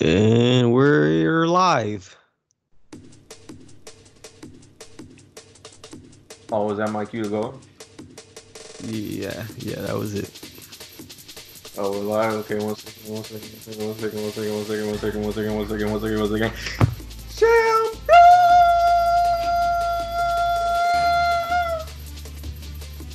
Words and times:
And 0.00 0.72
we're 0.72 1.48
live. 1.48 2.16
Oh, 6.52 6.66
was 6.66 6.78
that 6.78 6.90
my 6.92 7.04
cue 7.04 7.24
to 7.24 7.28
go? 7.28 7.58
Yeah, 8.84 9.44
yeah, 9.56 9.80
that 9.80 9.96
was 9.96 10.14
it. 10.14 10.30
Oh, 11.76 11.90
we're 11.90 12.04
live. 12.04 12.32
Okay, 12.34 12.64
one 12.64 12.76
second, 12.76 13.12
one 13.12 13.24
second, 13.24 13.50
one 13.50 13.60
second, 13.60 13.86
one 13.86 13.94
second, 13.96 14.22
one 14.22 14.30
second, 14.32 14.54
one 14.54 14.64
second, 14.64 14.86
one 14.86 14.98
second, 14.98 15.24
one 15.24 15.32
second, 15.32 15.54
one 15.56 15.68
second, 15.68 15.90
one 15.90 16.00
second, 16.00 16.20
one 16.20 16.30
second. 16.30 16.52
Champion! 17.36 17.98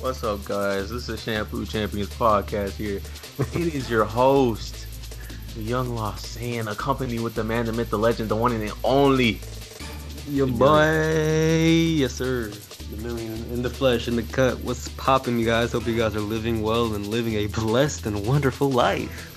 What's 0.00 0.22
up, 0.22 0.44
guys? 0.44 0.90
This 0.90 1.08
is 1.08 1.22
Shampoo 1.22 1.64
Champions 1.64 2.10
podcast 2.10 2.72
here. 2.72 3.00
It 3.54 3.74
is 3.74 3.88
your 3.88 4.04
host, 4.04 4.83
the 5.54 5.62
young 5.62 5.94
lost 5.94 6.26
saying, 6.26 6.66
accompanied 6.66 7.20
with 7.20 7.34
the 7.34 7.44
man, 7.44 7.66
the 7.66 7.72
myth, 7.72 7.90
the 7.90 7.98
legend, 7.98 8.28
the 8.28 8.36
one 8.36 8.52
and 8.52 8.68
the 8.68 8.74
only. 8.82 9.38
Your 10.28 10.46
boy, 10.46 11.62
yes 11.96 12.14
sir. 12.14 12.50
The 12.90 12.96
million 13.02 13.32
in 13.52 13.62
the 13.62 13.70
flesh, 13.70 14.08
in 14.08 14.16
the 14.16 14.22
cut. 14.22 14.58
What's 14.60 14.88
popping, 14.90 15.38
you 15.38 15.46
guys? 15.46 15.72
Hope 15.72 15.86
you 15.86 15.96
guys 15.96 16.16
are 16.16 16.20
living 16.20 16.62
well 16.62 16.94
and 16.94 17.06
living 17.06 17.34
a 17.34 17.46
blessed 17.46 18.06
and 18.06 18.26
wonderful 18.26 18.70
life. 18.70 19.30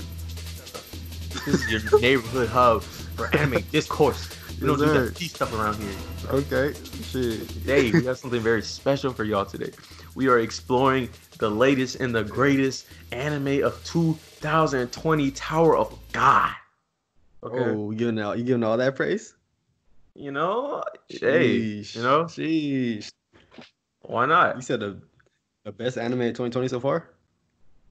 This 1.45 1.64
is 1.64 1.72
your 1.72 2.00
neighborhood 2.00 2.50
hub 2.50 2.84
for 2.84 3.34
anime 3.36 3.64
discourse. 3.72 4.30
We 4.59 4.68
don't 4.68 4.80
do 4.80 4.86
that 4.86 5.16
tea 5.16 5.28
stuff 5.28 5.54
around 5.54 5.76
here. 5.76 5.92
Okay, 6.30 6.73
shit. 7.04 7.48
Today, 7.50 7.92
we 7.92 8.04
have 8.06 8.18
something 8.18 8.42
very 8.42 8.64
special 8.64 9.14
for 9.14 9.23
y'all 9.23 9.45
today. 9.45 9.72
We 10.16 10.28
are 10.30 10.40
exploring 10.40 11.09
the 11.38 11.50
latest 11.50 11.96
and 11.96 12.14
the 12.14 12.23
greatest 12.23 12.88
anime 13.12 13.64
of 13.64 13.84
2020, 13.86 15.32
Tower 15.32 15.78
of 15.78 15.98
God. 16.12 16.54
Okay. 17.44 17.58
Oh, 17.58 17.91
you 17.91 17.98
giving 17.98 18.20
out? 18.20 18.38
You 18.38 18.44
giving 18.44 18.64
all 18.64 18.78
that 18.78 18.95
praise? 18.95 19.36
You 20.16 20.31
know, 20.31 20.84
hey, 21.08 21.53
you 21.53 22.02
know, 22.02 22.23
sheesh. 22.23 23.12
why 24.02 24.25
not? 24.25 24.56
You 24.56 24.64
said 24.64 24.80
the 24.80 25.00
the 25.64 25.72
best 25.72 25.97
anime 25.97 26.22
of 26.22 26.30
2020 26.30 26.67
so 26.70 26.80
far. 26.80 27.09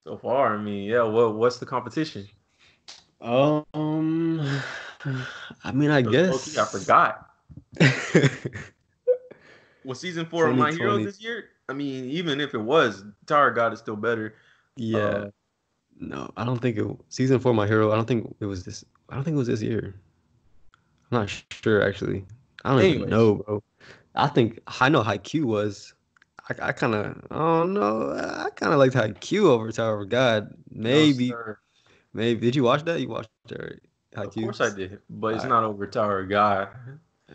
So 0.02 0.16
far, 0.16 0.54
I 0.54 0.58
mean, 0.58 0.84
yeah, 0.84 1.02
what 1.02 1.34
what's 1.34 1.58
the 1.58 1.66
competition? 1.66 2.26
Um, 3.20 3.64
I 5.64 5.72
mean, 5.72 5.90
I 5.90 6.02
guess. 6.02 6.56
Low-key, 6.56 6.58
I 6.58 6.64
forgot. 6.64 7.30
Was 9.84 10.00
season 10.00 10.26
four 10.26 10.48
of 10.48 10.56
My 10.56 10.72
Hero 10.72 10.98
this 10.98 11.20
year? 11.20 11.50
I 11.68 11.72
mean, 11.72 12.04
even 12.10 12.40
if 12.40 12.54
it 12.54 12.60
was, 12.60 13.04
Tower 13.26 13.50
God 13.50 13.72
is 13.72 13.78
still 13.80 13.96
better. 13.96 14.34
yeah. 14.76 14.98
Uh, 14.98 15.30
no, 15.98 16.30
I 16.36 16.44
don't 16.44 16.58
think 16.60 16.76
it. 16.76 16.86
Season 17.08 17.38
four, 17.40 17.54
My 17.54 17.66
Hero. 17.66 17.90
I 17.90 17.96
don't 17.96 18.06
think 18.06 18.36
it 18.40 18.44
was 18.44 18.64
this. 18.64 18.84
I 19.08 19.14
don't 19.14 19.24
think 19.24 19.34
it 19.34 19.38
was 19.38 19.48
this 19.48 19.62
year. 19.62 19.94
I'm 21.10 21.20
not 21.20 21.32
sure 21.50 21.82
actually. 21.82 22.26
I 22.64 22.70
don't 22.70 22.80
Anyways. 22.80 22.96
even 22.98 23.08
know, 23.10 23.34
bro. 23.36 23.62
I 24.14 24.26
think 24.28 24.60
I 24.80 24.88
know 24.90 25.02
Haikyuu 25.02 25.44
was. 25.44 25.94
I, 26.50 26.68
I 26.68 26.72
kind 26.72 26.94
of. 26.94 27.24
I 27.30 27.34
don't 27.36 27.72
know. 27.72 28.12
I 28.12 28.50
kind 28.50 28.72
of 28.74 28.78
liked 28.78 28.94
Haikyuu 28.94 29.44
over 29.46 29.72
Tower 29.72 30.02
of 30.02 30.10
God. 30.10 30.54
Maybe. 30.70 31.30
sir. 31.30 31.58
maybe. 32.12 32.40
Did 32.40 32.54
you 32.56 32.62
watch 32.62 32.84
that? 32.84 33.00
You 33.00 33.08
watched 33.08 33.30
it, 33.48 33.58
right? 33.58 33.80
Of 34.26 34.32
Haikyuu? 34.34 34.42
course 34.44 34.60
I 34.60 34.74
did, 34.76 34.98
but 35.08 35.28
it's 35.34 35.44
Alright. 35.44 35.48
not 35.62 35.64
over 35.64 35.86
Tower 35.86 36.20
of 36.20 36.28
God. 36.28 36.68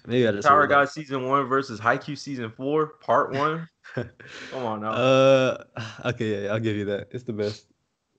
Maybe 0.05 0.27
I 0.27 0.31
just. 0.33 0.47
Tower 0.47 0.63
of 0.65 0.69
God 0.69 0.87
season 0.87 1.27
one 1.27 1.45
versus 1.47 1.79
Haikyuu 1.79 2.17
season 2.17 2.51
four, 2.51 2.85
part 3.01 3.31
one. 3.33 3.67
Come 3.95 4.65
on 4.65 4.81
now. 4.81 4.91
Uh, 4.91 5.63
okay, 6.05 6.31
yeah, 6.31 6.39
yeah, 6.45 6.53
I'll 6.53 6.59
give 6.59 6.75
you 6.75 6.85
that. 6.85 7.09
It's 7.11 7.23
the 7.23 7.33
best. 7.33 7.65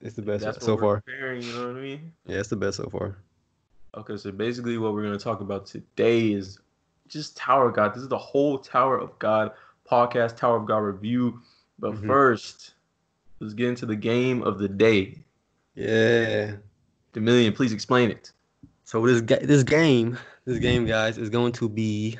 It's 0.01 0.15
the 0.17 0.23
best 0.23 0.45
That's 0.45 0.65
so 0.65 0.77
far. 0.77 1.01
Comparing, 1.01 1.43
you 1.43 1.53
know 1.53 1.69
what 1.69 1.77
I 1.77 1.81
mean? 1.81 2.13
Yeah, 2.27 2.39
it's 2.39 2.49
the 2.49 2.57
best 2.57 2.79
so 2.79 2.89
far. 2.89 3.17
Okay, 3.97 4.17
so 4.17 4.33
basically 4.33 4.79
what 4.79 4.95
we're 4.95 5.03
gonna 5.03 5.19
talk 5.19 5.41
about 5.41 5.67
today 5.67 6.33
is 6.33 6.59
just 7.09 7.37
Tower 7.37 7.69
of 7.69 7.77
God. 7.77 7.95
This 7.95 8.03
is 8.03 8.09
the 8.09 8.19
whole 8.19 8.59
Tower 8.59 8.99
of 8.99 9.17
God 9.19 9.53
podcast, 9.89 10.37
Tower 10.37 10.57
of 10.57 10.67
God 10.67 10.79
review. 10.79 11.41
But 11.79 11.93
Mhm. 11.95 12.07
first, 12.07 12.75
let's 13.41 13.55
get 13.55 13.69
into 13.69 13.87
the 13.87 13.97
game 13.97 14.43
of 14.43 14.59
the 14.59 14.69
day. 14.69 15.25
Yeah. 15.75 16.57
Dominion, 17.13 17.53
please 17.53 17.73
explain 17.73 18.11
it. 18.11 18.33
So 18.85 19.07
this 19.07 19.21
ga- 19.21 19.45
this 19.45 19.63
game, 19.63 20.19
this 20.45 20.59
game, 20.59 20.87
guys, 20.87 21.19
is 21.19 21.29
going 21.31 21.53
to 21.53 21.69
be 21.69 22.19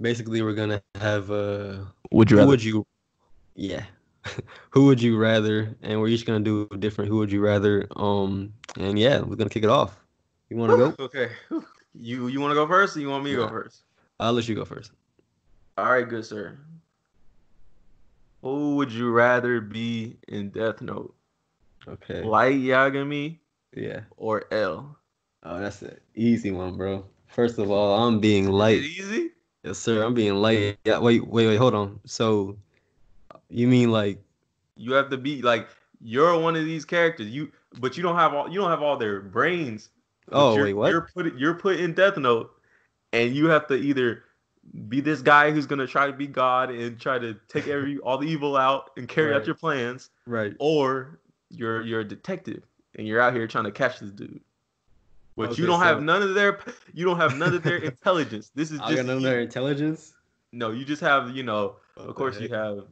basically 0.00 0.42
we're 0.42 0.54
gonna 0.54 0.82
have 0.94 1.30
uh 1.30 1.84
Would 2.10 2.30
who 2.30 2.46
would 2.46 2.62
you 2.62 2.86
yeah 3.54 3.84
who 4.70 4.86
would 4.86 5.00
you 5.00 5.18
rather 5.18 5.76
and 5.82 6.00
we're 6.00 6.08
each 6.08 6.26
gonna 6.26 6.40
do 6.40 6.66
different 6.78 7.10
who 7.10 7.18
would 7.18 7.32
you 7.32 7.40
rather 7.40 7.86
um 7.96 8.52
and 8.78 8.98
yeah 8.98 9.20
we're 9.20 9.36
gonna 9.36 9.50
kick 9.50 9.64
it 9.64 9.70
off. 9.70 9.96
You 10.48 10.56
want 10.56 10.72
to 10.72 10.76
go? 10.78 11.04
Okay. 11.04 11.30
You 11.92 12.28
you 12.28 12.40
want 12.40 12.52
to 12.52 12.54
go 12.54 12.68
first, 12.68 12.96
or 12.96 13.00
you 13.00 13.10
want 13.10 13.24
me 13.24 13.32
to 13.32 13.36
go 13.36 13.48
first? 13.48 13.82
I'll 14.20 14.32
let 14.32 14.46
you 14.48 14.54
go 14.54 14.64
first. 14.64 14.92
All 15.76 15.90
right, 15.90 16.08
good 16.08 16.24
sir. 16.24 16.56
Who 18.42 18.76
would 18.76 18.92
you 18.92 19.10
rather 19.10 19.60
be 19.60 20.16
in 20.28 20.50
Death 20.50 20.82
Note? 20.82 21.14
Okay. 21.88 22.22
Light 22.22 22.54
Yagami 22.54 23.38
Yeah. 23.74 24.02
or 24.16 24.44
L? 24.52 24.96
Oh, 25.42 25.58
that's 25.58 25.82
an 25.82 25.98
easy 26.14 26.52
one, 26.52 26.76
bro. 26.76 27.04
First 27.26 27.58
of 27.58 27.70
all, 27.72 28.06
I'm 28.06 28.20
being 28.20 28.48
light. 28.48 28.82
easy? 28.82 29.30
Yes, 29.62 29.78
sir. 29.78 30.02
I'm 30.02 30.14
being 30.14 30.34
light. 30.34 30.78
Yeah. 30.84 30.98
Wait, 30.98 31.26
wait, 31.26 31.46
wait. 31.46 31.56
Hold 31.56 31.74
on. 31.74 32.00
So, 32.06 32.56
you 33.48 33.66
mean 33.68 33.90
like? 33.90 34.18
You 34.76 34.92
have 34.94 35.10
to 35.10 35.18
be 35.18 35.42
like 35.42 35.68
you're 36.00 36.38
one 36.38 36.56
of 36.56 36.64
these 36.64 36.84
characters. 36.86 37.26
You 37.28 37.52
but 37.78 37.96
you 37.96 38.02
don't 38.02 38.16
have 38.16 38.32
all 38.32 38.48
you 38.48 38.58
don't 38.58 38.70
have 38.70 38.82
all 38.82 38.96
their 38.96 39.20
brains. 39.20 39.90
Oh, 40.32 40.60
wait, 40.62 40.72
what? 40.74 40.90
You're 40.90 41.08
put 41.14 41.34
you're 41.36 41.54
put 41.54 41.78
in 41.78 41.92
Death 41.92 42.16
Note, 42.16 42.50
and 43.12 43.34
you 43.34 43.46
have 43.46 43.66
to 43.66 43.74
either 43.74 44.24
be 44.88 45.00
this 45.00 45.20
guy 45.20 45.50
who's 45.50 45.66
gonna 45.66 45.86
try 45.86 46.06
to 46.06 46.12
be 46.12 46.26
God 46.26 46.70
and 46.70 46.98
try 46.98 47.18
to 47.18 47.34
take 47.48 47.66
every 47.68 47.98
all 47.98 48.16
the 48.16 48.26
evil 48.28 48.56
out 48.56 48.90
and 48.96 49.06
carry 49.08 49.32
Right. 49.32 49.40
out 49.40 49.46
your 49.46 49.56
plans, 49.56 50.08
Right. 50.26 50.54
or 50.58 51.18
you're 51.50 51.82
you're 51.82 52.00
a 52.00 52.04
detective 52.08 52.62
and 52.96 53.06
you're 53.06 53.20
out 53.20 53.34
here 53.34 53.46
trying 53.46 53.64
to 53.64 53.72
catch 53.72 53.98
this 54.00 54.10
dude. 54.12 54.40
But 55.48 55.58
you 55.58 55.66
don't 55.66 55.80
have 55.80 56.02
none 56.02 56.22
of 56.22 56.34
their 56.34 56.58
you 56.92 57.04
don't 57.04 57.16
have 57.18 57.36
none 57.36 57.54
of 57.54 57.62
their 57.62 57.76
intelligence. 57.92 58.50
This 58.54 58.70
is 58.70 58.80
I 58.80 58.88
just 58.90 58.96
got 58.96 59.06
none 59.06 59.16
of 59.18 59.22
their 59.22 59.40
intelligence. 59.40 60.14
no. 60.52 60.70
You 60.70 60.84
just 60.84 61.02
have 61.02 61.30
you 61.36 61.42
know. 61.42 61.76
Of 61.96 62.14
course, 62.14 62.40
you 62.40 62.48
have 62.48 62.84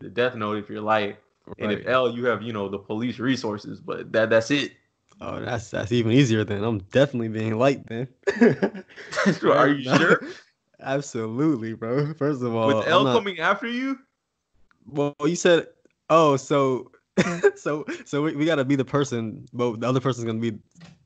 the 0.00 0.08
Death 0.08 0.34
Note 0.34 0.58
if 0.58 0.68
you're 0.68 0.80
light, 0.80 1.18
and 1.58 1.70
if 1.72 1.86
L, 1.86 2.10
you 2.10 2.24
have 2.26 2.42
you 2.42 2.52
know 2.52 2.68
the 2.68 2.78
police 2.78 3.18
resources. 3.18 3.80
But 3.80 4.12
that 4.12 4.30
that's 4.30 4.50
it. 4.50 4.72
Oh, 5.20 5.40
that's 5.40 5.70
that's 5.70 5.92
even 5.92 6.12
easier 6.12 6.44
then. 6.44 6.62
I'm 6.62 6.78
definitely 6.92 7.28
being 7.28 7.56
light 7.58 7.86
then. 7.86 8.08
Are 9.44 9.68
you 9.68 9.96
sure? 9.96 10.22
Absolutely, 10.80 11.72
bro. 11.72 12.12
First 12.14 12.42
of 12.42 12.54
all, 12.54 12.68
With 12.68 12.86
L 12.86 13.04
not- 13.04 13.14
coming 13.14 13.38
after 13.40 13.66
you? 13.68 13.98
well, 14.86 15.14
you 15.24 15.36
said, 15.36 15.68
oh, 16.10 16.36
so, 16.36 16.90
Mm. 17.18 17.56
so, 17.58 17.84
so 18.04 18.22
we, 18.22 18.36
we 18.36 18.44
gotta 18.44 18.64
be 18.64 18.76
the 18.76 18.84
person, 18.84 19.46
but 19.52 19.80
the 19.80 19.88
other 19.88 20.00
person's 20.00 20.24
gonna 20.26 20.38
be 20.40 20.58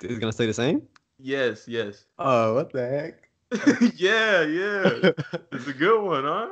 is 0.03 0.19
gonna 0.19 0.33
say 0.33 0.47
the 0.47 0.55
same. 0.55 0.83
Yes, 1.19 1.69
yes. 1.69 2.05
Oh, 2.19 2.55
what 2.55 2.73
the 2.73 2.87
heck? 2.89 3.29
yeah, 3.97 4.43
yeah. 4.43 5.11
It's 5.53 5.67
a 5.67 5.73
good 5.73 6.03
one, 6.03 6.25
huh? 6.25 6.49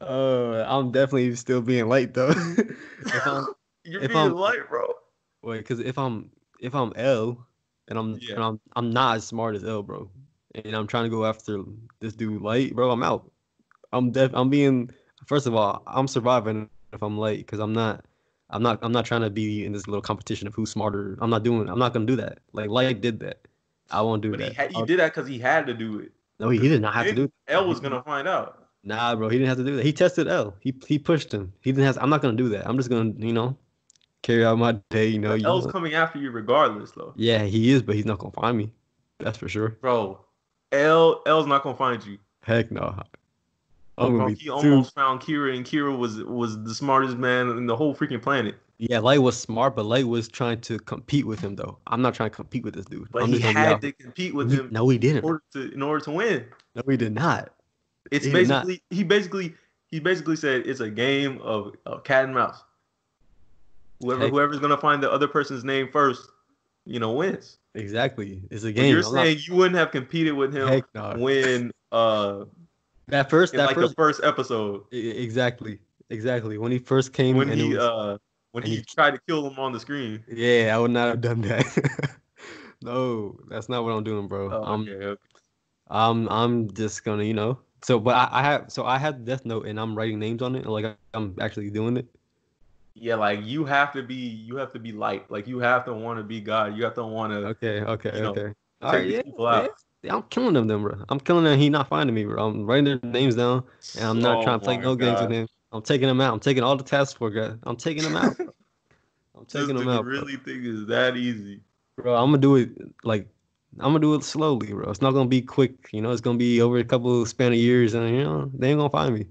Oh, 0.00 0.52
I'm 0.66 0.90
definitely 0.90 1.34
still 1.36 1.60
being 1.60 1.88
light 1.88 2.14
though. 2.14 2.30
if 3.06 3.26
I'm 3.26 3.46
You're 3.84 4.02
if 4.02 4.08
being 4.08 4.18
I'm- 4.20 4.32
light, 4.34 4.68
bro. 4.68 4.86
wait, 5.42 5.58
because 5.58 5.80
if 5.80 5.98
I'm 5.98 6.30
if 6.60 6.74
I'm 6.74 6.92
L 6.96 7.46
and 7.88 7.98
I'm 7.98 8.18
Yeah. 8.20 8.34
and 8.36 8.44
I'm 8.44 8.60
I'm 8.76 8.90
not 8.90 9.16
as 9.16 9.26
smart 9.26 9.54
as 9.56 9.64
L, 9.64 9.82
bro, 9.82 10.10
and 10.54 10.74
I'm 10.74 10.86
trying 10.86 11.04
to 11.04 11.10
go 11.10 11.24
after 11.24 11.62
this 12.00 12.14
dude 12.14 12.42
light, 12.42 12.74
bro, 12.74 12.90
I'm 12.90 13.02
out. 13.02 13.30
I'm 13.92 14.10
def 14.12 14.30
I'm 14.34 14.50
being 14.50 14.90
first 15.26 15.46
of 15.46 15.54
all, 15.54 15.82
I'm 15.86 16.08
surviving 16.08 16.68
if 16.92 17.02
I'm 17.02 17.18
Light 17.18 17.38
because 17.38 17.60
I'm 17.60 17.72
not 17.72 18.04
I'm 18.50 18.62
not 18.62 18.78
I'm 18.82 18.92
not 18.92 19.04
trying 19.04 19.22
to 19.22 19.30
be 19.30 19.64
in 19.64 19.72
this 19.72 19.86
little 19.86 20.02
competition 20.02 20.46
of 20.48 20.54
who's 20.54 20.70
smarter. 20.70 21.16
I'm 21.20 21.30
not 21.30 21.42
doing 21.42 21.68
I'm 21.68 21.78
not 21.78 21.92
gonna 21.92 22.06
do 22.06 22.16
that. 22.16 22.38
Like 22.52 22.68
light 22.70 23.00
did 23.00 23.20
that. 23.20 23.46
I 23.90 24.02
won't 24.02 24.22
do 24.22 24.30
But 24.30 24.40
he, 24.40 24.46
that. 24.46 24.54
had, 24.56 24.72
he 24.72 24.82
did 24.84 24.98
that 25.00 25.14
because 25.14 25.28
he 25.28 25.38
had 25.38 25.66
to 25.66 25.74
do 25.74 25.98
it. 25.98 26.12
no, 26.38 26.48
he, 26.50 26.58
he 26.58 26.68
did 26.68 26.80
not 26.80 26.94
have 26.94 27.06
to 27.06 27.12
do 27.14 27.26
do 27.26 27.32
L 27.48 27.68
was 27.68 27.80
gonna 27.80 28.02
find 28.02 28.28
out. 28.28 28.68
Nah, 28.82 29.14
bro, 29.14 29.28
he 29.28 29.36
didn't 29.36 29.48
have 29.48 29.58
to 29.58 29.64
do 29.64 29.76
that. 29.76 29.84
He 29.84 29.92
tested 29.92 30.26
L. 30.28 30.54
He 30.60 30.74
he 30.86 30.98
pushed 30.98 31.32
him. 31.32 31.52
He 31.60 31.72
didn't 31.72 31.84
have. 31.84 31.98
I'm 32.00 32.08
not 32.10 32.22
gonna 32.22 32.36
do 32.36 32.48
that. 32.50 32.66
I'm 32.66 32.76
just 32.76 32.88
gonna, 32.88 33.12
you 33.18 33.32
know, 33.32 33.56
carry 34.22 34.44
out 34.44 34.58
my 34.58 34.72
day. 34.90 35.08
You 35.08 35.18
know, 35.18 35.34
you 35.34 35.44
L's 35.44 35.66
know. 35.66 35.72
coming 35.72 35.94
after 35.94 36.18
you 36.18 36.30
regardless, 36.30 36.92
though. 36.92 37.12
Yeah, 37.16 37.44
he 37.44 37.70
is, 37.72 37.82
but 37.82 37.94
he's 37.94 38.06
not 38.06 38.18
gonna 38.18 38.32
find 38.32 38.56
me. 38.56 38.72
That's 39.18 39.36
for 39.36 39.48
sure. 39.48 39.76
Bro, 39.80 40.24
L 40.72 41.22
L's 41.26 41.46
not 41.46 41.62
gonna 41.62 41.76
find 41.76 42.04
you. 42.04 42.18
Heck 42.42 42.70
no. 42.70 43.02
I'm 44.06 44.16
gonna 44.16 44.28
be 44.30 44.34
he 44.34 44.46
too- 44.46 44.52
almost 44.52 44.94
found 44.94 45.20
Kira, 45.20 45.56
and 45.56 45.64
Kira 45.64 45.96
was 45.96 46.22
was 46.24 46.62
the 46.64 46.74
smartest 46.74 47.16
man 47.16 47.48
in 47.50 47.66
the 47.66 47.76
whole 47.76 47.94
freaking 47.94 48.20
planet. 48.22 48.56
Yeah, 48.78 48.98
Light 49.00 49.20
was 49.20 49.38
smart, 49.38 49.76
but 49.76 49.84
Light 49.84 50.06
was 50.08 50.26
trying 50.26 50.60
to 50.62 50.78
compete 50.78 51.26
with 51.26 51.38
him 51.40 51.54
though. 51.56 51.78
I'm 51.86 52.00
not 52.00 52.14
trying 52.14 52.30
to 52.30 52.36
compete 52.36 52.64
with 52.64 52.74
this 52.74 52.86
dude. 52.86 53.08
But 53.12 53.22
I'm 53.24 53.28
he 53.28 53.34
just 53.34 53.44
gonna 53.44 53.58
had 53.58 53.72
out- 53.74 53.80
to 53.82 53.92
compete 53.92 54.34
with 54.34 54.50
He- 54.50 54.56
him 54.56 54.68
No, 54.70 54.88
he 54.88 54.96
didn't. 54.98 55.24
order 55.24 55.42
to 55.52 55.70
in 55.72 55.82
order 55.82 56.02
to 56.04 56.10
win. 56.12 56.46
No, 56.74 56.82
he 56.88 56.96
did 56.96 57.12
not. 57.14 57.52
It's 58.10 58.24
He 58.24 58.32
did 58.32 58.48
not. 58.48 58.66
basically 58.66 58.96
he 58.96 59.04
basically 59.04 59.54
he 59.88 60.00
basically 60.00 60.36
said 60.36 60.66
it's 60.66 60.80
a 60.80 60.88
game 60.88 61.38
of, 61.42 61.74
of 61.84 62.04
cat 62.04 62.24
and 62.24 62.34
mouse. 62.34 62.62
Whoever 64.00 64.22
Heck. 64.22 64.30
whoever's 64.30 64.58
gonna 64.60 64.76
find 64.78 65.02
the 65.02 65.10
other 65.12 65.28
person's 65.28 65.62
name 65.64 65.88
first, 65.92 66.26
you 66.86 66.98
know, 66.98 67.12
wins. 67.12 67.58
Exactly. 67.74 68.42
It's 68.50 68.64
a 68.64 68.68
But 68.68 68.74
game. 68.76 68.90
you're 68.94 69.06
I'm 69.06 69.14
not- 69.14 69.24
saying 69.24 69.38
you 69.46 69.54
wouldn't 69.56 69.76
have 69.76 69.90
competed 69.90 70.32
with 70.34 70.54
him 70.54 70.66
heck 70.68 70.84
no. 70.94 71.16
when 71.18 71.70
uh 71.92 72.44
that 73.10 73.30
first 73.30 73.52
that 73.54 73.66
like 73.66 73.74
first 73.74 73.90
the 73.90 73.94
first 73.94 74.20
episode 74.24 74.82
exactly. 74.92 75.78
Exactly. 76.10 76.58
When 76.58 76.72
he 76.72 76.78
first 76.78 77.12
came 77.12 77.36
when 77.36 77.48
and 77.48 77.60
he 77.60 77.68
was- 77.74 77.78
uh 77.78 78.18
when 78.52 78.64
he 78.64 78.76
he- 78.76 78.82
tried 78.82 79.12
to 79.12 79.20
kill 79.28 79.46
him 79.48 79.58
on 79.58 79.72
the 79.72 79.78
screen. 79.78 80.24
Yeah, 80.26 80.74
I 80.74 80.78
would 80.78 80.90
not 80.90 81.08
have 81.08 81.20
done 81.20 81.40
that. 81.42 81.64
no, 82.82 83.38
that's 83.48 83.68
not 83.68 83.84
what 83.84 83.92
I'm 83.92 84.02
doing, 84.02 84.26
bro. 84.26 84.50
Oh, 84.50 84.62
I'm 84.64 84.82
okay, 84.82 84.92
okay. 85.04 85.20
I'm 85.88 86.28
I'm 86.28 86.72
just 86.72 87.04
gonna, 87.04 87.22
you 87.22 87.34
know. 87.34 87.58
So, 87.82 87.98
but 88.00 88.16
I, 88.16 88.28
I 88.32 88.42
have 88.42 88.72
so 88.72 88.84
I 88.84 88.98
have 88.98 89.24
Death 89.24 89.44
Note 89.46 89.66
and 89.66 89.78
I'm 89.78 89.94
writing 89.94 90.18
names 90.18 90.42
on 90.42 90.56
it. 90.56 90.66
Like 90.66 90.96
I'm 91.14 91.36
actually 91.40 91.70
doing 91.70 91.96
it. 91.96 92.06
Yeah, 92.94 93.14
like 93.14 93.40
you 93.44 93.64
have 93.64 93.92
to 93.92 94.02
be 94.02 94.14
you 94.16 94.56
have 94.56 94.72
to 94.72 94.78
be 94.80 94.90
light. 94.92 95.30
Like 95.30 95.46
you 95.46 95.60
have 95.60 95.84
to 95.84 95.94
want 95.94 96.18
to 96.18 96.24
be 96.24 96.40
God. 96.40 96.76
You 96.76 96.84
have 96.84 96.94
to 96.94 97.04
want 97.04 97.32
to 97.32 97.46
Okay, 97.54 97.82
okay, 97.82 98.20
know, 98.20 98.30
okay. 98.32 98.48
take 98.48 98.54
All 98.82 98.92
right, 98.92 99.06
yeah, 99.06 99.22
people 99.22 99.46
out. 99.46 99.64
yeah. 99.64 99.70
I'm 100.08 100.22
killing 100.24 100.54
them, 100.54 100.66
then, 100.66 100.82
bro. 100.82 101.04
I'm 101.08 101.20
killing 101.20 101.44
them. 101.44 101.58
He 101.58 101.68
not 101.68 101.88
finding 101.88 102.14
me, 102.14 102.24
bro. 102.24 102.48
I'm 102.48 102.64
writing 102.66 102.84
their 102.84 103.00
names 103.02 103.34
down, 103.36 103.64
and 103.96 104.04
I'm 104.04 104.20
not 104.20 104.38
Oh 104.38 104.42
trying 104.44 104.60
to 104.60 104.64
play 104.64 104.76
no 104.78 104.96
games 104.96 105.20
with 105.20 105.30
him. 105.30 105.46
I'm 105.72 105.82
taking 105.82 106.08
them 106.08 106.20
out. 106.20 106.32
I'm 106.32 106.40
taking 106.40 106.62
all 106.62 106.76
the 106.76 106.84
task 106.84 107.18
force 107.18 107.34
guys. 107.34 107.56
I'm 107.64 107.76
taking 107.76 108.02
them 108.02 108.16
out. 108.16 108.36
I'm 109.36 109.46
taking 109.46 109.76
them 109.76 109.88
out, 109.88 110.02
bro. 110.04 110.12
really 110.12 110.36
think 110.36 110.64
it's 110.64 110.86
that 110.88 111.16
easy. 111.16 111.60
bro. 111.96 112.14
I'm 112.14 112.28
gonna 112.30 112.38
do 112.38 112.56
it 112.56 112.70
like 113.04 113.28
I'm 113.78 113.90
gonna 113.92 114.00
do 114.00 114.14
it 114.14 114.24
slowly, 114.24 114.72
bro. 114.72 114.90
It's 114.90 115.00
not 115.02 115.12
gonna 115.12 115.28
be 115.28 115.42
quick. 115.42 115.90
You 115.92 116.00
know, 116.02 116.10
it's 116.10 116.20
gonna 116.20 116.38
be 116.38 116.60
over 116.60 116.78
a 116.78 116.84
couple 116.84 117.24
span 117.26 117.52
of 117.52 117.58
years, 117.58 117.94
and 117.94 118.08
you 118.10 118.24
know 118.24 118.50
they 118.54 118.70
ain't 118.70 118.78
gonna 118.78 118.90
find 118.90 119.14
me. 119.14 119.26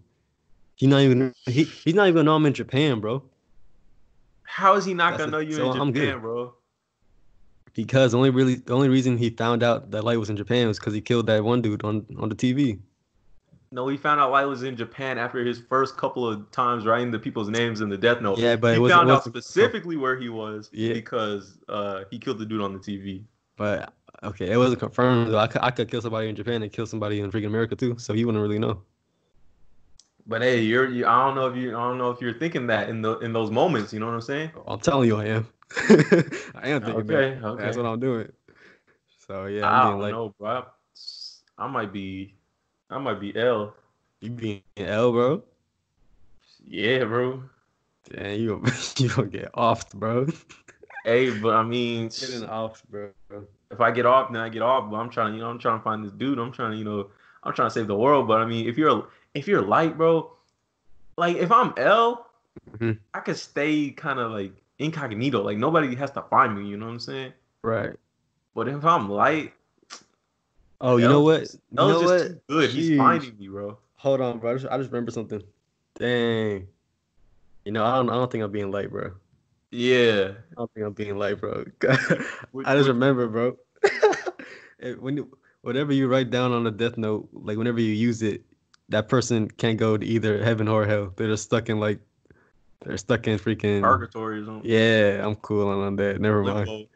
He 0.75 0.87
not 0.87 1.01
even 1.01 1.33
he 1.45 1.63
he's 1.65 1.93
not 1.95 2.07
even 2.07 2.25
know 2.25 2.35
I'm 2.35 2.45
in 2.45 2.53
Japan, 2.53 2.99
bro. 2.99 3.23
How 4.43 4.75
is 4.75 4.85
he 4.85 4.93
not 4.93 5.11
That's 5.11 5.23
gonna 5.23 5.31
know 5.31 5.39
you 5.39 5.53
so 5.53 5.71
in 5.71 5.81
I'm 5.81 5.93
Japan, 5.93 6.13
good. 6.13 6.21
bro? 6.21 6.53
Because 7.73 8.11
the 8.11 8.17
only 8.17 8.29
really 8.29 8.55
the 8.55 8.73
only 8.73 8.89
reason 8.89 9.17
he 9.17 9.29
found 9.29 9.63
out 9.63 9.91
that 9.91 10.03
light 10.03 10.19
was 10.19 10.29
in 10.29 10.37
Japan 10.37 10.67
was 10.67 10.79
because 10.79 10.93
he 10.93 11.01
killed 11.01 11.27
that 11.27 11.43
one 11.43 11.61
dude 11.61 11.83
on 11.83 12.05
on 12.17 12.29
the 12.29 12.35
TV. 12.35 12.79
No, 13.71 13.87
he 13.87 13.97
found 13.97 14.19
out 14.19 14.31
Light 14.31 14.45
was 14.45 14.63
in 14.63 14.75
Japan 14.75 15.19
after 15.19 15.45
his 15.45 15.59
first 15.69 15.95
couple 15.95 16.27
of 16.27 16.49
times 16.49 16.87
writing 16.87 17.11
the 17.11 17.19
people's 17.19 17.49
names 17.49 17.81
in 17.81 17.89
the 17.89 17.97
Death 17.97 18.19
Note. 18.19 18.39
Yeah, 18.39 18.55
but 18.55 18.75
he 18.77 18.89
found 18.89 19.11
out 19.11 19.23
specifically 19.23 19.95
where 19.95 20.17
he 20.17 20.27
was 20.27 20.69
Yeah. 20.73 20.93
because 20.93 21.59
uh, 21.69 22.03
he 22.09 22.17
killed 22.17 22.39
the 22.39 22.47
dude 22.47 22.61
on 22.61 22.73
the 22.73 22.79
TV. 22.79 23.23
But 23.57 23.93
okay, 24.23 24.51
it 24.51 24.57
wasn't 24.57 24.79
confirmed 24.79 25.31
though. 25.31 25.37
I 25.37 25.47
could 25.47 25.61
I 25.61 25.69
could 25.69 25.89
kill 25.89 26.01
somebody 26.01 26.29
in 26.29 26.35
Japan 26.35 26.63
and 26.63 26.71
kill 26.71 26.87
somebody 26.87 27.19
in 27.19 27.31
freaking 27.31 27.47
America 27.47 27.75
too, 27.75 27.95
so 27.99 28.13
he 28.13 28.25
wouldn't 28.25 28.41
really 28.41 28.57
know. 28.57 28.81
But 30.25 30.41
hey, 30.41 30.61
you're 30.61 30.89
you, 30.89 31.05
I 31.05 31.25
don't 31.25 31.35
know 31.35 31.47
if 31.47 31.55
you 31.55 31.69
I 31.77 31.81
don't 31.81 31.97
know 31.97 32.09
if 32.09 32.21
you're 32.21 32.33
thinking 32.33 32.65
that 32.67 32.89
in 32.89 33.01
the 33.03 33.19
in 33.19 33.33
those 33.33 33.51
moments. 33.51 33.93
You 33.93 33.99
know 33.99 34.07
what 34.07 34.15
I'm 34.15 34.21
saying? 34.21 34.51
I'm 34.67 34.79
telling 34.79 35.07
you, 35.07 35.17
I 35.17 35.25
am. 35.25 35.47
I 36.55 36.69
am 36.69 36.81
thinking 36.83 37.05
Okay, 37.07 37.37
that. 37.39 37.43
okay. 37.43 37.63
That's 37.63 37.77
what 37.77 37.85
I'm 37.85 37.99
doing. 37.99 38.31
So 39.27 39.45
yeah, 39.45 39.67
I 39.69 39.81
I'm 39.83 39.91
don't 39.91 40.01
like 40.01 40.11
know, 40.13 40.33
bro. 40.39 40.49
I, 40.49 40.63
I 41.63 41.67
might 41.67 41.93
be, 41.93 42.35
I 42.89 42.97
might 42.97 43.19
be 43.19 43.35
L. 43.35 43.75
you 44.21 44.31
being 44.31 44.61
L, 44.77 45.11
bro. 45.11 45.43
Yeah, 46.65 47.03
bro. 47.05 47.43
Damn, 48.09 48.39
you 48.39 48.63
you 48.97 49.09
gonna 49.09 49.27
get 49.27 49.49
off, 49.53 49.89
bro. 49.91 50.27
Hey, 51.05 51.29
but 51.29 51.53
I 51.55 51.63
mean, 51.63 52.07
Getting 52.19 52.45
off, 52.45 52.83
bro. 52.89 53.11
if 53.71 53.79
I 53.79 53.91
get 53.91 54.05
off, 54.05 54.31
then 54.31 54.41
I 54.41 54.49
get 54.49 54.61
off. 54.61 54.89
But 54.89 54.97
I'm 54.97 55.09
trying, 55.09 55.35
you 55.35 55.41
know, 55.41 55.49
I'm 55.49 55.59
trying 55.59 55.77
to 55.79 55.83
find 55.83 56.03
this 56.03 56.11
dude. 56.11 56.39
I'm 56.39 56.51
trying 56.51 56.71
to, 56.71 56.77
you 56.77 56.83
know, 56.83 57.09
I'm 57.43 57.53
trying 57.53 57.67
to 57.67 57.73
save 57.73 57.87
the 57.87 57.95
world. 57.95 58.27
But 58.27 58.41
I 58.41 58.45
mean, 58.45 58.67
if 58.67 58.77
you're 58.77 59.07
if 59.33 59.47
you're 59.47 59.61
light, 59.61 59.97
bro, 59.97 60.31
like 61.17 61.37
if 61.37 61.51
I'm 61.51 61.73
L, 61.77 62.25
Mhm. 62.77 62.97
I 63.13 63.19
could 63.19 63.37
stay 63.37 63.91
kind 63.91 64.19
of 64.19 64.31
like 64.31 64.53
incognito. 64.79 65.43
Like 65.43 65.57
nobody 65.57 65.95
has 65.95 66.11
to 66.11 66.21
find 66.23 66.57
me. 66.57 66.67
You 66.67 66.77
know 66.77 66.87
what 66.87 66.93
I'm 66.93 66.99
saying? 66.99 67.33
Right. 67.61 67.95
But 68.55 68.67
if 68.67 68.83
I'm 68.83 69.09
light, 69.09 69.53
Oh, 70.81 70.97
you 70.97 71.07
know 71.07 71.21
what? 71.21 71.41
You 71.41 71.59
know 71.73 72.01
just 72.01 72.05
what? 72.05 72.27
too 72.27 72.39
good. 72.47 72.69
He's 72.69 72.97
finding 72.97 73.37
me, 73.37 73.49
bro. 73.49 73.77
Hold 73.95 74.21
on, 74.21 74.39
bro. 74.39 74.51
I 74.51 74.53
just, 74.53 74.65
I 74.67 74.77
just 74.77 74.91
remember 74.91 75.11
something. 75.11 75.43
Dang. 75.95 76.67
You 77.65 77.71
know, 77.73 77.83
I 77.85 77.95
don't 77.97 78.09
I 78.09 78.13
don't 78.13 78.31
think 78.31 78.43
I'm 78.43 78.51
being 78.51 78.71
Light, 78.71 78.89
bro. 78.89 79.11
Yeah. 79.71 80.31
I 80.51 80.55
don't 80.55 80.71
think 80.73 80.85
I'm 80.85 80.93
being 80.93 81.17
Light, 81.17 81.39
bro. 81.39 81.65
I 82.65 82.75
just 82.75 82.87
remember, 82.87 83.27
bro. 83.27 83.57
When 84.99 85.17
you, 85.17 85.37
whatever 85.61 85.91
you 85.91 86.07
write 86.07 86.29
down 86.29 86.53
on 86.53 86.65
a 86.65 86.71
death 86.71 86.97
note, 86.97 87.27
like 87.33 87.57
whenever 87.57 87.81
you 87.81 87.91
use 87.91 88.21
it, 88.21 88.43
that 88.87 89.09
person 89.09 89.49
can't 89.49 89.77
go 89.77 89.97
to 89.97 90.05
either 90.05 90.41
heaven 90.41 90.69
or 90.69 90.85
hell. 90.85 91.11
They're 91.17 91.27
just 91.27 91.43
stuck 91.43 91.67
in 91.67 91.81
like 91.81 91.99
they're 92.81 92.97
stuck 92.97 93.27
in 93.27 93.37
freaking 93.37 93.81
Purgatory 93.81 94.39
or 94.39 94.45
something. 94.45 94.69
Yeah, 94.69 95.25
I'm 95.25 95.35
cool 95.35 95.67
on 95.67 95.95
that. 95.97 96.19
Never 96.21 96.43
mind. 96.43 96.67
Limbo. 96.67 96.89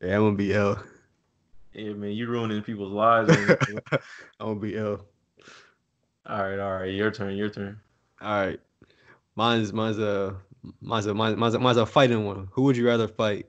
Yeah, 0.00 0.16
I'm 0.16 0.22
gonna 0.22 0.36
be 0.36 0.54
L. 0.54 0.82
Yeah, 1.72 1.92
man, 1.94 2.12
you're 2.12 2.28
ruining 2.28 2.62
people's 2.62 2.92
lives. 2.92 3.30
I'm 3.90 3.98
gonna 4.38 4.60
be 4.60 4.76
L. 4.76 5.00
all 6.26 6.38
right, 6.42 6.58
all 6.58 6.72
right, 6.78 6.94
your 6.94 7.10
turn, 7.10 7.36
your 7.36 7.48
turn. 7.48 7.80
All 8.20 8.46
right. 8.46 8.60
Mine's 9.36 9.72
mine's 9.72 9.98
a 9.98 10.36
mine's 10.80 11.06
a 11.06 11.14
mine's, 11.14 11.36
mine's 11.36 11.54
a 11.54 11.58
mine's 11.58 11.76
a 11.78 11.86
fighting 11.86 12.24
one. 12.24 12.48
Who 12.52 12.62
would 12.62 12.76
you 12.76 12.86
rather 12.86 13.08
fight? 13.08 13.46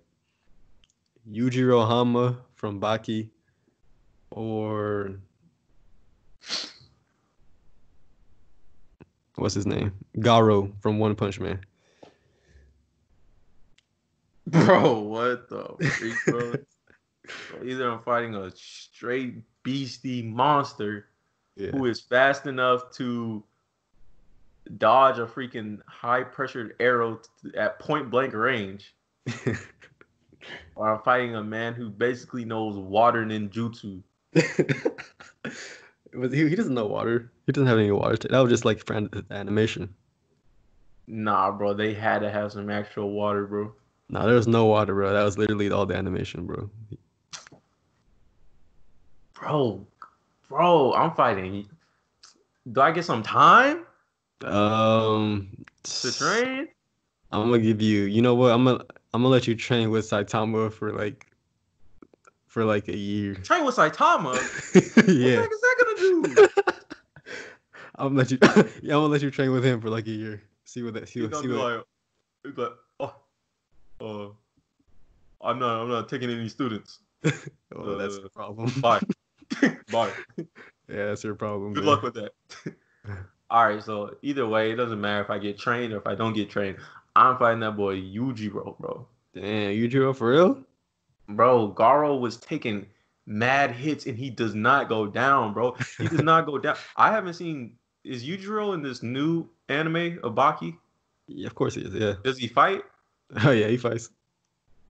Yujiro 1.29 1.87
Hanma 1.87 2.37
from 2.55 2.79
Baki 2.79 3.29
or 4.31 5.19
what's 9.35 9.53
his 9.53 9.65
name? 9.65 9.91
Garo 10.17 10.71
from 10.81 10.99
One 10.99 11.15
Punch 11.15 11.39
Man. 11.39 11.59
Bro, 14.47 14.99
what 14.99 15.49
the 15.49 15.75
freak, 15.97 16.15
bro? 16.27 16.53
Either 17.63 17.89
I'm 17.89 18.03
fighting 18.03 18.35
a 18.35 18.51
straight 18.55 19.41
beastie 19.63 20.21
monster 20.21 21.07
Yeah. 21.55 21.71
who 21.71 21.85
is 21.85 21.99
fast 22.01 22.45
enough 22.45 22.91
to 22.97 23.43
dodge 24.77 25.19
a 25.19 25.25
freaking 25.25 25.79
high 25.87 26.23
pressured 26.23 26.75
arrow 26.79 27.19
t- 27.43 27.57
at 27.57 27.79
point 27.79 28.09
blank 28.11 28.33
range, 28.33 28.93
or 30.75 30.93
I'm 30.93 31.01
fighting 31.03 31.35
a 31.35 31.43
man 31.43 31.73
who 31.73 31.89
basically 31.89 32.45
knows 32.45 32.77
water 32.77 33.25
ninjutsu. 33.25 34.01
But 36.17 36.31
he, 36.31 36.47
he 36.47 36.55
doesn't 36.55 36.73
know 36.73 36.85
water. 36.85 37.29
He 37.45 37.51
doesn't 37.51 37.67
have 37.67 37.77
any 37.77 37.91
water. 37.91 38.15
That 38.29 38.39
was 38.39 38.49
just 38.49 38.63
like 38.63 38.89
an- 38.89 39.09
animation. 39.31 39.93
Nah, 41.07 41.51
bro, 41.51 41.73
they 41.73 41.93
had 41.93 42.19
to 42.19 42.31
have 42.31 42.53
some 42.53 42.69
actual 42.69 43.11
water, 43.11 43.45
bro. 43.45 43.73
Nah, 44.09 44.25
there 44.25 44.35
was 44.35 44.47
no 44.47 44.65
water, 44.65 44.93
bro. 44.93 45.13
That 45.13 45.23
was 45.23 45.37
literally 45.37 45.71
all 45.71 45.85
the 45.85 45.95
animation, 45.95 46.45
bro. 46.45 46.69
Bro, 49.33 49.85
bro, 50.47 50.93
I'm 50.93 51.13
fighting. 51.15 51.67
Do 52.71 52.81
I 52.81 52.91
get 52.91 53.05
some 53.05 53.23
time 53.23 53.85
Um, 54.43 55.65
to 55.83 56.11
train? 56.11 56.67
I'm 57.31 57.49
gonna 57.49 57.59
give 57.59 57.81
you. 57.81 58.03
You 58.03 58.21
know 58.21 58.35
what? 58.35 58.51
I'm 58.51 58.63
gonna 58.63 58.83
I'm 59.13 59.21
gonna 59.21 59.27
let 59.27 59.47
you 59.47 59.55
train 59.55 59.89
with 59.89 60.09
Saitama 60.09 60.71
for 60.71 60.91
like 60.91 61.27
for 62.47 62.63
like 62.63 62.87
a 62.87 62.95
year. 62.95 63.35
Train 63.35 63.65
with 63.65 63.75
Saitama? 63.75 64.33
yeah. 65.07 65.39
What 65.41 65.49
the 65.49 65.55
is 65.55 65.61
that 65.61 65.75
gonna 65.79 65.97
do? 65.99 66.47
I'm 67.97 68.15
gonna 68.15 68.19
let 68.19 68.31
you. 68.31 68.37
yeah, 68.81 68.95
I'm 68.95 69.01
gonna 69.01 69.07
let 69.07 69.21
you 69.21 69.31
train 69.31 69.51
with 69.51 69.65
him 69.65 69.81
for 69.81 69.89
like 69.89 70.07
a 70.07 70.11
year. 70.11 70.41
See 70.63 70.83
what 70.83 70.93
that. 70.93 71.09
See 71.09 71.21
what. 71.21 71.35
See 71.35 71.47
what. 71.47 71.85
like, 72.45 72.69
uh, 74.05 74.29
I'm 75.41 75.59
not, 75.59 75.81
I'm 75.81 75.89
not 75.89 76.09
taking 76.09 76.29
any 76.29 76.47
students. 76.49 76.99
oh, 77.75 77.95
that's 77.97 78.17
uh, 78.17 78.21
the 78.21 78.29
problem. 78.29 78.71
Bye, 78.79 79.01
bye. 79.91 80.11
yeah, 80.37 80.45
that's 80.87 81.23
your 81.23 81.35
problem. 81.35 81.73
Good 81.73 81.83
man. 81.83 81.93
luck 81.93 82.03
with 82.03 82.13
that. 82.15 82.33
All 83.49 83.67
right, 83.67 83.83
so 83.83 84.15
either 84.21 84.47
way, 84.47 84.71
it 84.71 84.75
doesn't 84.75 84.99
matter 84.99 85.23
if 85.23 85.29
I 85.29 85.37
get 85.37 85.57
trained 85.57 85.93
or 85.93 85.97
if 85.97 86.07
I 86.07 86.15
don't 86.15 86.33
get 86.33 86.49
trained. 86.49 86.77
I'm 87.15 87.37
fighting 87.37 87.59
that 87.61 87.77
boy 87.77 87.95
Yujiro, 87.95 88.77
bro. 88.79 89.07
Damn, 89.33 89.71
Yujiro 89.71 90.15
for 90.15 90.29
real? 90.29 90.63
Bro, 91.29 91.73
Garo 91.73 92.19
was 92.19 92.37
taking 92.37 92.85
mad 93.25 93.71
hits 93.71 94.05
and 94.05 94.17
he 94.17 94.29
does 94.29 94.55
not 94.55 94.89
go 94.89 95.07
down, 95.07 95.53
bro. 95.53 95.75
He 95.97 96.07
does 96.07 96.23
not 96.23 96.45
go 96.45 96.57
down. 96.57 96.75
I 96.95 97.11
haven't 97.11 97.33
seen. 97.35 97.77
Is 98.03 98.23
Yujiro 98.23 98.73
in 98.73 98.81
this 98.81 99.01
new 99.01 99.49
anime, 99.69 100.19
Abaki? 100.23 100.77
Yeah, 101.27 101.47
of 101.47 101.55
course 101.55 101.75
he 101.75 101.81
is. 101.81 101.93
Yeah. 101.93 102.13
Does 102.23 102.37
he 102.37 102.47
fight? 102.47 102.83
Oh 103.43 103.51
yeah, 103.51 103.67
he 103.67 103.77
fights. 103.77 104.09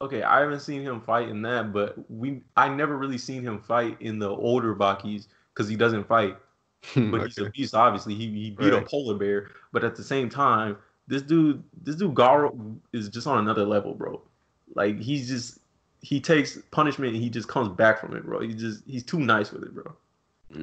Okay, 0.01 0.23
I 0.23 0.41
haven't 0.41 0.59
seen 0.59 0.81
him 0.81 1.01
fight 1.01 1.29
in 1.29 1.41
that, 1.43 1.71
but 1.71 1.95
we 2.11 2.41
I 2.57 2.67
never 2.67 2.97
really 2.97 3.17
seen 3.17 3.41
him 3.41 3.59
fight 3.59 3.97
in 4.01 4.19
the 4.19 4.29
older 4.29 4.75
Bakis 4.75 5.27
because 5.53 5.69
he 5.69 5.75
doesn't 5.75 6.07
fight. 6.07 6.37
But 6.95 7.25
he's 7.25 7.37
a 7.39 7.49
beast, 7.49 7.73
obviously. 7.73 8.13
He, 8.13 8.29
he 8.29 8.51
beat 8.51 8.73
a 8.73 8.81
polar 8.81 9.15
bear, 9.15 9.49
but 9.71 9.83
at 9.83 9.95
the 9.95 10.03
same 10.03 10.29
time, 10.29 10.77
this 11.07 11.23
dude, 11.23 11.63
this 11.81 11.95
dude 11.95 12.13
Garo 12.13 12.77
is 12.93 13.09
just 13.09 13.25
on 13.25 13.39
another 13.39 13.65
level, 13.65 13.95
bro. 13.95 14.21
Like 14.75 14.99
he's 14.99 15.27
just 15.27 15.59
he 16.01 16.19
takes 16.19 16.59
punishment 16.69 17.13
and 17.13 17.23
he 17.23 17.29
just 17.29 17.47
comes 17.47 17.69
back 17.69 17.99
from 17.99 18.15
it, 18.15 18.23
bro. 18.23 18.41
He 18.41 18.53
just 18.53 18.83
he's 18.85 19.03
too 19.03 19.19
nice 19.19 19.51
with 19.51 19.63
it, 19.63 19.73
bro. 19.73 19.95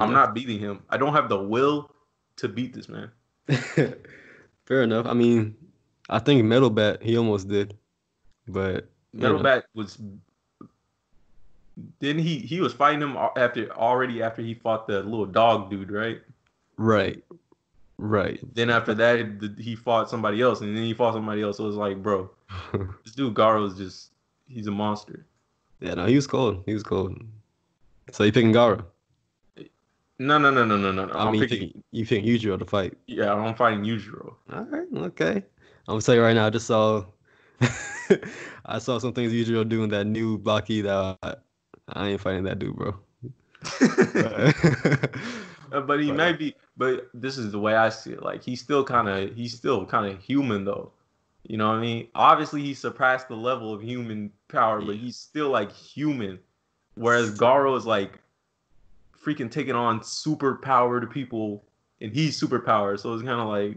I'm 0.00 0.12
not 0.12 0.34
beating 0.34 0.58
him. 0.58 0.82
I 0.88 0.96
don't 0.96 1.12
have 1.12 1.28
the 1.28 1.38
will 1.38 1.90
to 2.36 2.48
beat 2.48 2.72
this 2.72 2.88
man. 2.88 3.10
Fair 4.64 4.82
enough. 4.82 5.06
I 5.06 5.12
mean, 5.12 5.56
I 6.12 6.18
think 6.18 6.44
Metal 6.44 6.70
Bat 6.70 7.02
he 7.02 7.16
almost 7.16 7.48
did, 7.48 7.76
but 8.46 8.88
you 9.12 9.20
Metal 9.20 9.38
know, 9.38 9.42
Bat 9.42 9.64
was 9.74 9.98
Then 12.00 12.18
he 12.18 12.38
he 12.38 12.60
was 12.60 12.72
fighting 12.72 13.00
him 13.00 13.16
after 13.16 13.70
already 13.72 14.22
after 14.22 14.42
he 14.42 14.54
fought 14.54 14.86
the 14.86 15.02
little 15.02 15.26
dog 15.26 15.70
dude, 15.70 15.90
right? 15.90 16.20
Right. 16.76 17.22
Right. 17.98 18.40
Then 18.54 18.68
after 18.70 18.94
that, 18.94 19.54
he 19.58 19.76
fought 19.76 20.10
somebody 20.10 20.40
else, 20.42 20.60
and 20.60 20.76
then 20.76 20.84
he 20.84 20.92
fought 20.92 21.14
somebody 21.14 21.42
else. 21.42 21.58
So 21.58 21.64
it 21.64 21.68
was 21.68 21.76
like, 21.76 22.02
bro, 22.02 22.30
this 23.04 23.14
dude 23.14 23.34
Garo 23.34 23.66
is 23.66 23.76
just 23.76 24.10
he's 24.48 24.66
a 24.66 24.70
monster. 24.72 25.24
yeah, 25.80 25.94
no, 25.94 26.06
he 26.06 26.16
was 26.16 26.26
cold. 26.26 26.62
He 26.66 26.74
was 26.74 26.82
cold. 26.82 27.16
So 28.10 28.24
you 28.24 28.32
picking 28.32 28.52
Gara? 28.52 28.84
No, 30.18 30.38
no, 30.38 30.50
no, 30.50 30.64
no, 30.64 30.76
no, 30.76 30.92
no. 30.92 31.08
I 31.12 31.26
I'm 31.26 31.32
mean, 31.32 31.40
picking, 31.42 31.82
you 31.90 32.04
picking 32.06 32.24
Yujiro 32.26 32.58
to 32.58 32.64
fight. 32.64 32.96
yeah, 33.06 33.32
I'm 33.32 33.54
fighting 33.54 33.82
Yujiro. 33.84 34.34
All 34.52 34.64
right, 34.64 34.86
okay. 35.08 35.44
I'm 35.88 35.94
gonna 35.94 36.02
tell 36.02 36.14
you 36.14 36.22
right 36.22 36.34
now. 36.34 36.46
I 36.46 36.50
just 36.50 36.66
saw, 36.66 37.04
I 38.66 38.78
saw 38.78 38.98
some 38.98 39.12
things 39.12 39.32
Yujiro 39.32 39.68
doing 39.68 39.88
that 39.90 40.04
new 40.06 40.38
Baki 40.38 40.82
that 40.84 41.18
I, 41.22 41.34
I 41.92 42.08
ain't 42.10 42.20
fighting 42.20 42.44
that 42.44 42.58
dude, 42.58 42.76
bro. 42.76 42.94
Uh, 43.80 44.52
but 45.80 46.00
he 46.00 46.08
But- 46.08 46.16
might 46.16 46.38
be. 46.38 46.54
But 46.76 47.10
this 47.12 47.36
is 47.36 47.52
the 47.52 47.58
way 47.58 47.74
I 47.76 47.90
see 47.90 48.12
it. 48.12 48.22
Like 48.22 48.42
he's 48.42 48.60
still 48.62 48.82
kind 48.82 49.08
of 49.08 49.34
he's 49.36 49.54
still 49.54 49.84
kind 49.84 50.10
of 50.10 50.18
human 50.22 50.64
though. 50.64 50.90
You 51.46 51.58
know 51.58 51.68
what 51.68 51.76
I 51.78 51.80
mean? 51.80 52.08
Obviously, 52.14 52.62
he 52.62 52.72
surpassed 52.72 53.28
the 53.28 53.36
level 53.36 53.74
of 53.74 53.82
human 53.82 54.32
power, 54.48 54.80
but 54.80 54.96
he's 54.96 55.16
still 55.16 55.50
like 55.50 55.70
human. 55.72 56.38
Whereas 56.94 57.36
Garo 57.38 57.76
is 57.76 57.84
like 57.84 58.18
freaking 59.22 59.50
taking 59.50 59.74
on 59.74 60.02
super 60.02 60.54
power 60.56 61.00
to 61.00 61.06
people, 61.06 61.62
and 62.00 62.12
he's 62.12 62.36
super 62.36 62.58
power. 62.58 62.96
So 62.96 63.12
it's 63.12 63.22
kind 63.22 63.40
of 63.40 63.48
like 63.48 63.76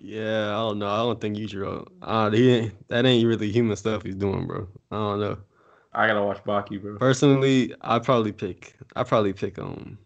yeah, 0.00 0.48
I 0.48 0.58
don't 0.58 0.78
know. 0.78 0.88
I 0.88 0.96
don't 0.98 1.20
think 1.20 1.36
Yujiro. 1.36 1.86
Uh, 2.00 2.30
he 2.30 2.50
ain't, 2.50 2.88
that 2.88 3.04
ain't 3.04 3.26
really 3.26 3.52
human 3.52 3.76
stuff 3.76 4.02
he's 4.02 4.14
doing, 4.14 4.46
bro. 4.46 4.66
I 4.90 4.96
don't 4.96 5.20
know. 5.20 5.38
I 5.92 6.06
gotta 6.06 6.22
watch 6.22 6.42
Baki, 6.44 6.80
bro. 6.80 6.96
Personally, 6.96 7.74
I 7.82 7.98
probably 7.98 8.32
pick. 8.32 8.76
I 8.96 9.02
probably 9.02 9.32
pick 9.32 9.58
um. 9.58 9.98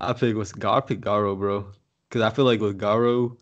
I 0.00 0.14
pick 0.14 0.36
with 0.36 0.58
Gar. 0.58 0.78
I 0.78 0.80
pick 0.80 1.00
Garo, 1.00 1.38
bro, 1.38 1.66
because 2.08 2.22
I 2.22 2.30
feel 2.30 2.46
like 2.46 2.60
with 2.60 2.78
Garo, 2.80 3.36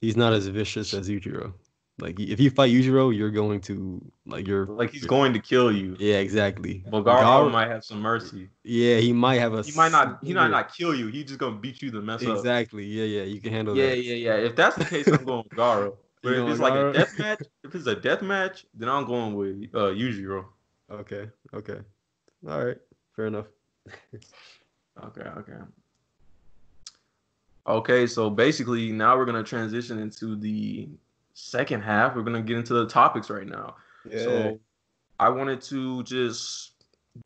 he's 0.00 0.16
not 0.16 0.32
as 0.32 0.48
vicious 0.48 0.92
as 0.94 1.08
Yujiro. 1.08 1.52
Like 2.00 2.18
if 2.18 2.40
you 2.40 2.50
fight 2.50 2.72
Yujiro, 2.72 3.14
you're 3.14 3.30
going 3.30 3.60
to 3.62 4.00
like 4.26 4.46
you're 4.46 4.66
Like 4.66 4.90
he's 4.90 5.04
going 5.06 5.32
to 5.34 5.40
kill 5.40 5.70
you. 5.70 5.96
Yeah, 5.98 6.16
exactly. 6.16 6.84
But 6.90 7.04
Garo 7.04 7.50
might 7.50 7.68
have 7.68 7.84
some 7.84 8.00
mercy. 8.00 8.48
Yeah, 8.64 8.96
he 8.96 9.12
might 9.12 9.38
have 9.40 9.54
a. 9.54 9.62
He 9.62 9.72
might 9.72 9.92
not. 9.92 10.18
He 10.22 10.32
might 10.32 10.50
not 10.50 10.74
kill 10.74 10.94
you. 10.94 11.08
He 11.08 11.24
just 11.24 11.38
gonna 11.38 11.56
beat 11.56 11.82
you 11.82 11.90
the 11.90 12.00
mess 12.00 12.24
up. 12.24 12.36
Exactly. 12.36 12.84
Yeah, 12.84 13.04
yeah. 13.04 13.22
You 13.24 13.40
can 13.40 13.52
handle 13.52 13.76
Yeah, 13.76 13.90
that. 13.90 14.02
yeah, 14.02 14.14
yeah. 14.14 14.36
Yeah. 14.36 14.46
If 14.46 14.56
that's 14.56 14.76
the 14.76 14.84
case, 14.84 15.06
I'm 15.08 15.24
going 15.24 15.44
with 15.48 15.58
Garo. 15.58 15.96
But 16.22 16.34
if 16.34 16.48
it's 16.50 16.60
like 16.60 16.74
a 16.74 16.92
death 16.92 17.18
match, 17.18 17.40
if 17.64 17.74
it's 17.74 17.86
a 17.86 17.94
death 17.96 18.20
match, 18.20 18.66
then 18.74 18.90
I'm 18.90 19.06
going 19.06 19.34
with 19.34 19.70
uh 19.74 19.88
Yujiro. 19.88 20.44
Okay. 20.90 21.30
Okay. 21.54 21.78
All 22.46 22.62
right. 22.64 22.76
Fair 23.16 23.26
enough. 23.26 23.46
Okay, 25.02 25.22
okay. 25.22 25.52
Okay, 27.66 28.06
so 28.06 28.28
basically 28.28 28.92
now 28.92 29.16
we're 29.16 29.24
gonna 29.24 29.42
transition 29.44 29.98
into 29.98 30.36
the 30.36 30.88
second 31.34 31.82
half. 31.82 32.14
We're 32.16 32.22
gonna 32.22 32.42
get 32.42 32.56
into 32.58 32.74
the 32.74 32.86
topics 32.86 33.30
right 33.30 33.46
now. 33.46 33.76
Yeah. 34.08 34.22
So 34.22 34.60
I 35.18 35.28
wanted 35.28 35.60
to 35.62 36.02
just 36.04 36.72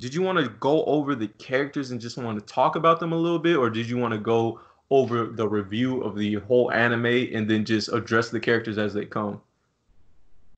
did 0.00 0.14
you 0.14 0.22
want 0.22 0.38
to 0.38 0.48
go 0.60 0.84
over 0.86 1.14
the 1.14 1.28
characters 1.28 1.90
and 1.90 2.00
just 2.00 2.16
want 2.16 2.38
to 2.38 2.44
talk 2.52 2.74
about 2.76 3.00
them 3.00 3.12
a 3.12 3.16
little 3.16 3.38
bit, 3.38 3.56
or 3.56 3.68
did 3.70 3.88
you 3.88 3.98
want 3.98 4.12
to 4.12 4.18
go 4.18 4.60
over 4.90 5.26
the 5.26 5.46
review 5.46 6.02
of 6.02 6.16
the 6.16 6.34
whole 6.34 6.70
anime 6.72 7.06
and 7.06 7.48
then 7.48 7.64
just 7.64 7.92
address 7.92 8.30
the 8.30 8.40
characters 8.40 8.78
as 8.78 8.94
they 8.94 9.04
come? 9.04 9.40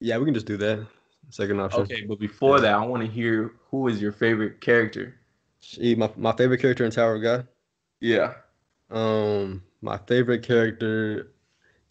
yeah, 0.00 0.18
we 0.18 0.24
can 0.26 0.34
just 0.34 0.46
do 0.46 0.56
that. 0.58 0.86
Second 1.30 1.58
option. 1.60 1.80
Okay, 1.82 2.02
but 2.02 2.18
before 2.20 2.56
Yeah. 2.56 2.62
that, 2.62 2.74
I 2.74 2.84
want 2.86 3.02
to 3.04 3.10
hear 3.10 3.52
who 3.70 3.88
is 3.88 4.00
your 4.00 4.12
favorite 4.12 4.60
character? 4.60 5.14
She, 5.60 5.94
my 5.96 6.10
my 6.16 6.32
favorite 6.32 6.60
character 6.60 6.84
in 6.84 6.90
Tower 6.92 7.16
of 7.16 7.22
God. 7.22 7.48
Yeah. 8.00 8.34
Um, 8.90 9.62
my 9.82 9.98
favorite 9.98 10.42
character. 10.44 11.32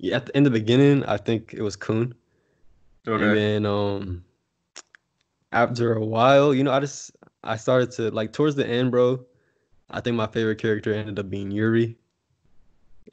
Yeah, 0.05 0.17
at 0.17 0.25
the, 0.27 0.38
in 0.38 0.43
the 0.43 0.51
beginning, 0.51 1.03
I 1.05 1.17
think 1.17 1.53
it 1.53 1.62
was 1.62 1.75
Khun. 1.75 2.13
And 3.27 3.38
then 3.38 3.65
um, 3.65 4.24
after 5.51 5.93
a 5.93 6.05
while, 6.05 6.53
you 6.53 6.63
know, 6.63 6.71
I 6.71 6.79
just 6.79 7.12
I 7.43 7.57
started 7.57 7.91
to 7.93 8.12
like 8.12 8.33
towards 8.33 8.55
the 8.55 8.67
end, 8.67 8.91
bro. 8.91 9.25
I 9.89 10.01
think 10.01 10.15
my 10.15 10.27
favorite 10.27 10.57
character 10.59 10.93
ended 10.93 11.19
up 11.19 11.29
being 11.29 11.51
Yuri. 11.51 11.97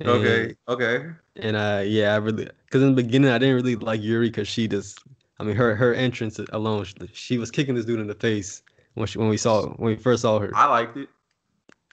And- 0.01 0.09
Okay. 0.11 0.55
Okay. 0.69 1.11
And 1.37 1.57
uh, 1.57 1.83
yeah, 1.85 2.13
I 2.13 2.17
really, 2.17 2.49
because 2.67 2.83
in 2.83 2.95
the 2.95 3.03
beginning 3.03 3.31
I 3.31 3.39
didn't 3.39 3.55
really 3.57 3.77
like 3.77 4.03
Yuri 4.03 4.29
because 4.29 4.49
she 4.49 4.69
just, 4.69 4.99
I 5.41 5.45
mean, 5.45 5.57
her 5.57 5.75
her 5.75 5.95
entrance 5.95 6.39
alone, 6.53 6.85
she, 6.85 6.95
she 7.15 7.39
was 7.39 7.51
kicking 7.51 7.75
this 7.75 7.87
dude 7.87 8.01
in 8.01 8.07
the 8.07 8.15
face 8.15 8.63
when 8.95 9.07
she 9.07 9.19
when 9.19 9.29
we 9.31 9.39
saw 9.39 9.67
when 9.77 9.95
we 9.95 9.97
first 9.97 10.23
saw 10.23 10.39
her. 10.41 10.51
I 10.55 10.67
liked 10.67 10.97
it. 10.99 11.09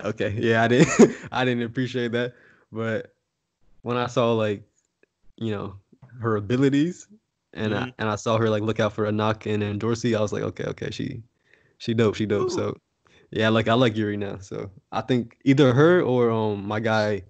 Okay, 0.04 0.32
yeah, 0.38 0.64
I 0.64 0.68
didn't 0.68 1.16
I 1.32 1.46
didn't 1.46 1.64
appreciate 1.64 2.12
that, 2.14 2.34
but 2.72 3.14
when 3.82 3.96
I 3.96 4.08
saw 4.08 4.34
like, 4.34 4.64
you 5.40 5.52
know, 5.52 5.76
her 6.22 6.36
abilities, 6.38 7.08
and 7.54 7.76
I, 7.76 7.88
Mhm. 7.88 7.94
and 8.00 8.10
I 8.10 8.16
saw 8.16 8.38
her 8.38 8.50
like 8.50 8.64
look 8.64 8.80
out 8.80 8.94
for 8.94 9.06
Anak 9.08 9.46
and, 9.48 9.64
and 9.64 9.80
Dorsey, 9.80 10.16
I 10.16 10.22
was 10.22 10.34
like, 10.34 10.44
okay, 10.44 10.66
okay, 10.66 10.92
she, 10.92 11.24
she 11.80 11.94
dope, 11.94 12.16
she 12.16 12.26
dope. 12.26 12.52
Ooh. 12.52 12.56
So, 12.56 12.78
yeah, 13.32 13.50
like 13.50 13.68
I 13.68 13.74
like 13.74 13.96
Yuri 13.98 14.18
now. 14.18 14.38
So 14.40 14.72
I 14.92 15.02
think 15.02 15.38
either 15.46 15.74
her 15.74 16.02
or 16.02 16.32
um 16.32 16.68
my 16.68 16.80
guy, 16.80 17.24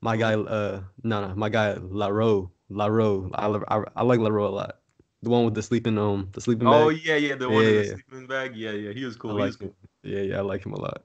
my 0.00 0.16
guy 0.16 0.34
uh 0.34 0.82
no 1.04 1.26
no 1.28 1.34
my 1.36 1.48
guy 1.48 1.74
Laro 1.80 2.50
Laro 2.70 3.30
I, 3.34 3.46
I 3.76 3.84
I 3.96 4.02
like 4.02 4.20
Laro 4.20 4.46
a 4.48 4.50
lot. 4.50 4.78
The 5.22 5.30
one 5.30 5.44
with 5.44 5.54
the 5.54 5.62
sleeping 5.62 5.98
um 5.98 6.28
the 6.32 6.40
sleeping 6.40 6.68
bag. 6.70 6.86
Oh 6.86 6.88
yeah, 6.90 7.16
yeah, 7.16 7.34
the 7.36 7.48
one 7.48 7.64
in 7.64 7.72
Yeah, 7.74 7.80
the 7.80 7.86
yeah. 7.86 7.94
sleeping 7.94 8.26
bag. 8.26 8.56
Yeah, 8.56 8.72
yeah, 8.72 8.92
he 8.92 9.04
was 9.04 9.14
I 9.16 9.18
cool. 9.20 9.36
He 9.38 9.44
was 9.46 9.56
cool. 9.56 9.74
Yeah, 10.02 10.20
yeah, 10.22 10.38
I 10.38 10.40
like 10.42 10.66
him 10.66 10.72
a 10.72 10.80
lot. 10.80 11.04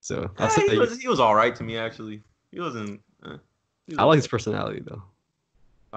So 0.00 0.30
I 0.38 0.44
Eh, 0.46 0.72
he, 0.72 0.78
was, 0.78 1.00
he 1.00 1.08
was 1.08 1.20
all 1.20 1.34
right 1.34 1.54
to 1.56 1.64
me 1.64 1.78
actually. 1.78 2.22
He 2.52 2.60
wasn't. 2.60 3.00
eh, 3.24 3.36
he 3.86 3.94
was 3.94 3.98
I 4.00 4.04
like 4.04 4.16
his 4.16 4.28
personality 4.28 4.82
though. 4.84 5.02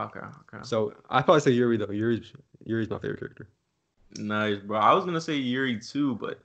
Okay, 0.06 0.20
okay. 0.20 0.64
So 0.64 0.94
I 1.10 1.22
probably 1.22 1.42
say 1.42 1.52
Yuri 1.52 1.78
though. 1.78 1.92
Yuri's 1.92 2.32
Yuri's 2.66 2.90
my 2.90 2.98
favorite 3.00 3.20
character. 3.20 3.48
Nice, 4.18 4.60
bro. 4.60 4.80
I 4.80 4.94
was 4.94 5.06
gonna 5.06 5.22
say 5.22 5.36
Yuri 5.36 5.80
too, 5.80 6.16
but 6.16 6.40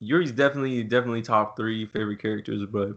Yuri's 0.00 0.32
definitely 0.32 0.82
definitely 0.84 1.22
top 1.22 1.56
three 1.56 1.86
favorite 1.86 2.20
characters. 2.20 2.64
But 2.66 2.96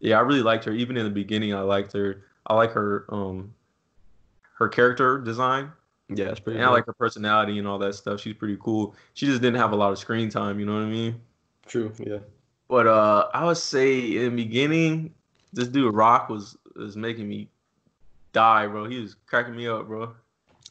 yeah, 0.00 0.18
I 0.18 0.20
really 0.20 0.42
liked 0.42 0.64
her. 0.64 0.72
Even 0.72 0.96
in 0.96 1.04
the 1.04 1.10
beginning, 1.10 1.54
I 1.54 1.60
liked 1.60 1.92
her. 1.92 2.22
I 2.46 2.54
like 2.54 2.72
her 2.72 3.04
um 3.08 3.52
her 4.58 4.68
character 4.68 5.18
design, 5.18 5.70
Yeah, 6.08 6.26
it's 6.30 6.40
pretty. 6.40 6.58
and 6.58 6.66
I 6.66 6.70
like 6.70 6.86
her 6.86 6.94
personality 6.94 7.58
and 7.58 7.68
all 7.68 7.78
that 7.80 7.94
stuff. 7.94 8.20
She's 8.20 8.34
pretty 8.34 8.56
cool. 8.60 8.94
She 9.14 9.26
just 9.26 9.42
didn't 9.42 9.60
have 9.60 9.72
a 9.72 9.76
lot 9.76 9.92
of 9.92 9.98
screen 9.98 10.30
time. 10.30 10.58
You 10.58 10.64
know 10.66 10.74
what 10.74 10.82
I 10.84 10.86
mean? 10.86 11.20
true. 11.66 11.92
Yeah. 11.98 12.18
But 12.68 12.86
uh, 12.86 13.28
I 13.34 13.44
would 13.44 13.56
say 13.58 14.16
in 14.16 14.34
the 14.36 14.44
beginning, 14.44 15.12
this 15.52 15.68
dude 15.68 15.94
Rock 15.94 16.28
was 16.30 16.56
was 16.74 16.96
making 16.96 17.28
me 17.28 17.48
die, 18.36 18.66
bro. 18.66 18.84
He 18.88 19.00
was 19.00 19.16
cracking 19.26 19.56
me 19.56 19.66
up, 19.66 19.86
bro. 19.86 20.14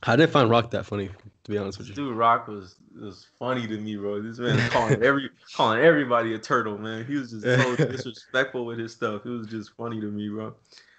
I 0.04 0.16
didn't 0.16 0.32
find 0.32 0.50
Rock 0.50 0.70
that 0.72 0.86
funny 0.86 1.08
to 1.46 1.52
be 1.52 1.58
honest 1.58 1.80
with 1.80 1.88
you. 1.90 1.96
dude 1.96 2.16
Rock 2.16 2.48
was 2.48 2.76
was 3.00 3.26
funny 3.40 3.66
to 3.68 3.78
me, 3.80 3.96
bro. 3.96 4.22
This 4.22 4.38
man 4.40 4.58
calling 4.70 5.02
every 5.02 5.30
calling 5.56 5.80
everybody 5.82 6.34
a 6.36 6.40
turtle, 6.40 6.78
man. 6.78 7.06
He 7.06 7.16
was 7.16 7.32
just 7.32 7.44
so 7.44 7.76
disrespectful 7.92 8.66
with 8.66 8.78
his 8.80 8.94
stuff. 8.94 9.26
It 9.26 9.30
was 9.30 9.48
just 9.48 9.72
funny 9.76 10.00
to 10.00 10.08
me, 10.12 10.30
bro. 10.30 10.54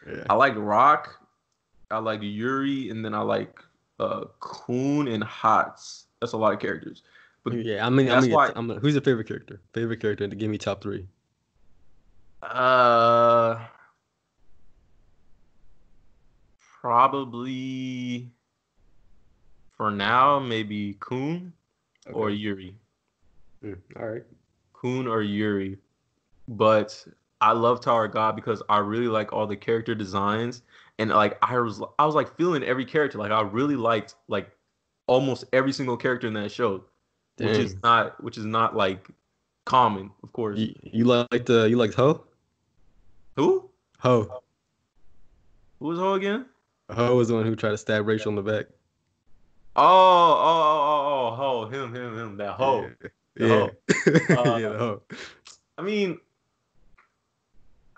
Yeah. 0.07 0.25
I 0.29 0.35
like 0.35 0.55
Rock, 0.57 1.21
I 1.91 1.99
like 1.99 2.21
Yuri, 2.23 2.91
and 2.91 3.05
then 3.05 3.15
I 3.15 3.21
like 3.21 3.61
uh 4.01 4.25
Khun 4.41 5.13
and 5.13 5.23
Hots. 5.23 6.07
That's 6.21 6.33
a 6.33 6.37
lot 6.37 6.53
of 6.53 6.59
characters. 6.59 7.03
But 7.45 7.65
Yeah, 7.65 7.87
I 7.87 7.91
mean, 7.91 8.07
That's 8.07 8.27
I'm, 8.27 8.33
why- 8.33 8.53
I'm 8.57 8.69
who's 8.81 8.95
your 8.95 9.03
favorite 9.03 9.29
character? 9.29 9.61
Favorite 9.73 10.01
character 10.01 10.27
to 10.27 10.35
give 10.35 10.51
me 10.51 10.59
top 10.59 10.83
three. 10.83 11.07
uh 12.43 13.59
probably 16.87 18.31
for 19.77 19.91
now, 19.91 20.39
maybe 20.39 20.95
Khun 20.95 21.51
or 22.13 22.31
Yuri. 22.31 22.77
Mm, 23.65 23.79
all 23.99 24.07
right. 24.07 24.23
Khun 24.73 25.11
or 25.11 25.21
Yuri. 25.21 25.79
But 26.47 27.05
I 27.41 27.51
love 27.53 27.81
Tower 27.81 28.07
God 28.07 28.37
because 28.37 28.63
I 28.69 28.79
really 28.79 29.09
like 29.09 29.33
all 29.33 29.49
the 29.49 29.57
character 29.57 29.97
designs 29.97 30.63
and 31.01 31.11
like 31.11 31.37
I 31.43 31.59
was 31.59 31.83
I 31.99 32.07
was 32.07 32.15
like 32.15 32.37
feeling 32.37 32.63
every 32.63 32.85
character. 32.85 33.19
Like 33.19 33.33
I 33.33 33.41
really 33.41 33.75
liked 33.75 34.15
like 34.29 34.49
almost 35.09 35.43
every 35.53 35.73
single 35.73 35.97
character 35.97 36.29
in 36.29 36.35
that 36.35 36.53
show. 36.53 36.85
Which 37.39 37.59
is 37.59 37.77
not 37.83 38.23
which 38.23 38.39
is 38.39 38.45
not 38.45 38.77
like 38.77 39.09
common, 39.65 40.13
of 40.23 40.33
course. 40.33 40.61
You, 40.61 40.73
you 40.85 41.05
like 41.05 41.47
the 41.47 41.69
you 41.69 41.77
liked 41.77 41.95
Ho? 41.95 42.25
Who? 43.35 43.71
Ho. 43.99 44.41
Who 45.81 45.87
was 45.87 45.99
Ho 45.99 46.15
again? 46.15 46.47
Ho 46.91 47.17
was 47.17 47.29
the 47.29 47.35
one 47.35 47.45
who 47.45 47.57
tried 47.57 47.71
to 47.71 47.79
stab 47.79 48.07
Rachel 48.07 48.31
in 48.31 48.37
the 48.37 48.43
back. 48.43 48.67
Oh, 49.75 49.83
oh, 49.83 50.37
oh, 50.39 50.87
oh, 50.89 51.33
oh, 51.33 51.37
Ho, 51.37 51.69
him, 51.69 51.95
him, 51.95 52.19
him, 52.19 52.37
that 52.37 52.53
Ho. 52.53 52.91
Yeah. 53.37 53.49
Ho. 53.49 53.71
Yeah. 54.07 54.13
Uh, 54.39 54.57
yeah, 54.57 54.69
the 54.71 54.79
Ho. 54.79 55.03
I 55.77 55.83
mean, 55.83 56.19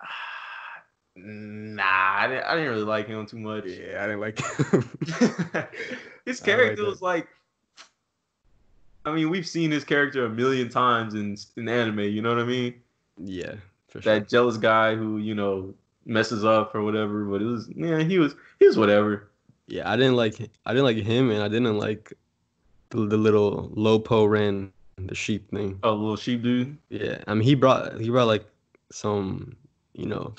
nah, 1.17 1.83
I 1.85 2.27
didn't, 2.27 2.45
I 2.45 2.55
didn't 2.57 2.71
really 2.71 2.83
like 2.83 3.07
him 3.07 3.27
too 3.27 3.39
much. 3.39 3.67
Yeah, 3.67 4.03
I 4.03 4.07
didn't 4.07 4.21
like 4.21 4.39
him. 4.73 4.89
His 6.25 6.43
I 6.43 6.45
like 6.45 6.45
character 6.45 6.85
was 6.85 7.03
like, 7.03 7.29
I 9.05 9.13
mean, 9.15 9.31
we've 9.31 9.47
seen 9.47 9.71
his 9.71 9.85
character 9.85 10.27
a 10.27 10.29
million 10.29 10.69
times 10.69 11.15
in 11.15 11.37
in 11.57 11.69
anime. 11.69 12.01
You 12.01 12.21
know 12.21 12.29
what 12.29 12.41
I 12.41 12.47
mean? 12.47 12.75
Yeah, 13.17 13.55
for 13.89 14.03
sure. 14.03 14.15
That 14.15 14.29
jealous 14.29 14.59
guy 14.59 14.97
who 14.97 15.17
you 15.17 15.35
know 15.35 15.73
messes 16.09 16.45
up 16.45 16.75
or 16.75 16.83
whatever. 16.83 17.25
But 17.25 17.43
it 17.43 17.45
was 17.45 17.69
yeah, 17.77 18.03
he 18.03 18.19
was 18.19 18.35
he 18.59 18.67
was 18.67 18.77
whatever. 18.77 19.29
Yeah, 19.69 19.89
I 19.89 19.97
didn't 19.97 20.17
like 20.17 20.41
I 20.67 20.73
didn't 20.73 20.85
like 20.85 20.97
him, 20.97 21.31
and 21.31 21.43
I 21.43 21.49
didn't 21.49 21.79
like 21.79 22.13
the, 22.91 23.07
the 23.07 23.17
little 23.17 23.69
Lopo 23.77 24.29
ran 24.29 24.73
the 24.97 25.15
sheep 25.15 25.51
thing. 25.51 25.79
A 25.83 25.91
little 25.91 26.17
sheep 26.17 26.43
dude. 26.43 26.77
Yeah, 26.89 27.23
I 27.27 27.35
mean 27.35 27.43
he 27.43 27.55
brought 27.55 28.01
he 28.01 28.11
brought 28.11 28.27
like 28.27 28.47
some 28.91 29.57
you 29.93 30.07
know 30.07 30.35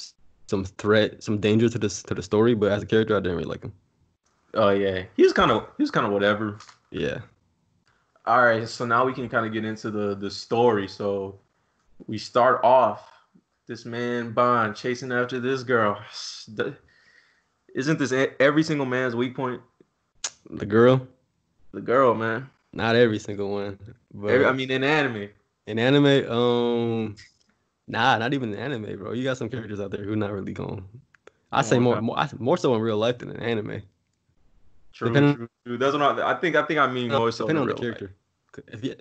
some 0.48 0.66
threat, 0.66 1.24
some 1.24 1.40
danger 1.40 1.70
to 1.70 1.78
this 1.78 2.04
to 2.04 2.16
the 2.16 2.24
story, 2.24 2.56
but 2.56 2.72
as 2.72 2.84
a 2.84 2.86
character, 2.86 3.16
I 3.16 3.20
didn't 3.20 3.38
really 3.38 3.50
like 3.50 3.64
him. 3.64 3.74
Oh 4.56 4.70
yeah, 4.70 5.04
he 5.16 5.24
was 5.24 5.34
kind 5.34 5.52
of 5.52 5.68
he 5.78 5.84
was 5.84 5.92
kind 5.92 6.06
of 6.06 6.12
whatever. 6.12 6.58
Yeah. 6.90 7.20
All 8.26 8.44
right, 8.44 8.68
so 8.68 8.86
now 8.86 9.06
we 9.06 9.14
can 9.14 9.30
kind 9.30 9.46
of 9.46 9.54
get 9.54 9.64
into 9.64 9.92
the 9.92 10.16
the 10.16 10.30
story. 10.30 10.88
So 10.88 11.40
we 12.08 12.18
start 12.18 12.62
off 12.64 13.10
this 13.70 13.86
man 13.86 14.32
Bond 14.32 14.76
chasing 14.76 15.12
after 15.12 15.40
this 15.40 15.62
girl. 15.62 16.02
Isn't 17.76 18.00
this 18.00 18.12
every 18.40 18.64
single 18.64 18.88
man's 18.88 19.16
weak 19.16 19.36
point? 19.36 19.62
The 20.50 20.66
girl. 20.66 21.08
The 21.72 21.80
girl, 21.80 22.16
man. 22.16 22.50
Not 22.74 22.96
every 22.96 23.20
single 23.20 23.52
one. 23.52 23.78
But 24.12 24.32
every, 24.32 24.46
I 24.48 24.52
mean, 24.54 24.72
in 24.72 24.84
anime. 24.84 25.30
In 25.68 25.78
anime, 25.78 26.32
um, 26.32 27.16
nah, 27.88 28.18
not 28.18 28.34
even 28.34 28.52
in 28.54 28.60
anime, 28.60 28.98
bro. 28.98 29.14
You 29.14 29.24
got 29.24 29.38
some 29.38 29.50
characters 29.50 29.80
out 29.80 29.92
there 29.92 30.04
who 30.04 30.16
not 30.16 30.34
really 30.34 30.52
going. 30.52 30.84
I 31.52 31.62
say 31.62 31.78
more, 31.78 32.02
more, 32.02 32.18
more 32.40 32.58
so 32.58 32.74
in 32.74 32.82
real 32.82 32.98
life 32.98 33.20
than 33.20 33.30
in 33.30 33.40
anime. 33.40 33.84
True, 34.94 35.10
depending, 35.10 35.36
true, 35.36 35.50
true. 35.66 35.78
That's 35.78 35.94
what 35.94 36.20
I, 36.20 36.32
I 36.32 36.40
think. 36.40 36.56
I 36.56 36.64
think 36.64 36.80
I 36.80 36.88
mean 36.92 37.12
more 37.12 37.32
so 37.32 37.46
depending 37.46 37.62
on 37.62 37.68
the 37.68 37.76
character. 37.76 38.16
If 38.68 38.84
you, 38.84 38.96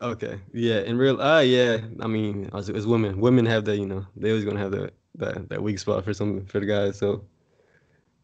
okay, 0.00 0.40
yeah, 0.52 0.80
in 0.80 0.98
real, 0.98 1.18
ah, 1.20 1.36
uh, 1.36 1.40
yeah. 1.40 1.78
I 2.00 2.06
mean, 2.06 2.50
as, 2.54 2.70
as 2.70 2.86
women, 2.86 3.20
women 3.20 3.46
have 3.46 3.64
that. 3.66 3.76
You 3.76 3.86
know, 3.86 4.06
they 4.16 4.30
always 4.30 4.44
gonna 4.44 4.60
have 4.60 4.72
that 4.72 4.94
that 5.16 5.48
that 5.48 5.62
weak 5.62 5.78
spot 5.78 6.04
for 6.04 6.14
some 6.14 6.46
for 6.46 6.60
the 6.60 6.66
guys. 6.66 6.98
So 6.98 7.24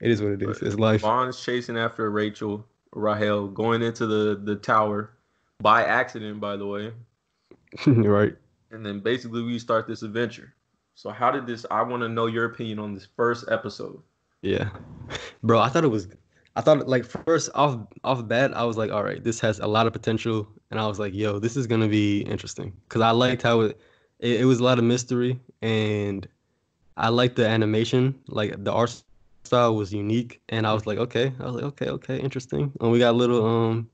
it 0.01 0.11
is 0.11 0.23
what 0.23 0.33
it 0.33 0.43
is. 0.43 0.59
But 0.59 0.67
it's 0.67 0.77
life. 0.77 1.03
Bond's 1.03 1.43
chasing 1.43 1.77
after 1.77 2.11
Rachel, 2.11 2.67
Rahel, 2.93 3.49
going 3.49 3.83
into 3.83 4.07
the 4.07 4.41
the 4.43 4.57
tower 4.57 5.11
by 5.61 5.85
accident, 5.85 6.41
by 6.41 6.57
the 6.57 6.67
way. 6.67 6.93
right. 7.87 8.37
And 8.71 8.85
then 8.85 9.01
basically 9.01 9.43
we 9.43 9.59
start 9.59 9.87
this 9.87 10.03
adventure. 10.03 10.55
So 10.95 11.11
how 11.11 11.31
did 11.31 11.47
this? 11.47 11.65
I 11.71 11.83
want 11.83 12.03
to 12.03 12.09
know 12.09 12.27
your 12.27 12.47
opinion 12.47 12.79
on 12.79 12.95
this 12.95 13.09
first 13.17 13.47
episode. 13.51 14.03
Yeah, 14.43 14.71
bro. 15.43 15.61
I 15.61 15.69
thought 15.69 15.85
it 15.85 15.89
was. 15.89 16.09
I 16.57 16.61
thought 16.61 16.89
like 16.89 17.05
first 17.05 17.51
off 17.55 17.79
off 18.05 18.27
bat, 18.27 18.57
I 18.57 18.65
was 18.65 18.77
like, 18.77 18.91
all 18.91 19.05
right, 19.05 19.23
this 19.23 19.41
has 19.41 19.59
a 19.61 19.67
lot 19.67 19.87
of 19.87 19.93
potential, 19.93 20.49
and 20.71 20.81
I 20.81 20.87
was 20.87 20.99
like, 20.99 21.15
yo, 21.15 21.39
this 21.39 21.57
is 21.57 21.67
gonna 21.67 21.89
be 21.89 22.23
interesting. 22.23 22.73
Because 22.89 23.03
I 23.03 23.11
liked 23.11 23.43
how 23.43 23.61
it, 23.61 23.81
it, 24.19 24.41
it 24.41 24.45
was 24.45 24.61
a 24.61 24.65
lot 24.65 24.79
of 24.79 24.85
mystery 24.85 25.39
and 25.63 26.27
I 26.97 27.09
liked 27.09 27.37
the 27.37 27.47
animation, 27.47 28.19
like 28.29 28.63
the 28.63 28.73
art 28.73 29.03
style 29.45 29.75
was 29.75 29.93
unique, 29.93 30.41
and 30.49 30.67
I 30.67 30.75
was 30.75 30.87
like, 30.87 30.99
okay, 30.99 31.33
I 31.41 31.45
was 31.45 31.55
like, 31.55 31.65
okay, 31.65 31.89
okay, 31.89 32.19
interesting. 32.19 32.73
And 32.81 32.91
we 32.91 32.99
got 32.99 33.13
a 33.13 33.19
little 33.19 33.45
um, 33.47 33.89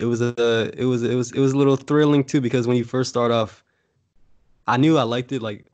it 0.00 0.06
was 0.06 0.20
a 0.20 0.70
it 0.76 0.84
was 0.84 1.02
it 1.02 1.14
was 1.14 1.32
it 1.32 1.38
was 1.38 1.52
a 1.52 1.56
little 1.56 1.76
thrilling 1.76 2.24
too 2.24 2.40
because 2.40 2.66
when 2.66 2.76
you 2.76 2.84
first 2.84 3.10
start 3.10 3.30
off, 3.30 3.62
I 4.66 4.76
knew 4.76 4.98
I 4.98 5.02
liked 5.02 5.32
it 5.32 5.42
like 5.42 5.66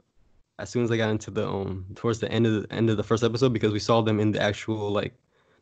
as 0.58 0.68
soon 0.68 0.84
as 0.84 0.90
I 0.90 0.96
got 0.96 1.10
into 1.10 1.30
the 1.30 1.48
um 1.48 1.86
towards 1.94 2.18
the 2.18 2.30
end 2.30 2.46
of 2.46 2.62
the 2.62 2.72
end 2.72 2.90
of 2.90 2.96
the 2.96 3.02
first 3.02 3.24
episode 3.24 3.52
because 3.52 3.72
we 3.72 3.78
saw 3.78 4.02
them 4.02 4.20
in 4.20 4.32
the 4.32 4.42
actual 4.42 4.90
like 4.90 5.14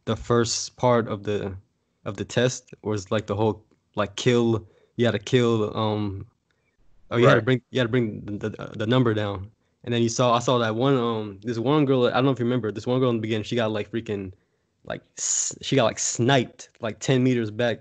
the 0.08 0.16
first 0.16 0.74
part 0.76 1.06
of 1.06 1.22
the 1.22 1.54
of 2.06 2.16
the 2.16 2.24
test 2.24 2.74
was 2.82 3.10
like 3.10 3.26
the 3.26 3.36
whole 3.36 3.62
like 3.94 4.16
kill 4.16 4.66
you 4.96 5.04
had 5.04 5.12
to 5.12 5.18
kill 5.18 5.76
um 5.76 6.26
oh 7.10 7.18
you 7.18 7.26
right. 7.26 7.32
had 7.32 7.36
to 7.36 7.42
bring 7.42 7.60
you 7.70 7.78
had 7.78 7.84
to 7.84 7.90
bring 7.90 8.24
the, 8.24 8.48
the, 8.48 8.70
the 8.74 8.86
number 8.86 9.12
down 9.12 9.50
and 9.84 9.92
then 9.92 10.00
you 10.02 10.08
saw 10.08 10.32
I 10.34 10.38
saw 10.38 10.56
that 10.58 10.74
one 10.74 10.96
um 10.96 11.38
this 11.42 11.58
one 11.58 11.84
girl 11.84 12.06
I 12.06 12.12
don't 12.12 12.24
know 12.24 12.30
if 12.30 12.38
you 12.38 12.46
remember 12.46 12.72
this 12.72 12.86
one 12.86 13.00
girl 13.00 13.10
in 13.10 13.16
the 13.16 13.20
beginning 13.20 13.44
she 13.44 13.54
got 13.54 13.70
like 13.70 13.92
freaking 13.92 14.32
like 14.88 15.02
she 15.60 15.76
got 15.76 15.84
like 15.84 15.98
sniped 15.98 16.70
like 16.80 16.98
ten 16.98 17.22
meters 17.22 17.50
back. 17.50 17.80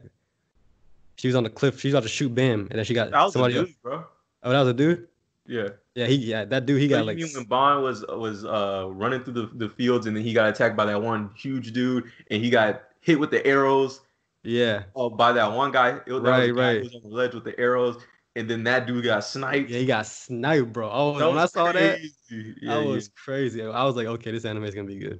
She 1.16 1.28
was 1.28 1.36
on 1.36 1.44
the 1.44 1.50
cliff. 1.50 1.80
She 1.80 1.88
was 1.88 1.94
about 1.94 2.04
to 2.04 2.10
shoot 2.10 2.36
Bam, 2.36 2.68
and 2.70 2.78
then 2.78 2.86
she 2.86 2.94
got 2.94 3.12
that 3.12 3.24
was 3.24 3.34
somebody. 3.34 3.58
A 3.58 3.66
dude, 3.66 3.82
bro. 3.82 4.04
Oh, 4.44 4.52
that 4.52 4.60
was 4.60 4.70
a 4.70 4.74
dude. 4.74 5.08
Yeah. 5.48 5.70
Yeah, 5.96 6.06
he 6.06 6.16
yeah 6.16 6.46
that 6.46 6.66
dude 6.66 6.82
he 6.82 6.88
got 6.88 7.06
like. 7.06 7.18
when 7.18 7.46
Bond 7.46 7.84
was 7.84 8.06
was 8.10 8.46
uh 8.46 8.88
running 8.92 9.24
through 9.24 9.34
the, 9.34 9.50
the 9.54 9.70
fields 9.70 10.06
and 10.06 10.16
then 10.16 10.24
he 10.24 10.34
got 10.34 10.50
attacked 10.50 10.76
by 10.76 10.86
that 10.86 11.02
one 11.02 11.32
huge 11.36 11.72
dude 11.74 12.12
and 12.30 12.44
he 12.44 12.50
got 12.50 12.84
hit 13.02 13.20
with 13.20 13.32
the 13.32 13.46
arrows. 13.48 14.02
Yeah. 14.44 14.84
Oh, 14.96 15.10
by 15.10 15.32
that 15.32 15.52
one 15.54 15.72
guy. 15.72 16.00
It 16.06 16.12
was, 16.12 16.22
right, 16.22 16.54
right. 16.54 16.84
was 16.84 16.94
on 16.96 17.02
the 17.02 17.16
ledge 17.16 17.34
with 17.34 17.44
the 17.44 17.58
arrows 17.60 17.98
and 18.38 18.48
then 18.48 18.64
that 18.66 18.86
dude 18.86 19.04
got 19.04 19.24
sniped. 19.24 19.70
Yeah, 19.70 19.80
he 19.80 19.86
got 19.88 20.06
sniped, 20.06 20.72
bro. 20.72 20.90
Oh, 20.92 21.14
when 21.14 21.38
I 21.38 21.48
saw 21.48 21.72
that, 21.72 22.00
yeah, 22.30 22.76
that 22.76 22.86
was 22.86 23.08
yeah. 23.08 23.12
crazy. 23.16 23.64
I 23.64 23.84
was 23.84 23.96
like, 23.96 24.06
okay, 24.06 24.32
this 24.32 24.46
anime 24.46 24.66
is 24.66 24.76
gonna 24.76 24.88
be 24.88 25.00
good. 25.00 25.20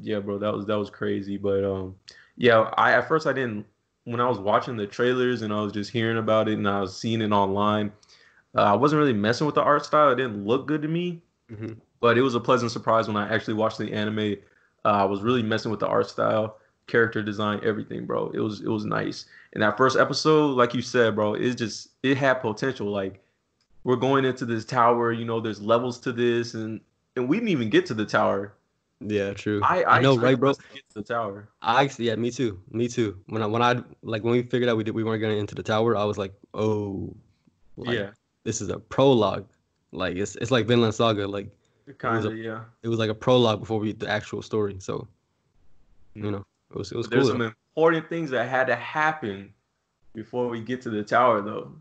Yeah, 0.00 0.18
bro, 0.18 0.38
that 0.38 0.52
was 0.52 0.66
that 0.66 0.78
was 0.78 0.90
crazy. 0.90 1.38
But 1.38 1.64
um, 1.64 1.96
yeah, 2.36 2.70
I 2.76 2.92
at 2.92 3.08
first 3.08 3.26
I 3.26 3.32
didn't 3.32 3.64
when 4.04 4.20
I 4.20 4.28
was 4.28 4.38
watching 4.38 4.76
the 4.76 4.86
trailers 4.86 5.40
and 5.42 5.52
I 5.52 5.62
was 5.62 5.72
just 5.72 5.90
hearing 5.90 6.18
about 6.18 6.48
it 6.48 6.58
and 6.58 6.68
I 6.68 6.80
was 6.80 6.96
seeing 6.96 7.22
it 7.22 7.32
online. 7.32 7.92
Uh, 8.56 8.62
I 8.62 8.74
wasn't 8.74 8.98
really 8.98 9.12
messing 9.12 9.46
with 9.46 9.54
the 9.54 9.62
art 9.62 9.84
style. 9.84 10.10
It 10.10 10.16
didn't 10.16 10.44
look 10.44 10.66
good 10.66 10.82
to 10.82 10.88
me, 10.88 11.22
mm-hmm. 11.50 11.74
but 12.00 12.18
it 12.18 12.22
was 12.22 12.34
a 12.34 12.40
pleasant 12.40 12.72
surprise 12.72 13.06
when 13.06 13.16
I 13.16 13.32
actually 13.32 13.54
watched 13.54 13.78
the 13.78 13.92
anime. 13.92 14.36
Uh, 14.84 14.88
I 14.88 15.04
was 15.04 15.22
really 15.22 15.42
messing 15.42 15.70
with 15.70 15.80
the 15.80 15.86
art 15.86 16.08
style, 16.08 16.56
character 16.86 17.22
design, 17.22 17.60
everything, 17.62 18.06
bro. 18.06 18.30
It 18.30 18.40
was 18.40 18.60
it 18.60 18.68
was 18.68 18.84
nice. 18.84 19.26
And 19.52 19.62
that 19.62 19.76
first 19.76 19.96
episode, 19.96 20.56
like 20.56 20.74
you 20.74 20.82
said, 20.82 21.14
bro, 21.14 21.34
it 21.34 21.54
just 21.54 21.90
it 22.02 22.16
had 22.16 22.34
potential. 22.34 22.88
Like 22.88 23.22
we're 23.84 23.96
going 23.96 24.24
into 24.24 24.44
this 24.44 24.64
tower, 24.64 25.12
you 25.12 25.24
know, 25.24 25.40
there's 25.40 25.60
levels 25.60 25.98
to 26.00 26.12
this, 26.12 26.54
and 26.54 26.80
and 27.16 27.28
we 27.28 27.36
didn't 27.36 27.50
even 27.50 27.70
get 27.70 27.86
to 27.86 27.94
the 27.94 28.06
tower. 28.06 28.54
Yeah, 29.00 29.32
true. 29.32 29.60
I 29.62 29.82
I, 29.82 29.98
I 29.98 30.00
know, 30.02 30.16
right, 30.16 30.38
bro? 30.38 30.52
get 30.52 30.88
to 30.90 30.94
the 30.94 31.02
tower. 31.02 31.48
I 31.62 31.84
actually, 31.84 32.06
yeah, 32.06 32.16
me 32.16 32.30
too, 32.30 32.60
me 32.70 32.88
too. 32.88 33.18
When 33.26 33.42
I 33.42 33.46
when 33.46 33.62
I 33.62 33.82
like 34.02 34.22
when 34.24 34.32
we 34.32 34.42
figured 34.42 34.68
out 34.68 34.76
we 34.76 34.84
did 34.84 34.94
we 34.94 35.04
weren't 35.04 35.20
getting 35.20 35.38
into 35.38 35.54
the 35.54 35.62
tower, 35.62 35.96
I 35.96 36.04
was 36.04 36.18
like, 36.18 36.34
oh, 36.52 37.14
like, 37.76 37.96
yeah, 37.96 38.10
this 38.44 38.60
is 38.60 38.68
a 38.68 38.78
prologue. 38.78 39.46
Like 39.92 40.16
it's 40.16 40.36
it's 40.36 40.50
like 40.50 40.66
Vinland 40.66 40.94
Saga. 40.94 41.26
Like 41.26 41.50
kind 41.98 42.24
of 42.24 42.36
yeah. 42.36 42.64
It 42.82 42.88
was 42.88 42.98
like 42.98 43.10
a 43.10 43.14
prologue 43.14 43.60
before 43.60 43.78
we 43.80 43.92
the 43.92 44.08
actual 44.08 44.42
story. 44.42 44.76
So 44.78 45.06
you 46.14 46.30
know, 46.30 46.44
it 46.70 46.76
was 46.76 46.92
it 46.92 46.96
was 46.96 47.08
There's 47.08 47.24
cool. 47.24 47.32
some 47.32 47.42
important 47.42 48.08
things 48.08 48.30
that 48.30 48.48
had 48.48 48.66
to 48.66 48.76
happen 48.76 49.52
before 50.14 50.48
we 50.48 50.60
get 50.60 50.80
to 50.82 50.90
the 50.90 51.02
tower, 51.02 51.40
though. 51.40 51.72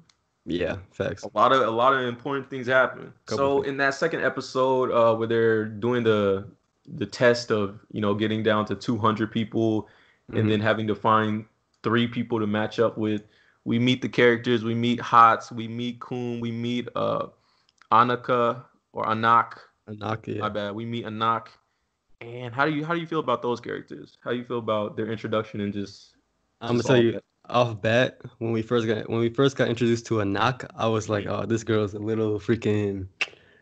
Yeah, 0.46 0.78
facts. 0.92 1.24
A 1.24 1.30
lot 1.38 1.52
of 1.52 1.62
a 1.62 1.72
lot 1.72 1.94
of 1.94 2.02
important 2.02 2.50
things 2.50 2.68
happen. 2.68 3.14
Couple 3.26 3.38
so 3.38 3.56
things. 3.58 3.68
in 3.68 3.78
that 3.78 3.94
second 3.94 4.24
episode, 4.24 4.92
uh, 4.92 5.16
where 5.16 5.28
they're 5.28 5.66
doing 5.66 6.04
the 6.04 6.48
the 6.88 7.06
test 7.06 7.52
of 7.52 7.80
you 7.92 8.02
know 8.02 8.14
getting 8.14 8.42
down 8.42 8.66
to 8.66 8.76
200 8.76 9.32
people, 9.32 9.84
mm-hmm. 9.84 10.38
and 10.38 10.52
then 10.52 10.60
having 10.60 10.88
to 10.88 10.96
find 10.96 11.46
three 11.84 12.08
people 12.08 12.40
to 12.40 12.48
match 12.48 12.80
up 12.80 12.98
with, 12.98 13.24
we 13.66 13.80
meet 13.80 14.02
the 14.02 14.10
characters. 14.10 14.64
We 14.64 14.76
meet 14.76 15.02
Hatz. 15.02 15.52
We 15.52 15.68
meet 15.68 16.00
Khun. 16.00 16.42
We 16.42 16.52
meet 16.52 16.88
uh, 16.96 17.28
Anaka 17.92 18.64
or 18.94 19.06
Anak. 19.08 19.60
Anak, 19.88 20.28
yeah. 20.28 20.40
My 20.40 20.50
bad. 20.50 20.76
We 20.76 20.86
meet 20.86 21.06
Anak. 21.06 21.50
And 22.22 22.54
how 22.54 22.66
do 22.66 22.72
you 22.72 22.84
how 22.84 22.94
do 22.94 23.00
you 23.00 23.08
feel 23.08 23.20
about 23.20 23.42
those 23.42 23.60
characters? 23.62 24.18
How 24.24 24.32
do 24.32 24.38
you 24.38 24.44
feel 24.44 24.60
about 24.60 24.98
their 24.98 25.12
introduction 25.12 25.62
and 25.62 25.74
just? 25.74 26.16
I'm 26.62 26.72
gonna 26.72 26.84
tell 26.84 27.02
you 27.02 27.14
that? 27.14 27.24
off 27.50 27.82
bat 27.82 28.22
when 28.38 28.52
we 28.52 28.62
first 28.62 28.88
got 28.88 29.10
when 29.10 29.20
we 29.20 29.30
first 29.30 29.56
got 29.56 29.68
introduced 29.68 30.06
to 30.08 30.22
Anak, 30.22 30.70
I 30.76 30.88
was 30.88 31.10
like, 31.10 31.26
oh, 31.28 31.46
this 31.46 31.64
girl's 31.64 31.94
a 31.94 32.00
little 32.00 32.40
freaking. 32.40 33.08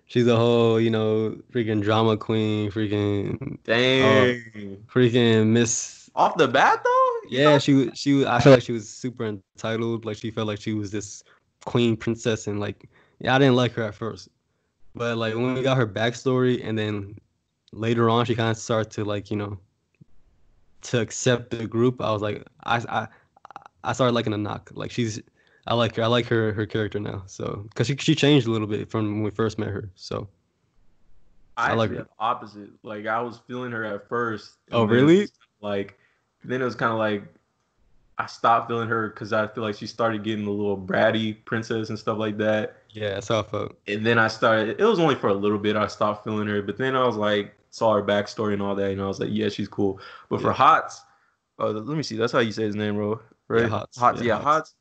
She's 0.06 0.28
a 0.28 0.36
whole, 0.38 0.80
you 0.80 0.90
know, 0.90 1.38
freaking 1.52 1.82
drama 1.82 2.16
queen, 2.16 2.72
freaking. 2.72 3.58
Dang. 3.64 4.04
Uh, 4.04 4.60
freaking 4.92 5.48
Miss. 5.48 6.10
Off 6.16 6.38
the 6.38 6.48
bat 6.48 6.82
though. 6.84 6.97
Yeah, 7.30 7.58
she 7.58 7.92
she 7.94 8.26
I 8.26 8.40
felt 8.40 8.56
like 8.56 8.64
she 8.64 8.72
was 8.72 8.90
super 8.90 9.26
entitled. 9.26 10.06
Like 10.06 10.18
she 10.18 10.32
felt 10.32 10.48
like 10.48 10.62
she 10.62 10.74
was 10.74 10.92
this 10.92 11.24
queen 11.66 11.96
princess, 11.98 12.48
and 12.48 12.60
like 12.60 12.90
yeah, 13.20 13.36
I 13.36 13.40
didn't 13.40 13.56
like 13.56 13.74
her 13.74 13.84
at 13.84 13.96
first, 13.96 14.30
but 14.96 15.18
like 15.18 15.36
when 15.36 15.54
we 15.54 15.62
got 15.62 15.78
her 15.78 15.88
backstory, 15.88 16.62
and 16.64 16.78
then 16.78 17.18
later 17.72 18.10
on 18.10 18.26
she 18.26 18.36
kind 18.36 18.52
of 18.52 18.58
started 18.58 18.92
to 18.92 19.04
like 19.04 19.30
you 19.30 19.38
know 19.38 19.58
to 20.82 21.00
accept 21.00 21.50
the 21.50 21.68
group 21.68 22.02
i 22.02 22.12
was 22.12 22.22
like 22.22 22.46
i 22.64 22.78
i 22.90 23.08
i 23.84 23.94
started 23.94 24.14
liking 24.14 24.34
Anak 24.34 24.70
like 24.74 24.92
she's 24.92 25.22
i 25.66 25.74
like 25.74 25.96
her 25.96 26.04
i 26.04 26.08
like 26.08 26.26
her 26.28 26.54
her 26.54 26.66
character 26.66 27.00
now 27.00 27.24
so 27.26 27.66
because 27.70 27.88
she, 27.88 27.96
she 27.98 28.16
changed 28.16 28.48
a 28.48 28.52
little 28.52 28.68
bit 28.68 28.90
from 28.90 29.16
when 29.16 29.24
we 29.24 29.32
first 29.32 29.60
met 29.60 29.70
her 29.70 29.90
so. 29.96 30.28
I, 31.60 31.72
I 31.72 31.74
like 31.74 31.90
her. 31.90 32.08
opposite 32.20 32.70
like 32.84 33.08
i 33.08 33.20
was 33.20 33.40
feeling 33.48 33.72
her 33.72 33.84
at 33.84 34.08
first. 34.08 34.58
Oh 34.72 34.84
really? 34.84 35.28
like 35.60 35.98
then 36.48 36.62
it 36.62 36.66
was 36.66 36.76
kind 36.76 36.92
of 36.92 36.98
like 36.98 37.24
I 38.18 38.26
stopped 38.26 38.68
feeling 38.68 38.90
her 38.90 39.10
because 39.10 39.32
I 39.32 39.48
feel 39.48 39.64
like 39.64 39.76
she 39.76 39.86
started 39.86 40.24
getting 40.24 40.48
a 40.48 40.52
little 40.52 40.78
bratty 40.78 41.38
princess 41.46 41.90
and 41.90 42.00
stuff 42.00 42.18
like 42.18 42.38
that. 42.38 42.78
Yeah, 42.90 43.16
that's 43.16 43.28
how 43.28 43.42
I 43.42 43.44
felt. 43.44 43.78
And 43.88 44.04
then 44.06 44.18
I 44.18 44.28
started. 44.28 44.80
It 44.80 44.86
was 44.86 45.00
only 45.00 45.16
for 45.16 45.28
a 45.28 45.34
little 45.34 45.60
bit. 45.60 45.76
I 45.76 45.86
stopped 45.88 46.24
feeling 46.24 46.48
her, 46.48 46.64
but 46.64 46.78
then 46.78 46.96
I 46.96 47.06
was 47.06 47.16
like, 47.16 47.54
saw 47.70 47.94
her 47.94 48.02
backstory 48.02 48.54
and 48.54 48.62
all 48.62 48.74
that, 48.76 48.92
and 48.92 49.02
I 49.02 49.06
was 49.06 49.20
like, 49.20 49.30
yeah, 49.32 49.50
she's 49.50 49.68
cool. 49.68 50.00
But 50.30 50.38
yeah. 50.38 50.48
for 50.48 50.52
Hots, 50.54 51.02
uh, 51.60 51.68
let 51.68 51.96
me 51.96 52.02
see. 52.02 52.18
That's 52.18 52.32
how 52.32 52.40
you 52.40 52.52
say 52.52 52.64
his 52.64 52.76
name, 52.76 52.96
bro. 52.96 53.20
right? 53.50 53.64
Yeah, 53.64 53.68
Hots. 53.68 53.98
Hots, 53.98 54.22
Yeah, 54.22 54.38
yeah, 54.38 54.42
Hots. 54.42 54.74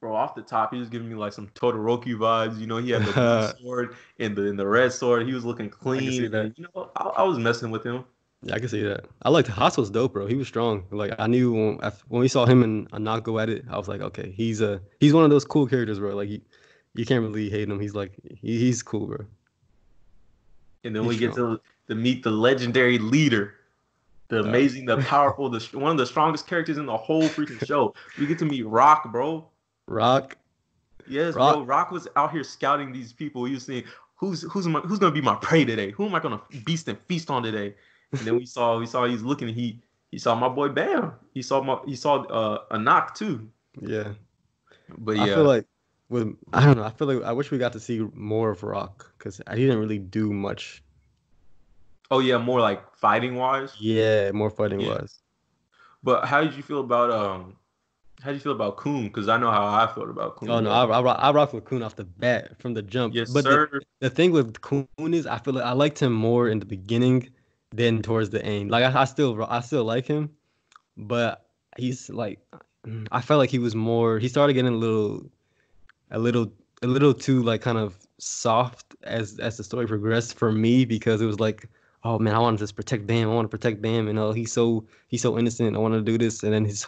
Bro, 0.00 0.14
off 0.14 0.34
the 0.34 0.42
top, 0.42 0.72
he 0.72 0.78
was 0.78 0.90
giving 0.90 1.08
me 1.08 1.14
like 1.14 1.32
some 1.32 1.48
Todoroki 1.48 2.14
vibes. 2.14 2.60
You 2.60 2.66
know, 2.66 2.76
he 2.76 2.90
had 2.90 3.02
the 3.06 3.12
blue 3.58 3.66
sword 3.66 3.96
and 4.20 4.36
the 4.36 4.50
and 4.50 4.58
the 4.58 4.66
red 4.66 4.92
sword. 4.92 5.26
He 5.26 5.32
was 5.32 5.44
looking 5.44 5.70
clean. 5.70 6.12
you 6.12 6.28
know, 6.28 6.90
I, 6.94 7.04
I 7.04 7.22
was 7.22 7.38
messing 7.38 7.70
with 7.70 7.84
him. 7.84 8.04
Yeah, 8.44 8.54
I 8.54 8.58
can 8.58 8.68
see 8.68 8.82
that. 8.82 9.06
I 9.22 9.30
liked 9.30 9.48
Haas 9.48 9.78
was 9.78 9.90
dope, 9.90 10.12
bro. 10.12 10.26
He 10.26 10.34
was 10.34 10.46
strong. 10.46 10.84
Like 10.90 11.14
I 11.18 11.26
knew 11.26 11.52
when, 11.52 11.92
when 12.08 12.20
we 12.20 12.28
saw 12.28 12.44
him 12.44 12.62
and 12.62 12.86
Anak 12.92 13.24
go 13.24 13.38
at 13.38 13.48
it, 13.48 13.64
I 13.70 13.78
was 13.78 13.88
like, 13.88 14.02
okay, 14.02 14.32
he's 14.36 14.60
a 14.60 14.82
he's 15.00 15.14
one 15.14 15.24
of 15.24 15.30
those 15.30 15.46
cool 15.46 15.66
characters, 15.66 15.98
bro. 15.98 16.14
Like 16.14 16.28
he, 16.28 16.42
you 16.94 17.06
can't 17.06 17.22
really 17.22 17.48
hate 17.48 17.68
him. 17.68 17.80
He's 17.80 17.94
like 17.94 18.12
he, 18.42 18.58
he's 18.58 18.82
cool, 18.82 19.06
bro. 19.06 19.26
And 20.84 20.94
then 20.94 21.04
He's 21.04 21.12
we 21.12 21.18
get 21.18 21.34
to 21.34 21.58
to 21.88 21.94
meet 21.94 22.22
the 22.22 22.30
legendary 22.30 22.98
leader, 22.98 23.54
the 24.28 24.40
amazing, 24.40 24.84
the 24.84 24.98
powerful, 24.98 25.48
the 25.48 25.60
one 25.72 25.92
of 25.92 25.98
the 25.98 26.06
strongest 26.06 26.46
characters 26.46 26.76
in 26.76 26.84
the 26.84 26.96
whole 26.96 27.22
freaking 27.22 27.64
show. 27.66 27.94
We 28.18 28.26
get 28.26 28.38
to 28.40 28.44
meet 28.44 28.66
Rock, 28.66 29.10
bro. 29.10 29.48
Rock. 29.86 30.36
Yes, 31.06 31.34
Rock- 31.34 31.54
bro. 31.54 31.64
Rock 31.64 31.90
was 31.90 32.08
out 32.16 32.30
here 32.32 32.44
scouting 32.44 32.92
these 32.92 33.14
people. 33.14 33.46
He 33.46 33.54
was 33.54 33.64
saying, 33.64 33.84
"Who's 34.16 34.42
who's 34.42 34.68
my, 34.68 34.80
who's 34.80 34.98
gonna 34.98 35.12
be 35.14 35.22
my 35.22 35.36
prey 35.36 35.64
today? 35.64 35.92
Who 35.92 36.04
am 36.04 36.14
I 36.14 36.20
gonna 36.20 36.42
beast 36.66 36.88
and 36.88 36.98
feast 37.08 37.30
on 37.30 37.42
today?" 37.42 37.74
And 38.18 38.26
then 38.26 38.36
we 38.36 38.46
saw 38.46 38.78
we 38.78 38.86
saw 38.86 39.06
he's 39.06 39.22
looking. 39.22 39.48
He 39.48 39.80
he 40.10 40.18
saw 40.18 40.34
my 40.34 40.48
boy 40.48 40.68
Bam. 40.68 41.12
He 41.32 41.42
saw 41.42 41.62
my 41.62 41.78
he 41.86 41.96
saw 41.96 42.22
uh, 42.24 42.64
Anak 42.70 43.14
too. 43.14 43.48
Yeah. 43.80 44.12
But 44.98 45.16
yeah, 45.16 45.22
I 45.22 45.26
feel 45.26 45.44
like 45.44 45.66
with 46.08 46.36
I 46.52 46.64
don't 46.64 46.76
know. 46.76 46.84
I 46.84 46.90
feel 46.90 47.08
like 47.08 47.22
I 47.24 47.32
wish 47.32 47.50
we 47.50 47.58
got 47.58 47.72
to 47.72 47.80
see 47.80 48.00
more 48.14 48.50
of 48.50 48.62
Rock 48.62 49.12
because 49.18 49.40
he 49.50 49.56
didn't 49.66 49.78
really 49.78 49.98
do 49.98 50.32
much. 50.32 50.82
oh 52.10 52.20
yeah, 52.20 52.38
more 52.38 52.60
like 52.60 52.94
fighting 52.94 53.36
wise. 53.36 53.74
Yeah, 53.80 54.30
more 54.32 54.50
fighting 54.50 54.80
Yeah. 54.80 54.90
wise. 54.90 55.20
But 56.02 56.26
how 56.26 56.42
did 56.44 56.54
you 56.54 56.62
feel 56.62 56.80
about 56.80 57.10
um? 57.10 57.56
How 58.22 58.30
did 58.30 58.36
you 58.36 58.40
feel 58.40 58.52
about 58.52 58.76
Khun? 58.76 59.04
Because 59.04 59.28
I 59.28 59.36
know 59.36 59.50
how 59.50 59.66
I 59.66 59.86
felt 59.92 60.08
about 60.08 60.36
Khun. 60.36 60.50
Oh 60.50 60.60
no, 60.60 60.70
I, 60.70 60.84
I, 60.84 61.00
I 61.00 61.32
rock 61.32 61.52
with 61.52 61.64
Khun 61.64 61.84
off 61.84 61.96
the 61.96 62.04
bat 62.04 62.58
from 62.60 62.74
the 62.74 62.82
jump. 62.82 63.14
yes, 63.14 63.32
but 63.32 63.44
the, 63.44 63.50
sir. 63.50 63.80
the 64.00 64.10
thing 64.10 64.30
with 64.32 64.52
Khun 64.60 65.14
is 65.14 65.26
I 65.26 65.38
feel 65.38 65.54
like 65.54 65.64
I 65.64 65.72
liked 65.72 65.98
him 65.98 66.12
more 66.12 66.48
in 66.48 66.58
the 66.60 66.66
beginning 66.66 67.30
than 67.74 68.02
towards 68.02 68.30
the 68.30 68.44
end. 68.44 68.70
Like 68.70 68.84
I, 68.84 69.02
I 69.02 69.04
still 69.04 69.44
I 69.48 69.60
still 69.60 69.84
like 69.84 70.06
him, 70.06 70.30
but 70.96 71.46
he's 71.76 72.08
like 72.08 72.40
I 73.10 73.20
felt 73.20 73.38
like 73.38 73.50
he 73.50 73.58
was 73.58 73.74
more 73.74 74.18
he 74.18 74.28
started 74.28 74.54
getting 74.54 74.72
a 74.72 74.76
little 74.76 75.26
a 76.10 76.18
little 76.18 76.52
a 76.82 76.86
little 76.86 77.14
too 77.14 77.42
like 77.42 77.60
kind 77.60 77.78
of 77.78 77.96
soft 78.18 78.94
as 79.02 79.38
as 79.38 79.56
the 79.56 79.64
story 79.64 79.86
progressed 79.86 80.38
for 80.38 80.52
me 80.52 80.84
because 80.84 81.20
it 81.20 81.26
was 81.26 81.40
like 81.40 81.68
oh 82.04 82.18
man 82.18 82.34
I 82.34 82.38
want 82.38 82.58
to 82.58 82.62
just 82.62 82.76
protect 82.76 83.06
Bam 83.06 83.28
I 83.28 83.34
want 83.34 83.46
to 83.46 83.48
protect 83.56 83.82
Bam 83.82 84.08
and 84.08 84.18
oh 84.18 84.32
he's 84.32 84.52
so 84.52 84.86
he's 85.08 85.22
so 85.22 85.38
innocent. 85.38 85.74
I 85.74 85.78
want 85.78 85.94
to 85.94 86.00
do 86.02 86.16
this. 86.16 86.42
And 86.42 86.52
then 86.52 86.64
his 86.64 86.86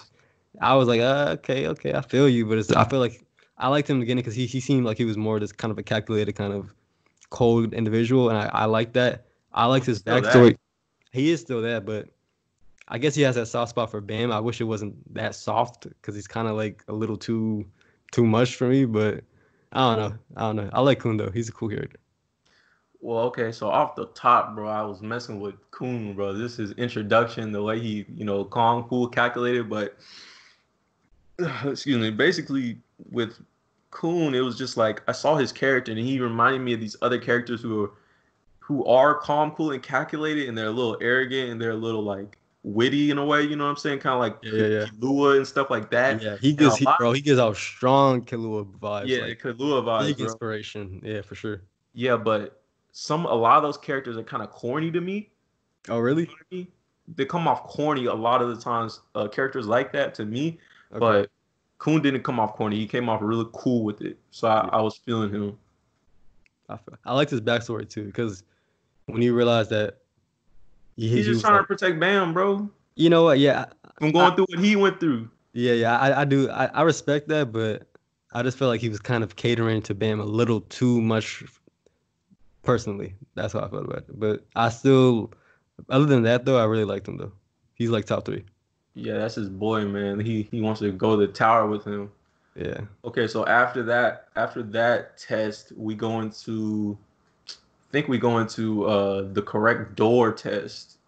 I 0.60 0.74
was 0.74 0.86
like 0.88 1.00
uh, 1.00 1.36
okay 1.40 1.66
okay 1.68 1.94
I 1.94 2.02
feel 2.02 2.28
you. 2.28 2.46
But 2.46 2.58
it's 2.58 2.70
I 2.70 2.84
feel 2.84 3.00
like 3.00 3.24
I 3.58 3.68
liked 3.68 3.88
him 3.90 3.96
in 3.96 4.00
the 4.00 4.04
beginning 4.04 4.22
because 4.22 4.34
he, 4.34 4.46
he 4.46 4.60
seemed 4.60 4.84
like 4.84 4.98
he 4.98 5.06
was 5.06 5.16
more 5.16 5.40
just 5.40 5.56
kind 5.56 5.72
of 5.72 5.78
a 5.78 5.82
calculated 5.82 6.34
kind 6.34 6.52
of 6.52 6.74
cold 7.30 7.72
individual. 7.72 8.28
And 8.28 8.38
I, 8.38 8.50
I 8.52 8.64
like 8.66 8.92
that. 8.92 9.24
I 9.54 9.64
liked 9.64 9.86
his 9.86 10.02
backstory 10.02 10.58
he 11.12 11.30
is 11.30 11.40
still 11.40 11.62
that 11.62 11.84
but 11.84 12.08
I 12.88 12.98
guess 12.98 13.14
he 13.14 13.22
has 13.22 13.34
that 13.34 13.46
soft 13.46 13.70
spot 13.70 13.90
for 13.90 14.00
Bam. 14.00 14.30
I 14.30 14.40
wish 14.40 14.60
it 14.60 14.64
wasn't 14.64 15.14
that 15.14 15.34
soft 15.34 15.88
because 15.88 16.14
he's 16.14 16.28
kind 16.28 16.46
of 16.46 16.56
like 16.56 16.84
a 16.88 16.92
little 16.92 17.16
too 17.16 17.66
too 18.12 18.24
much 18.24 18.54
for 18.54 18.68
me. 18.68 18.84
But 18.84 19.24
I 19.72 19.96
don't 19.96 19.98
know. 19.98 20.18
I 20.36 20.40
don't 20.42 20.56
know. 20.56 20.70
I 20.72 20.80
like 20.80 21.00
Khun 21.00 21.18
though. 21.18 21.30
He's 21.30 21.48
a 21.48 21.52
cool 21.52 21.68
character. 21.68 21.98
Well, 23.00 23.18
okay, 23.24 23.52
so 23.52 23.68
off 23.68 23.94
the 23.94 24.06
top, 24.06 24.54
bro, 24.54 24.68
I 24.68 24.82
was 24.82 25.02
messing 25.02 25.38
with 25.38 25.54
Khun, 25.70 26.16
bro. 26.16 26.32
This 26.32 26.58
is 26.58 26.72
introduction, 26.72 27.52
the 27.52 27.62
way 27.62 27.78
he, 27.78 28.06
you 28.08 28.24
know, 28.24 28.44
calm, 28.44 28.84
cool, 28.84 29.06
calculated, 29.06 29.68
but 29.68 29.96
excuse 31.64 31.98
me, 31.98 32.10
basically 32.10 32.78
with 33.10 33.38
Khun, 33.92 34.34
it 34.34 34.40
was 34.40 34.56
just 34.56 34.76
like 34.76 35.02
I 35.08 35.12
saw 35.12 35.36
his 35.36 35.52
character 35.52 35.92
and 35.92 36.00
he 36.00 36.18
reminded 36.20 36.62
me 36.62 36.72
of 36.72 36.80
these 36.80 36.96
other 37.02 37.18
characters 37.18 37.60
who 37.60 37.84
are 37.84 37.90
who 38.66 38.84
are 38.84 39.14
calm, 39.14 39.52
cool, 39.52 39.70
and 39.70 39.80
calculated, 39.82 40.48
and 40.48 40.58
they're 40.58 40.66
a 40.66 40.70
little 40.72 40.96
arrogant 41.00 41.50
and 41.50 41.60
they're 41.62 41.70
a 41.70 41.76
little 41.76 42.02
like 42.02 42.36
witty 42.64 43.12
in 43.12 43.18
a 43.18 43.24
way, 43.24 43.42
you 43.42 43.54
know 43.54 43.62
what 43.62 43.70
I'm 43.70 43.76
saying? 43.76 44.00
Kind 44.00 44.14
of 44.14 44.18
like 44.20 44.38
Yeah, 44.42 44.66
yeah. 44.66 44.84
Killua 44.86 45.36
and 45.36 45.46
stuff 45.46 45.70
like 45.70 45.88
that. 45.90 46.20
Yeah, 46.20 46.36
he 46.40 46.52
gives 46.52 46.76
he, 46.76 46.86
bro. 46.98 47.12
He 47.12 47.20
gives 47.20 47.38
out 47.38 47.56
strong 47.56 48.22
Killua 48.24 48.64
vibes. 48.80 49.06
Yeah, 49.06 49.20
like, 49.20 49.40
Killua 49.40 49.84
vibes, 49.84 50.06
big 50.08 50.16
bro. 50.16 50.26
inspiration. 50.26 51.00
Yeah, 51.04 51.22
for 51.22 51.36
sure. 51.36 51.62
Yeah, 51.94 52.16
but 52.16 52.60
some 52.90 53.24
a 53.26 53.34
lot 53.34 53.56
of 53.56 53.62
those 53.62 53.78
characters 53.78 54.16
are 54.16 54.24
kind 54.24 54.42
of 54.42 54.50
corny 54.50 54.90
to 54.90 55.00
me. 55.00 55.30
Oh 55.88 55.98
really? 56.00 56.22
You 56.22 56.28
know 56.28 56.34
I 56.50 56.54
mean? 56.56 56.68
They 57.14 57.24
come 57.24 57.46
off 57.46 57.62
corny 57.68 58.06
a 58.06 58.14
lot 58.14 58.42
of 58.42 58.48
the 58.48 58.60
times. 58.60 59.00
Uh, 59.14 59.28
characters 59.28 59.68
like 59.68 59.92
that 59.92 60.12
to 60.16 60.24
me, 60.24 60.58
Okay. 60.90 60.98
but 60.98 61.30
Khun 61.78 62.02
didn't 62.02 62.24
come 62.24 62.40
off 62.40 62.56
corny. 62.56 62.74
He 62.78 62.88
came 62.88 63.08
off 63.08 63.20
really 63.22 63.46
cool 63.52 63.84
with 63.84 64.00
it. 64.00 64.18
So 64.32 64.48
I, 64.48 64.64
Yeah. 64.64 64.70
I 64.72 64.80
was 64.80 64.96
feeling 64.96 65.30
him. 65.30 65.56
I, 66.68 66.76
feel- 66.78 66.98
I 67.04 67.14
liked 67.14 67.30
his 67.30 67.40
backstory 67.40 67.88
too 67.88 68.06
because 68.06 68.42
when 69.06 69.22
you 69.22 69.34
realize 69.34 69.68
that 69.68 69.98
he, 70.96 71.08
He's 71.08 71.26
just 71.26 71.34
was 71.36 71.42
trying 71.42 71.52
like- 71.54 71.62
to 71.62 71.66
protect 71.66 72.00
Bam, 72.00 72.32
bro. 72.32 72.68
you 72.94 73.10
know 73.10 73.24
what? 73.24 73.38
Yeah, 73.38 73.66
From 73.98 74.12
going 74.12 74.34
through 74.34 74.46
what 74.48 74.58
he 74.64 74.76
went 74.76 75.00
through. 75.00 75.28
Yeah, 75.52 75.72
yeah, 75.72 75.98
I, 75.98 76.20
I 76.22 76.24
do. 76.24 76.50
I, 76.50 76.66
I 76.66 76.82
respect 76.82 77.28
that, 77.28 77.50
but 77.52 77.86
I 78.34 78.42
just 78.42 78.58
felt 78.58 78.68
like 78.68 78.80
he 78.80 78.88
was 78.90 79.00
kind 79.00 79.24
of 79.24 79.36
catering 79.36 79.80
to 79.82 79.94
Bam 79.94 80.20
a 80.20 80.24
little 80.24 80.60
too 80.62 81.00
much. 81.00 81.44
Personally, 82.62 83.14
that's 83.36 83.52
how 83.52 83.60
I 83.60 83.68
felt 83.68 83.84
about 83.84 83.98
it. 83.98 84.18
But 84.18 84.44
I 84.56 84.68
still, 84.70 85.32
other 85.88 86.04
than 86.04 86.24
that 86.24 86.44
though, 86.44 86.58
I 86.58 86.64
really 86.64 86.84
liked 86.84 87.06
him 87.06 87.16
though. 87.16 87.32
He's 87.74 87.90
like 87.90 88.06
top 88.06 88.24
three. 88.24 88.44
Yeah, 88.94 89.18
that's 89.18 89.36
his 89.36 89.48
boy, 89.48 89.84
man. 89.84 90.18
He 90.18 90.48
he 90.50 90.60
wants 90.60 90.80
to 90.80 90.90
go 90.90 91.16
to 91.18 91.26
the 91.26 91.32
tower 91.32 91.68
with 91.68 91.84
him. 91.84 92.10
Yeah. 92.56 92.80
Okay, 93.04 93.28
so 93.28 93.46
after 93.46 93.82
that, 93.84 94.26
after 94.34 94.62
that 94.64 95.16
test, 95.18 95.72
we 95.76 95.94
go 95.94 96.20
into, 96.22 96.96
I 96.98 97.05
think 97.92 98.08
we 98.08 98.18
go 98.18 98.38
into 98.38 98.84
uh 98.86 99.22
the 99.32 99.42
correct 99.42 99.96
door 99.96 100.32
test. 100.32 100.98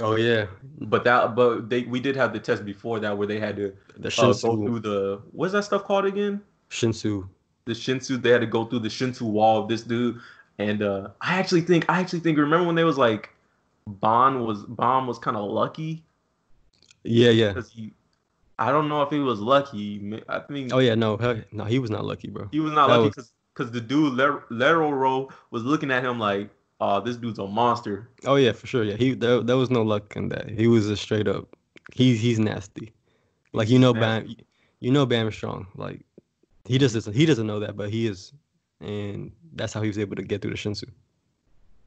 Oh 0.00 0.16
yeah. 0.16 0.46
But 0.80 1.04
that, 1.04 1.36
but 1.36 1.68
they 1.70 1.82
we 1.82 2.00
did 2.00 2.16
have 2.16 2.32
the 2.32 2.40
test 2.40 2.64
before 2.64 2.98
that 3.00 3.16
where 3.16 3.26
they 3.26 3.38
had 3.38 3.56
to 3.56 3.72
The 3.98 4.08
uh, 4.08 4.32
go 4.32 4.32
Shinsu. 4.32 4.66
through 4.66 4.80
the 4.80 5.20
what's 5.32 5.52
that 5.52 5.64
stuff 5.64 5.84
called 5.84 6.04
again? 6.06 6.42
Shinsu. 6.70 7.28
The 7.66 7.72
Shinsu. 7.72 8.20
They 8.20 8.30
had 8.30 8.40
to 8.40 8.46
go 8.46 8.64
through 8.64 8.80
the 8.80 8.88
Shinsu 8.88 9.22
wall 9.22 9.62
of 9.62 9.68
this 9.68 9.82
dude, 9.82 10.18
and 10.58 10.82
uh 10.82 11.08
I 11.20 11.38
actually 11.38 11.60
think 11.62 11.86
I 11.88 12.00
actually 12.00 12.20
think 12.20 12.38
remember 12.38 12.66
when 12.66 12.74
they 12.74 12.84
was 12.84 12.98
like, 12.98 13.30
Bond 13.86 14.44
was 14.44 14.62
Bond 14.64 15.06
was 15.06 15.18
kind 15.18 15.36
of 15.36 15.48
lucky 15.50 16.02
Yeah, 17.04 17.30
yeah. 17.30 17.52
because 17.52 17.70
he, 17.70 17.92
I 18.58 18.70
don't 18.72 18.88
know 18.88 19.02
if 19.02 19.10
he 19.10 19.18
was 19.20 19.40
lucky. 19.40 20.22
I 20.28 20.40
think 20.40 20.72
Oh 20.72 20.78
yeah, 20.78 20.94
no, 20.96 21.16
hell, 21.16 21.40
no, 21.52 21.64
he 21.64 21.78
was 21.78 21.90
not 21.90 22.04
lucky, 22.04 22.28
bro. 22.30 22.48
he 22.50 22.58
was 22.60 22.72
not 22.72 22.88
that 22.88 22.96
lucky 22.96 23.10
because 23.10 23.32
because 23.54 23.70
the 23.70 23.80
dude 23.80 24.14
Ler- 24.14 24.44
Lero-Ro 24.50 25.28
was 25.50 25.62
looking 25.62 25.90
at 25.90 26.04
him 26.04 26.18
like, 26.18 26.50
oh, 26.80 27.00
this 27.00 27.16
dude's 27.16 27.38
a 27.38 27.46
monster. 27.46 28.08
Oh 28.26 28.36
yeah, 28.36 28.52
for 28.52 28.66
sure. 28.66 28.84
Yeah, 28.84 28.96
he 28.96 29.14
there, 29.14 29.40
there 29.40 29.56
was 29.56 29.70
no 29.70 29.82
luck 29.82 30.16
in 30.16 30.28
that. 30.30 30.50
He 30.50 30.66
was 30.66 30.88
a 30.88 30.96
straight 30.96 31.28
up. 31.28 31.56
He's 31.92 32.20
he's 32.20 32.38
nasty. 32.38 32.92
Like 33.52 33.68
you 33.68 33.78
know, 33.78 33.94
Bam. 33.94 34.34
You 34.80 34.90
know, 34.90 35.06
Bam 35.06 35.28
is 35.28 35.34
strong. 35.34 35.66
Like 35.76 36.00
he 36.64 36.78
just 36.78 36.94
doesn't. 36.94 37.14
He 37.14 37.26
doesn't 37.26 37.46
know 37.46 37.60
that, 37.60 37.76
but 37.76 37.90
he 37.90 38.06
is, 38.06 38.32
and 38.80 39.32
that's 39.54 39.72
how 39.72 39.80
he 39.80 39.88
was 39.88 39.98
able 39.98 40.16
to 40.16 40.22
get 40.22 40.42
through 40.42 40.50
the 40.50 40.56
Shinsu. 40.56 40.88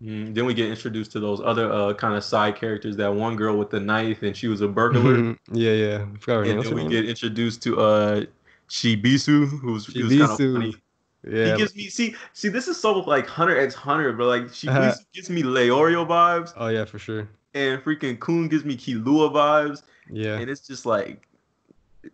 Mm, 0.01 0.35
then 0.35 0.45
we 0.45 0.53
get 0.53 0.69
introduced 0.69 1.11
to 1.13 1.19
those 1.19 1.41
other 1.41 1.71
uh, 1.71 1.93
kind 1.95 2.15
of 2.15 2.23
side 2.23 2.55
characters. 2.55 2.95
That 2.97 3.13
one 3.13 3.35
girl 3.35 3.57
with 3.57 3.71
the 3.71 3.79
knife, 3.79 4.21
and 4.21 4.37
she 4.37 4.47
was 4.47 4.61
a 4.61 4.67
burglar. 4.67 5.35
yeah, 5.51 5.71
yeah. 5.71 6.05
I 6.13 6.19
forgot 6.19 6.45
her 6.45 6.51
and 6.51 6.63
then 6.63 6.75
we 6.75 6.81
name? 6.83 6.91
get 6.91 7.09
introduced 7.09 7.63
to 7.63 7.81
uh 7.81 8.23
Shibisu, 8.69 9.59
who's 9.59 9.87
who's 9.87 10.17
kind 10.17 10.31
of 10.31 10.37
funny. 10.37 10.75
Yeah, 11.23 11.51
He 11.51 11.57
gives 11.57 11.75
me 11.75 11.89
see 11.89 12.15
see 12.33 12.49
this 12.49 12.67
is 12.67 12.79
so 12.79 12.99
like 12.99 13.27
Hunter 13.27 13.57
x 13.59 13.73
Hunter, 13.75 14.13
but 14.13 14.27
like 14.27 14.53
she 14.53 14.67
Uh-huh. 14.67 14.93
gives 15.13 15.29
me 15.29 15.43
Leorio 15.43 16.05
vibes, 16.07 16.53
oh 16.55 16.67
yeah, 16.67 16.85
for 16.85 16.99
sure. 16.99 17.27
and 17.53 17.81
freaking 17.83 18.17
Khun 18.19 18.49
gives 18.49 18.63
me 18.63 18.77
Killua 18.77 19.31
vibes, 19.31 19.83
Yeah, 20.09 20.37
and 20.37 20.49
it's 20.49 20.65
just 20.65 20.85
like 20.85 21.27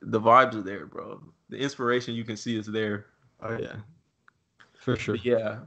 the 0.01 0.19
vibes 0.19 0.55
are 0.55 0.61
there, 0.61 0.85
bro. 0.85 1.21
The 1.49 1.57
inspiration 1.57 2.15
you 2.15 2.23
can 2.23 2.37
see 2.37 2.57
is 2.57 2.65
there. 2.65 3.05
oh 3.41 3.57
yeah, 3.57 3.75
for 4.77 4.95
sure. 4.95 5.15
But 5.15 5.25
yeah. 5.25 5.59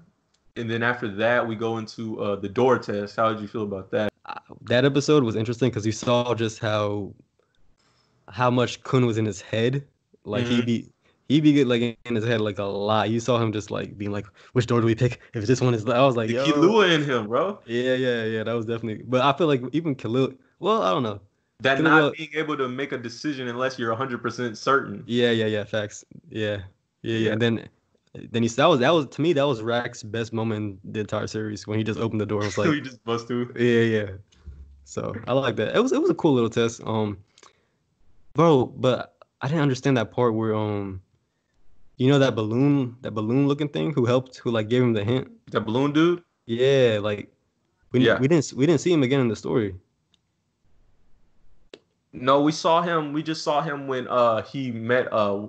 And 0.57 0.71
then 0.71 0.83
after 0.83 1.07
that, 1.17 1.47
we 1.47 1.55
go 1.55 1.77
into 1.77 2.19
uh, 2.23 2.37
the 2.37 2.49
door 2.49 2.79
test. 2.79 3.15
How 3.17 3.31
did 3.31 3.41
you 3.43 3.47
feel 3.47 3.63
about 3.65 3.91
that? 3.91 4.11
Uh, 4.25 4.35
that 4.63 4.87
episode 4.87 5.23
was 5.23 5.37
interesting 5.37 5.69
because 5.69 5.85
you 5.85 5.93
saw 5.93 6.35
just 6.35 6.59
how 6.59 7.13
how 8.29 8.51
much 8.51 8.83
Khun 8.83 9.07
was 9.07 9.19
in 9.19 9.27
his 9.27 9.41
head. 9.43 9.87
Like 10.25 10.47
he 10.47 10.63
Mhm. 10.63 10.67
be 10.67 10.89
he 11.29 11.41
be 11.41 11.65
like 11.65 11.99
in 12.05 12.15
his 12.15 12.25
head 12.25 12.41
like 12.41 12.59
a 12.59 12.65
lot. 12.65 13.11
You 13.11 13.21
saw 13.21 13.39
him 13.39 13.53
just 13.53 13.71
like 13.71 13.99
being 13.99 14.13
like, 14.13 14.27
which 14.53 14.67
door 14.67 14.81
do 14.81 14.87
we 14.87 14.95
pick? 14.95 15.21
If 15.35 15.47
this 15.47 15.61
one 15.61 15.75
is, 15.75 15.85
I 15.87 16.05
was 16.05 16.17
like, 16.17 16.31
yo. 16.31 16.45
Kilua 16.45 16.95
in 16.95 17.05
him, 17.05 17.27
bro. 17.27 17.59
Yeah, 17.67 17.95
yeah, 17.95 18.25
yeah. 18.25 18.45
That 18.45 18.53
was 18.53 18.67
definitely. 18.67 19.05
But 19.07 19.23
I 19.23 19.37
feel 19.37 19.47
like 19.47 19.63
even 19.73 19.95
Khalil. 19.95 20.33
Well, 20.61 20.83
I 20.83 20.91
don't 20.91 21.03
know. 21.03 21.21
That 21.61 21.81
not 21.81 22.13
being 22.15 22.31
able 22.35 22.57
to 22.59 22.69
make 22.69 22.93
a 22.93 22.99
decision 22.99 23.49
unless 23.49 23.79
you're 23.79 23.95
100% 23.95 24.57
certain. 24.57 25.03
Yeah, 25.07 25.31
yeah, 25.31 25.47
yeah. 25.47 25.65
Facts. 25.65 26.05
Yeah, 26.29 26.49
yeah, 26.49 26.59
yeah. 27.03 27.19
Yeah. 27.19 27.33
And 27.33 27.43
then, 27.43 27.69
then 28.31 28.43
he 28.43 28.49
that 28.51 28.67
was 28.67 28.81
that 28.81 28.91
was 28.91 29.07
to 29.07 29.23
me 29.23 29.33
that 29.33 29.47
was 29.47 29.63
Rak's 29.63 30.03
best 30.03 30.33
moment 30.33 30.81
in 30.85 30.93
the 30.93 31.01
entire 31.01 31.27
series 31.27 31.67
when 31.67 31.79
he 31.79 31.85
just 31.85 31.99
opened 31.99 32.21
the 32.21 32.27
door 32.27 32.41
and 32.41 32.47
was 32.47 32.59
like, 32.59 32.71
he 32.71 32.81
just 32.81 33.03
bust 33.05 33.27
through. 33.27 33.53
yeah, 33.57 34.01
yeah. 34.01 34.11
So 34.85 35.15
I 35.27 35.33
like 35.33 35.57
that. 35.57 35.75
It 35.75 35.81
was 35.81 35.93
it 35.93 36.01
was 36.01 36.11
a 36.11 36.15
cool 36.15 36.35
little 36.35 36.51
test. 36.51 36.81
Um, 36.85 37.19
bro, 38.35 38.67
but 38.67 39.17
I 39.41 39.49
didn't 39.49 39.63
understand 39.63 39.97
that 39.97 40.13
part 40.13 40.35
where 40.35 40.55
um, 40.55 41.03
you 41.97 42.09
know 42.09 42.19
that 42.19 42.35
balloon, 42.35 42.97
that 43.03 43.13
balloon 43.13 43.49
looking 43.49 43.69
thing 43.69 43.93
who 43.95 44.05
helped, 44.07 44.39
who 44.39 44.51
like 44.51 44.69
gave 44.69 44.83
him 44.83 44.93
the 44.93 45.05
hint. 45.05 45.29
The 45.51 45.61
balloon 45.61 45.93
dude. 45.93 46.23
Yeah, 46.47 46.99
like 47.03 47.33
we 47.93 48.01
Yeah. 48.01 48.19
we 48.21 48.29
didn't 48.29 48.53
we 48.55 48.67
didn't 48.67 48.81
see 48.81 48.93
him 48.93 49.03
again 49.03 49.21
in 49.21 49.29
the 49.29 49.37
story. 49.37 49.75
No, 52.13 52.41
we 52.41 52.53
saw 52.53 52.83
him. 52.83 53.13
We 53.13 53.23
just 53.23 53.43
saw 53.43 53.61
him 53.61 53.87
when 53.89 54.07
uh 54.09 54.43
he 54.43 54.71
met 54.71 55.13
uh 55.13 55.49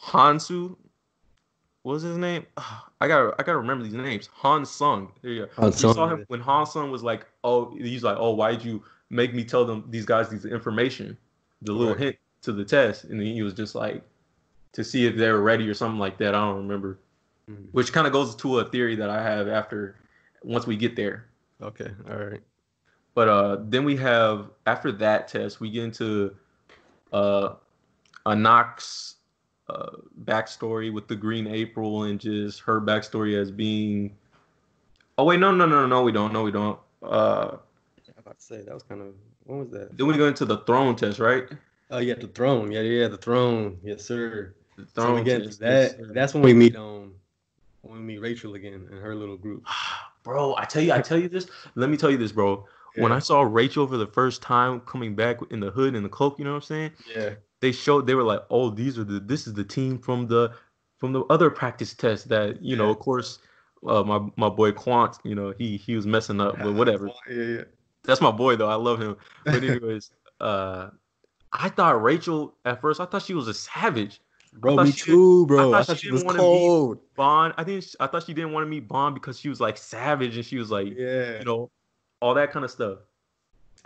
Hansu. 0.00 0.76
What 1.82 1.92
was 1.94 2.02
his 2.02 2.16
name? 2.18 2.46
I 3.00 3.08
gotta 3.08 3.34
I 3.38 3.42
gotta 3.42 3.58
remember 3.58 3.84
these 3.84 3.94
names. 3.94 4.28
Han 4.34 4.64
Sung. 4.64 5.12
There 5.22 5.30
you 5.32 5.46
go. 5.46 5.50
Han 5.56 5.66
we 5.70 5.76
saw 5.76 6.08
him 6.08 6.24
when 6.28 6.40
Han 6.40 6.66
Sung 6.66 6.90
was 6.90 7.02
like, 7.02 7.26
oh, 7.44 7.74
he's 7.76 8.02
like, 8.02 8.16
oh, 8.18 8.32
why'd 8.32 8.64
you 8.64 8.82
make 9.10 9.34
me 9.34 9.44
tell 9.44 9.64
them 9.64 9.84
these 9.88 10.04
guys 10.06 10.28
these 10.28 10.44
information, 10.44 11.16
the 11.62 11.72
little 11.72 11.94
Right. 11.94 12.02
hint 12.02 12.16
to 12.42 12.52
the 12.52 12.64
test, 12.64 13.04
and 13.04 13.20
then 13.20 13.26
he 13.26 13.42
was 13.42 13.54
just 13.54 13.74
like, 13.74 14.02
to 14.76 14.84
see 14.84 15.06
if 15.06 15.16
they 15.16 15.30
were 15.32 15.40
ready 15.40 15.66
or 15.66 15.72
something 15.72 15.98
like 15.98 16.18
that. 16.18 16.34
I 16.34 16.44
don't 16.44 16.58
remember. 16.58 16.98
Mhm. 17.50 17.68
Which 17.72 17.94
kind 17.94 18.06
of 18.06 18.12
goes 18.12 18.36
to 18.36 18.58
a 18.58 18.64
theory 18.68 18.94
that 18.96 19.08
I 19.08 19.22
have 19.22 19.48
after 19.48 19.96
once 20.42 20.66
we 20.66 20.76
get 20.76 20.94
there. 20.96 21.28
Okay, 21.62 21.90
all 22.10 22.18
right. 22.18 22.42
But 23.14 23.28
uh, 23.28 23.56
then 23.62 23.84
we 23.84 23.96
have 23.96 24.50
after 24.66 24.92
that 24.92 25.28
test, 25.28 25.60
we 25.60 25.70
get 25.70 25.84
into 25.84 26.36
uh, 27.10 27.54
Anak's 28.26 29.14
uh, 29.70 29.96
backstory 30.24 30.92
with 30.92 31.08
the 31.08 31.16
Green 31.16 31.46
April 31.46 32.02
and 32.02 32.20
just 32.20 32.60
her 32.60 32.78
backstory 32.78 33.40
as 33.40 33.50
being. 33.50 34.14
Oh 35.16 35.24
wait, 35.24 35.40
no, 35.40 35.52
no, 35.52 35.64
no, 35.64 35.86
no, 35.86 36.02
we 36.02 36.12
don't. 36.12 36.34
No, 36.34 36.42
we 36.42 36.50
don't. 36.50 36.78
Uh, 37.02 37.56
I'm 38.08 38.18
about 38.18 38.38
to 38.38 38.44
say 38.44 38.60
that 38.60 38.74
was 38.74 38.82
kind 38.82 39.00
of 39.00 39.14
when 39.44 39.60
was 39.60 39.70
that? 39.70 39.96
then 39.96 40.06
we 40.06 40.18
go 40.18 40.26
into 40.28 40.44
the 40.44 40.58
throne 40.58 40.96
test, 40.96 41.18
right? 41.18 41.48
Oh 41.90 41.98
yeah, 41.98 42.14
the 42.14 42.28
throne. 42.28 42.70
Yeah, 42.72 42.82
yeah, 42.82 43.08
the 43.08 43.16
throne. 43.16 43.78
Yes, 43.82 44.04
sir. 44.04 44.52
So 44.94 45.14
we 45.14 45.22
get 45.22 45.42
into 45.42 45.48
test, 45.48 45.60
that. 45.60 45.90
sir. 45.96 46.12
That's 46.12 46.34
when 46.34 46.42
we 46.42 46.54
meet 46.54 46.76
um 46.76 47.14
when 47.82 48.00
we 48.00 48.04
meet 48.04 48.18
Rachel 48.18 48.54
again 48.54 48.86
and 48.90 49.00
her 49.00 49.14
little 49.14 49.36
group. 49.36 49.64
bro. 50.22 50.54
I 50.56 50.64
tell 50.64 50.82
you, 50.82 50.92
I 50.92 51.00
tell 51.00 51.18
you 51.18 51.28
this. 51.28 51.48
Let 51.74 51.90
me 51.90 51.96
tell 51.96 52.10
you 52.10 52.18
this, 52.18 52.32
bro. 52.32 52.66
When 52.98 53.12
I 53.12 53.18
saw 53.18 53.42
Rachel 53.42 53.86
for 53.86 53.98
the 53.98 54.06
first 54.06 54.40
time 54.40 54.80
coming 54.80 55.14
back 55.14 55.36
in 55.50 55.60
the 55.60 55.70
hood 55.70 55.94
and 55.94 56.02
the 56.02 56.08
cloak, 56.08 56.38
you 56.38 56.46
know 56.46 56.52
what 56.52 56.56
I'm 56.56 56.62
saying? 56.62 56.92
yeah 57.14 57.34
they 57.60 57.72
showed 57.72 58.06
they 58.06 58.14
were 58.14 58.22
like, 58.22 58.42
oh, 58.50 58.70
these 58.70 58.98
are 58.98 59.04
the 59.04 59.20
this 59.20 59.46
is 59.46 59.54
the 59.54 59.64
team 59.64 59.98
from 59.98 60.26
the 60.26 60.52
from 60.98 61.12
the 61.12 61.22
other 61.24 61.50
practice 61.50 61.94
test 61.94 62.28
that 62.28 62.62
you 62.62 62.76
know, 62.76 62.90
of 62.90 62.98
course, 62.98 63.38
uh, 63.86 64.02
my 64.02 64.20
my 64.36 64.48
boy 64.48 64.72
Quant, 64.72 65.16
you 65.24 65.34
know, 65.34 65.52
he 65.56 65.76
he 65.76 65.94
was 65.94 66.06
messing 66.06 66.40
up, 66.40 66.58
but 66.58 66.74
whatever. 66.74 67.10
Yeah, 67.28 67.42
yeah. 67.42 67.64
That's 68.04 68.20
my 68.20 68.30
boy 68.30 68.56
though. 68.56 68.68
I 68.68 68.76
love 68.76 69.00
him. 69.00 69.16
But 69.44 69.64
anyways, 69.64 70.10
uh, 70.40 70.90
I 71.52 71.68
thought 71.70 72.00
Rachel 72.02 72.54
at 72.64 72.80
first. 72.80 73.00
I 73.00 73.06
thought 73.06 73.22
she 73.22 73.34
was 73.34 73.48
a 73.48 73.54
savage. 73.54 74.20
Bro, 74.58 74.76
me 74.84 74.90
she 74.90 75.04
too, 75.12 75.46
bro. 75.46 75.72
I 75.72 75.78
I 75.80 75.82
thought 75.82 75.86
thought, 75.86 75.96
she 75.98 76.06
she 76.06 76.12
was 76.12 76.22
didn't 76.22 76.26
wanna 76.28 76.38
be- 76.38 76.42
cold. 76.42 76.98
Bond. 77.16 77.54
I 77.56 77.64
think 77.64 77.82
she, 77.82 77.94
I 78.00 78.06
thought 78.06 78.24
she 78.24 78.34
didn't 78.34 78.52
want 78.52 78.64
to 78.64 78.68
meet 78.70 78.88
Bond 78.88 79.14
because 79.14 79.38
she 79.38 79.48
was 79.48 79.60
like 79.60 79.76
savage 79.76 80.36
and 80.36 80.44
she 80.44 80.56
was 80.58 80.70
like, 80.70 80.88
Yeah. 80.96 81.38
you 81.38 81.44
know, 81.44 81.70
all 82.20 82.34
that 82.34 82.50
kind 82.52 82.64
of 82.64 82.70
stuff. 82.70 82.98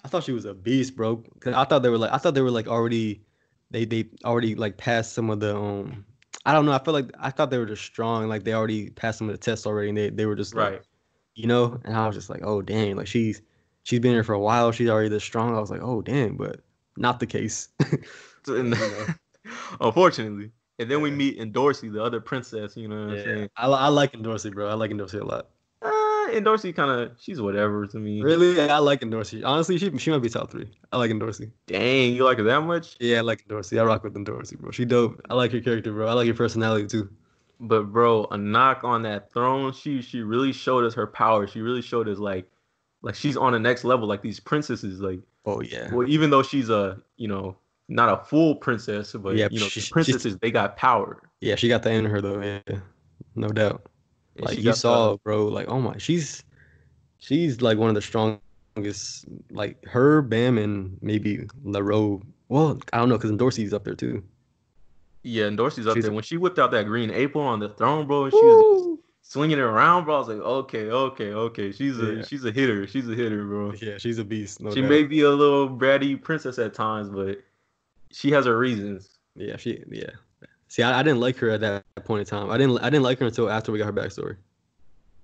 I 0.04 0.09
thought 0.09 0.24
she 0.24 0.33
was 0.33 0.44
a 0.46 0.54
beast, 0.54 0.96
bro. 0.96 1.22
Cause 1.40 1.54
I 1.54 1.64
thought 1.64 1.83
they 1.83 1.88
were 1.90 1.98
like 1.98 2.12
I 2.12 2.18
thought 2.18 2.35
they 2.35 2.40
were 2.40 2.50
like 2.50 2.68
already 2.68 3.22
they 3.70 3.85
they 3.85 4.06
already 4.24 4.54
like 4.54 4.76
passed 4.76 5.12
some 5.12 5.28
of 5.30 5.40
the 5.40 5.56
um 5.56 6.04
I 6.46 6.52
don't 6.52 6.64
know. 6.64 6.72
I 6.72 6.78
feel 6.83 6.94
like 6.94 7.11
I 7.18 7.30
thought 7.30 7.50
they 7.50 7.59
were 7.59 7.66
just 7.66 7.83
strong. 7.85 8.28
Like 8.28 8.44
they 8.44 8.54
already 8.54 8.90
passed 8.90 9.18
some 9.18 9.28
of 9.28 9.35
the 9.35 9.38
tests 9.38 9.66
already, 9.66 9.90
and 9.90 9.98
they, 9.98 10.09
they 10.09 10.24
were 10.24 10.37
just 10.37 10.54
like, 10.54 10.72
Right. 10.72 10.83
you 11.35 11.46
know. 11.46 11.78
And 11.85 11.94
I 11.94 12.06
was 12.06 12.16
just 12.16 12.30
like, 12.30 12.40
oh 12.42 12.62
dang, 12.62 12.96
like 12.96 13.06
she's 13.09 13.42
she's 13.83 14.00
been 14.00 14.12
here 14.12 14.24
for 14.24 14.33
a 14.33 14.38
while. 14.40 14.72
She's 14.72 14.88
already 14.88 15.11
this 15.11 15.22
strong. 15.24 15.54
I 15.54 15.61
was 15.61 15.70
like, 15.70 15.83
oh 15.83 16.00
damn, 16.00 16.37
but 16.37 16.61
not 16.96 17.18
the 17.20 17.26
case. 17.26 17.68
So, 18.46 18.54
and- 18.56 18.74
You 18.74 18.80
know. 18.80 19.06
unfortunately. 19.83 20.50
And 20.81 20.90
then 20.90 21.03
we 21.03 21.11
meet 21.11 21.38
Endorsi, 21.38 21.93
the 21.93 22.03
other 22.03 22.21
princess. 22.21 22.75
You 22.75 22.88
know 22.88 23.07
what 23.07 23.19
I'm 23.19 23.25
saying? 23.25 23.51
I, 23.57 23.66
I 23.66 23.88
like 23.88 24.12
Endorsi, 24.12 24.53
bro. 24.53 24.69
I 24.69 24.75
like 24.75 24.90
Endorsi 24.90 25.21
a 25.21 25.25
lot. 25.25 25.51
Uh, 25.83 26.29
and 26.33 26.45
Dorsey 26.45 26.73
kind 26.73 26.90
of 26.90 27.12
she's 27.19 27.40
whatever 27.40 27.87
to 27.87 27.99
me. 27.99 28.23
Really, 28.23 28.61
I 28.61 28.79
like 28.79 29.01
Endorsi. 29.01 29.45
Honestly, 29.45 29.79
she 29.79 29.97
she 29.99 30.11
might 30.11 30.23
be 30.23 30.29
top 30.29 30.51
three. 30.51 30.71
I 30.90 30.97
like 30.97 31.11
Endorsi. 31.11 31.51
Dang, 31.66 32.14
you 32.14 32.25
like 32.25 32.38
her 32.38 32.45
that 32.45 32.62
much? 32.62 32.97
Yeah, 32.99 33.19
I 33.19 33.21
like 33.21 33.47
Endorsi. 33.47 33.79
I 33.79 33.85
rock 33.85 34.05
with 34.05 34.14
Endorsey, 34.14 34.59
bro. 34.59 34.71
She 34.71 34.85
dope. 34.85 35.21
I 35.31 35.35
like 35.35 35.53
her 35.53 35.61
character, 35.61 35.93
bro. 35.93 36.09
I 36.09 36.12
like 36.14 36.29
her 36.29 36.35
personality 36.35 36.87
too. 36.87 37.11
But 37.61 37.93
bro, 37.93 38.27
Anak 38.31 38.85
on 38.85 39.03
that 39.03 39.33
throne. 39.33 39.73
She 39.73 40.01
she 40.03 40.23
really 40.23 40.53
showed 40.53 40.85
us 40.85 40.95
her 40.95 41.07
power. 41.07 41.47
She 41.47 41.61
really 41.61 41.83
showed 41.83 42.09
us 42.09 42.19
like 42.19 42.47
like 43.03 43.14
she's 43.14 43.37
on 43.37 43.53
the 43.53 43.59
next 43.59 43.85
level. 43.85 44.09
Like 44.09 44.23
these 44.23 44.40
princesses, 44.40 45.01
like 45.01 45.21
Oh 45.47 45.61
yeah. 45.61 45.93
well, 45.93 46.09
even 46.09 46.31
though 46.31 46.43
she's 46.43 46.69
a 46.69 47.01
you 47.16 47.29
know 47.29 47.57
not 47.90 48.09
a 48.09 48.24
full 48.24 48.55
princess, 48.55 49.12
but 49.12 49.37
Yeah, 49.37 49.48
you 49.50 49.61
know 49.61 49.66
she- 49.68 49.81
the 49.81 49.88
princesses 49.90 50.38
they 50.38 50.50
got 50.50 50.76
power. 50.76 51.20
Yeah, 51.40 51.57
she 51.57 51.68
got 51.68 51.83
that 51.83 51.92
in 51.92 52.05
her 52.07 52.20
though. 52.22 52.40
Yeah, 52.40 52.79
no 53.35 53.48
doubt. 53.48 53.87
And 54.37 54.46
Like 54.46 54.59
you 54.62 54.72
saw, 54.72 55.16
bro. 55.18 55.46
Like 55.46 55.68
oh 55.68 55.81
my, 55.81 55.98
she's 55.98 56.42
she's 57.18 57.61
like 57.61 57.76
one 57.79 57.88
of 57.88 57.94
the 57.94 58.00
strongest. 58.03 59.26
Like 59.50 59.85
her, 59.87 60.22
Bam, 60.22 60.57
and 60.59 60.96
maybe 61.03 61.46
LaRoe. 61.64 62.22
Well, 62.48 62.81
I 62.92 62.98
don't 62.98 63.09
know 63.09 63.18
because 63.18 63.33
Dorsey's 63.33 63.72
up 63.74 63.85
there 63.85 63.94
too. 63.94 64.22
yeah, 65.22 65.46
and 65.46 65.57
Dorsey's 65.57 65.87
up 65.87 65.94
she's- 65.94 66.05
there 66.05 66.12
when 66.14 66.22
she 66.24 66.37
whipped 66.37 66.59
out 66.59 66.70
that 66.70 66.87
green 66.87 67.11
April 67.11 67.44
on 67.44 67.59
the 67.61 67.68
throne, 67.70 68.07
bro. 68.07 68.24
And 68.24 68.33
she 68.33 68.37
was 68.38 68.98
just 69.22 69.33
swinging 69.33 69.59
it 69.59 69.62
around, 69.62 70.05
bro. 70.05 70.16
I 70.16 70.18
was 70.18 70.29
like, 70.29 70.38
okay, 70.38 70.85
okay, 70.90 71.33
okay. 71.33 71.72
She's 71.72 71.98
a 72.00 72.14
Yeah. 72.16 72.22
she's 72.22 72.44
a 72.44 72.53
hitter. 72.53 72.87
She's 72.87 73.09
a 73.09 73.14
hitter, 73.14 73.44
bro. 73.44 73.72
Yeah, 73.81 73.98
she's 73.98 74.18
a 74.18 74.24
beast. 74.24 74.61
No 74.61 74.72
she 74.74 74.81
doubt. 74.81 74.90
may 74.90 75.03
be 75.05 75.20
a 75.22 75.31
little 75.31 75.68
bratty 75.68 76.20
princess 76.20 76.59
at 76.59 76.72
times, 76.74 77.09
but 77.11 77.40
she 78.12 78.31
has 78.33 78.46
her 78.46 78.59
reasons. 78.59 79.09
Yeah, 79.37 79.57
she. 79.57 79.83
Yeah. 79.90 80.11
See, 80.68 80.83
I, 80.83 81.01
I 81.01 81.03
didn't 81.03 81.20
like 81.20 81.37
her 81.38 81.51
at 81.51 81.61
that 81.61 81.85
point 82.05 82.20
in 82.20 82.27
time. 82.27 82.51
I 82.51 82.59
didn't. 82.59 82.79
I 82.79 82.90
didn't 82.90 83.03
like 83.03 83.18
her 83.20 83.27
until 83.27 83.51
after 83.51 83.73
we 83.73 83.79
got 83.79 83.87
her 83.87 83.92
backstory. 83.92 84.37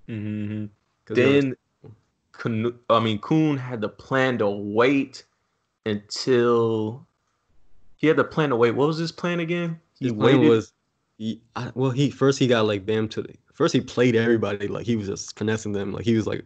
Mm-hmm. 0.09 0.65
was- 1.09 1.15
Then, 1.17 1.55
Khun- 2.33 2.77
I 2.89 2.99
mean, 2.99 3.19
Khun 3.19 3.57
had 3.57 3.81
the 3.81 3.89
plan 3.89 4.37
to 4.39 4.49
wait 4.49 5.23
until 5.85 7.05
he 7.95 8.07
had 8.07 8.17
the 8.17 8.23
plan 8.23 8.49
to 8.49 8.55
wait. 8.55 8.71
What 8.71 8.87
was 8.87 8.97
his 8.97 9.11
plan 9.11 9.39
again? 9.39 9.79
He 9.99 10.05
his 10.05 10.13
plan 10.13 10.39
waited. 10.39 10.49
was. 10.49 10.73
He, 11.17 11.41
I, 11.55 11.71
well, 11.73 11.89
he 11.91 12.11
first 12.11 12.37
he 12.37 12.45
got 12.45 12.67
like 12.67 12.85
Bam 12.85 13.09
to 13.09 13.23
the 13.23 13.33
first 13.53 13.73
he 13.73 13.81
played 13.81 14.15
everybody 14.15 14.67
like 14.67 14.85
he 14.85 14.95
was 14.95 15.07
just 15.07 15.35
finessing 15.37 15.71
them 15.71 15.91
like 15.91 16.05
he 16.05 16.15
was 16.15 16.27
like 16.27 16.45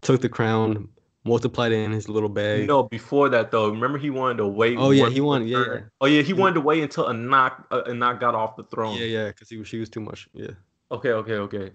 took 0.00 0.22
the 0.22 0.28
crown 0.28 0.88
multiplied 1.28 1.72
it 1.72 1.76
in 1.84 1.92
his 1.92 2.08
little 2.08 2.28
bag. 2.28 2.66
no, 2.66 2.82
before 2.84 3.28
that 3.28 3.50
though. 3.50 3.68
Remember, 3.68 3.98
he 3.98 4.10
wanted 4.10 4.38
to 4.38 4.46
wait. 4.46 4.76
Oh, 4.78 4.90
yeah, 4.90 5.08
he 5.08 5.20
wanted- 5.20 5.48
yeah, 5.48 5.64
yeah. 5.74 5.80
Oh 6.00 6.06
yeah, 6.06 6.22
he 6.22 6.32
wanted 6.32 6.54
to 6.54 6.60
wait 6.62 6.82
until 6.82 7.08
Anak 7.08 7.64
uh, 7.70 7.82
Anak 7.86 8.18
got 8.20 8.34
off 8.34 8.56
the 8.56 8.64
throne. 8.64 8.96
Yeah, 8.98 9.04
yeah, 9.04 9.26
because 9.28 9.48
he 9.48 9.56
was 9.58 9.68
she 9.68 9.78
was 9.78 9.88
too 9.90 10.00
much. 10.00 10.28
Yeah, 10.32 10.50
Okay, 10.90 11.10
okay, 11.12 11.34
okay. 11.34 11.70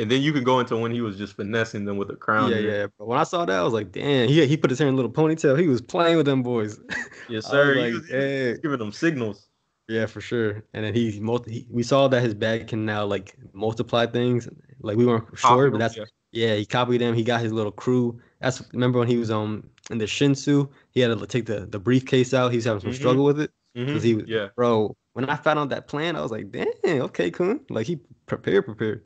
And 0.00 0.08
then 0.08 0.22
you 0.22 0.32
can 0.32 0.44
go 0.44 0.60
into 0.60 0.76
when 0.76 0.92
he 0.92 1.00
was 1.00 1.16
just 1.18 1.34
finessing 1.34 1.84
them 1.84 1.96
with 1.96 2.08
a 2.10 2.14
crown. 2.14 2.50
yeah, 2.50 2.56
there. 2.60 2.70
yeah. 2.82 2.86
But 2.98 3.08
when 3.08 3.18
I 3.18 3.24
saw 3.24 3.44
that, 3.44 3.58
I 3.58 3.64
was 3.64 3.72
like, 3.72 3.90
damn. 3.90 4.28
He 4.28 4.46
he 4.46 4.56
put 4.56 4.70
his 4.70 4.78
hair 4.78 4.86
in 4.86 4.94
a 4.94 4.96
little 4.96 5.10
ponytail. 5.10 5.58
He 5.58 5.66
was 5.66 5.80
playing 5.80 6.16
with 6.16 6.26
them 6.26 6.42
boys. 6.42 6.78
Yes, 7.28 7.44
sir. 7.46 7.66
was 7.68 7.76
He 7.76 7.82
like, 7.82 7.92
was- 7.94 8.08
he 8.08 8.48
was 8.50 8.58
giving 8.60 8.78
them 8.78 8.92
signals. 8.92 9.48
yeah, 9.88 10.06
for 10.06 10.20
sure. 10.20 10.62
And 10.72 10.84
then 10.84 10.94
he, 10.94 11.18
multi- 11.20 11.52
he 11.52 11.66
we 11.68 11.82
saw 11.82 12.06
that 12.08 12.22
his 12.22 12.32
bag 12.34 12.68
can 12.68 12.86
now 12.86 13.04
like 13.04 13.34
multiply 13.52 14.06
things. 14.06 14.48
Like 14.80 14.96
we 14.96 15.04
weren't 15.04 15.26
sure, 15.36 15.70
but 15.70 15.78
that's 15.78 15.96
yeah. 15.96 16.04
Yeah, 16.32 16.54
he 16.54 16.66
copied 16.66 17.00
them. 17.00 17.14
He 17.14 17.24
got 17.24 17.40
his 17.40 17.52
little 17.52 17.72
crew. 17.72 18.20
That's 18.40 18.62
remember 18.72 18.98
when 18.98 19.08
he 19.08 19.16
was 19.16 19.30
um 19.30 19.68
in 19.90 19.98
the 19.98 20.04
Shinsu, 20.04 20.68
he 20.90 21.00
had 21.00 21.18
to 21.18 21.26
take 21.26 21.46
the, 21.46 21.60
the 21.60 21.78
briefcase 21.78 22.34
out. 22.34 22.50
He 22.50 22.58
was 22.58 22.64
having 22.66 22.80
some 22.80 22.90
Mhm. 22.90 22.96
struggle 22.96 23.24
with 23.24 23.40
it. 23.40 23.50
Mhm, 23.76 23.92
Cause 23.92 24.02
he 24.02 24.22
yeah. 24.26 24.48
bro. 24.56 24.94
When 25.14 25.28
I 25.28 25.36
found 25.36 25.58
out 25.58 25.70
that 25.70 25.88
plan, 25.88 26.14
I 26.14 26.20
was 26.20 26.30
like, 26.30 26.52
damn, 26.52 26.68
okay, 27.02 27.30
Khun. 27.30 27.60
Like 27.70 27.86
he 27.86 27.98
prepared, 28.26 28.66
prepared. 28.66 29.02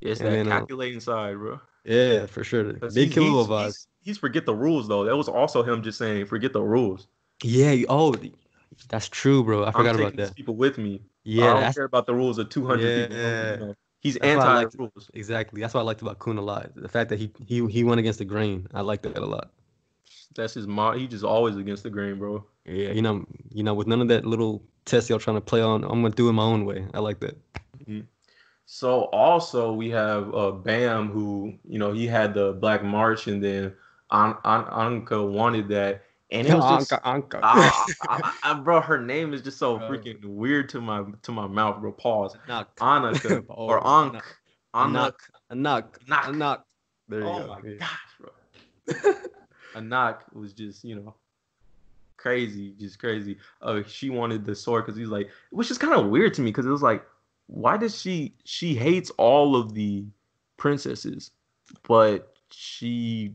It's 0.00 0.20
and 0.20 0.28
that 0.28 0.32
then, 0.32 0.46
uh, 0.46 0.58
calculating 0.58 1.00
side, 1.00 1.36
bro. 1.36 1.60
Yeah, 1.84 2.26
for 2.26 2.44
sure. 2.44 2.72
Big 2.94 3.12
killer 3.12 3.26
he's, 3.26 3.46
vibes. 3.46 3.64
he's, 3.66 3.86
he's 4.02 4.18
forget 4.18 4.46
the 4.46 4.54
rules 4.54 4.88
though. 4.88 5.04
That 5.04 5.16
was 5.16 5.28
also 5.28 5.62
him 5.62 5.82
just 5.82 5.98
saying 5.98 6.26
forget 6.26 6.52
the 6.52 6.62
rules. 6.62 7.08
Yeah. 7.42 7.84
Oh, 7.88 8.14
that's 8.88 9.08
true, 9.08 9.42
bro. 9.42 9.64
I 9.64 9.72
forgot 9.72 9.94
I'm 9.96 10.00
about 10.00 10.16
that. 10.16 10.34
people 10.36 10.54
with 10.56 10.78
me. 10.78 11.02
Yeah. 11.24 11.54
I 11.54 11.60
don't 11.60 11.74
care 11.74 11.84
about 11.84 12.06
the 12.06 12.14
rules 12.14 12.38
of 12.38 12.48
200 12.48 13.08
people. 13.10 13.16
Yeah. 13.22 13.52
You 13.52 13.60
know, 13.66 13.74
he's 14.00 14.14
That's 14.14 14.26
anti 14.26 14.54
liked, 14.54 14.74
rules. 14.78 15.10
Exactly. 15.14 15.60
That's 15.60 15.74
what 15.74 15.80
I 15.80 15.84
liked 15.84 16.02
about 16.02 16.18
Khun 16.18 16.38
a 16.38 16.42
lot. 16.42 16.70
The 16.74 16.88
fact 16.88 17.10
that 17.10 17.18
he 17.18 17.30
he 17.46 17.66
he 17.66 17.84
went 17.84 18.00
against 18.00 18.18
the 18.18 18.24
grain. 18.24 18.66
I 18.74 18.80
liked 18.80 19.02
that 19.04 19.18
a 19.18 19.26
lot. 19.26 19.50
That's 20.34 20.54
his 20.54 20.66
mom. 20.66 20.98
He 20.98 21.06
just 21.06 21.24
always 21.24 21.56
against 21.56 21.82
the 21.82 21.90
grain, 21.90 22.18
bro. 22.18 22.44
Yeah, 22.64 22.90
you 22.90 23.02
know, 23.02 23.24
you 23.50 23.62
know, 23.62 23.74
with 23.74 23.86
none 23.86 24.00
of 24.00 24.08
that 24.08 24.24
little 24.26 24.62
test 24.84 25.08
y'all 25.08 25.18
trying 25.18 25.36
to 25.36 25.40
play 25.40 25.60
on, 25.60 25.84
I'm 25.84 26.02
gonna 26.02 26.10
do 26.10 26.28
it 26.28 26.32
my 26.32 26.42
own 26.42 26.64
way. 26.64 26.86
I 26.94 27.00
like 27.00 27.20
that. 27.20 27.36
So 28.70 29.04
also 29.04 29.72
we 29.72 29.88
have 29.90 30.34
uh, 30.34 30.50
Bam, 30.50 31.08
who 31.10 31.54
you 31.64 31.78
know 31.78 31.92
he 31.92 32.06
had 32.06 32.34
the 32.34 32.52
Black 32.52 32.84
March, 32.84 33.26
and 33.26 33.42
then 33.42 33.74
An- 34.10 34.36
An- 34.44 34.64
Anka 35.04 35.26
wanted 35.26 35.68
that, 35.68 36.02
and 36.30 36.46
it 36.46 36.54
was 36.58 36.88
just. 36.88 37.02
Anka, 37.02 37.02
Anka. 37.30 37.40
Ah, 37.42 37.86
I- 38.08 38.32
I- 38.42 38.54
bro, 38.54 38.80
her 38.80 39.00
name 39.00 39.32
is 39.34 39.42
just 39.42 39.58
so 39.58 39.78
Bro. 39.78 39.88
freaking 39.88 40.24
weird 40.24 40.68
to 40.70 40.80
my 40.80 41.04
to 41.22 41.32
my 41.32 41.46
mouth, 41.46 41.80
bro. 41.80 41.92
Pause. 41.92 42.36
Knock. 42.46 42.76
Anaka 42.76 43.44
Oh, 43.50 43.54
or 43.54 43.86
Ankh. 43.86 44.22
Anak. 44.74 44.92
knock. 44.92 45.20
A 45.50 45.54
knock. 45.54 45.98
Knock. 46.08 46.28
A 46.28 46.32
knock. 46.32 46.66
There 47.08 47.20
you 47.20 47.26
Oh 47.26 47.38
go. 47.40 47.46
my 47.46 47.60
Yeah. 47.64 47.76
gosh, 47.78 47.98
bro. 48.20 49.12
Anak 49.74 50.24
was 50.34 50.52
just, 50.52 50.84
you 50.84 50.94
know, 50.96 51.14
crazy, 52.16 52.74
just 52.78 52.98
crazy. 52.98 53.38
Uh, 53.62 53.82
she 53.86 54.10
wanted 54.10 54.44
the 54.44 54.54
sword 54.54 54.84
because 54.86 54.98
he's 54.98 55.08
like, 55.08 55.28
which 55.50 55.70
is 55.70 55.78
kind 55.78 55.94
of 55.94 56.06
weird 56.08 56.34
to 56.34 56.40
me 56.42 56.50
because 56.50 56.66
it 56.66 56.70
was 56.70 56.82
like, 56.82 57.04
why 57.46 57.76
does 57.76 57.98
she 57.98 58.34
she 58.44 58.74
hates 58.74 59.10
all 59.16 59.56
of 59.56 59.72
the 59.74 60.04
princesses, 60.58 61.30
but 61.86 62.34
she 62.50 63.34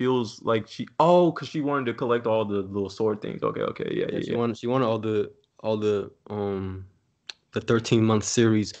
feels 0.00 0.40
like 0.42 0.66
she 0.66 0.88
oh 0.98 1.30
because 1.30 1.46
she 1.48 1.60
wanted 1.60 1.84
to 1.84 1.92
collect 1.92 2.26
all 2.26 2.46
the 2.46 2.62
little 2.62 2.88
sword 2.88 3.20
things. 3.20 3.42
Okay, 3.42 3.60
okay, 3.60 3.90
yeah, 3.92 4.06
yeah. 4.08 4.14
Yeah, 4.14 4.20
she 4.24 4.30
yeah. 4.32 4.38
wanted 4.38 4.56
she 4.56 4.66
wanted 4.66 4.86
all 4.86 4.98
the 4.98 5.30
all 5.62 5.76
the 5.76 6.10
um 6.30 6.86
the 7.52 7.60
13 7.60 8.02
month 8.02 8.24
series. 8.24 8.72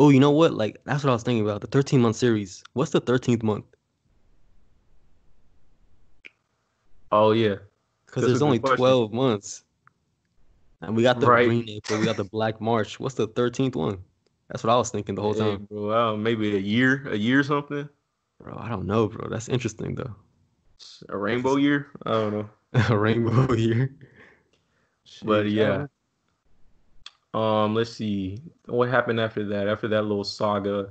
Oh, 0.00 0.08
you 0.10 0.18
know 0.18 0.32
what? 0.32 0.54
Like 0.54 0.78
that's 0.84 1.04
what 1.04 1.10
I 1.10 1.12
was 1.14 1.22
thinking 1.22 1.44
about. 1.44 1.60
The 1.60 1.68
13 1.68 2.00
month 2.00 2.16
series. 2.16 2.64
What's 2.72 2.90
the 2.90 3.00
13th 3.00 3.44
month? 3.44 3.64
Oh 7.12 7.30
yeah, 7.30 7.56
Because 8.06 8.26
there's 8.26 8.42
only 8.42 8.58
question. 8.58 8.76
12 8.76 9.12
months. 9.12 9.62
And 10.82 10.96
we 10.96 11.04
got 11.04 11.20
the 11.20 11.26
Right. 11.26 11.46
green 11.46 11.68
April, 11.68 11.98
we 12.00 12.06
got 12.06 12.16
the 12.16 12.24
black 12.24 12.60
March. 12.60 12.98
What's 12.98 13.14
the 13.14 13.28
13th 13.28 13.76
one? 13.76 13.98
That's 14.48 14.64
what 14.64 14.72
I 14.72 14.76
was 14.76 14.90
thinking 14.90 15.14
the 15.14 15.22
whole 15.22 15.34
Hey, 15.34 15.40
time. 15.40 15.68
bro. 15.70 15.90
uh, 16.14 16.16
maybe 16.16 16.56
a 16.56 16.58
year, 16.58 17.06
a 17.08 17.16
year 17.16 17.44
something, 17.44 17.88
Bro, 18.40 18.58
I 18.58 18.68
don't 18.68 18.86
know, 18.86 19.06
bro. 19.08 19.28
That's 19.30 19.48
interesting 19.48 19.94
though. 19.94 20.14
A 21.08 21.16
rainbow 21.16 21.56
year. 21.56 21.88
I 22.04 22.10
don't 22.10 22.32
know. 22.32 22.50
A 22.90 22.98
rainbow 22.98 23.52
year. 23.54 23.94
But 25.24 25.48
yeah. 25.48 25.86
Um, 27.34 27.74
let's 27.74 27.92
see 27.92 28.40
what 28.66 28.88
happened 28.88 29.20
after 29.20 29.44
that. 29.48 29.68
After 29.68 29.88
that 29.88 30.02
little 30.02 30.24
saga, 30.24 30.90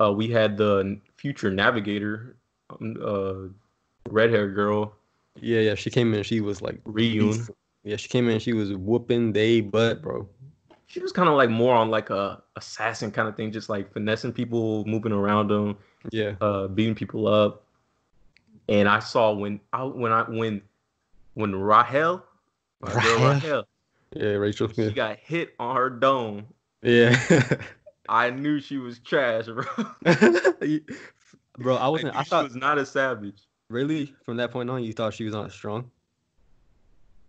uh, 0.00 0.12
we 0.12 0.28
had 0.28 0.56
the 0.56 1.00
future 1.16 1.50
navigator, 1.50 2.36
um, 2.70 2.96
uh, 3.02 4.10
red 4.12 4.30
hair 4.30 4.48
girl, 4.48 4.94
Yeah, 5.40 5.60
yeah. 5.60 5.74
She 5.74 5.90
came 5.90 6.12
in. 6.14 6.22
She 6.24 6.40
was 6.40 6.60
like 6.62 6.82
Ryun. 6.84 7.48
Yeah, 7.84 7.96
she 7.96 8.08
came 8.08 8.28
in. 8.28 8.38
She 8.40 8.52
was 8.52 8.72
whooping 8.74 9.32
they 9.32 9.60
butt, 9.60 10.02
bro. 10.02 10.28
She 10.86 11.00
was 11.00 11.12
kind 11.12 11.28
of 11.28 11.34
like 11.36 11.50
more 11.50 11.74
on 11.74 11.90
like 11.90 12.10
a 12.10 12.42
assassin 12.56 13.10
kind 13.10 13.28
of 13.28 13.36
thing, 13.36 13.50
just 13.52 13.68
like 13.68 13.92
finessing 13.92 14.32
people, 14.32 14.84
moving 14.86 15.12
around 15.12 15.48
them, 15.48 15.76
Yeah. 16.12 16.34
uh, 16.40 16.68
beating 16.68 16.94
people 16.94 17.26
up. 17.26 17.63
And 18.68 18.88
I 18.88 18.98
saw 19.00 19.32
when 19.32 19.60
I 19.72 19.84
when 19.84 20.12
I 20.12 20.22
when 20.22 20.62
when 21.34 21.54
Rahel, 21.54 22.24
my 22.80 22.92
girl 22.92 23.18
Rahel? 23.18 23.32
Rahel, 23.32 23.64
Yeah, 24.14 24.28
Rachel 24.34 24.68
she 24.68 24.74
Smith. 24.74 24.94
got 24.94 25.18
hit 25.18 25.54
on 25.58 25.76
her 25.76 25.90
dome. 25.90 26.46
Yeah. 26.82 27.18
I 28.08 28.30
knew 28.30 28.60
she 28.60 28.76
was 28.78 28.98
trash, 28.98 29.46
bro. 29.46 29.64
bro, 31.58 31.76
I 31.76 31.84
I, 31.84 31.88
wasn't. 31.88 32.14
knew 32.14 32.20
I 32.20 32.22
she 32.22 32.34
was 32.34 32.54
not 32.56 32.78
a 32.78 32.86
savage. 32.86 33.42
really 33.68 34.14
from 34.24 34.36
that 34.38 34.50
point 34.50 34.70
on, 34.70 34.82
you 34.84 34.92
thought 34.92 35.14
she 35.14 35.24
was 35.24 35.32
not 35.34 35.50
strong. 35.52 35.90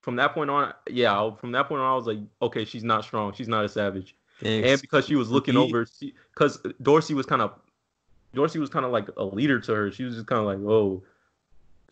From 0.02 0.18
that 0.18 0.34
point 0.34 0.50
on, 0.52 0.74
yeah, 0.90 1.32
from 1.36 1.52
that 1.54 1.68
point 1.68 1.82
on, 1.82 1.92
I 1.92 1.96
was 1.96 2.06
like, 2.06 2.20
okay, 2.42 2.64
she's 2.66 2.84
not 2.84 3.04
strong. 3.04 3.34
She's 3.34 3.48
not 3.48 3.66
a 3.66 3.70
savage. 3.70 4.16
Dang, 4.42 4.64
And 4.64 4.80
because 4.82 5.06
she 5.08 5.16
was 5.16 5.32
looking 5.32 5.58
over, 5.58 5.88
because 6.34 6.60
Dorsey 6.82 7.14
was 7.16 7.26
kind 7.26 7.42
of, 7.42 7.54
Dorsey 8.34 8.60
was 8.60 8.70
kind 8.70 8.86
of 8.86 8.92
like 8.92 9.08
a 9.18 9.24
leader 9.24 9.60
to 9.62 9.74
her. 9.74 9.92
She 9.92 10.04
was 10.04 10.16
just 10.16 10.28
kind 10.28 10.40
of 10.42 10.46
like, 10.46 10.60
oh, 10.60 11.02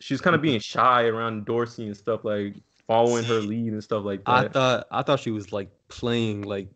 she 0.04 0.14
was 0.14 0.20
kind 0.20 0.36
of 0.36 0.42
being 0.42 0.60
shy 0.60 1.04
around 1.06 1.46
Dorsey 1.46 1.86
and 1.86 1.96
stuff, 1.96 2.24
like 2.24 2.56
following 2.86 3.24
her 3.24 3.40
lead 3.42 3.72
and 3.72 3.82
stuff 3.82 4.04
like 4.04 4.26
that. 4.26 4.26
I 4.26 4.42
thought 4.44 4.86
I 4.90 5.02
thought 5.02 5.20
she 5.20 5.30
was 5.30 5.52
like 5.52 5.70
playing 5.88 6.42
like, 6.42 6.68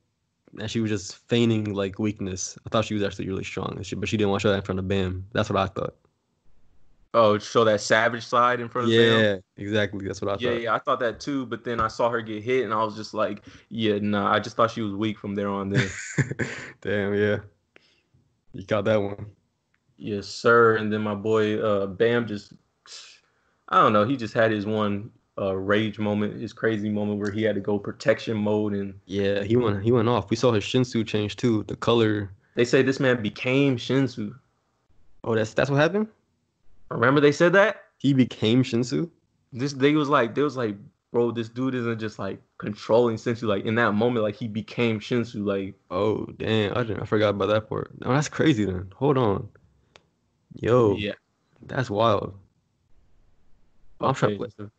and 0.59 0.71
she 0.71 0.81
was 0.81 0.91
just 0.91 1.17
feigning 1.29 1.75
like 1.75 1.99
weakness. 1.99 2.59
I 2.67 2.71
thought 2.71 2.85
she 2.87 2.95
was 2.95 3.03
actually 3.03 3.29
really 3.29 3.45
strong, 3.45 3.75
and 3.77 3.87
she, 3.87 3.97
but 3.97 4.09
she 4.09 4.17
didn't 4.17 4.31
want 4.31 4.43
to 4.43 4.49
show 4.49 4.51
that 4.53 4.59
in 4.59 4.63
front 4.65 4.79
of 4.79 4.89
Bam. 4.89 5.27
That's 5.33 5.51
what 5.51 5.59
I 5.59 5.67
thought. 5.67 5.97
oh, 7.15 7.39
show 7.39 7.65
that 7.65 7.81
savage 7.81 8.25
side 8.27 8.61
in 8.61 8.69
front 8.69 8.89
of 8.89 8.97
Bam. 8.97 9.25
Yeah, 9.25 9.37
exactly. 9.57 10.07
That's 10.07 10.21
what 10.23 10.31
I 10.31 10.37
Yeah, 10.37 10.53
thought. 10.53 10.63
yeah, 10.63 10.75
I 10.75 10.79
thought 10.79 11.01
that 11.01 11.21
too. 11.21 11.47
But 11.47 11.65
then 11.65 11.81
I 11.81 11.89
saw 11.89 12.11
her 12.11 12.21
get 12.23 12.43
hit, 12.43 12.65
and 12.65 12.73
I 12.73 12.83
was 12.85 12.97
just 12.97 13.15
like, 13.15 13.45
yeah, 13.69 13.99
nah. 14.01 14.33
I 14.33 14.41
just 14.41 14.57
thought 14.57 14.71
she 14.71 14.83
was 14.83 14.95
weak 14.95 15.19
from 15.19 15.35
there 15.35 15.49
on. 15.49 15.69
Then, 15.71 15.93
Damn, 16.81 17.15
yeah. 17.15 17.39
You 18.53 18.65
got 18.65 18.85
that 18.85 19.01
one. 19.01 19.33
yes, 19.97 20.27
sir. 20.27 20.77
And 20.77 20.93
then 20.93 21.03
my 21.03 21.15
boy 21.15 21.59
uh, 21.61 21.87
Bam 21.87 22.27
just, 22.27 22.53
I 23.69 23.83
don't 23.83 23.93
know. 23.93 24.05
He 24.05 24.17
just 24.17 24.35
had 24.35 24.51
his 24.51 24.67
one 24.67 25.11
uh, 25.39 25.55
rage 25.55 25.99
moment, 25.99 26.41
his 26.41 26.53
crazy 26.53 26.89
moment 26.89 27.21
where 27.21 27.31
he 27.31 27.43
had 27.43 27.55
to 27.55 27.61
go 27.61 27.79
protection 27.79 28.37
mode, 28.37 28.73
and 28.73 28.95
Yeah, 29.07 29.43
he 29.43 29.57
went 29.57 29.83
he 29.83 29.93
went 29.93 30.09
off. 30.09 30.31
We 30.31 30.37
saw 30.37 30.53
his 30.53 30.65
Shinsu 30.65 31.07
change 31.07 31.37
too. 31.37 31.65
The 31.65 31.77
color. 31.77 32.31
they 32.55 32.65
say 32.65 32.83
this 32.83 33.01
man 33.01 33.23
became 33.23 33.77
Shinsu. 33.77 34.35
Oh, 35.25 35.35
that's 35.35 35.55
that's 35.55 35.71
what 35.71 35.77
happened. 35.81 36.09
Remember 36.91 37.21
they 37.21 37.33
said 37.33 37.53
that? 37.53 37.85
He 37.99 38.15
became 38.15 38.63
Shinsu. 38.63 39.11
This 39.53 39.73
they 39.73 39.93
was 39.95 40.09
like, 40.09 40.35
they 40.35 40.43
was 40.43 40.57
like, 40.57 40.77
bro, 41.13 41.31
this 41.31 41.49
dude 41.49 41.75
isn't 41.75 41.99
just 41.99 42.19
like 42.19 42.41
controlling 42.59 43.17
Shinsu. 43.17 43.43
Like 43.43 43.65
in 43.65 43.75
that 43.77 43.93
moment, 43.93 44.25
like 44.25 44.37
he 44.37 44.49
became 44.49 44.99
Shinsu. 44.99 45.45
Like 45.45 45.75
Oh, 45.91 46.27
damn. 46.37 46.77
I 46.77 46.83
didn't. 46.83 47.03
I 47.03 47.05
forgot 47.05 47.31
about 47.31 47.49
that 47.49 47.69
part. 47.69 47.91
No, 48.01 48.13
that's 48.13 48.29
crazy. 48.29 48.65
Then 48.65 48.91
hold 48.97 49.19
on. 49.19 49.49
Yo, 50.55 50.97
yeah. 50.97 51.13
that's 51.67 51.91
wild. 51.91 52.35
I'm 54.01 54.15
trying 54.15 54.39
to- 54.39 54.51
so- 54.51 54.71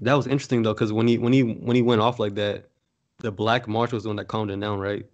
That 0.00 0.14
was 0.14 0.26
interesting 0.26 0.62
though, 0.62 0.74
because 0.74 0.92
when 0.92 1.08
he 1.08 1.18
when 1.18 1.32
he 1.32 1.42
when 1.42 1.74
he 1.76 1.82
went 1.82 2.00
off 2.00 2.18
like 2.18 2.34
that, 2.36 2.68
the 3.18 3.32
Black 3.32 3.66
March 3.66 3.92
was 3.92 4.04
the 4.04 4.08
one 4.10 4.16
that 4.16 4.26
calmed 4.28 4.50
him 4.50 4.60
down, 4.60 4.78
right? 4.78 5.04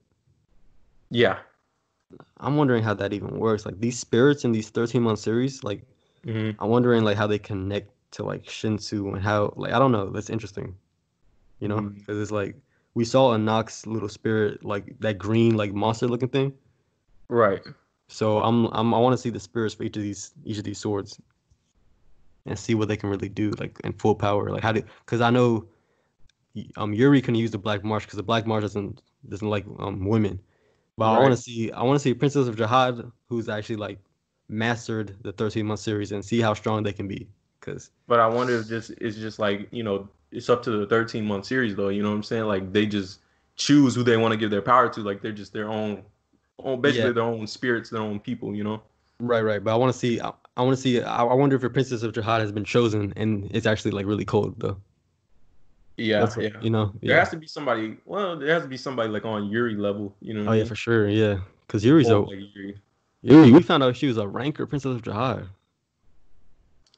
yeah. 1.10 1.38
I'm 2.38 2.56
wondering 2.56 2.82
how 2.82 2.94
that 2.94 3.12
even 3.12 3.38
works. 3.38 3.64
Like 3.64 3.80
these 3.80 3.98
spirits 3.98 4.44
in 4.44 4.52
these 4.52 4.68
13 4.70 5.02
month 5.02 5.18
series, 5.18 5.64
like 5.64 5.86
hmm 6.24 6.50
I'm 6.58 6.68
wondering 6.68 7.04
like 7.04 7.16
how 7.16 7.26
they 7.26 7.38
connect 7.38 7.90
to 8.12 8.24
like 8.24 8.44
Shinsu 8.44 9.08
and 9.14 9.22
how 9.22 9.52
like 9.56 9.72
I 9.72 9.78
don't 9.78 9.92
know. 9.92 10.10
That's 10.10 10.30
interesting. 10.30 10.76
You 11.60 11.68
know, 11.68 11.80
because 11.80 12.18
it's 12.20 12.30
like 12.30 12.56
we 12.94 13.04
saw 13.04 13.34
Anak's 13.34 13.86
little 13.86 14.08
spirit 14.08 14.64
like 14.64 14.98
that 15.00 15.18
green 15.18 15.56
like 15.56 15.72
monster 15.72 16.06
looking 16.08 16.28
thing. 16.28 16.52
Right. 17.28 17.62
So 18.08 18.40
I'm 18.42 18.66
I'm 18.66 18.92
I 18.94 18.98
want 18.98 19.14
to 19.14 19.18
see 19.18 19.30
the 19.30 19.40
spirits 19.40 19.74
for 19.74 19.84
each 19.84 19.96
of 19.96 20.02
these 20.02 20.32
each 20.44 20.58
of 20.58 20.64
these 20.64 20.78
swords 20.78 21.18
and 22.46 22.58
see 22.58 22.74
what 22.74 22.88
they 22.88 22.96
can 22.96 23.10
really 23.10 23.28
do 23.28 23.50
like 23.52 23.78
in 23.84 23.92
full 23.92 24.14
power. 24.14 24.50
Like 24.50 24.62
how 24.62 24.72
do 24.72 24.82
because 25.04 25.20
I 25.20 25.30
know 25.30 25.68
um 26.76 26.92
Yuri 26.92 27.20
can 27.20 27.34
use 27.34 27.50
the 27.50 27.58
Black 27.58 27.84
March 27.84 28.04
because 28.04 28.16
the 28.16 28.22
Black 28.22 28.46
March 28.46 28.62
doesn't 28.62 29.02
doesn't 29.28 29.48
like 29.48 29.64
um 29.78 30.04
women. 30.06 30.40
But 30.96 31.12
I 31.12 31.18
want 31.18 31.32
to 31.32 31.40
see 31.40 31.70
I 31.72 31.82
want 31.82 31.96
to 31.96 32.02
see 32.02 32.14
Princess 32.14 32.46
of 32.46 32.56
Jihad 32.56 33.10
who's 33.28 33.48
actually 33.48 33.76
like 33.76 33.98
mastered 34.48 35.16
the 35.22 35.32
13 35.32 35.66
month 35.66 35.80
series 35.80 36.12
and 36.12 36.24
see 36.24 36.40
how 36.40 36.54
strong 36.54 36.82
they 36.82 36.92
can 36.92 37.08
be. 37.08 37.28
Cause 37.60 37.90
But 38.06 38.20
I 38.20 38.26
wonder 38.28 38.60
if 38.60 38.68
this 38.68 38.90
is 38.90 39.16
just 39.16 39.38
like, 39.38 39.68
you 39.70 39.82
know, 39.82 40.08
it's 40.30 40.50
up 40.50 40.62
to 40.64 40.70
the 40.70 40.86
13 40.86 41.24
month 41.24 41.46
series 41.46 41.74
though. 41.74 41.88
You 41.88 42.02
know 42.02 42.10
what 42.10 42.16
I'm 42.16 42.22
saying? 42.22 42.44
Like 42.44 42.72
they 42.72 42.86
just 42.86 43.20
choose 43.56 43.94
who 43.94 44.02
they 44.02 44.16
want 44.16 44.32
to 44.32 44.38
give 44.38 44.50
their 44.50 44.62
power 44.62 44.88
to. 44.90 45.00
Like 45.00 45.22
they're 45.22 45.32
just 45.32 45.52
their 45.52 45.68
own, 45.68 46.04
own 46.58 46.80
basically 46.80 47.08
Yeah. 47.08 47.12
their 47.12 47.24
own 47.24 47.46
spirits, 47.46 47.90
their 47.90 48.02
own 48.02 48.20
people. 48.20 48.54
You 48.54 48.64
know? 48.64 48.82
right, 49.20 49.42
right. 49.42 49.62
But 49.62 49.72
I 49.72 49.76
want 49.76 49.92
to 49.92 49.98
see 49.98 50.20
I, 50.20 50.32
I 50.56 50.62
want 50.62 50.76
to 50.76 50.80
see 50.82 51.00
I, 51.00 51.24
I 51.24 51.34
wonder 51.34 51.56
if 51.56 51.62
a 51.64 51.70
Princess 51.70 52.02
of 52.02 52.12
Jihad 52.12 52.40
has 52.40 52.52
been 52.52 52.64
chosen 52.64 53.12
and 53.16 53.50
it's 53.52 53.66
actually 53.66 53.90
like 53.90 54.06
really 54.06 54.24
cold 54.24 54.54
though. 54.58 54.76
Yeah, 55.96 56.20
That's 56.20 56.36
what- 56.36 56.44
yeah. 56.46 56.60
You 56.60 56.70
know. 56.70 56.86
There 57.02 57.12
Yeah. 57.12 57.18
has 57.20 57.30
to 57.30 57.36
be 57.36 57.46
somebody. 57.46 57.96
Well, 58.04 58.36
there 58.38 58.52
has 58.52 58.62
to 58.62 58.68
be 58.68 58.76
somebody 58.76 59.08
like 59.10 59.24
on 59.24 59.46
Yuri 59.48 59.76
level. 59.76 60.14
You 60.20 60.34
know? 60.34 60.48
Oh 60.48 60.52
I 60.52 60.56
yeah, 60.56 60.64
for 60.64 60.74
sure. 60.76 61.08
Yeah. 61.08 61.38
Cause 61.68 61.84
Yuri's 61.84 62.10
Or 62.10 62.24
a 62.24 62.26
like 62.26 62.38
Yuri. 62.54 62.76
Yuri, 63.22 63.52
we 63.52 63.62
found 63.62 63.82
out 63.82 63.96
she 63.96 64.06
was 64.06 64.18
a 64.18 64.26
ranker 64.28 64.66
princess 64.66 64.90
of 64.94 65.02
Jihad. 65.02 65.46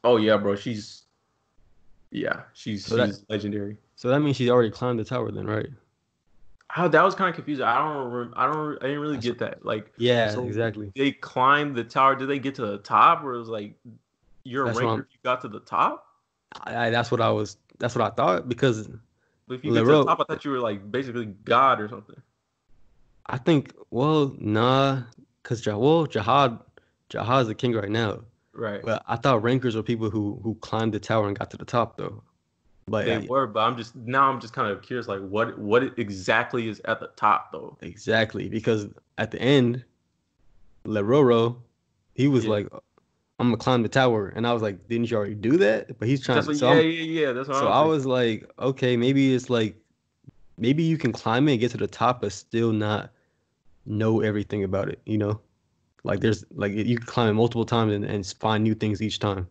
Oh 0.05 0.17
yeah, 0.17 0.37
bro. 0.37 0.57
She's. 0.57 1.03
Yeah, 2.11 2.43
she's 2.55 2.85
So 2.87 2.97
that- 2.97 3.19
legendary. 3.29 3.77
So 3.97 4.09
that 4.09 4.21
means 4.21 4.37
she 4.37 4.51
already 4.51 4.71
climbed 4.71 4.99
the 4.99 5.05
tower 5.05 5.31
then, 5.31 5.47
right? 5.47 5.69
How 6.69 6.89
that 6.89 7.03
was 7.03 7.15
kind 7.15 7.29
of 7.31 7.35
confusing. 7.37 7.65
I 7.65 7.79
don't. 7.79 8.11
rem- 8.13 8.35
I 8.37 8.47
don't. 8.47 8.77
I 8.83 8.87
didn't 8.87 9.01
really 9.01 9.19
get 9.19 9.39
that. 9.39 9.65
Like 9.65 9.93
Yeah, 9.99 10.31
So- 10.31 10.45
exactly. 10.45 10.93
they 10.97 11.13
climbed 11.13 11.77
the 11.77 11.85
tower. 11.85 12.17
Did 12.17 12.29
they 12.29 12.39
get 12.39 12.57
to 12.57 12.67
the 12.67 12.79
top, 12.79 13.23
or 13.23 13.35
it 13.35 13.39
was 13.39 13.49
like 13.49 13.75
you're 14.45 14.65
a 14.65 14.67
That's 14.67 14.77
what 14.77 14.85
ranker? 14.87 15.03
If 15.03 15.15
You 15.15 15.19
got 15.25 15.41
to 15.43 15.49
the 15.49 15.61
top. 15.61 16.07
I, 16.65 16.87
I, 16.87 16.91
that's 16.91 17.11
what 17.11 17.21
I 17.21 17.31
was. 17.31 17.57
That's 17.79 17.95
what 17.95 18.05
I 18.05 18.15
thought 18.15 18.49
because 18.49 18.89
But 19.47 19.55
if 19.55 19.65
you 19.65 19.73
get 19.73 19.81
to 19.81 19.87
the 19.87 20.05
top, 20.05 20.21
I 20.21 20.25
thought 20.25 20.45
you 20.45 20.51
were 20.51 20.61
like 20.61 20.91
basically 20.91 21.27
God 21.27 21.81
or 21.81 21.89
something. 21.89 22.21
I 23.27 23.39
think 23.39 23.73
well, 23.91 24.35
nah, 24.39 25.03
because 25.43 25.61
Jah- 25.61 25.79
well, 25.79 26.07
Jihad, 26.07 26.59
Jihad's 27.11 27.49
the 27.49 27.55
king 27.55 27.75
right 27.75 27.91
now. 27.91 28.21
Right. 28.53 28.81
But 28.83 29.03
I 29.07 29.17
thought 29.17 29.43
rankers 29.43 29.77
were 29.77 29.83
people 29.83 30.11
who 30.11 30.41
who 30.43 30.55
climbed 30.57 30.95
the 30.95 31.01
tower 31.01 31.27
and 31.29 31.39
got 31.39 31.51
to 31.51 31.57
the 31.57 31.65
top 31.65 31.97
though. 31.97 32.23
But 32.89 33.05
they 33.07 33.19
were, 33.19 33.47
but 33.49 33.61
I'm 33.61 33.77
just 33.77 33.97
now 33.97 34.31
I'm 34.31 34.41
just 34.41 34.53
kind 34.55 34.71
of 34.71 34.81
curious, 34.83 35.09
like 35.09 35.21
what 35.21 35.59
what 35.59 35.99
exactly 35.99 36.69
is 36.69 36.81
at 36.85 37.01
the 37.01 37.09
top 37.17 37.51
though? 37.51 37.77
exactly 37.83 38.49
because 38.49 38.87
at 39.19 39.33
the 39.33 39.41
end, 39.41 39.85
Leroro, 40.85 41.57
he 42.15 42.29
was 42.29 42.45
Yeah. 42.45 42.51
like, 42.51 42.69
"I'm 43.41 43.49
gonna 43.49 43.57
climb 43.57 43.83
the 43.83 43.89
tower," 43.89 44.29
and 44.29 44.47
I 44.47 44.53
was 44.53 44.63
like, 44.63 44.87
"Didn't 44.89 45.11
you 45.11 45.17
already 45.17 45.35
do 45.35 45.57
that?" 45.59 45.99
But 45.99 46.07
he's 46.07 46.25
trying. 46.25 46.37
That's 46.37 46.47
what, 46.47 46.57
so 46.59 46.67
yeah, 46.69 46.75
I'm- 46.77 46.85
yeah, 46.85 47.21
yeah. 47.27 47.33
That's 47.33 47.49
what 47.49 47.57
So 47.59 47.67
I'm 47.67 47.73
I 47.73 47.85
was 47.85 48.07
like, 48.07 48.49
okay, 48.59 48.97
maybe 48.97 49.35
it's 49.35 49.51
like, 49.51 49.77
maybe 50.57 50.85
you 50.85 50.97
can 50.97 51.13
climb 51.13 51.49
it 51.49 51.53
and 51.53 51.61
get 51.61 51.73
to 51.73 51.77
the 51.79 51.89
top, 51.89 52.21
but 52.21 52.33
still 52.33 52.73
not 52.73 53.11
know 53.85 54.21
everything 54.21 54.63
about 54.63 54.89
it. 54.89 55.01
You 55.07 55.19
know, 55.19 55.41
like 56.05 56.21
there's 56.21 56.45
like 56.55 56.73
you 56.73 56.97
can 56.99 57.07
climb 57.07 57.29
it 57.31 57.35
multiple 57.35 57.65
times 57.67 57.93
and, 57.93 58.05
and 58.05 58.25
find 58.25 58.63
new 58.63 58.75
things 58.75 59.03
each 59.03 59.19
time. 59.19 59.49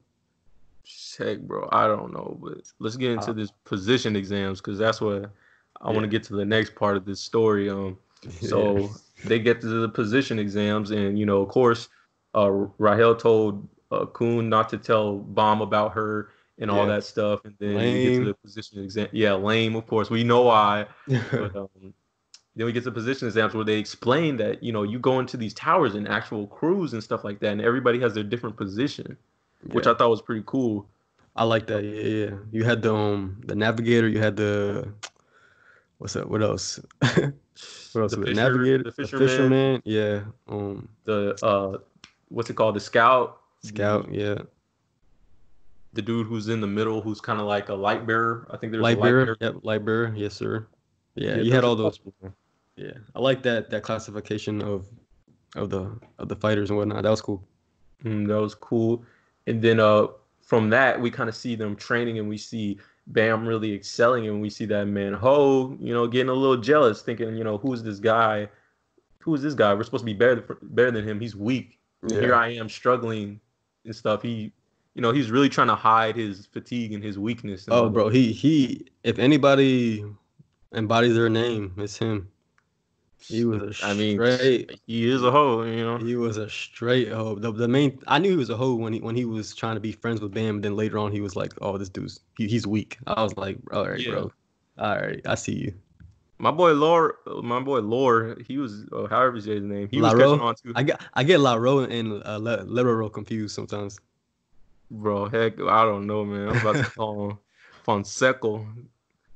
Heck, 1.18 1.40
bro, 1.42 1.68
I 1.72 1.88
don't 1.88 2.14
know, 2.14 2.38
but 2.42 2.72
let's 2.80 2.96
get 2.98 3.12
into 3.12 3.32
Uh, 3.32 3.34
this 3.34 3.52
position 3.64 4.16
exams 4.16 4.62
because 4.62 4.78
that's 4.78 5.02
what 5.02 5.32
I 5.82 5.92
want 5.92 6.04
to 6.04 6.08
get 6.08 6.24
to 6.24 6.36
the 6.36 6.46
next 6.46 6.76
part 6.76 6.98
of 6.98 7.06
this 7.06 7.20
story. 7.20 7.70
Um, 7.70 7.98
so 8.40 8.76
Yeah. 8.76 8.88
they 9.24 9.40
get 9.40 9.62
to 9.62 9.68
the 9.68 9.90
position 9.90 10.40
exams, 10.40 10.92
and 10.92 11.18
you 11.18 11.26
know, 11.26 11.42
of 11.42 11.50
course, 11.50 11.90
uh, 12.36 12.52
Rahel 12.78 13.16
told 13.16 13.68
uh, 13.92 14.06
Khun 14.06 14.48
not 14.48 14.70
to 14.70 14.78
tell 14.78 15.18
Bam 15.18 15.62
about 15.62 15.94
her 15.94 16.30
and 16.60 16.70
all 16.72 16.86
Yeah. 16.86 16.96
that 16.96 17.04
stuff, 17.04 17.46
and 17.46 17.56
then 17.60 17.76
we 17.76 18.02
get 18.02 18.14
to 18.16 18.26
the 18.26 18.34
position 18.36 18.84
exam. 18.84 19.08
Yeah, 19.12 19.34
lame, 19.34 19.76
of 19.76 19.88
course. 19.88 20.10
We 20.10 20.24
know 20.24 20.44
why. 20.44 20.88
But 21.32 21.56
um, 21.56 21.94
then 22.56 22.66
we 22.66 22.72
get 22.72 22.84
to 22.86 22.92
position 22.92 23.28
exams 23.28 23.54
where 23.54 23.66
they 23.66 23.78
explain 23.80 24.38
that 24.38 24.64
you 24.64 24.72
know 24.72 24.84
you 24.84 25.00
go 25.00 25.20
into 25.20 25.38
these 25.38 25.54
towers 25.54 25.96
and 25.96 26.08
actual 26.08 26.48
crews 26.48 26.94
and 26.94 27.04
stuff 27.04 27.24
like 27.24 27.40
that, 27.40 27.52
and 27.52 27.62
everybody 27.62 28.00
has 28.00 28.14
their 28.14 28.24
different 28.24 28.56
position, 28.58 29.18
which 29.72 29.86
Yeah. 29.86 29.94
I 29.94 29.96
thought 29.96 30.10
was 30.10 30.22
pretty 30.22 30.44
cool. 30.46 30.88
I 31.36 31.44
like 31.44 31.68
that. 31.68 31.84
Yeah, 31.84 32.02
yeah. 32.02 32.38
You 32.52 32.64
had 32.64 32.82
the 32.82 32.94
um 32.96 33.42
the 33.46 33.56
navigator. 33.56 34.08
You 34.08 34.20
had 34.20 34.36
the 34.38 34.92
what's 35.98 36.16
up? 36.16 36.28
What 36.28 36.42
else? 36.42 36.80
what 37.02 37.34
else? 37.96 38.12
The 38.12 38.18
fisher- 38.22 38.34
navigator, 38.34 38.78
the 38.80 38.84
the 38.86 38.92
fisherman. 38.92 39.28
fisherman. 39.28 39.82
Yeah. 39.86 40.22
Um, 40.48 40.88
The 41.06 41.38
uh, 41.44 41.78
what's 42.30 42.50
it 42.50 42.56
called? 42.56 42.76
The 42.76 42.80
scout, 42.80 43.42
scout. 43.64 44.08
Yeah. 44.12 44.40
the 45.94 46.02
dude 46.02 46.28
who's 46.28 46.48
in 46.50 46.60
the 46.62 46.68
middle, 46.68 47.02
who's 47.02 47.22
kind 47.22 47.40
of 47.40 47.48
like 47.48 47.70
a 47.70 47.74
light 47.74 48.06
bearer. 48.06 48.48
I 48.52 48.58
think 48.58 48.72
there's 48.72 48.84
Light 48.84 48.98
a 48.98 49.02
bearer. 49.02 49.38
Yep. 49.40 49.56
Light 49.64 49.86
bearer. 49.86 50.14
Yes, 50.16 50.34
sir. 50.34 50.68
Yeah. 51.16 51.38
you 51.38 51.52
had 51.54 51.64
all 51.64 51.76
those. 51.76 52.00
Yeah. 52.76 52.92
I 53.16 53.20
like 53.20 53.44
that 53.44 53.70
that 53.72 53.84
classification 53.84 54.62
of 54.62 54.86
of 55.56 55.70
the 55.70 55.98
of 56.20 56.28
the 56.28 56.36
fighters 56.36 56.70
and 56.70 56.78
whatnot. 56.78 57.04
That 57.04 57.10
was 57.12 57.22
cool. 57.22 57.42
Mm, 58.04 58.28
that 58.28 58.40
was 58.40 58.56
cool. 58.56 59.04
And 59.48 59.62
then 59.62 59.80
uh, 59.80 60.08
from 60.42 60.70
that, 60.72 61.00
we 61.00 61.12
kind 61.12 61.30
of 61.30 61.36
see 61.36 61.56
them 61.56 61.76
training, 61.76 62.20
and 62.20 62.28
we 62.28 62.38
see 62.38 62.80
Bam 63.08 63.48
really 63.48 63.74
excelling, 63.74 64.28
and 64.28 64.42
we 64.42 64.50
see 64.50 64.66
that 64.66 64.86
man 64.86 65.14
Ho, 65.14 65.78
you 65.80 65.94
know, 65.94 66.08
getting 66.08 66.30
a 66.30 66.34
little 66.34 66.58
jealous, 66.58 67.02
thinking, 67.02 67.36
you 67.36 67.44
know, 67.44 67.58
who's 67.58 67.84
this 67.84 68.00
guy? 68.00 68.50
Who 69.20 69.34
is 69.36 69.42
this 69.42 69.54
guy? 69.54 69.74
We're 69.74 69.84
supposed 69.84 70.02
to 70.02 70.06
be 70.06 70.14
better 70.14 70.58
better 70.62 70.92
than 70.92 71.08
him. 71.08 71.20
He's 71.20 71.36
weak. 71.36 71.80
And 72.02 72.12
Here 72.12 72.36
I 72.36 72.50
am 72.50 72.70
struggling 72.70 73.40
and 73.84 73.96
stuff. 73.96 74.22
He, 74.22 74.52
you 74.94 75.02
know, 75.02 75.12
he's 75.12 75.32
really 75.32 75.50
trying 75.50 75.68
to 75.68 75.76
hide 75.76 76.16
his 76.16 76.46
fatigue 76.46 76.94
and 76.94 77.04
his 77.04 77.18
weakness. 77.18 77.66
and 77.66 77.76
Oh, 77.76 77.90
bro. 77.90 78.10
He 78.10 78.32
he. 78.32 78.88
If 79.04 79.20
anybody 79.20 80.06
embodies 80.74 81.16
their 81.16 81.30
name, 81.30 81.74
it's 81.78 81.98
him. 81.98 82.30
He 83.30 83.44
was 83.46 83.62
a 83.62 83.86
I 83.86 83.94
mean, 83.94 84.18
straight. 84.18 84.80
he 84.86 85.10
is 85.10 85.24
a 85.24 85.32
hoe, 85.32 85.64
you 85.64 85.84
know. 85.84 85.98
He 85.98 86.16
was 86.16 86.38
a 86.38 86.50
straight 86.50 87.10
hoe. 87.12 87.36
The, 87.36 87.52
the 87.52 87.68
main 87.68 88.00
I 88.08 88.20
knew 88.20 88.30
he 88.32 88.36
was 88.36 88.50
a 88.50 88.58
hoe 88.58 88.76
when 88.76 88.94
he 88.94 89.00
when 89.00 89.16
he 89.16 89.26
was 89.26 89.56
trying 89.56 89.76
to 89.76 89.80
be 89.80 89.92
friends 89.92 90.22
with 90.22 90.34
Bam. 90.34 90.62
Then 90.62 90.76
later 90.76 90.98
on, 91.00 91.12
he 91.12 91.22
was 91.22 91.36
like, 91.36 91.54
"Oh, 91.62 91.78
this 91.78 91.90
dude's 91.90 92.20
he, 92.38 92.48
he's 92.48 92.68
weak." 92.68 92.98
I 93.08 93.24
was 93.24 93.36
like, 93.38 93.58
"All 93.72 93.88
right, 93.88 94.00
Yeah. 94.00 94.12
bro. 94.12 94.32
All 94.78 94.96
right, 94.96 95.22
I 95.26 95.36
see 95.36 95.56
you." 95.56 95.74
My 96.38 96.52
boy 96.52 96.74
Lore, 96.74 97.16
my 97.44 97.62
boy 97.62 97.80
Lore, 97.80 98.36
he 98.46 98.58
was, 98.58 98.86
uh, 98.92 99.08
however 99.08 99.38
you 99.38 99.42
say 99.42 99.56
his 99.56 99.64
name, 99.64 99.88
he 99.90 100.02
was 100.02 100.14
Laro? 100.14 100.28
catching 100.28 100.42
on 100.42 100.56
too. 100.56 100.74
I 100.76 100.84
get 100.84 101.02
I 101.14 101.24
get 101.24 101.40
La 101.40 101.56
Ro 101.56 101.80
and 101.80 102.22
uh, 102.26 102.38
Le, 102.38 103.10
confused 103.10 103.56
sometimes. 103.56 103.98
Bro, 104.92 105.30
heck, 105.30 105.60
I 105.62 105.84
don't 105.84 106.06
know, 106.06 106.26
man. 106.26 106.50
I'm 106.50 106.58
about 106.58 106.76
to 106.76 106.92
call 106.96 107.30
him 107.30 107.38
Fonseca. 107.84 108.66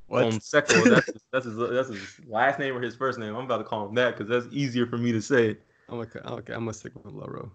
Fonseca. 0.10 0.74
That's 0.86 1.06
his, 1.08 1.22
that's 1.32 1.46
his 1.46 1.58
that's 1.58 1.88
his 1.90 2.20
last 2.28 2.60
name 2.60 2.76
or 2.76 2.82
his 2.82 2.96
first 2.96 3.20
name. 3.20 3.36
I'm 3.36 3.46
about 3.46 3.60
to 3.60 3.64
call 3.64 3.88
him 3.88 3.96
that 3.96 4.18
because 4.18 4.28
that's 4.30 4.54
easier 4.54 4.86
for 4.88 4.98
me 4.98 5.12
to 5.12 5.22
say. 5.22 5.58
I'm 5.88 6.00
okay. 6.00 6.20
Okay, 6.20 6.54
I'm 6.54 6.62
gonna 6.62 6.74
stick 6.74 6.94
with 7.04 7.14
La 7.14 7.26
Ro. 7.26 7.52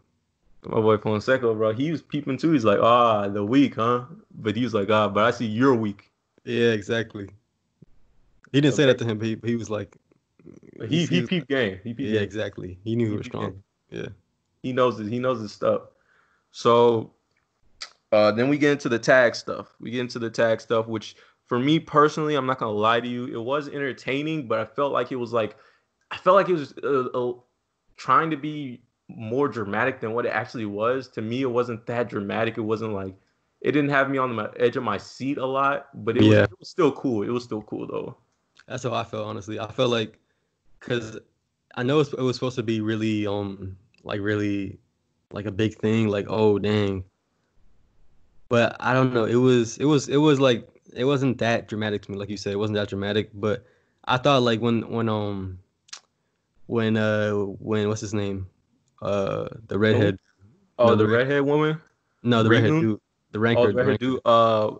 My 0.66 0.80
boy 0.80 0.96
Fonseca, 0.96 1.52
bro, 1.52 1.72
he 1.74 1.90
was 1.90 2.00
peeping 2.00 2.38
too. 2.38 2.52
He's 2.52 2.64
like, 2.64 2.78
ah, 2.80 3.28
the 3.28 3.44
weak, 3.44 3.74
huh? 3.74 4.04
But 4.36 4.56
he 4.56 4.62
was 4.62 4.72
like, 4.72 4.88
ah, 4.90 5.08
but 5.08 5.24
I 5.24 5.30
see 5.30 5.44
you're 5.46 5.74
weak. 5.74 6.10
Yeah, 6.44 6.70
exactly. 6.70 7.28
He 8.52 8.60
didn't 8.60 8.74
say 8.74 8.86
that 8.86 8.96
to 8.98 9.04
him, 9.04 9.18
but 9.18 9.26
he, 9.26 9.36
he 9.44 9.56
was 9.56 9.68
like, 9.68 9.96
He 10.88 11.04
he 11.06 11.20
was- 11.20 11.28
peeped 11.28 11.48
game. 11.48 11.80
He 11.84 11.92
peeped 11.92 12.08
Yeah, 12.08 12.14
game. 12.20 12.22
exactly. 12.22 12.78
He 12.84 12.96
knew 12.96 13.06
he 13.06 13.10
He 13.12 13.16
was 13.18 13.26
strong. 13.26 13.62
Yeah. 13.90 14.06
He 14.62 14.72
knows 14.72 14.98
it. 15.00 15.08
He 15.08 15.18
knows 15.18 15.40
his 15.40 15.52
stuff. 15.52 15.82
So 16.52 17.12
uh, 18.12 18.30
then 18.32 18.48
we 18.48 18.56
get 18.56 18.72
into 18.72 18.88
the 18.88 18.98
tag 18.98 19.34
stuff. 19.34 19.74
We 19.80 19.90
get 19.90 20.00
into 20.00 20.18
the 20.18 20.30
tag 20.30 20.60
stuff, 20.60 20.86
which 20.86 21.16
for 21.46 21.58
me 21.58 21.78
personally, 21.78 22.34
I'm 22.34 22.46
not 22.46 22.58
gonna 22.58 22.72
lie 22.72 23.00
to 23.00 23.08
you, 23.08 23.26
it 23.26 23.42
was 23.42 23.68
entertaining, 23.68 24.48
but 24.48 24.58
I 24.58 24.64
felt 24.64 24.92
like 24.92 25.12
it 25.12 25.16
was 25.16 25.32
like 25.32 25.56
I 26.10 26.16
felt 26.16 26.36
like 26.36 26.48
it 26.48 26.54
was 26.54 26.74
uh, 26.82 27.08
uh, 27.14 27.32
trying 27.96 28.30
to 28.30 28.36
be 28.36 28.82
more 29.08 29.48
dramatic 29.48 30.00
than 30.00 30.12
what 30.12 30.26
it 30.26 30.30
actually 30.30 30.66
was. 30.66 31.08
To 31.08 31.22
me, 31.22 31.42
it 31.42 31.50
wasn't 31.50 31.86
that 31.86 32.08
dramatic. 32.08 32.56
It 32.56 32.62
wasn't 32.62 32.92
like 32.92 33.14
it 33.64 33.72
didn't 33.72 33.90
have 33.90 34.10
me 34.10 34.18
on 34.18 34.36
the 34.36 34.52
edge 34.58 34.76
of 34.76 34.82
my 34.82 34.98
seat 34.98 35.38
a 35.38 35.46
lot, 35.46 35.88
but 36.04 36.16
it, 36.16 36.22
was, 36.22 36.32
it 36.34 36.58
was 36.58 36.68
still 36.68 36.92
cool. 36.92 37.22
It 37.22 37.30
was 37.30 37.44
still 37.44 37.62
cool 37.62 37.86
though. 37.86 38.16
That's 38.68 38.82
how 38.82 38.92
I 38.92 39.04
felt, 39.04 39.26
honestly. 39.26 39.58
I 39.58 39.70
felt 39.72 39.90
like, 39.90 40.18
cause 40.80 41.18
I 41.74 41.82
know 41.82 42.00
it 42.00 42.18
was 42.18 42.36
supposed 42.36 42.56
to 42.56 42.62
be 42.62 42.82
really, 42.82 43.26
um, 43.26 43.76
like 44.02 44.20
really, 44.20 44.78
like 45.32 45.46
a 45.46 45.50
big 45.50 45.76
thing. 45.76 46.08
Like, 46.08 46.26
oh 46.28 46.58
dang. 46.58 47.04
But 48.50 48.76
I 48.80 48.92
don't 48.92 49.14
know. 49.14 49.24
It 49.24 49.36
was, 49.36 49.78
it 49.78 49.86
was, 49.86 50.08
it 50.10 50.18
was 50.18 50.38
like, 50.38 50.68
it 50.94 51.04
wasn't 51.04 51.38
that 51.38 51.68
dramatic 51.68 52.02
to 52.02 52.10
me, 52.12 52.18
like 52.18 52.28
you 52.30 52.36
said. 52.36 52.52
It 52.52 52.56
wasn't 52.58 52.76
that 52.76 52.88
dramatic. 52.88 53.30
But 53.34 53.64
I 54.04 54.16
thought 54.16 54.42
like 54.42 54.60
when, 54.60 54.88
when, 54.90 55.08
um, 55.08 55.58
when, 56.66 56.96
uh, 56.96 57.32
when 57.32 57.88
what's 57.88 58.00
his 58.00 58.14
name, 58.14 58.48
uh, 59.02 59.48
the 59.68 59.78
redhead, 59.78 60.18
Oh, 60.78 60.88
No, 60.88 60.96
the 60.96 61.04
the 61.04 61.10
red- 61.10 61.28
redhead 61.28 61.42
woman. 61.42 61.80
no, 62.22 62.42
the 62.42 62.50
redhead 62.50 62.70
dude, 62.70 63.00
the 63.30 63.38
Oh, 63.38 63.42
ranker, 63.42 63.66
the 63.68 63.68
the 63.68 63.74
redhead 63.76 64.00
dude. 64.00 64.20
Uh, 64.24 64.72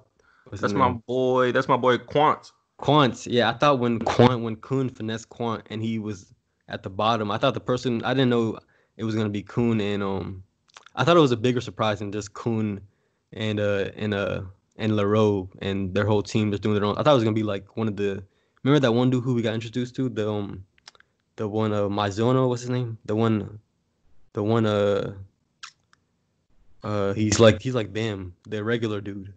What's 0.45 0.61
that's 0.61 0.75
my 0.75 0.91
boy. 1.07 1.53
That's 1.53 1.69
my 1.69 1.77
boy 1.77 1.99
Quant. 1.99 2.51
Quant, 2.79 3.27
yeah, 3.27 3.49
I 3.49 3.53
thought 3.55 3.79
when 3.79 3.99
Quant 4.01 4.43
when 4.43 4.57
Khun 4.57 4.91
finessed 4.95 5.29
Quant 5.29 5.63
and 5.71 5.81
he 5.83 5.99
was 5.99 6.35
at 6.69 6.83
the 6.83 6.91
bottom, 6.91 7.31
I 7.31 7.39
thought 7.39 7.55
the 7.55 7.61
person 7.61 8.03
I 8.05 8.13
didn't 8.13 8.31
know 8.31 8.59
it 8.97 9.05
was 9.05 9.15
gonna 9.15 9.29
be 9.31 9.43
Khun 9.43 9.81
and 9.81 10.03
um 10.03 10.43
I 10.97 11.05
thought 11.05 11.17
it 11.17 11.21
was 11.21 11.33
a 11.33 11.37
bigger 11.37 11.61
surprise 11.61 12.01
than 12.01 12.11
just 12.13 12.33
Khun 12.35 12.81
and 13.33 13.61
uh 13.61 13.91
and 13.97 14.13
uh 14.13 14.43
and 14.77 14.93
LaRoe 14.93 15.49
and 15.61 15.95
their 15.95 16.07
whole 16.07 16.23
team 16.23 16.51
just 16.51 16.63
doing 16.63 16.75
their 16.75 16.85
own. 16.85 16.97
I 16.99 17.03
thought 17.03 17.13
it 17.13 17.15
was 17.15 17.25
gonna 17.25 17.35
be 17.35 17.43
like 17.43 17.77
one 17.77 17.89
of 17.89 17.97
the 17.97 18.23
remember 18.63 18.81
that 18.81 18.93
one 18.93 19.11
dude 19.11 19.25
who 19.25 19.35
we 19.35 19.43
got 19.43 19.55
introduced 19.55 19.95
to 19.97 20.09
the 20.09 20.31
um 20.31 20.65
the 21.37 21.49
one 21.49 21.73
uh 21.73 21.89
Mazino, 21.89 22.49
what's 22.49 22.63
his 22.63 22.71
name? 22.71 22.99
The 23.05 23.15
one 23.15 23.59
the 24.33 24.43
one 24.43 24.67
uh 24.67 25.15
uh 26.83 27.13
he's 27.15 27.41
like 27.41 27.63
he's 27.63 27.75
like 27.75 27.93
Bam, 27.93 28.35
the 28.49 28.63
regular 28.63 29.01
dude 29.01 29.33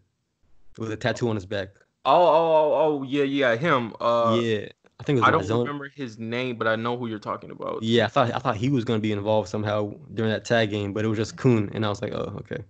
with 0.77 0.91
a 0.91 0.97
tattoo 0.97 1.29
on 1.29 1.35
his 1.35 1.45
back. 1.45 1.69
Oh, 2.05 2.11
oh, 2.11 2.23
oh, 2.25 2.73
oh, 2.73 3.03
yeah, 3.03 3.23
yeah, 3.23 3.55
him. 3.57 3.93
Uh, 3.99 4.39
yeah, 4.41 4.67
I 4.99 5.03
think 5.03 5.17
it 5.17 5.21
was 5.21 5.27
I 5.27 5.31
don't 5.31 5.43
Mazino. 5.43 5.59
remember 5.59 5.89
his 5.93 6.17
name, 6.17 6.55
but 6.55 6.65
I 6.67 6.77
know 6.77 6.97
who 6.97 7.07
you're 7.07 7.19
talking 7.19 7.51
about. 7.51 7.83
Yeah, 7.83 8.05
I 8.05 8.07
thought 8.07 8.33
I 8.33 8.39
thought 8.39 8.55
he 8.55 8.69
was 8.69 8.85
gonna 8.85 8.99
be 8.99 9.11
involved 9.11 9.49
somehow 9.49 9.93
during 10.13 10.31
that 10.31 10.45
tag 10.45 10.69
game, 10.69 10.93
but 10.93 11.03
it 11.03 11.07
was 11.09 11.17
just 11.17 11.35
Khun, 11.35 11.69
and 11.73 11.85
I 11.85 11.89
was 11.89 12.01
like, 12.01 12.13
oh, 12.13 12.33
okay. 12.39 12.63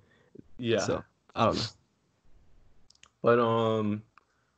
yeah. 0.57 0.79
So 0.79 1.03
I 1.35 1.45
don't 1.45 1.55
know. 1.57 1.63
But 3.27 3.39
um, 3.39 4.03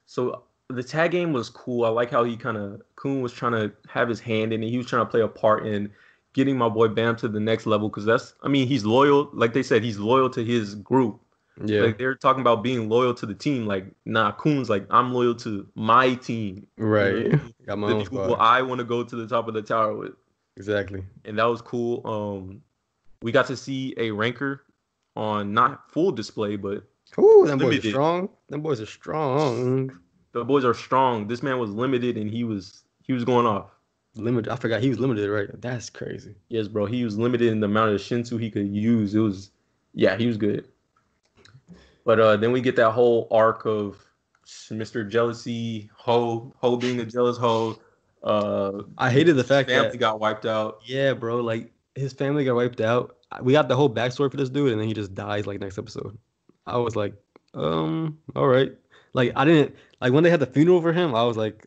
so 0.05 0.43
the 0.67 0.83
tag 0.83 1.09
game 1.09 1.33
was 1.33 1.49
cool. 1.49 1.85
I 1.85 1.89
like 1.89 2.11
how 2.11 2.23
he 2.23 2.37
kind 2.37 2.55
of 2.55 2.83
Khun 2.97 3.19
was 3.19 3.33
trying 3.33 3.53
to 3.53 3.71
have 3.87 4.07
his 4.07 4.19
hand 4.19 4.53
in 4.53 4.61
it. 4.61 4.69
He 4.69 4.77
was 4.77 4.85
trying 4.85 5.03
to 5.03 5.09
play 5.09 5.21
a 5.21 5.27
part 5.27 5.65
in 5.65 5.89
getting 6.33 6.55
my 6.55 6.69
boy 6.69 6.87
Bam 6.89 7.15
to 7.15 7.27
the 7.27 7.39
next 7.39 7.65
level 7.65 7.89
because 7.89 8.05
that's. 8.05 8.35
I 8.43 8.47
mean, 8.47 8.67
he's 8.67 8.85
loyal. 8.85 9.31
Like 9.33 9.53
they 9.53 9.63
said, 9.63 9.83
he's 9.83 9.97
loyal 9.97 10.29
to 10.29 10.45
his 10.45 10.75
group. 10.75 11.19
Yeah, 11.65 11.81
Like 11.81 11.97
they're 11.97 12.13
talking 12.13 12.41
about 12.41 12.61
being 12.61 12.89
loyal 12.89 13.15
to 13.15 13.25
the 13.25 13.33
team. 13.33 13.65
Like 13.65 13.87
nah, 14.05 14.33
Khun's 14.33 14.69
like 14.69 14.85
I'm 14.91 15.15
loyal 15.15 15.33
to 15.37 15.67
my 15.73 16.13
team. 16.13 16.67
right. 16.77 17.31
Got 17.65 17.79
my 17.79 17.87
The 17.87 17.95
own 17.95 18.03
people 18.03 18.23
squad. 18.25 18.35
I 18.35 18.61
want 18.61 18.77
to 18.77 18.85
go 18.85 19.03
to 19.03 19.15
the 19.15 19.25
top 19.25 19.47
of 19.47 19.55
the 19.55 19.63
tower 19.63 19.95
with. 19.95 20.11
Exactly. 20.57 21.03
and 21.25 21.39
that 21.39 21.45
was 21.45 21.63
cool. 21.63 22.05
Um, 22.05 22.61
we 23.23 23.31
got 23.31 23.47
to 23.47 23.57
see 23.57 23.95
a 23.97 24.11
ranker 24.11 24.61
on 25.15 25.55
not 25.55 25.89
full 25.91 26.11
display, 26.11 26.55
but 26.55 26.83
Ooh, 27.17 27.45
them 27.47 27.59
boys 27.59 27.83
are 27.85 27.89
strong. 27.89 28.29
Them 28.49 28.61
boys 28.61 28.81
are 28.81 28.85
strong. 28.85 29.91
the 30.31 30.43
boys 30.45 30.63
are 30.65 30.73
strong. 30.73 31.27
This 31.27 31.41
man 31.41 31.59
was 31.59 31.71
limited, 31.71 32.17
and 32.17 32.29
he 32.29 32.43
was 32.43 32.83
he 33.03 33.13
was 33.13 33.23
going 33.23 33.45
off. 33.45 33.71
Limited. 34.15 34.51
I 34.51 34.55
forgot 34.55 34.81
he 34.81 34.89
was 34.89 34.99
limited, 34.99 35.29
right? 35.29 35.49
That's 35.61 35.89
crazy. 35.89 36.35
Yes, 36.49 36.67
bro. 36.67 36.85
He 36.85 37.03
was 37.03 37.17
limited 37.17 37.51
in 37.51 37.59
the 37.59 37.65
amount 37.65 37.91
of 37.91 38.01
Shinsu 38.01 38.39
he 38.39 38.49
could 38.51 38.67
use. 38.67 39.15
It 39.15 39.19
was, 39.19 39.51
yeah, 39.93 40.17
he 40.17 40.27
was 40.27 40.35
good. 40.35 40.65
But 42.05 42.19
uh, 42.19 42.37
then 42.37 42.51
we 42.51 42.61
get 42.61 42.75
that 42.77 42.91
whole 42.91 43.27
arc 43.31 43.65
of 43.65 44.03
Mr. 44.45 45.07
Jealousy, 45.07 45.89
Ho, 45.95 46.53
Ho 46.57 46.75
being 46.75 46.99
a 46.99 47.05
jealous 47.05 47.37
Ho. 47.37 47.79
Uh, 48.23 48.83
I 48.97 49.11
hated 49.11 49.35
the 49.35 49.43
fact 49.43 49.69
family 49.69 49.83
that 49.83 49.87
family 49.91 49.97
got 49.99 50.19
wiped 50.19 50.45
out. 50.45 50.79
yeah, 50.85 51.13
bro, 51.13 51.37
like 51.37 51.71
his 51.95 52.11
family 52.11 52.43
got 52.43 52.55
wiped 52.55 52.81
out. 52.81 53.17
We 53.41 53.53
got 53.53 53.67
the 53.67 53.75
whole 53.75 53.89
backstory 53.93 54.31
for 54.31 54.37
this 54.37 54.49
dude, 54.49 54.71
and 54.71 54.81
then 54.81 54.87
he 54.87 54.93
just 54.93 55.13
dies 55.13 55.45
like 55.45 55.59
next 55.59 55.77
episode. 55.77 56.17
I 56.69 56.77
was 56.77 56.95
like, 56.95 57.13
um, 57.53 58.17
all 58.35 58.47
right. 58.47 58.71
Like 59.13 59.31
I 59.35 59.45
didn't 59.45 59.75
like 60.01 60.13
when 60.13 60.23
they 60.23 60.29
had 60.29 60.39
the 60.39 60.45
funeral 60.45 60.81
for 60.81 60.93
him. 60.93 61.15
I 61.15 61.23
was 61.23 61.37
like, 61.37 61.65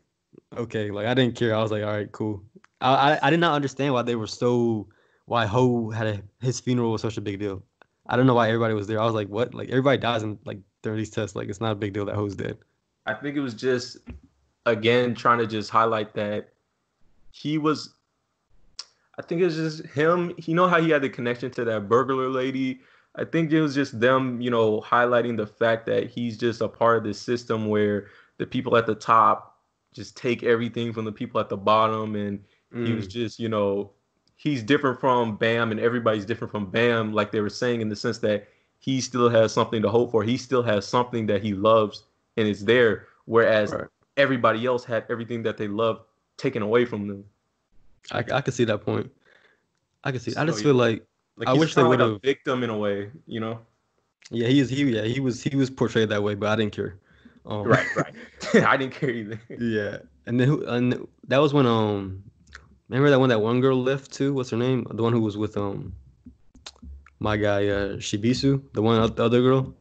okay. 0.55 0.91
Like 0.91 1.07
I 1.07 1.13
didn't 1.13 1.35
care. 1.35 1.55
I 1.55 1.61
was 1.61 1.71
like, 1.71 1.83
all 1.83 1.91
right, 1.91 2.11
cool. 2.11 2.43
I 2.81 3.13
I, 3.13 3.27
I 3.27 3.29
did 3.29 3.39
not 3.39 3.53
understand 3.53 3.93
why 3.93 4.01
they 4.01 4.15
were 4.15 4.27
so 4.27 4.87
why 5.25 5.45
Ho 5.45 5.89
had 5.89 6.07
a, 6.07 6.21
his 6.41 6.59
funeral 6.59 6.91
was 6.91 7.01
such 7.01 7.17
a 7.17 7.21
big 7.21 7.39
deal. 7.39 7.63
I 8.07 8.17
don't 8.17 8.27
know 8.27 8.33
why 8.33 8.47
everybody 8.47 8.73
was 8.73 8.87
there. 8.87 8.99
I 8.99 9.05
was 9.05 9.13
like, 9.13 9.29
what? 9.29 9.53
Like 9.53 9.69
everybody 9.69 9.97
dies 9.97 10.23
in 10.23 10.37
like 10.45 10.59
during 10.81 10.97
these 10.97 11.09
tests. 11.09 11.35
Like 11.35 11.49
it's 11.49 11.61
not 11.61 11.71
a 11.71 11.75
big 11.75 11.93
deal 11.93 12.05
that 12.05 12.15
Ho's 12.15 12.35
dead. 12.35 12.57
I 13.05 13.13
think 13.13 13.35
it 13.35 13.41
was 13.41 13.53
just 13.53 13.97
again 14.65 15.15
trying 15.15 15.39
to 15.39 15.47
just 15.47 15.69
highlight 15.69 16.13
that 16.15 16.49
he 17.31 17.57
was. 17.57 17.93
I 19.17 19.21
think 19.21 19.41
it 19.41 19.45
was 19.45 19.55
just 19.55 19.85
him. 19.87 20.33
You 20.37 20.55
know 20.55 20.67
how 20.67 20.81
he 20.81 20.89
had 20.89 21.01
the 21.01 21.09
connection 21.09 21.51
to 21.51 21.65
that 21.65 21.87
burglar 21.87 22.29
lady. 22.29 22.81
I 23.15 23.25
think 23.25 23.51
it 23.51 23.61
was 23.61 23.75
just 23.75 23.99
them, 23.99 24.41
you 24.41 24.49
know, 24.49 24.81
highlighting 24.81 25.37
the 25.37 25.45
fact 25.45 25.85
that 25.85 26.09
he's 26.09 26.37
just 26.37 26.61
a 26.61 26.67
part 26.67 26.97
of 26.97 27.03
this 27.03 27.21
system 27.21 27.67
where 27.67 28.07
the 28.37 28.45
people 28.45 28.75
at 28.75 28.87
the 28.87 28.95
top 28.95 29.59
just 29.93 30.17
take 30.17 30.41
everything 30.41 30.91
from 30.91 31.05
the 31.05 31.11
people 31.11 31.39
at 31.39 31.49
the 31.49 31.57
bottom, 31.57 32.15
and 32.15 32.43
mm. 32.73 32.87
he 32.87 32.93
was 32.93 33.07
just, 33.07 33.39
you 33.39 33.49
know, 33.49 33.91
he's 34.35 34.63
different 34.63 34.99
from 34.99 35.37
Bam, 35.37 35.71
and 35.71 35.79
everybody's 35.79 36.25
different 36.25 36.51
from 36.51 36.69
Bam, 36.69 37.13
like 37.13 37.31
they 37.31 37.41
were 37.41 37.49
saying, 37.49 37.81
in 37.81 37.89
the 37.89 37.95
sense 37.95 38.17
that 38.19 38.47
he 38.79 38.99
still 38.99 39.29
has 39.29 39.53
something 39.53 39.81
to 39.81 39.89
hope 39.89 40.11
for. 40.11 40.23
He 40.23 40.35
still 40.35 40.63
has 40.63 40.85
something 40.87 41.27
that 41.27 41.41
he 41.43 41.53
loves, 41.53 42.03
and 42.35 42.47
it's 42.47 42.63
there. 42.63 43.07
Whereas 43.25 43.71
right. 43.71 43.85
everybody 44.17 44.65
else 44.65 44.83
had 44.83 45.05
everything 45.09 45.43
that 45.43 45.57
they 45.57 45.67
loved 45.67 46.01
taken 46.37 46.61
away 46.61 46.85
from 46.85 47.07
them. 47.07 47.23
I, 48.11 48.23
I 48.33 48.41
could 48.41 48.53
see 48.53 48.65
that 48.65 48.79
point. 48.79 49.09
I 50.03 50.11
can 50.11 50.19
see. 50.19 50.31
So, 50.31 50.41
I 50.41 50.45
just 50.45 50.63
feel 50.63 50.73
like, 50.73 51.05
like 51.37 51.47
I 51.47 51.53
wish 51.53 51.75
they 51.75 51.83
would 51.83 51.99
have 51.99 52.21
victim 52.21 52.63
in 52.63 52.69
a 52.69 52.77
way, 52.77 53.11
you 53.25 53.39
know. 53.39 53.59
Yeah, 54.29 54.47
he 54.47 54.59
is. 54.59 54.69
He 54.69 54.83
yeah, 54.83 55.03
he 55.03 55.19
was 55.19 55.43
he 55.43 55.55
was 55.55 55.69
portrayed 55.69 56.09
that 56.09 56.23
way, 56.23 56.35
but 56.35 56.49
I 56.49 56.55
didn't 56.55 56.73
care. 56.73 56.99
Um, 57.45 57.63
right, 57.63 57.85
right. 57.95 58.13
I 58.65 58.77
didn't 58.77 58.93
care 58.93 59.09
either. 59.09 59.41
Yeah, 59.49 59.97
and 60.25 60.39
then 60.39 60.63
and 60.67 61.07
that 61.27 61.39
was 61.39 61.53
when 61.53 61.65
um, 61.65 62.23
remember 62.89 63.09
that 63.09 63.19
one 63.19 63.29
that 63.29 63.41
one 63.41 63.61
girl 63.61 63.81
left 63.81 64.11
too. 64.11 64.33
What's 64.33 64.51
her 64.51 64.57
name? 64.57 64.87
The 64.89 65.03
one 65.03 65.13
who 65.13 65.21
was 65.21 65.37
with 65.37 65.57
um, 65.57 65.93
my 67.19 67.37
guy 67.37 67.67
uh 67.67 67.97
Shibisu, 67.97 68.61
the 68.73 68.81
one 68.81 69.13
the 69.15 69.23
other 69.23 69.41
girl. 69.41 69.75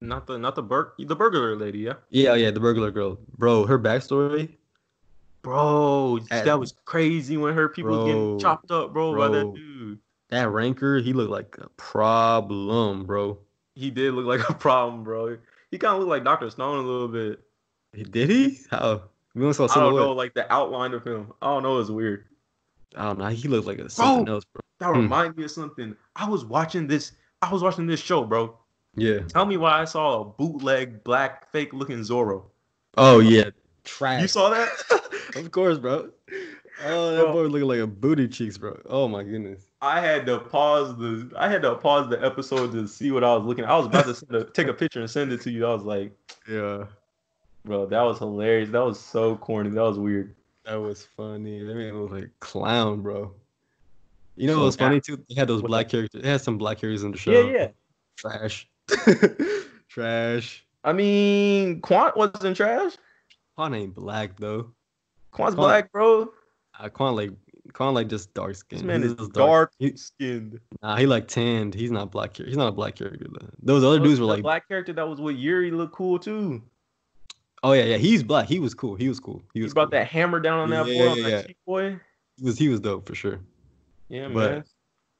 Not 0.00 0.26
the 0.26 0.38
not 0.38 0.54
the 0.54 0.62
bur- 0.62 0.94
the 0.98 1.16
burglar 1.16 1.56
lady, 1.56 1.80
yeah. 1.80 1.94
Yeah, 2.10 2.34
yeah, 2.34 2.50
the 2.50 2.60
burglar 2.60 2.90
girl, 2.90 3.18
bro. 3.36 3.66
Her 3.66 3.78
backstory 3.78 4.57
Bro, 5.42 6.20
that, 6.30 6.44
that 6.44 6.58
was 6.58 6.74
crazy 6.84 7.36
when 7.36 7.54
her 7.54 7.68
people 7.68 7.92
bro, 7.92 8.06
getting 8.06 8.38
chopped 8.40 8.70
up, 8.70 8.92
bro, 8.92 9.12
bro, 9.12 9.28
by 9.28 9.36
that 9.36 9.54
dude. 9.54 9.98
That 10.30 10.50
ranker, 10.50 10.98
he 10.98 11.12
looked 11.12 11.30
like 11.30 11.56
a 11.58 11.68
problem, 11.70 13.06
bro. 13.06 13.38
He 13.74 13.90
did 13.90 14.14
look 14.14 14.26
like 14.26 14.48
a 14.48 14.54
problem, 14.54 15.04
bro. 15.04 15.38
He 15.70 15.78
kind 15.78 15.94
of 15.94 16.00
looked 16.00 16.10
like 16.10 16.24
Doctor 16.24 16.50
Stone 16.50 16.84
a 16.84 16.88
little 16.88 17.08
bit. 17.08 17.40
Did 18.10 18.30
he? 18.30 18.58
How? 18.70 19.02
We 19.34 19.52
saw 19.52 19.68
I 19.70 19.74
don't 19.74 19.94
know, 19.94 20.12
like 20.12 20.34
the 20.34 20.52
outline 20.52 20.94
of 20.94 21.06
him. 21.06 21.32
I 21.40 21.46
don't 21.46 21.62
know. 21.62 21.78
It's 21.78 21.90
weird. 21.90 22.24
I 22.96 23.04
don't 23.04 23.18
know. 23.18 23.26
He 23.28 23.46
looked 23.46 23.66
like 23.66 23.78
a, 23.78 23.88
something 23.88 24.24
bro, 24.24 24.34
else, 24.34 24.44
bro. 24.52 24.60
That 24.80 24.94
hmm. 24.94 25.02
reminds 25.02 25.36
me 25.36 25.44
of 25.44 25.50
something. 25.50 25.96
I 26.16 26.28
was 26.28 26.44
watching 26.44 26.86
this. 26.86 27.12
I 27.42 27.52
was 27.52 27.62
watching 27.62 27.86
this 27.86 28.00
show, 28.00 28.24
bro. 28.24 28.56
Yeah. 28.96 29.20
Tell 29.20 29.46
me 29.46 29.56
why 29.56 29.80
I 29.80 29.84
saw 29.84 30.20
a 30.20 30.24
bootleg 30.24 31.04
black 31.04 31.50
fake 31.52 31.72
looking 31.72 32.02
Zoro. 32.02 32.50
Oh 32.96 33.20
yeah, 33.20 33.50
trash. 33.84 34.22
You 34.22 34.28
saw 34.28 34.50
that? 34.50 34.68
of 35.36 35.50
course, 35.50 35.78
bro. 35.78 36.10
Oh, 36.84 37.10
that 37.12 37.24
bro, 37.24 37.32
boy 37.32 37.42
looking 37.42 37.68
like 37.68 37.80
a 37.80 37.86
booty 37.86 38.28
cheeks, 38.28 38.56
bro. 38.56 38.80
Oh 38.86 39.08
my 39.08 39.22
goodness. 39.22 39.62
I 39.80 40.00
had 40.00 40.26
to 40.26 40.38
pause 40.38 40.96
the 40.96 41.30
I 41.36 41.48
had 41.48 41.62
to 41.62 41.74
pause 41.76 42.08
the 42.08 42.24
episode 42.24 42.72
to 42.72 42.86
see 42.86 43.10
what 43.10 43.24
I 43.24 43.34
was 43.34 43.44
looking. 43.44 43.64
At. 43.64 43.70
I 43.70 43.76
was 43.76 43.86
about 43.86 44.06
to 44.06 44.36
a, 44.36 44.44
take 44.44 44.68
a 44.68 44.74
picture 44.74 45.00
and 45.00 45.10
send 45.10 45.32
it 45.32 45.40
to 45.42 45.50
you. 45.50 45.66
I 45.66 45.74
was 45.74 45.84
like, 45.84 46.12
yeah, 46.48 46.84
bro, 47.64 47.86
that 47.86 48.02
was 48.02 48.18
hilarious. 48.18 48.70
That 48.70 48.84
was 48.84 48.98
so 48.98 49.36
corny. 49.36 49.70
That 49.70 49.82
was 49.82 49.98
weird. 49.98 50.34
That 50.64 50.76
was 50.76 51.06
funny. 51.16 51.62
That 51.62 51.74
man 51.74 52.00
was 52.00 52.10
like 52.12 52.30
clown, 52.40 53.02
bro. 53.02 53.32
You 54.36 54.46
know 54.46 54.58
what 54.58 54.66
was 54.66 54.76
funny 54.76 55.00
too? 55.00 55.22
They 55.28 55.34
had 55.34 55.48
those 55.48 55.62
black 55.62 55.88
characters. 55.88 56.22
They 56.22 56.28
had 56.28 56.40
some 56.40 56.58
black 56.58 56.78
characters 56.78 57.02
in 57.02 57.10
the 57.10 57.18
show. 57.18 57.32
Yeah, 57.32 57.52
yeah. 57.52 57.68
Trash. 58.16 58.68
trash. 59.88 60.64
I 60.84 60.92
mean, 60.92 61.80
Quant 61.80 62.16
wasn't 62.16 62.56
trash. 62.56 62.92
Quant 63.56 63.74
ain't 63.74 63.94
black 63.96 64.38
though. 64.38 64.70
Quant's 65.30 65.54
Quant, 65.54 65.56
black, 65.56 65.92
bro. 65.92 66.30
Uh, 66.78 66.88
Quant 66.88 67.16
like 67.16 67.30
Quant 67.72 67.94
like 67.94 68.08
just 68.08 68.32
dark 68.34 68.54
skin. 68.54 68.78
This 68.78 68.86
man 68.86 69.02
He's 69.02 69.12
is 69.12 69.28
dark, 69.28 69.72
skinned. 69.94 70.58
Nah, 70.82 70.96
he 70.96 71.06
like 71.06 71.28
tanned. 71.28 71.74
He's 71.74 71.90
not 71.90 72.10
black. 72.10 72.36
He's 72.36 72.56
not 72.56 72.68
a 72.68 72.72
black 72.72 72.96
character. 72.96 73.26
Though. 73.28 73.48
Those 73.62 73.84
other 73.84 73.98
dudes 73.98 74.20
were 74.20 74.26
like 74.26 74.42
black 74.42 74.68
character 74.68 74.92
that 74.92 75.08
was 75.08 75.20
with 75.20 75.36
Yuri 75.36 75.70
looked 75.70 75.94
cool 75.94 76.18
too. 76.18 76.62
Oh 77.62 77.72
yeah, 77.72 77.84
yeah. 77.84 77.96
He's 77.96 78.22
black. 78.22 78.46
He 78.46 78.60
was 78.60 78.74
cool. 78.74 78.94
He 78.94 79.08
was 79.08 79.20
cool. 79.20 79.42
He 79.54 79.62
was. 79.62 79.72
He 79.72 79.74
brought 79.74 79.90
cool. 79.90 79.98
that 79.98 80.06
hammer 80.06 80.40
down 80.40 80.60
on 80.60 80.70
that 80.70 80.86
yeah, 80.86 80.98
boy. 80.98 81.04
Yeah, 81.04 81.10
on 81.10 81.22
that 81.22 81.48
yeah. 81.48 81.54
boy. 81.66 82.00
He 82.36 82.44
was 82.44 82.58
he 82.58 82.68
was 82.68 82.80
dope 82.80 83.06
for 83.06 83.14
sure. 83.14 83.40
Yeah, 84.08 84.28
but 84.28 84.50
man. 84.50 84.64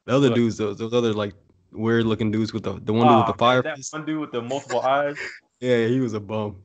The 0.07 0.17
other 0.17 0.35
dudes, 0.35 0.57
those 0.57 0.79
those 0.79 0.95
other 0.95 1.13
like 1.13 1.35
weird 1.73 2.07
looking 2.07 2.31
dudes 2.31 2.53
with 2.53 2.63
the 2.63 2.81
the 2.85 2.93
one 2.93 3.07
oh, 3.07 3.11
dude 3.11 3.19
with 3.19 3.35
the 3.35 3.39
fire. 3.39 3.63
That 3.63 3.79
one 3.91 4.07
dude 4.07 4.21
with 4.21 4.33
the 4.33 4.43
multiple 4.43 4.81
eyes. 4.81 5.17
Yeah, 5.61 5.89
he 5.89 5.99
was 5.99 6.15
a 6.15 6.21
bum. 6.21 6.63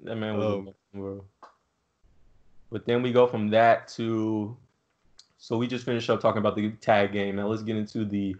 That 0.00 0.16
man 0.16 0.38
was 0.38 0.46
um, 0.46 0.52
a 0.52 0.56
bum, 0.62 0.74
bro. 0.94 1.24
But 2.74 2.86
then 2.86 3.02
we 3.02 3.12
go 3.12 3.28
from 3.28 3.50
that 3.50 3.86
to 3.90 4.56
so 5.38 5.56
we 5.56 5.68
just 5.68 5.84
finished 5.84 6.10
up 6.10 6.20
talking 6.20 6.40
about 6.40 6.56
the 6.56 6.70
tag 6.80 7.12
game. 7.12 7.36
Now 7.36 7.46
let's 7.46 7.62
get 7.62 7.76
into 7.76 8.04
the 8.04 8.34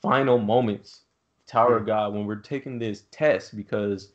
final 0.00 0.38
moments. 0.38 1.00
Tower 1.48 1.78
of 1.78 1.86
God, 1.86 2.14
when 2.14 2.24
we're 2.24 2.36
taking 2.36 2.78
this 2.78 3.02
test 3.10 3.56
because 3.56 4.10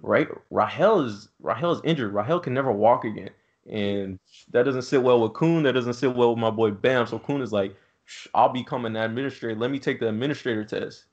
right 0.00 0.26
Rahel 0.50 1.02
is 1.02 1.28
Rahel 1.38 1.72
is 1.72 1.82
injured. 1.84 2.14
Rahel 2.14 2.40
can 2.40 2.54
never 2.54 2.72
walk 2.72 3.04
again. 3.04 3.28
And 3.70 4.18
that 4.52 4.62
doesn't 4.62 4.80
sit 4.80 5.02
well 5.02 5.20
with 5.20 5.32
Khun. 5.32 5.64
That 5.64 5.72
doesn't 5.72 5.92
sit 5.92 6.16
well 6.16 6.30
with 6.30 6.38
my 6.38 6.50
boy 6.50 6.70
Bam. 6.70 7.06
So 7.06 7.18
Khun 7.18 7.42
is 7.42 7.52
like, 7.52 7.76
I'll 8.32 8.48
become 8.48 8.86
an 8.86 8.96
administrator. 8.96 9.54
Let 9.54 9.70
me 9.70 9.78
take 9.78 10.00
the 10.00 10.08
administrator 10.08 10.64
test. 10.64 11.04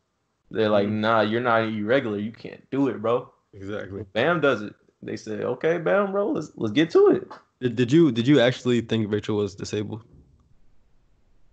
They're 0.50 0.70
like, 0.70 0.88
mm-hmm. 0.88 1.02
nah, 1.02 1.22
you're 1.22 1.42
not 1.42 1.64
irregular. 1.64 2.20
You 2.20 2.32
can't 2.32 2.64
do 2.72 2.88
it, 2.88 3.02
bro. 3.02 3.30
Exactly. 3.52 4.06
Bam 4.14 4.40
does 4.40 4.62
it. 4.62 4.74
They 5.02 5.18
say, 5.18 5.44
okay, 5.44 5.78
Bam, 5.78 6.14
bro, 6.14 6.32
let's 6.32 6.52
let's 6.56 6.72
get 6.72 6.90
to 6.92 7.10
it. 7.10 7.30
Did, 7.74 7.92
you 7.92 8.12
did 8.12 8.28
you 8.28 8.40
actually 8.40 8.82
think 8.82 9.12
Rachel 9.12 9.38
was 9.38 9.56
disabled? 9.56 10.04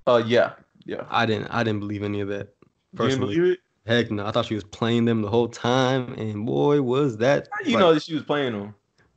Uh, 0.06 0.22
yeah, 0.26 0.52
yeah. 0.84 1.04
I 1.10 1.26
didn't 1.26 1.48
I 1.48 1.62
didn't 1.62 1.80
believe 1.80 2.02
any 2.02 2.20
of 2.20 2.28
that. 2.28 2.54
Personally. 2.94 3.34
You 3.34 3.40
didn't 3.40 3.42
believe 3.42 3.52
it? 3.52 3.58
Heck 3.86 4.10
no, 4.10 4.26
I 4.26 4.30
thought 4.30 4.46
she 4.46 4.54
was 4.54 4.64
playing 4.64 5.06
them 5.06 5.22
the 5.22 5.28
whole 5.28 5.48
time, 5.48 6.14
and 6.14 6.46
boy, 6.46 6.82
was 6.82 7.16
that. 7.16 7.48
How 7.50 7.64
you 7.64 7.74
like, 7.74 7.80
know 7.80 7.94
that 7.94 8.02
she 8.02 8.14
was 8.14 8.22
playing 8.22 8.52
them? 8.52 8.74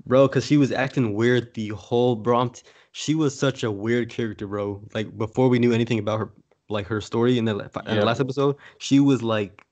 Bro, 0.08 0.28
because 0.28 0.46
she 0.46 0.58
was 0.58 0.72
acting 0.72 1.14
weird 1.14 1.54
the 1.54 1.70
whole 1.70 2.16
bro. 2.16 2.48
T- 2.48 2.62
she 2.94 3.14
was 3.14 3.38
such 3.38 3.64
a 3.64 3.72
weird 3.72 4.10
character, 4.10 4.48
bro. 4.48 4.82
Like 4.94 5.16
before 5.18 5.50
we 5.50 5.60
knew 5.60 5.74
anything 5.74 6.00
about 6.00 6.20
her, 6.20 6.30
like 6.70 6.88
her 6.88 7.02
story 7.02 7.38
in 7.38 7.46
the, 7.46 7.58
in 7.58 7.70
yeah. 7.86 7.96
the 7.96 8.06
last 8.06 8.20
episode, 8.20 8.56
she 8.78 9.00
was 9.00 9.22
like 9.22 9.66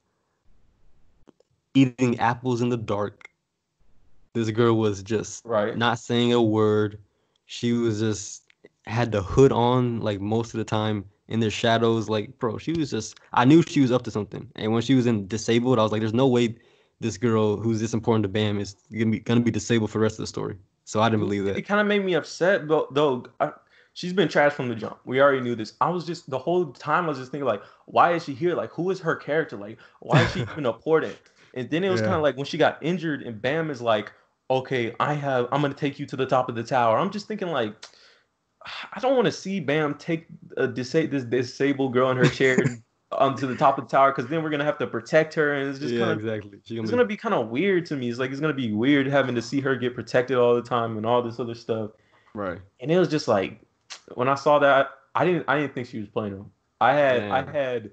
eating 1.74 2.20
apples 2.20 2.62
in 2.62 2.70
the 2.70 2.78
dark. 2.78 3.30
This 4.34 4.50
girl 4.52 4.78
was 4.78 5.02
just 5.02 5.46
right. 5.46 5.78
not 5.78 6.00
saying 6.00 6.34
a 6.34 6.42
word. 6.42 7.00
She 7.54 7.72
was 7.72 8.00
just 8.00 8.44
had 8.88 9.12
the 9.12 9.22
hood 9.22 9.52
on 9.52 10.02
like 10.02 10.20
most 10.20 10.54
of 10.54 10.58
the 10.58 10.64
time 10.64 11.06
in 11.28 11.40
the 11.40 11.52
shadows. 11.52 12.10
Like, 12.10 12.40
bro, 12.40 12.58
she 12.58 12.74
was 12.74 12.90
just 12.90 13.20
I 13.32 13.46
knew 13.46 13.62
she 13.62 13.82
was 13.82 13.92
up 13.92 14.02
to 14.04 14.12
something. 14.12 14.50
And 14.56 14.74
when 14.74 14.82
she 14.82 14.96
was 14.96 15.06
in 15.06 15.28
disabled, 15.28 15.78
I 15.78 15.84
was 15.84 15.92
like, 15.92 16.02
there's 16.02 16.14
no 16.16 16.28
way 16.28 16.56
this 17.00 17.18
girl 17.18 17.58
who's 17.58 17.80
this 17.80 17.94
important 17.94 18.24
to 18.24 18.30
Bam 18.30 18.60
is 18.60 18.76
gonna 18.92 19.12
be 19.12 19.20
gonna 19.20 19.42
be 19.42 19.52
disabled 19.52 19.92
for 19.92 20.00
the 20.00 20.04
rest 20.04 20.16
of 20.16 20.24
the 20.24 20.28
story. 20.28 20.58
So 20.86 21.00
I 21.00 21.10
didn't 21.10 21.22
believe 21.22 21.46
that. 21.46 21.56
It 21.56 21.62
kind 21.62 21.80
of 21.80 21.86
made 21.86 22.04
me 22.04 22.16
upset, 22.16 22.68
but 22.68 22.92
though 22.94 23.26
I, 23.40 23.52
she's 23.94 24.14
been 24.14 24.28
trashed 24.28 24.54
from 24.54 24.68
the 24.68 24.76
jump. 24.76 24.98
We 25.06 25.22
already 25.22 25.42
knew 25.42 25.56
this. 25.56 25.74
I 25.80 25.90
was 25.90 26.06
just 26.06 26.30
the 26.32 26.40
whole 26.40 26.74
time 26.74 27.06
I 27.06 27.10
was 27.10 27.20
just 27.20 27.32
thinking 27.32 27.46
like, 27.46 27.62
why 27.86 28.14
is 28.16 28.24
she 28.26 28.34
here? 28.34 28.56
Like, 28.56 28.72
who 28.72 28.90
is 28.90 29.00
her 29.00 29.16
character? 29.16 29.58
Like, 29.58 29.78
why 30.00 30.24
is 30.24 30.32
she 30.32 30.42
even 30.52 30.66
important? 30.66 31.16
And 31.54 31.70
then 31.70 31.84
it 31.84 31.90
was 31.90 32.02
yeah. 32.02 32.08
kind 32.08 32.18
of 32.18 32.24
like 32.24 32.36
when 32.36 32.46
she 32.46 32.58
got 32.58 32.80
injured, 32.82 33.22
and 33.22 33.40
Bam 33.40 33.70
is 33.70 33.80
like, 33.80 34.12
okay, 34.50 34.96
I 35.00 35.14
have, 35.14 35.48
I'm 35.52 35.62
gonna 35.62 35.74
take 35.74 36.00
you 36.00 36.06
to 36.08 36.16
the 36.16 36.26
top 36.26 36.50
of 36.50 36.56
the 36.56 36.64
tower. 36.64 36.98
I'm 36.98 37.12
just 37.12 37.28
thinking 37.28 37.50
like, 37.50 37.74
I 38.94 39.00
don't 39.00 39.16
want 39.16 39.26
to 39.26 39.32
see 39.32 39.60
Bam 39.60 39.96
take 39.96 40.28
a 40.58 40.68
disa- 40.68 41.08
this 41.08 41.24
disabled 41.24 41.94
girl 41.94 42.12
in 42.12 42.18
her 42.18 42.26
chair 42.26 42.58
onto 43.12 43.46
the 43.46 43.56
top 43.56 43.78
of 43.78 43.88
the 43.88 43.92
tower 43.92 44.12
because 44.12 44.30
then 44.30 44.44
we're 44.44 44.50
gonna 44.50 44.64
have 44.64 44.78
to 44.80 44.88
protect 44.88 45.34
her, 45.34 45.54
and 45.54 45.70
it's 45.70 45.80
just 45.80 45.94
yeah, 45.94 46.00
kind 46.02 46.12
of 46.12 46.20
exactly. 46.20 46.50
Gonna 46.50 46.82
it's 46.82 46.92
be... 46.92 46.98
gonna 46.98 47.06
be 47.06 47.18
kind 47.18 47.36
of 47.36 47.50
weird 47.50 47.86
to 47.88 47.96
me. 47.96 48.10
It's 48.10 48.20
like 48.20 48.32
it's 48.32 48.40
gonna 48.40 48.54
be 48.54 48.72
weird 48.72 49.08
having 49.08 49.36
to 49.36 49.42
see 49.42 49.60
her 49.62 49.76
get 49.76 49.96
protected 49.96 50.38
all 50.38 50.56
the 50.56 50.62
time 50.62 50.98
and 50.98 51.06
all 51.06 51.22
this 51.22 51.40
other 51.40 51.56
stuff. 51.56 51.92
Right. 52.34 52.60
And 52.80 52.92
it 52.92 52.98
was 52.98 53.10
just 53.10 53.28
like 53.28 53.60
when 54.16 54.28
I 54.28 54.36
saw 54.36 54.60
that, 54.60 54.92
I 55.16 55.26
didn't 55.26 55.46
I 55.48 55.60
didn't 55.60 55.74
think 55.74 55.88
she 55.88 56.00
was 56.00 56.08
playing 56.08 56.34
him. 56.34 56.52
I 56.82 56.94
had 56.94 57.20
Damn. 57.20 57.32
I 57.32 57.52
had 57.52 57.92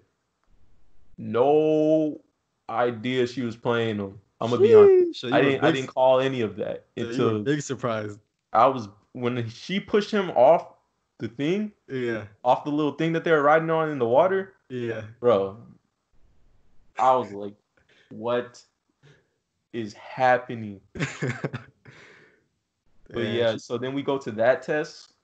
no 1.18 2.20
idea 2.68 3.26
she 3.26 3.42
was 3.42 3.56
playing 3.56 3.96
him. 3.98 4.18
I'm 4.40 4.50
gonna 4.50 4.62
be 4.62 4.74
honest. 4.74 5.24
I 5.24 5.42
didn't. 5.42 5.64
I 5.64 5.70
didn't 5.70 5.88
call 5.88 6.20
any 6.20 6.40
of 6.40 6.56
that 6.56 6.86
until 6.96 7.42
big 7.42 7.62
surprise. 7.62 8.18
I 8.52 8.66
was 8.66 8.88
when 9.12 9.48
she 9.48 9.80
pushed 9.80 10.10
him 10.10 10.30
off 10.30 10.66
the 11.18 11.28
thing. 11.28 11.72
Yeah. 11.88 12.24
Off 12.44 12.64
the 12.64 12.70
little 12.70 12.92
thing 12.92 13.12
that 13.12 13.24
they 13.24 13.30
were 13.30 13.42
riding 13.42 13.70
on 13.70 13.90
in 13.90 13.98
the 13.98 14.06
water. 14.06 14.54
Yeah. 14.68 15.02
Bro, 15.20 15.58
I 16.98 17.14
was 17.16 17.32
like, 17.32 17.54
what 18.10 18.62
is 19.72 19.94
happening? 19.94 20.80
but 20.94 21.06
yeah, 23.14 23.56
so 23.56 23.78
then 23.78 23.94
we 23.94 24.02
go 24.02 24.18
to 24.18 24.30
that 24.32 24.62
test, 24.62 25.14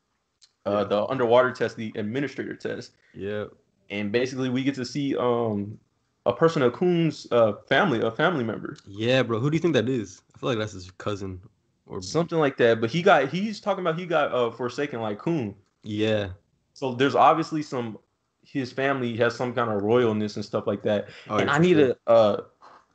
uh, 0.67 0.79
yeah. 0.79 0.85
the 0.85 1.07
underwater 1.07 1.53
test, 1.53 1.77
the 1.77 1.93
administrator 1.97 2.55
test. 2.55 2.93
Yeah. 3.15 3.47
And 3.89 4.13
basically, 4.13 4.51
we 4.51 4.63
get 4.63 4.75
to 4.77 4.85
see 4.85 5.17
um 5.17 5.79
a 6.27 6.33
person 6.33 6.61
of 6.61 6.73
Khun's 6.73 7.27
uh, 7.31 7.55
family, 7.69 8.01
a 8.03 8.11
family 8.11 8.45
member, 8.45 8.77
Yeah, 8.87 9.23
bro. 9.23 9.39
Who 9.39 9.49
do 9.49 9.57
you 9.57 9.61
think 9.61 9.75
that 9.75 9.89
is? 9.89 10.21
I 10.35 10.39
feel 10.39 10.51
like 10.51 10.59
that's 10.59 10.73
his 10.73 10.91
cousin 10.91 11.41
or 11.87 12.03
something 12.03 12.39
like 12.39 12.57
that. 12.59 12.81
But 12.81 12.91
he 12.91 13.01
got 13.01 13.29
he's 13.29 13.61
talking 13.61 13.81
about 13.81 13.99
he 13.99 14.07
got 14.07 14.33
uh, 14.33 14.51
forsaken 14.51 15.01
like 15.01 15.19
Khun. 15.19 15.55
yeah. 15.83 16.31
So 16.75 16.93
there's 16.93 17.15
obviously 17.15 17.63
some 17.63 17.99
his 18.43 18.71
family 18.73 19.17
has 19.17 19.35
some 19.35 19.55
kind 19.55 19.71
of 19.71 19.83
royalness 19.83 20.37
and 20.37 20.45
stuff 20.45 20.67
like 20.67 20.83
that. 20.83 21.09
Oh, 21.31 21.39
and 21.39 21.49
I 21.49 21.59
need 21.59 21.77
sure. 21.79 21.95
a 22.07 22.11
uh, 22.11 22.41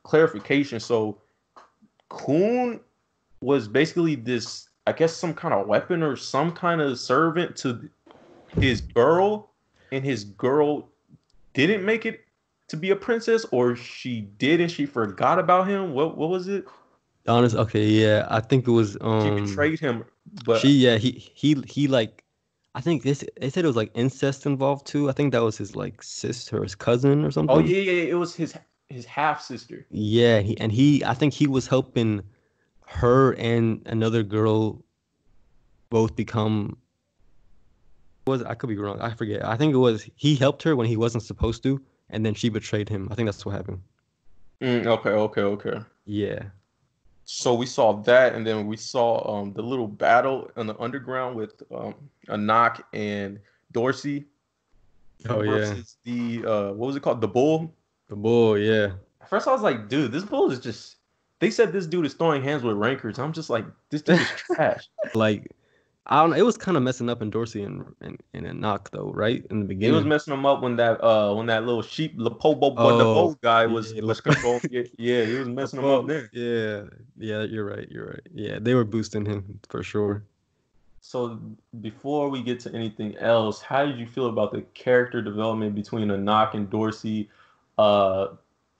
clarification. 0.02 0.78
So 0.78 1.18
Khun 2.10 2.80
was 3.40 3.66
basically 3.66 4.14
this, 4.14 4.68
I 4.86 4.92
guess, 4.92 5.16
some 5.16 5.34
kind 5.34 5.52
of 5.54 5.66
weapon 5.66 6.02
or 6.02 6.16
some 6.16 6.52
kind 6.52 6.80
of 6.80 6.98
servant 6.98 7.56
to 7.56 7.88
his 8.60 8.82
girl, 8.82 9.50
and 9.90 10.04
his 10.04 10.24
girl 10.24 10.88
didn't 11.54 11.84
make 11.84 12.06
it 12.06 12.20
to 12.72 12.76
be 12.76 12.90
a 12.90 12.96
princess, 12.96 13.44
or 13.52 13.76
she 13.76 14.22
did 14.22 14.60
and 14.60 14.70
she 14.70 14.86
forgot 14.86 15.38
about 15.38 15.68
him. 15.68 15.92
What 15.92 16.16
what 16.16 16.30
was 16.30 16.48
it? 16.48 16.64
honest. 17.28 17.54
Okay, 17.54 17.86
yeah. 17.86 18.26
I 18.28 18.40
think 18.40 18.66
it 18.66 18.70
was 18.72 18.92
She 18.92 18.98
um. 19.00 19.44
betrayed 19.44 19.78
him, 19.78 20.04
but 20.44 20.60
she 20.60 20.70
yeah 20.70 20.96
he 20.96 21.12
he 21.12 21.62
he 21.68 21.86
like. 21.86 22.24
I 22.74 22.80
think 22.80 23.02
this 23.02 23.22
they 23.38 23.50
said 23.50 23.64
it 23.64 23.66
was 23.68 23.76
like 23.76 23.90
incest 23.94 24.46
involved 24.46 24.86
too. 24.86 25.10
I 25.10 25.12
think 25.12 25.32
that 25.32 25.42
was 25.42 25.58
his 25.58 25.76
like 25.76 26.02
sister 26.02 26.58
or 26.58 26.62
his 26.62 26.74
cousin 26.74 27.22
or 27.24 27.30
something. 27.30 27.54
oh 27.54 27.60
yeah, 27.60 27.76
yeah, 27.76 27.92
yeah, 27.92 28.10
it 28.10 28.14
was 28.14 28.34
his 28.34 28.54
his 28.88 29.04
half 29.04 29.42
sister. 29.42 29.86
Yeah, 29.90 30.40
he, 30.40 30.58
and 30.58 30.72
he 30.72 31.04
I 31.04 31.12
think 31.12 31.34
he 31.34 31.46
was 31.46 31.66
helping 31.66 32.22
her 32.86 33.32
and 33.32 33.82
another 33.84 34.22
girl 34.22 34.82
both 35.90 36.16
become 36.16 36.78
was 38.26 38.42
I 38.42 38.54
could 38.54 38.68
be 38.68 38.78
wrong. 38.78 38.98
I 39.02 39.12
forget. 39.12 39.44
I 39.44 39.56
think 39.58 39.74
it 39.74 39.78
was 39.78 40.08
he 40.16 40.34
helped 40.34 40.62
her 40.62 40.74
when 40.74 40.86
he 40.86 40.96
wasn't 40.96 41.24
supposed 41.24 41.62
to 41.64 41.78
and 42.12 42.24
then 42.24 42.34
she 42.34 42.48
betrayed 42.48 42.88
him. 42.88 43.08
I 43.10 43.14
think 43.14 43.26
that's 43.26 43.44
what 43.44 43.52
happened. 43.56 43.80
Mm, 44.60 44.86
okay, 44.86 45.10
okay, 45.10 45.40
okay. 45.40 45.80
Yeah. 46.04 46.44
So 47.24 47.54
we 47.54 47.66
saw 47.66 47.94
that, 48.02 48.34
and 48.34 48.46
then 48.46 48.66
we 48.66 48.76
saw 48.76 49.40
um, 49.40 49.52
the 49.52 49.62
little 49.62 49.88
battle 49.88 50.50
in 50.56 50.66
the 50.66 50.78
underground 50.78 51.34
with 51.34 51.62
um, 51.74 51.94
Anak 52.28 52.84
and 52.92 53.40
Dorsey. 53.72 54.26
Oh 55.28 55.42
yeah. 55.42 55.74
the 56.04 56.44
uh, 56.44 56.72
what 56.72 56.88
was 56.88 56.96
it 56.96 57.00
called? 57.00 57.20
The 57.20 57.28
bull. 57.28 57.74
The 58.08 58.16
bull, 58.16 58.58
yeah. 58.58 58.92
First, 59.28 59.48
I 59.48 59.52
was 59.52 59.62
like, 59.62 59.88
dude, 59.88 60.12
this 60.12 60.24
bull 60.24 60.50
is 60.50 60.60
just. 60.60 60.96
They 61.38 61.50
said 61.50 61.72
this 61.72 61.86
dude 61.86 62.06
is 62.06 62.14
throwing 62.14 62.42
hands 62.42 62.62
with 62.62 62.76
rankers. 62.76 63.18
I'm 63.18 63.32
just 63.32 63.50
like, 63.50 63.64
this 63.90 64.02
dude 64.02 64.20
is 64.20 64.28
trash. 64.36 64.88
Like 65.14 65.50
I 66.06 66.20
don't 66.20 66.30
know, 66.30 66.36
it 66.36 66.44
was 66.44 66.56
kind 66.56 66.76
of 66.76 66.82
messing 66.82 67.08
up 67.08 67.20
Endorsi 67.20 67.64
and 67.64 67.84
and, 68.00 68.20
and 68.34 68.46
Anak 68.46 68.90
though, 68.90 69.12
right? 69.14 69.44
In 69.50 69.60
the 69.60 69.66
beginning. 69.66 69.68
He 69.68 69.74
beginning. 69.76 69.94
was 69.96 70.04
messing 70.04 70.32
them 70.32 70.46
up 70.46 70.60
when 70.62 70.76
that 70.76 71.02
uh 71.02 71.32
when 71.34 71.46
that 71.46 71.64
little 71.64 71.82
sheep 71.82 72.14
the 72.18 72.30
pobo 72.30 72.74
Oh, 72.76 73.36
guy 73.40 73.66
was 73.66 73.92
yeah, 73.92 74.02
was 74.02 74.20
controlling 74.28 74.60
it. 74.72 74.90
Yeah, 74.98 75.24
he 75.24 75.34
was 75.34 75.48
messing 75.48 75.78
him 75.78 75.84
up 75.86 76.06
there. 76.08 76.28
Yeah, 76.32 76.82
yeah, 77.16 77.42
you're 77.44 77.64
right, 77.64 77.88
you're 77.88 78.06
right. 78.06 78.26
Yeah, 78.34 78.58
they 78.60 78.74
were 78.74 78.84
boosting 78.84 79.24
him 79.24 79.60
for 79.68 79.82
sure. 79.84 80.24
So 81.00 81.38
before 81.80 82.28
we 82.28 82.42
get 82.42 82.60
to 82.60 82.74
anything 82.74 83.16
else, 83.18 83.60
how 83.60 83.84
did 83.84 83.98
you 83.98 84.06
feel 84.06 84.26
about 84.26 84.52
the 84.52 84.62
character 84.74 85.20
development 85.22 85.74
between 85.74 86.10
Anak 86.10 86.54
and 86.54 86.68
Dorsey? 86.70 87.28
Uh, 87.78 88.28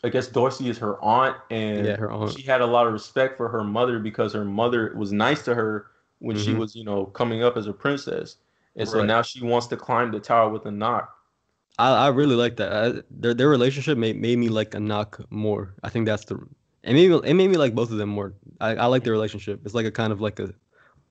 I 0.05 0.09
guess 0.09 0.27
Dorsey 0.29 0.68
is 0.68 0.79
her 0.79 1.03
aunt, 1.05 1.37
and 1.51 1.87
Yeah, 1.87 1.97
her 1.97 2.11
aunt. 2.11 2.33
she 2.33 2.43
had 2.43 2.61
a 2.61 2.66
lot 2.66 2.87
of 2.87 2.93
respect 2.93 3.37
for 3.37 3.49
her 3.49 3.62
mother 3.64 3.99
because 3.99 4.33
her 4.35 4.45
mother 4.45 4.93
was 4.97 5.12
nice 5.12 5.45
to 5.45 5.55
her 5.55 5.87
when 6.23 6.37
she 6.37 6.53
Mhm. 6.53 6.59
was, 6.59 6.75
you 6.77 6.85
know, 6.85 7.07
coming 7.07 7.43
up 7.43 7.57
as 7.57 7.66
a 7.66 7.73
princess, 7.73 8.39
and 8.77 8.89
so 8.89 9.03
now 9.05 9.23
she 9.23 9.43
wants 9.45 9.66
to 9.68 9.77
climb 9.77 10.11
the 10.12 10.20
tower 10.20 10.49
with 10.51 10.66
Anak. 10.66 11.09
I, 11.79 12.07
I 12.07 12.09
really 12.09 12.37
like 12.37 12.57
that. 12.57 12.70
I, 12.73 13.03
their 13.11 13.35
their 13.35 13.49
relationship 13.49 13.97
made, 13.99 14.16
made 14.20 14.39
me 14.39 14.49
like 14.49 14.75
Anak 14.75 15.18
more. 15.31 15.75
I 15.83 15.89
think 15.89 16.07
that's 16.07 16.25
the 16.25 16.37
it 16.83 16.93
made 16.95 17.11
me 17.11 17.20
it 17.25 17.35
made 17.35 17.49
me 17.51 17.57
like 17.57 17.75
both 17.75 17.91
of 17.91 17.99
them 17.99 18.09
more. 18.11 18.35
I, 18.61 18.70
I 18.77 18.87
like 18.87 19.05
their 19.05 19.12
relationship. 19.12 19.61
It's 19.64 19.75
like 19.75 19.87
a 19.87 19.91
kind 19.91 20.12
of 20.12 20.20
like 20.20 20.39
a 20.41 20.53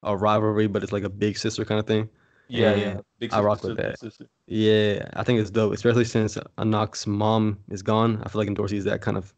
a 0.03 0.15
rivalry, 0.17 0.67
but 0.67 0.83
it's 0.83 0.91
like 0.91 1.03
a 1.03 1.09
big 1.09 1.37
sister 1.37 1.65
kind 1.65 1.79
of 1.79 1.87
thing. 1.87 2.09
Yeah, 2.47 2.75
Yeah, 2.75 2.75
yeah. 2.75 2.97
Big 3.19 3.33
I 3.33 3.41
rock 3.41 3.63
with 3.63 3.77
that. 3.77 3.99
sister. 3.99 4.25
Yeah, 4.47 5.07
I 5.13 5.23
think 5.23 5.39
it's 5.39 5.49
dope, 5.51 5.73
especially 5.73 6.05
since 6.05 6.37
Anak's 6.57 7.07
mom 7.07 7.57
is 7.69 7.81
gone. 7.81 8.21
I 8.23 8.29
feel 8.29 8.41
like 8.41 8.53
Dorsey's 8.53 8.83
that 8.85 9.01
kind 9.01 9.17
of, 9.17 9.33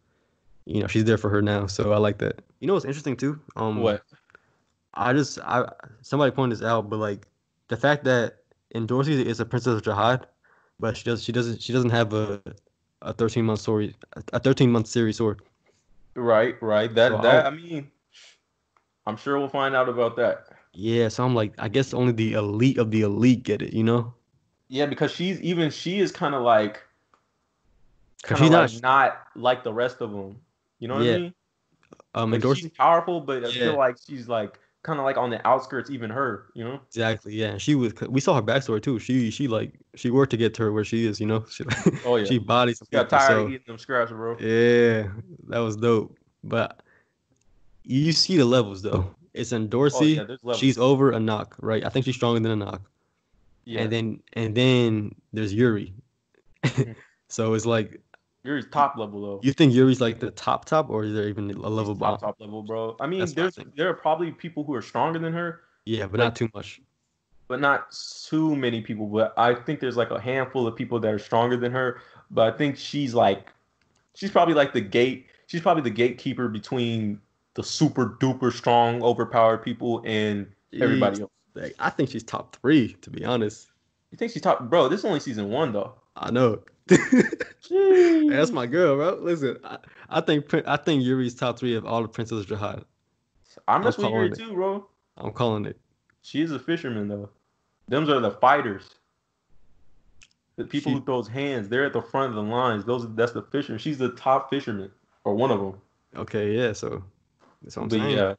you 0.65 0.81
know, 0.81 0.87
she's 0.87 1.05
there 1.05 1.17
for 1.17 1.29
her 1.29 1.41
now. 1.41 1.67
So 1.67 1.93
I 1.93 1.97
like 1.97 2.17
that. 2.19 2.41
You 2.59 2.67
know 2.67 2.73
what's 2.73 2.85
interesting 2.85 3.17
too? 3.17 3.39
Um, 3.55 3.79
What? 3.81 4.03
I 4.93 5.13
just 5.13 5.39
I 5.39 5.69
somebody 6.01 6.31
pointed 6.31 6.57
this 6.59 6.65
out, 6.65 6.89
but 6.89 6.97
like 6.97 7.27
the 7.67 7.77
fact 7.77 8.03
that 8.05 8.37
Endorsi 8.75 9.25
is 9.25 9.39
a 9.39 9.45
princess 9.45 9.73
of 9.75 9.83
Jihad, 9.83 10.27
but 10.79 10.97
she 10.97 11.03
does 11.03 11.23
she 11.23 11.31
doesn't 11.31 11.61
she 11.61 11.73
doesn't 11.73 11.89
have 11.91 12.13
a 12.13 12.41
a 13.01 13.13
thirteen 13.13 13.45
month 13.45 13.59
story 13.61 13.95
a 14.31 14.39
thirteen 14.39 14.71
month 14.71 14.87
series 14.87 15.17
sword. 15.17 15.41
Right, 16.15 16.55
right. 16.61 16.93
That 16.93 17.11
So 17.11 17.21
that 17.21 17.45
I'll- 17.45 17.53
I 17.53 17.55
mean, 17.55 17.89
I'm 19.07 19.17
sure 19.17 19.39
we'll 19.39 19.49
find 19.49 19.75
out 19.75 19.89
about 19.89 20.15
that. 20.17 20.47
Yeah, 20.73 21.07
so 21.09 21.23
I'm 21.25 21.35
like 21.35 21.53
I 21.57 21.67
guess 21.69 21.93
only 21.93 22.13
the 22.13 22.33
elite 22.33 22.77
of 22.77 22.91
the 22.91 23.01
elite 23.01 23.43
get 23.43 23.61
it, 23.61 23.73
you 23.73 23.83
know? 23.83 24.13
Yeah, 24.69 24.85
because 24.85 25.11
she's 25.11 25.41
even 25.41 25.69
she 25.69 25.99
is 25.99 26.11
kind 26.11 26.33
of 26.33 26.41
like 26.41 26.81
kind 28.23 28.39
of 28.41 28.45
she's 28.45 28.51
like 28.51 28.81
not 28.81 28.81
not, 28.83 29.27
like 29.35 29.63
the 29.63 29.73
rest 29.73 30.01
of 30.01 30.11
them. 30.11 30.39
You 30.79 30.87
know 30.87 30.95
what 30.95 31.05
Yeah. 31.05 31.15
I 31.15 31.17
mean? 31.19 31.33
um 32.15 32.31
Like 32.31 32.41
Dorsey 32.41 32.61
she's 32.61 32.71
powerful, 32.71 33.21
but 33.21 33.43
I 33.43 33.49
Yeah. 33.49 33.65
feel 33.65 33.77
like 33.77 33.97
she's 34.07 34.27
like 34.27 34.59
kind 34.83 34.99
of 34.99 35.05
like 35.05 35.17
on 35.17 35.29
the 35.29 35.45
outskirts, 35.47 35.89
even 35.89 36.09
her. 36.09 36.45
You 36.53 36.63
know? 36.65 36.79
exactly 36.87 37.33
yeah. 37.35 37.57
She 37.57 37.73
was 37.75 37.93
we 38.09 38.19
saw 38.21 38.35
her 38.35 38.41
backstory 38.41 38.81
too. 38.81 38.99
She 38.99 39.31
she 39.31 39.47
like 39.47 39.73
she 39.95 40.11
worked 40.11 40.31
to 40.31 40.37
get 40.37 40.53
to 40.55 40.63
her 40.63 40.71
where 40.71 40.83
she 40.83 41.05
is, 41.05 41.19
you 41.19 41.25
know? 41.25 41.43
She 41.49 41.63
Oh 42.05 42.17
yeah. 42.17 42.25
she 42.25 42.37
bodied 42.37 42.77
some 42.77 42.87
She 42.91 42.95
got 42.97 43.09
tired 43.09 43.27
so- 43.29 43.41
of 43.45 43.49
eating 43.49 43.63
them 43.67 43.77
scraps, 43.77 44.11
bro. 44.11 44.37
Yeah, 44.39 45.07
that 45.47 45.59
was 45.59 45.75
dope. 45.77 46.17
But 46.43 46.81
you 47.83 48.11
see 48.11 48.37
the 48.37 48.45
levels 48.45 48.81
though. 48.81 49.15
It's 49.33 49.51
Endorsi 49.51 49.65
Oh 49.65 49.67
Dorsey. 49.69 50.05
yeah, 50.11 50.23
there's 50.25 50.43
levels. 50.43 50.59
She's 50.59 50.77
over 50.77 51.11
Anak, 51.13 51.55
right? 51.59 51.83
I 51.85 51.89
think 51.89 52.05
she's 52.05 52.15
stronger 52.15 52.39
than 52.39 52.51
a 52.51 52.55
knock. 52.65 52.81
yeah. 53.65 53.81
And 53.81 53.91
then 53.91 54.21
and 54.33 54.53
then 54.55 55.15
there's 55.33 55.53
Yuri. 55.53 55.93
Mhm. 56.63 56.95
so 57.29 57.53
it's 57.55 57.65
like 57.65 57.99
Yuri's 58.43 58.65
top 58.71 58.97
level 58.97 59.21
though. 59.21 59.39
you 59.43 59.53
think 59.53 59.73
Yuri's 59.73 60.01
like 60.01 60.19
the 60.19 60.31
top 60.31 60.65
top 60.65 60.89
or 60.89 61.05
is 61.05 61.13
there 61.13 61.27
even 61.29 61.49
a 61.51 61.69
level 61.69 61.93
He's 61.93 62.01
top 62.01 62.19
top 62.21 62.39
level, 62.39 62.61
bro. 62.63 62.95
I 62.99 63.07
mean, 63.07 63.19
That's 63.19 63.31
I 63.31 63.35
there's 63.35 63.59
there 63.75 63.89
are 63.89 63.93
probably 63.93 64.31
people 64.31 64.63
who 64.63 64.73
are 64.73 64.81
stronger 64.81 65.19
than 65.19 65.31
her, 65.33 65.61
Yeah, 65.85 66.07
but 66.07 66.19
like- 66.19 66.25
not 66.27 66.35
too 66.35 66.49
much. 66.53 66.81
but 67.47 67.59
not 67.61 67.95
too 68.27 68.55
many 68.55 68.81
people. 68.81 69.05
But 69.07 69.33
I 69.37 69.53
think 69.55 69.79
there's 69.79 69.97
like 69.97 70.11
a 70.11 70.19
handful 70.19 70.67
of 70.67 70.75
people 70.75 70.99
that 70.99 71.13
are 71.13 71.19
stronger 71.19 71.55
than 71.57 71.71
her. 71.71 72.01
But 72.31 72.53
I 72.53 72.57
think 72.57 72.77
she's 72.77 73.13
like, 73.13 73.49
she's 74.15 74.31
probably 74.31 74.55
like 74.55 74.73
the 74.73 74.81
gate. 74.81 75.27
She's 75.47 75.61
probably 75.61 75.83
the 75.83 75.89
gatekeeper 75.91 76.47
between 76.47 77.21
the 77.53 77.63
super 77.63 78.17
duper 78.19 78.51
strong, 78.51 79.03
overpowered 79.03 79.59
people 79.59 80.01
and 80.05 80.47
everybody 80.81 81.21
else. 81.21 81.31
Like, 81.53 81.75
I 81.79 81.91
think 81.91 82.09
she's 82.09 82.23
top 82.23 82.55
three, 82.61 82.93
to 83.01 83.09
be 83.11 83.23
honest. 83.23 83.67
You 84.11 84.17
think 84.17 84.31
she's 84.31 84.41
top, 84.41 84.69
bro? 84.69 84.87
This 84.89 84.99
is 85.01 85.05
only 85.05 85.19
season 85.19 85.49
one 85.49 85.71
though. 85.71 85.93
I 86.15 86.31
know. 86.31 86.59
Hey, 86.89 88.27
That's 88.29 88.51
my 88.51 88.65
girl, 88.67 88.95
bro. 88.97 89.17
Listen, 89.21 89.57
I, 89.63 89.77
I 90.09 90.21
think 90.21 90.53
I 90.67 90.75
think 90.77 91.03
Yuri's 91.03 91.33
top 91.35 91.57
three 91.57 91.75
of 91.75 91.85
all 91.85 92.01
the 92.01 92.07
Princess 92.07 92.45
Jihad. 92.45 92.83
I'm, 93.67 93.81
mess 93.83 93.97
with 93.97 94.05
calling 94.05 94.15
Yuri 94.21 94.31
it. 94.31 94.37
too, 94.37 94.53
bro. 94.53 94.87
I'm 95.17 95.31
calling 95.31 95.65
it. 95.65 95.79
She 96.21 96.41
is 96.41 96.51
a 96.51 96.59
fisherman 96.59 97.07
though. 97.07 97.29
Them's 97.87 98.09
are 98.09 98.19
the 98.19 98.31
fighters. 98.31 98.89
The 100.55 100.65
people 100.65 100.91
She- 100.91 100.97
who 100.99 101.03
throws 101.05 101.27
hands, 101.27 101.69
they're 101.69 101.85
at 101.85 101.93
the 101.93 102.01
front 102.01 102.29
of 102.29 102.35
the 102.35 102.43
lines. 102.43 102.83
Those 102.85 103.07
that's 103.15 103.31
the 103.31 103.43
fisherman. 103.43 103.79
She's 103.79 103.97
the 103.97 104.09
top 104.09 104.49
fisherman 104.49 104.91
or 105.23 105.33
one 105.35 105.51
of 105.51 105.59
them. 105.59 105.75
Okay, 106.15 106.55
yeah. 106.55 106.73
So 106.73 107.03
that's 107.61 107.75
what 107.77 107.83
I'm 107.83 107.89
But 107.89 107.99
saying. 107.99 108.17
yeah. 108.17 108.33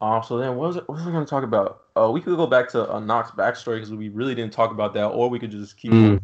Um, 0.00 0.22
so 0.22 0.38
then 0.38 0.56
what 0.56 0.66
was 0.68 0.76
it? 0.76 0.88
What 0.88 0.96
was 0.98 1.06
I 1.06 1.10
going 1.12 1.24
to 1.24 1.30
talk 1.30 1.44
about? 1.44 1.82
Uh, 1.96 2.10
we 2.10 2.20
could 2.20 2.36
go 2.36 2.46
back 2.46 2.68
to 2.70 2.92
uh, 2.92 2.98
Knox 3.00 3.30
backstory 3.30 3.76
because 3.76 3.92
we 3.92 4.08
really 4.08 4.34
didn't 4.34 4.52
talk 4.52 4.70
about 4.72 4.92
that, 4.94 5.06
or 5.06 5.30
we 5.30 5.38
could 5.38 5.52
just 5.52 5.76
keep. 5.76 5.92
Mm. 5.92 6.20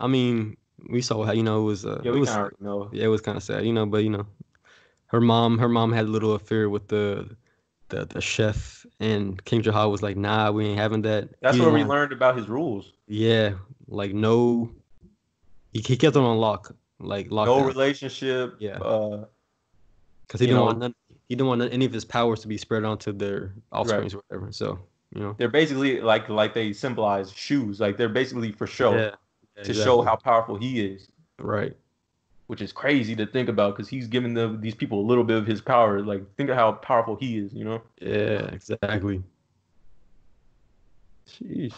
I 0.00 0.06
mean, 0.06 0.56
we 0.88 1.02
saw 1.02 1.22
how 1.24 1.32
you 1.32 1.42
know 1.42 1.60
it 1.62 1.64
was. 1.64 1.84
Uh, 1.86 2.00
Yeah, 2.02 2.12
it 2.12 2.18
was 2.18 2.28
kind 2.28 2.38
of 2.38 2.42
already 2.42 2.56
know. 2.60 2.90
yeah, 2.92 3.04
it 3.04 3.08
was 3.08 3.20
kind 3.20 3.36
of 3.36 3.42
sad, 3.42 3.64
you 3.66 3.72
know. 3.72 3.86
But 3.86 3.98
you 4.04 4.10
know, 4.10 4.26
her 5.06 5.20
mom, 5.20 5.58
her 5.58 5.68
mom 5.68 5.92
had 5.92 6.06
a 6.06 6.08
little 6.08 6.32
affair 6.34 6.68
with 6.70 6.88
the 6.88 7.36
the, 7.90 8.06
the 8.06 8.20
chef, 8.20 8.86
and 9.00 9.44
King 9.44 9.62
Jahad 9.62 9.90
was 9.90 10.02
like, 10.02 10.16
"Nah, 10.16 10.50
we 10.50 10.66
ain't 10.66 10.78
having 10.78 11.02
that." 11.02 11.28
That's 11.40 11.56
He 11.56 11.62
where 11.62 11.70
we 11.70 11.84
learned 11.84 12.12
about 12.12 12.36
his 12.36 12.48
rules. 12.48 12.92
Yeah, 13.06 13.54
like 13.88 14.14
no. 14.14 14.70
He, 15.72 15.80
he 15.80 15.96
kept 15.96 16.14
them 16.14 16.24
on 16.24 16.38
lock, 16.38 16.74
like 16.98 17.30
lock. 17.30 17.46
No 17.46 17.60
relationship. 17.64 18.56
Yeah. 18.58 18.78
Uh, 18.78 19.26
because 20.26 20.40
he 20.40 20.46
didn't 20.46 20.58
know- 20.60 20.64
want 20.66 20.78
none, 20.78 20.94
he 21.28 21.34
didn't 21.36 21.48
want 21.48 21.62
any 21.62 21.84
of 21.84 21.92
his 21.92 22.04
powers 22.04 22.40
to 22.40 22.48
be 22.48 22.56
spread 22.56 22.84
onto 22.84 23.12
their 23.12 23.54
offsprings 23.72 24.14
or 24.14 24.22
whatever. 24.28 24.52
So 24.52 24.78
you 25.14 25.20
know, 25.20 25.34
they're 25.38 25.48
basically 25.48 26.00
like 26.00 26.28
like 26.28 26.54
they 26.54 26.72
symbolize 26.72 27.32
shoes. 27.32 27.80
Like 27.80 27.96
they're 27.96 28.08
basically 28.08 28.52
for 28.52 28.66
show 28.66 28.94
yeah, 28.94 29.14
to 29.64 29.74
show 29.74 30.02
how 30.02 30.16
powerful 30.16 30.56
he 30.56 30.84
is. 30.84 31.08
right. 31.38 31.76
Which 32.46 32.60
is 32.60 32.72
crazy 32.72 33.14
to 33.14 33.26
think 33.26 33.48
about 33.48 33.76
because 33.76 33.88
he's 33.88 34.08
giving 34.08 34.34
the, 34.34 34.56
these 34.60 34.74
people 34.74 35.00
a 35.00 35.06
little 35.06 35.22
bit 35.22 35.36
of 35.36 35.46
his 35.46 35.60
power. 35.60 36.02
Like 36.02 36.22
think 36.36 36.50
of 36.50 36.56
how 36.56 36.72
powerful 36.72 37.14
he 37.14 37.38
is. 37.38 37.52
You 37.52 37.64
know. 37.64 37.82
Yeah, 38.00 38.48
exactly. 38.52 39.22
Sheesh. 41.28 41.74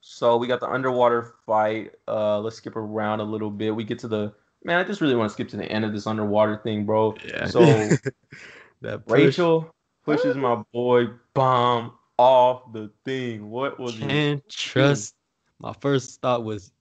So 0.00 0.36
we 0.36 0.48
got 0.48 0.60
the 0.60 0.68
underwater 0.68 1.34
fight. 1.46 1.92
Uh, 2.08 2.40
let's 2.40 2.56
skip 2.56 2.74
around 2.74 3.20
a 3.20 3.24
little 3.24 3.50
bit. 3.50 3.74
We 3.74 3.84
get 3.84 4.00
to 4.00 4.08
the 4.08 4.32
man. 4.64 4.80
I 4.80 4.84
just 4.84 5.00
really 5.00 5.14
want 5.14 5.28
to 5.28 5.32
skip 5.32 5.48
to 5.50 5.56
the 5.56 5.70
end 5.70 5.84
of 5.84 5.92
this 5.92 6.06
underwater 6.06 6.56
thing, 6.56 6.84
bro. 6.84 7.14
Yeah. 7.24 7.46
So 7.46 7.60
that 8.80 9.06
push, 9.06 9.20
Rachel 9.20 9.74
pushes 10.04 10.36
my 10.36 10.62
boy 10.72 11.08
Bam 11.34 11.92
off 12.16 12.72
the 12.72 12.90
thing. 13.04 13.50
What 13.50 13.78
was 13.78 13.98
your 13.98 14.08
can't 14.08 14.48
trust. 14.48 15.14
My 15.60 15.72
first 15.80 16.20
thought 16.20 16.44
was, 16.44 16.72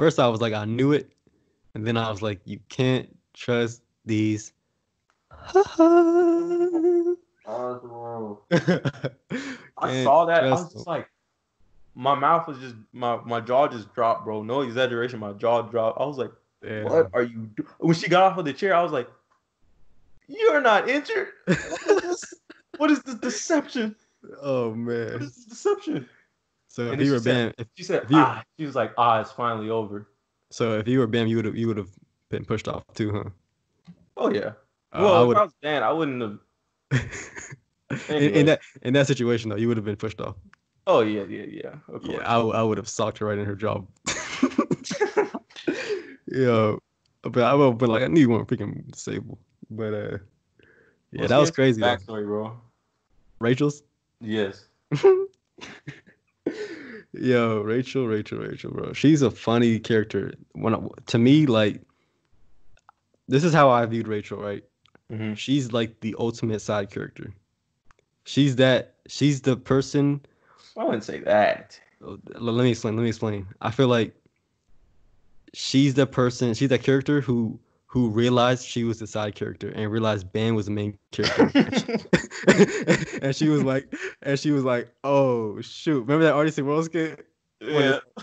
first 0.00 0.18
I 0.18 0.28
was 0.28 0.40
like, 0.40 0.54
I 0.54 0.64
knew 0.64 0.92
it, 0.92 1.12
and 1.74 1.86
then 1.86 1.98
I 1.98 2.08
was 2.10 2.22
like, 2.22 2.40
you 2.46 2.58
can't 2.70 3.14
trust 3.34 3.82
these. 4.06 4.54
I 5.30 5.54
saw 10.02 10.24
that. 10.24 10.44
I 10.44 10.50
was 10.50 10.72
just 10.72 10.86
like, 10.86 11.06
my 11.94 12.14
mouth 12.14 12.48
was 12.48 12.58
just 12.58 12.76
my 12.94 13.20
my 13.26 13.40
jaw 13.40 13.68
just 13.68 13.92
dropped, 13.94 14.24
bro. 14.24 14.42
No 14.42 14.62
exaggeration, 14.62 15.18
my 15.20 15.32
jaw 15.34 15.60
dropped. 15.62 16.00
I 16.00 16.06
was 16.06 16.16
like, 16.16 16.32
Yeah. 16.64 16.84
what 16.84 17.10
are 17.12 17.22
you? 17.22 17.50
Do-? 17.56 17.66
When 17.78 17.94
she 17.94 18.08
got 18.08 18.22
off 18.22 18.38
of 18.38 18.46
the 18.46 18.54
chair, 18.54 18.74
I 18.74 18.82
was 18.82 18.92
like, 18.92 19.08
you're 20.28 20.62
not 20.62 20.88
injured. 20.88 21.28
What 21.46 21.58
is 21.90 22.00
this? 22.02 22.34
what 22.78 22.90
is 22.90 23.02
this 23.02 23.16
deception? 23.16 23.94
Oh 24.40 24.70
What 24.70 24.78
man. 24.78 25.22
is 25.22 25.34
this 25.34 25.44
deception? 25.44 26.08
So 26.88 26.92
if 26.92 27.00
you 27.00 27.12
were 27.12 27.18
she 27.18 27.24
said- 27.24 27.56
Bam, 27.56 27.66
if, 27.66 27.66
She 27.76 27.84
said, 27.84 28.02
If 28.04 28.10
you- 28.10 28.16
ah. 28.18 28.42
She 28.58 28.64
was 28.66 28.74
like, 28.74 28.92
ah, 28.98 29.20
it's 29.20 29.32
finally 29.32 29.70
over. 29.70 30.08
so 30.50 30.78
if 30.78 30.88
you 30.88 30.98
were 30.98 31.06
Bam, 31.06 31.26
you 31.26 31.36
would 31.36 31.44
have 31.44 31.56
you 31.56 31.66
would 31.68 31.76
have 31.76 31.90
been 32.30 32.44
pushed 32.44 32.68
off 32.68 32.82
too, 32.94 33.12
huh? 33.12 33.24
Oh 34.16 34.30
yeah. 34.30 34.52
Uh, 34.92 35.00
well, 35.02 35.14
I 35.28 35.30
if. 35.32 35.36
I 35.36 35.42
was 35.42 35.52
Dan, 35.62 35.82
I 35.82 35.92
wouldn't 35.92 36.22
have. 36.22 36.38
in, 38.08 38.14
Anyway. 38.16 38.40
in 38.40 38.46
that 38.46 38.60
in 38.82 38.92
that 38.94 39.06
situation 39.06 39.50
though, 39.50 39.56
you 39.56 39.68
would 39.68 39.76
have 39.76 39.84
been 39.86 39.96
pushed 39.96 40.20
off. 40.20 40.36
Oh 40.86 41.00
yeah, 41.00 41.22
yeah, 41.24 41.44
yeah. 41.48 41.74
Of 41.88 42.04
Yeah, 42.04 42.12
course. 42.14 42.24
I, 42.26 42.34
w- 42.34 42.54
I 42.54 42.62
would 42.62 42.78
have 42.78 42.88
socked 42.88 43.18
her 43.18 43.26
right 43.26 43.38
in 43.38 43.44
her 43.44 43.54
jaw. 43.54 43.82
yeah, 46.26 46.76
but 47.22 47.42
I 47.42 47.54
would 47.54 47.66
have 47.66 47.78
been 47.78 47.90
like, 47.90 48.02
I 48.02 48.06
knew 48.08 48.20
you 48.20 48.30
weren't 48.30 48.48
freaking 48.48 48.90
disabled. 48.90 49.38
But 49.70 49.94
uh, 49.94 50.18
yeah, 51.12 51.26
that 51.26 51.38
was 51.38 51.50
crazy. 51.50 51.80
Though. 51.80 51.86
Backstory, 51.96 52.24
bro. 52.24 52.56
Rachel's. 53.40 53.82
Yes. 54.20 54.66
Yo, 57.20 57.60
Rachel, 57.60 58.06
Rachel, 58.06 58.38
Rachel, 58.38 58.70
bro. 58.70 58.94
She's 58.94 59.20
a 59.20 59.30
funny 59.30 59.78
character. 59.78 60.32
When 60.52 60.74
I, 60.74 60.80
to 61.08 61.18
me, 61.18 61.44
like, 61.44 61.82
this 63.28 63.44
is 63.44 63.52
how 63.52 63.68
I 63.68 63.84
viewed 63.84 64.08
Rachel. 64.08 64.38
Right? 64.38 64.64
hmm 65.10 65.34
She's 65.34 65.70
like 65.72 66.00
the 66.00 66.16
ultimate 66.18 66.60
side 66.60 66.90
character. 66.90 67.34
She's 68.24 68.56
that. 68.56 68.94
She's 69.06 69.42
the 69.42 69.56
person. 69.56 70.22
I 70.78 70.84
wouldn't 70.84 71.04
say 71.04 71.20
that. 71.20 71.78
oh, 72.02 72.18
Let 72.38 72.64
me 72.64 72.70
explain. 72.70 72.96
Let 72.96 73.02
me 73.02 73.08
explain. 73.10 73.46
I 73.60 73.70
feel 73.70 73.88
like 73.88 74.14
she's 75.52 75.92
the 75.94 76.06
person. 76.06 76.54
She's 76.54 76.70
that 76.70 76.82
character 76.82 77.20
who 77.20 77.60
who 77.90 78.08
realized 78.08 78.64
she 78.64 78.84
was 78.84 79.00
the 79.00 79.06
side 79.06 79.34
character 79.34 79.70
and 79.70 79.90
realized 79.90 80.32
Ben 80.32 80.54
was 80.54 80.66
the 80.66 80.70
main 80.70 80.96
character. 81.10 81.98
and 83.20 83.34
she 83.34 83.48
was 83.48 83.64
like, 83.64 83.92
and 84.22 84.38
she 84.38 84.52
was 84.52 84.62
like, 84.62 84.92
oh 85.02 85.60
shoot, 85.60 86.02
remember 86.02 86.24
that 86.24 86.34
Artie 86.34 86.62
Rose 86.62 86.84
skit? 86.84 87.26
yeah. 87.60 87.98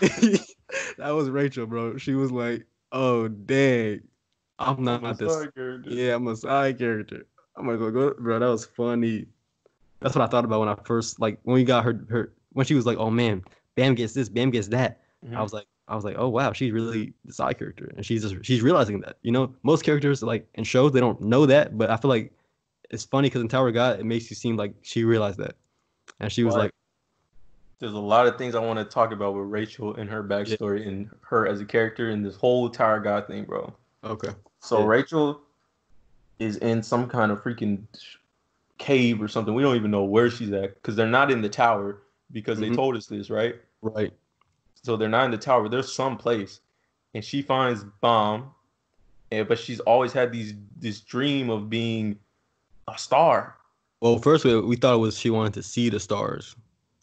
that 0.98 1.10
was 1.10 1.28
Rachel, 1.28 1.66
bro. 1.66 1.98
She 1.98 2.14
was 2.14 2.32
like, 2.32 2.66
"Oh 2.92 3.28
dang, 3.28 4.00
I'm 4.58 4.82
not 4.82 5.04
I'm 5.04 5.16
this. 5.16 5.32
sorry, 5.32 5.50
girl. 5.54 5.80
Yeah, 5.84 6.14
I'm 6.14 6.26
a 6.28 6.36
side 6.36 6.78
character. 6.78 7.26
I'm 7.54 7.66
gonna 7.66 7.78
go, 7.78 7.90
go, 7.90 8.14
bro. 8.18 8.38
That 8.38 8.48
was 8.48 8.64
funny. 8.64 9.26
That's 10.00 10.14
what 10.16 10.24
I 10.24 10.28
thought 10.28 10.46
about 10.46 10.60
when 10.60 10.68
I 10.70 10.76
first 10.86 11.20
like 11.20 11.40
when 11.42 11.54
we 11.54 11.64
got 11.64 11.84
her 11.84 12.06
her 12.08 12.32
when 12.52 12.64
she 12.66 12.74
was 12.74 12.86
like, 12.86 12.98
"Oh 12.98 13.10
man, 13.10 13.42
Bam 13.76 13.94
gets 13.94 14.14
this, 14.14 14.30
Bam 14.30 14.50
gets 14.50 14.68
that." 14.68 15.02
Mhm. 15.24 15.36
I 15.36 15.42
was 15.42 15.52
like, 15.52 15.66
I 15.88 15.94
was 15.96 16.04
like, 16.04 16.16
"Oh 16.18 16.28
wow, 16.28 16.52
she's 16.52 16.72
really 16.72 17.14
the 17.24 17.32
side 17.32 17.58
character," 17.58 17.90
and 17.96 18.04
she's 18.04 18.22
just 18.22 18.44
she's 18.44 18.62
realizing 18.62 19.00
that. 19.00 19.16
You 19.22 19.32
know, 19.32 19.54
most 19.62 19.84
characters 19.84 20.22
like 20.22 20.46
in 20.54 20.64
shows 20.64 20.92
they 20.92 21.00
don't 21.00 21.20
know 21.20 21.46
that, 21.46 21.76
but 21.78 21.90
I 21.90 21.96
feel 21.96 22.10
like 22.10 22.32
it's 22.90 23.04
funny 23.04 23.28
because 23.28 23.42
in 23.42 23.48
Tower 23.48 23.68
of 23.68 23.74
God 23.74 23.98
it 23.98 24.04
makes 24.06 24.30
you 24.30 24.36
seem 24.36 24.56
like 24.56 24.74
she 24.82 25.04
realized 25.04 25.38
that, 25.38 25.56
and 26.20 26.30
she 26.30 26.44
was 26.44 26.54
Right. 26.54 26.64
like, 26.64 26.72
There's 27.80 27.92
a 27.92 27.98
lot 27.98 28.26
of 28.26 28.36
things 28.36 28.54
I 28.54 28.60
want 28.60 28.78
to 28.78 28.84
talk 28.84 29.12
about 29.12 29.34
with 29.34 29.46
Rachel 29.46 29.94
and 29.94 30.10
her 30.10 30.22
backstory 30.22 30.86
and 30.86 31.10
her 31.22 31.46
as 31.46 31.60
a 31.60 31.64
character 31.64 32.10
and 32.10 32.24
this 32.24 32.36
whole 32.36 32.68
Tower 32.68 33.00
God 33.00 33.26
thing, 33.26 33.44
bro. 33.44 33.72
"Okay, 34.04 34.30
So 34.60 34.80
Yeah. 34.80 34.86
Rachel 34.86 35.40
is 36.38 36.56
in 36.58 36.82
some 36.82 37.08
kind 37.08 37.32
of 37.32 37.42
freaking 37.42 37.84
cave 38.78 39.20
or 39.22 39.28
something. 39.28 39.54
We 39.54 39.62
don't 39.62 39.76
even 39.76 39.90
know 39.90 40.04
where 40.04 40.30
she's 40.30 40.52
at 40.52 40.74
because 40.74 40.96
they're 40.96 41.06
not 41.06 41.30
in 41.30 41.40
the 41.40 41.48
tower 41.48 42.02
because 42.30 42.58
they 42.60 42.68
Mhm. 42.70 42.76
told 42.76 42.96
us 42.96 43.06
this, 43.06 43.30
right? 43.30 43.56
right, 43.80 44.12
So 44.88 44.96
they're 44.96 45.06
not 45.06 45.26
in 45.26 45.30
the 45.30 45.36
tower. 45.36 45.68
There's 45.68 45.92
some 45.92 46.16
place, 46.16 46.60
and 47.12 47.22
she 47.22 47.42
finds 47.42 47.84
Bam, 48.00 48.46
and 49.30 49.46
but 49.46 49.58
she's 49.58 49.80
always 49.80 50.14
had 50.14 50.32
these 50.32 50.54
this 50.80 51.02
dream 51.02 51.50
of 51.50 51.68
being 51.68 52.18
a 52.88 52.96
star. 52.96 53.56
Well, 54.00 54.16
first 54.16 54.46
we, 54.46 54.58
we 54.62 54.76
thought 54.76 54.94
it 54.94 54.98
was 55.00 55.18
she 55.18 55.28
wanted 55.28 55.52
to 55.52 55.62
see 55.62 55.90
the 55.90 56.00
stars, 56.00 56.56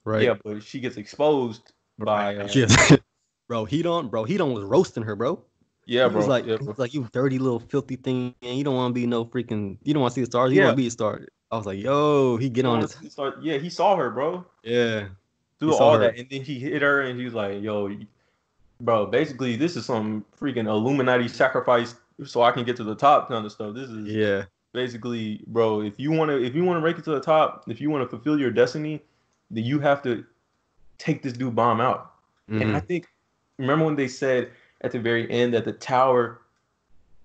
right? 0.03 0.23
Yeah, 0.23 0.33
but 0.43 0.63
she 0.63 0.79
gets 0.79 0.97
exposed 0.97 1.73
by 1.99 2.37
uh, 2.37 2.47
She 2.47 2.65
bro, 3.47 3.65
he 3.65 3.83
don't, 3.83 4.09
bro, 4.09 4.23
he 4.23 4.35
don't 4.35 4.55
was 4.55 4.63
roasting 4.63 5.03
her, 5.03 5.15
bro. 5.15 5.43
yeah, 5.85 6.07
he 6.07 6.09
bro. 6.09 6.21
was 6.21 6.27
like, 6.27 6.47
yeah, 6.47 6.57
he 6.57 6.63
bro. 6.63 6.71
was 6.73 6.79
like, 6.79 6.95
you 6.95 7.07
dirty 7.13 7.37
little 7.37 7.59
filthy 7.59 7.97
thing, 7.97 8.33
and 8.41 8.57
you 8.57 8.63
don't 8.63 8.73
want 8.73 8.95
to 8.95 8.99
be 8.99 9.05
no 9.05 9.25
freaking, 9.25 9.77
you 9.83 9.93
don't 9.93 10.01
want 10.01 10.11
to 10.15 10.15
see 10.15 10.21
the 10.21 10.31
stars, 10.31 10.51
you 10.51 10.57
Yeah. 10.57 10.65
want 10.65 10.77
to 10.77 10.81
be 10.81 10.87
a 10.87 10.89
star. 10.91 11.21
I 11.51 11.57
was 11.57 11.67
like, 11.67 11.77
yo, 11.77 12.37
he 12.37 12.49
get 12.49 12.65
on 12.65 12.81
his, 12.81 12.97
start- 13.09 13.43
yeah, 13.43 13.59
he 13.59 13.69
saw 13.69 13.95
her, 13.95 14.09
bro. 14.09 14.43
yeah, 14.63 15.09
through 15.59 15.75
all 15.75 15.97
her. 15.97 15.99
that, 15.99 16.17
and 16.17 16.27
then 16.29 16.41
he 16.43 16.59
hit 16.59 16.81
her, 16.81 17.01
and 17.01 17.17
he 17.19 17.25
was 17.25 17.33
like, 17.33 17.61
"Yo, 17.61 17.89
bro, 18.81 19.05
basically 19.05 19.55
this 19.55 19.75
is 19.75 19.85
some 19.85 20.25
freaking 20.39 20.67
Illuminati 20.67 21.27
sacrifice, 21.27 21.95
so 22.25 22.41
I 22.41 22.51
can 22.51 22.63
get 22.65 22.75
to 22.77 22.83
the 22.83 22.95
top 22.95 23.27
kind 23.29 23.45
of 23.45 23.51
stuff. 23.51 23.75
This 23.75 23.89
is 23.89 24.15
yeah, 24.15 24.45
basically, 24.73 25.41
bro. 25.47 25.81
If 25.81 25.99
you 25.99 26.11
want 26.11 26.29
to, 26.31 26.43
if 26.43 26.55
you 26.55 26.63
want 26.65 26.77
to 26.81 26.85
make 26.87 26.97
it 26.97 27.03
to 27.05 27.11
the 27.11 27.21
top, 27.21 27.63
if 27.67 27.81
you 27.81 27.89
want 27.89 28.03
to 28.03 28.09
fulfill 28.09 28.39
your 28.39 28.51
destiny, 28.51 29.01
then 29.51 29.63
you 29.63 29.79
have 29.79 30.01
to 30.03 30.25
take 30.97 31.21
this 31.23 31.33
dude 31.33 31.55
Bam 31.55 31.81
out. 31.81 32.13
And 32.59 32.71
I 32.75 32.79
mhm, 32.79 32.81
think, 32.81 33.07
remember 33.57 33.85
when 33.85 33.95
they 33.95 34.07
said 34.07 34.51
at 34.81 34.91
the 34.91 34.99
very 34.99 35.29
end 35.31 35.53
that 35.53 35.65
the 35.65 35.73
tower, 35.73 36.41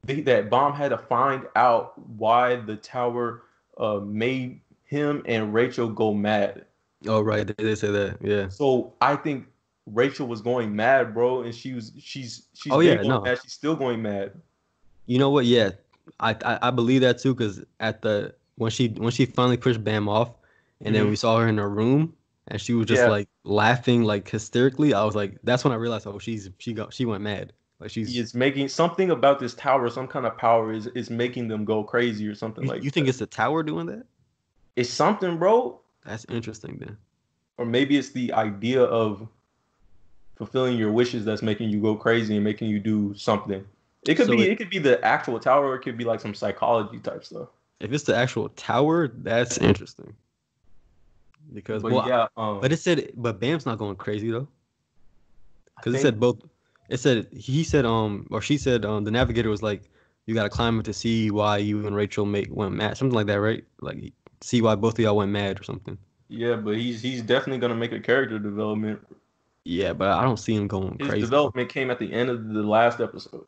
they, 0.04 0.20
that 0.22 0.50
Bam 0.50 0.72
had 0.72 0.90
to 0.90 0.98
find 0.98 1.46
out 1.56 1.98
why 2.16 2.56
the 2.56 2.76
tower 2.76 3.42
uh, 3.78 3.98
made 4.00 4.60
him 4.84 5.22
and 5.26 5.52
Rachel 5.54 5.88
go 5.88 6.12
mad. 6.14 6.66
Oh 7.06 7.20
right, 7.20 7.46
they, 7.46 7.54
they 7.64 7.74
say 7.74 7.90
that, 7.90 8.18
yeah, 8.22 8.48
So 8.48 8.94
I 9.00 9.16
think 9.16 9.46
Rachel 9.86 10.26
was 10.26 10.40
going 10.42 10.74
mad, 10.74 11.14
bro, 11.14 11.42
and 11.42 11.54
she 11.54 11.72
was 11.74 11.92
she's 11.98 12.46
she's 12.54 12.72
Oh, 12.72 12.80
yeah, 12.80 12.96
going 12.96 13.08
no. 13.08 13.20
mad. 13.22 13.38
She's 13.42 13.52
still 13.52 13.76
going 13.76 14.02
mad. 14.02 14.32
you 15.06 15.18
know 15.18 15.30
what? 15.30 15.46
Yeah, 15.46 15.70
I 16.20 16.30
I, 16.44 16.58
I 16.68 16.70
believe 16.70 17.00
that 17.02 17.18
too, 17.18 17.34
cause 17.34 17.62
at 17.80 18.02
the 18.02 18.34
when 18.56 18.70
she 18.70 18.88
when 18.88 19.10
she 19.10 19.26
finally 19.26 19.56
pushed 19.56 19.82
Bam 19.82 20.08
off, 20.08 20.32
and 20.82 20.94
then 20.94 21.06
Mhm. 21.06 21.10
we 21.10 21.16
saw 21.16 21.38
her 21.38 21.48
in 21.48 21.58
her 21.58 21.68
room, 21.70 22.14
and 22.48 22.60
she 22.60 22.74
was 22.74 22.86
just 22.86 23.02
Yeah. 23.02 23.10
like 23.10 23.28
laughing 23.44 24.02
like 24.04 24.28
hysterically. 24.28 24.94
I 24.94 25.04
was 25.04 25.16
like, 25.16 25.38
that's 25.42 25.64
when 25.64 25.72
I 25.72 25.76
realized, 25.76 26.06
oh, 26.06 26.18
she's 26.18 26.50
she 26.58 26.72
got 26.74 26.92
she 26.92 27.04
went 27.06 27.22
mad, 27.22 27.52
like 27.80 27.90
she's. 27.90 28.16
It's 28.16 28.34
making 28.34 28.68
something 28.68 29.10
about 29.10 29.38
this 29.40 29.54
tower, 29.54 29.88
some 29.88 30.06
kind 30.06 30.26
of 30.26 30.36
power 30.36 30.72
is 30.72 30.86
is 30.88 31.10
making 31.10 31.48
them 31.48 31.64
go 31.64 31.82
crazy 31.82 32.28
or 32.28 32.34
something 32.34 32.64
You, 32.64 32.70
like. 32.70 32.84
you 32.84 32.90
think 32.90 33.06
that. 33.06 33.10
it's 33.10 33.18
the 33.18 33.26
tower 33.26 33.62
doing 33.62 33.86
that? 33.86 34.04
it's 34.76 34.90
something, 34.90 35.36
bro, 35.38 35.80
That's 36.04 36.24
interesting, 36.28 36.78
then. 36.78 36.96
or 37.58 37.66
maybe 37.66 37.96
it's 37.98 38.10
the 38.10 38.32
idea 38.32 38.82
of 38.82 39.28
fulfilling 40.36 40.78
your 40.78 40.90
wishes 40.90 41.24
that's 41.24 41.42
making 41.42 41.68
you 41.68 41.80
go 41.80 41.94
crazy 41.94 42.34
and 42.36 42.42
making 42.44 42.70
you 42.70 42.80
do 42.80 43.12
something. 43.14 43.64
It 44.06 44.14
could 44.14 44.26
So 44.26 44.32
be 44.32 44.42
it- 44.44 44.52
it 44.52 44.56
could 44.56 44.70
be 44.70 44.78
the 44.78 45.02
actual 45.04 45.38
tower, 45.38 45.66
or 45.66 45.74
it 45.76 45.80
could 45.80 45.98
be 45.98 46.04
like 46.04 46.20
some 46.20 46.34
psychology 46.34 46.98
type 47.00 47.24
stuff. 47.24 47.48
If 47.80 47.92
it's 47.92 48.04
the 48.04 48.16
actual 48.16 48.48
tower, 48.50 49.08
that's 49.08 49.58
interesting. 49.58 50.14
Because 51.52 51.82
But 51.82 51.92
well, 51.92 52.08
yeah, 52.08 52.26
um, 52.36 52.60
but 52.60 52.72
it 52.72 52.78
said, 52.78 53.12
but 53.16 53.40
Bam's 53.40 53.66
not 53.66 53.78
going 53.78 53.96
crazy 53.96 54.30
though. 54.30 54.48
Because 55.76 55.94
it 55.96 56.02
said 56.02 56.20
both. 56.20 56.38
It 56.88 56.98
said 56.98 57.28
he 57.32 57.62
said 57.64 57.84
um 57.86 58.26
or 58.30 58.40
she 58.40 58.58
said 58.58 58.84
um 58.84 59.04
the 59.04 59.10
navigator 59.10 59.48
was 59.48 59.62
like 59.62 59.82
you 60.26 60.34
got 60.34 60.42
to 60.44 60.50
climb 60.50 60.78
it 60.80 60.84
to 60.84 60.92
see 60.92 61.30
why 61.30 61.56
you 61.58 61.86
and 61.86 61.94
Rachel 61.96 62.26
make 62.26 62.48
went 62.50 62.74
mad 62.74 62.96
something 62.96 63.14
like 63.14 63.26
that 63.26 63.40
right 63.40 63.64
like 63.80 64.12
see 64.40 64.62
why 64.62 64.74
both 64.74 64.94
of 64.98 65.00
y'all 65.00 65.16
went 65.16 65.30
mad 65.32 65.60
or 65.60 65.64
something. 65.64 65.98
yeah, 66.28 66.56
but 66.56 66.76
he's 66.76 67.02
he's 67.02 67.22
definitely 67.22 67.58
gonna 67.58 67.74
make 67.74 67.92
a 67.92 68.00
character 68.00 68.38
development. 68.38 69.00
Yeah, 69.64 69.92
but 69.92 70.08
I 70.08 70.22
don't 70.22 70.38
see 70.38 70.54
him 70.54 70.66
going 70.68 70.96
His 70.98 71.08
crazy. 71.08 71.20
development 71.22 71.68
came 71.68 71.90
at 71.90 71.98
the 71.98 72.10
end 72.12 72.30
of 72.30 72.48
the 72.48 72.62
last 72.62 73.00
episode. 73.00 73.44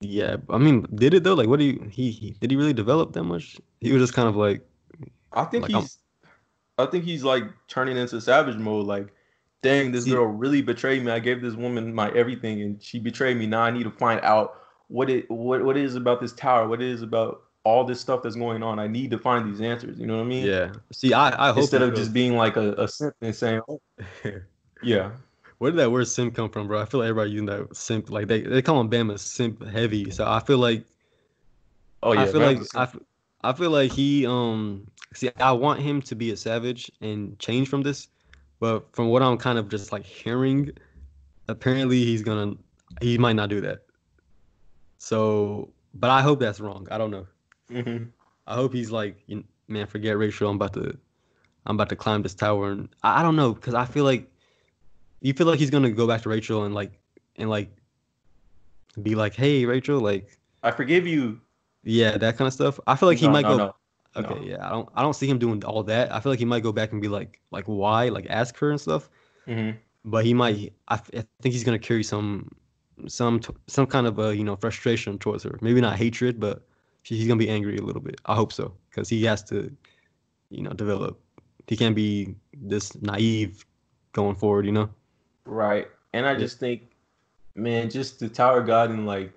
Yeah, 0.00 0.36
I 0.48 0.58
mean, 0.58 0.86
did 0.94 1.12
it 1.14 1.24
though? 1.24 1.34
Like, 1.34 1.48
what 1.48 1.58
do 1.58 1.64
you 1.66 1.88
he, 1.90 2.10
he 2.10 2.30
did 2.40 2.50
he 2.50 2.56
really 2.56 2.72
develop 2.72 3.12
that 3.12 3.24
much? 3.24 3.58
He 3.80 3.92
was 3.92 4.00
just 4.02 4.14
kind 4.14 4.28
of 4.28 4.36
like 4.36 4.62
I 5.32 5.44
think 5.44 5.62
Like, 5.64 5.72
I'm- 5.74 5.82
he's, 5.82 5.98
I 6.78 6.86
think 6.86 7.04
he's 7.04 7.24
like 7.24 7.44
turning 7.66 7.96
into 7.96 8.20
savage 8.20 8.56
mode. 8.56 8.86
Like, 8.86 9.08
dang, 9.62 9.90
this 9.92 10.04
See- 10.04 10.10
girl 10.12 10.24
really 10.26 10.62
betrayed 10.62 11.04
me. 11.04 11.10
I 11.10 11.18
gave 11.18 11.42
this 11.42 11.54
woman 11.54 11.92
my 11.92 12.10
everything, 12.12 12.62
and 12.62 12.80
she 12.82 12.98
betrayed 13.00 13.36
me. 13.36 13.46
Now 13.46 13.62
I 13.62 13.70
need 13.72 13.82
to 13.82 13.90
find 13.90 14.20
out 14.22 14.54
what 14.86 15.10
it 15.10 15.28
what 15.30 15.64
what 15.64 15.76
it 15.76 15.84
is 15.84 15.96
about 15.96 16.20
this 16.20 16.32
tower. 16.32 16.68
What 16.68 16.80
it 16.80 16.88
is 16.88 17.02
about 17.02 17.42
all 17.68 17.84
this 17.84 18.00
stuff 18.00 18.22
that's 18.22 18.36
going 18.36 18.62
on. 18.62 18.78
I 18.78 18.86
need 18.86 19.10
to 19.10 19.18
find 19.18 19.48
these 19.50 19.60
answers. 19.60 19.98
You 20.00 20.06
know 20.06 20.16
what 20.16 20.22
I 20.22 20.34
mean? 20.34 20.46
yeah. 20.46 20.72
See, 20.92 21.12
I 21.12 21.26
I 21.48 21.48
hope 21.48 21.58
Instead 21.64 21.82
of 21.82 21.90
goes- 21.90 21.98
just 22.00 22.12
being 22.14 22.34
like 22.36 22.56
a, 22.56 22.72
a 22.84 22.88
simp 22.88 23.14
and 23.20 23.34
saying, 23.34 23.60
oh, 23.68 23.80
yeah, 24.82 25.10
Where 25.58 25.70
did 25.70 25.78
that 25.78 25.90
word 25.90 26.06
simp 26.08 26.34
come 26.34 26.48
from, 26.50 26.66
bro? 26.68 26.80
I 26.80 26.86
feel 26.86 27.00
like 27.00 27.08
everybody 27.10 27.30
using 27.32 27.46
that 27.46 27.76
simp. 27.76 28.10
Like 28.10 28.26
they, 28.28 28.40
they 28.42 28.62
call 28.62 28.80
him 28.80 28.88
Bama 28.90 29.18
simp 29.18 29.56
heavy. 29.66 30.10
So 30.10 30.26
I 30.26 30.40
feel 30.40 30.58
like 30.58 30.84
Oh 32.02 32.12
yeah, 32.14 32.22
I 32.22 32.26
feel 32.26 32.40
Bama's 32.40 32.74
like 32.74 32.88
I, 33.44 33.50
I 33.50 33.52
feel 33.52 33.70
like 33.70 33.90
he 33.92 34.26
um 34.26 34.86
see 35.14 35.30
I 35.38 35.52
want 35.52 35.80
him 35.80 36.00
to 36.02 36.14
be 36.14 36.30
a 36.30 36.36
savage 36.36 36.90
and 37.02 37.38
change 37.38 37.68
from 37.68 37.82
this, 37.82 38.08
but 38.60 38.76
from 38.94 39.08
what 39.08 39.22
I'm 39.22 39.36
kind 39.36 39.58
of 39.58 39.68
just 39.68 39.92
like 39.92 40.06
hearing, 40.06 40.70
apparently 41.48 42.04
he's 42.04 42.22
gonna 42.22 42.54
he 43.02 43.18
might 43.18 43.36
not 43.36 43.48
do 43.50 43.60
that. 43.60 43.78
So, 44.98 45.70
but 45.94 46.10
I 46.10 46.22
hope 46.22 46.40
that's 46.40 46.60
wrong. 46.60 46.86
I 46.90 46.98
don't 46.98 47.10
know. 47.10 47.26
Mhm. 47.70 48.08
I 48.46 48.54
hope 48.54 48.72
he's 48.72 48.90
like, 48.90 49.16
man, 49.68 49.86
forget 49.86 50.16
Rachel. 50.16 50.48
I'm 50.50 50.56
about 50.56 50.72
to, 50.74 50.96
I'm 51.66 51.76
about 51.76 51.88
to 51.90 51.96
climb 51.96 52.22
this 52.22 52.34
tower, 52.34 52.72
and 52.72 52.88
I, 53.02 53.20
I 53.20 53.22
don't 53.22 53.36
know, 53.36 53.54
cause 53.54 53.74
I 53.74 53.84
feel 53.84 54.04
like, 54.04 54.30
you 55.20 55.32
feel 55.34 55.46
like 55.46 55.58
he's 55.58 55.70
gonna 55.70 55.90
go 55.90 56.06
back 56.06 56.22
to 56.22 56.28
Rachel 56.28 56.64
and 56.64 56.74
like, 56.74 56.98
and 57.36 57.50
like, 57.50 57.70
be 59.02 59.14
like, 59.14 59.34
hey, 59.34 59.64
Rachel, 59.66 60.00
like, 60.00 60.38
I 60.62 60.70
forgive 60.70 61.06
you. 61.06 61.40
yeah, 61.84 62.16
that 62.16 62.36
kind 62.36 62.46
of 62.46 62.54
stuff. 62.54 62.80
I 62.86 62.96
feel 62.96 63.08
like 63.08 63.18
he 63.18 63.26
No, 63.26 63.32
might 63.32 63.42
no, 63.42 63.48
go. 63.48 63.56
no. 63.58 63.74
Okay, 64.16 64.40
no. 64.40 64.46
yeah, 64.46 64.66
I 64.66 64.70
don't, 64.70 64.88
I 64.94 65.02
don't 65.02 65.14
see 65.14 65.28
him 65.28 65.38
doing 65.38 65.62
all 65.64 65.82
that. 65.84 66.12
I 66.12 66.18
feel 66.20 66.32
like 66.32 66.38
he 66.38 66.44
might 66.44 66.62
go 66.62 66.72
back 66.72 66.92
and 66.92 67.00
be 67.02 67.08
like, 67.08 67.40
like, 67.50 67.66
why, 67.66 68.08
like, 68.08 68.26
ask 68.30 68.56
her 68.58 68.70
and 68.70 68.80
stuff. 68.80 69.10
Mhm. 69.46 69.76
But 70.04 70.24
he 70.24 70.32
might, 70.34 70.72
I 70.88 70.96
think 70.96 71.26
he's 71.42 71.64
gonna 71.64 71.78
carry 71.78 72.02
some, 72.02 72.50
some, 73.06 73.40
some 73.66 73.86
kind 73.86 74.06
of 74.06 74.18
a, 74.18 74.34
you 74.34 74.42
know, 74.42 74.56
frustration 74.56 75.18
towards 75.18 75.42
her. 75.44 75.58
Maybe 75.60 75.80
not 75.80 75.96
hatred, 75.96 76.40
but 76.40 76.66
he's 77.16 77.26
gonna 77.26 77.38
be 77.38 77.48
angry 77.48 77.76
a 77.78 77.82
little 77.82 78.02
bit. 78.02 78.20
I 78.26 78.34
hope 78.34 78.52
so, 78.52 78.74
because 78.90 79.08
he 79.08 79.24
has 79.24 79.42
to, 79.44 79.74
you 80.50 80.62
know, 80.62 80.70
develop. 80.70 81.20
He 81.66 81.76
can't 81.76 81.94
be 81.94 82.34
this 82.54 83.00
naive 83.02 83.64
going 84.12 84.36
forward, 84.36 84.66
you 84.66 84.72
know. 84.72 84.90
Right. 85.44 85.88
And 86.12 86.26
I 86.26 86.32
Yeah. 86.32 86.38
just 86.40 86.58
think, 86.58 86.82
man, 87.54 87.90
just 87.90 88.20
the 88.20 88.28
Tower 88.28 88.62
God 88.62 88.90
and 88.90 89.06
like 89.06 89.32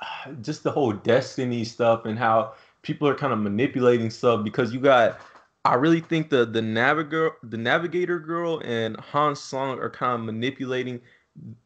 just 0.42 0.62
the 0.62 0.70
whole 0.70 0.92
destiny 0.92 1.64
stuff 1.64 2.04
and 2.04 2.18
how 2.18 2.54
people 2.82 3.08
are 3.08 3.14
kind 3.14 3.32
of 3.32 3.38
manipulating 3.38 4.10
stuff 4.10 4.44
because 4.44 4.72
you 4.72 4.80
got 4.80 5.20
I 5.64 5.74
really 5.74 6.00
think 6.00 6.30
the 6.30 6.44
the 6.44 6.62
navigator 6.62 7.32
the 7.42 7.56
navigator 7.56 8.18
girl 8.18 8.60
and 8.64 8.96
Han 8.98 9.36
Song 9.36 9.78
are 9.78 9.90
kind 9.90 10.14
of 10.14 10.26
manipulating 10.26 11.00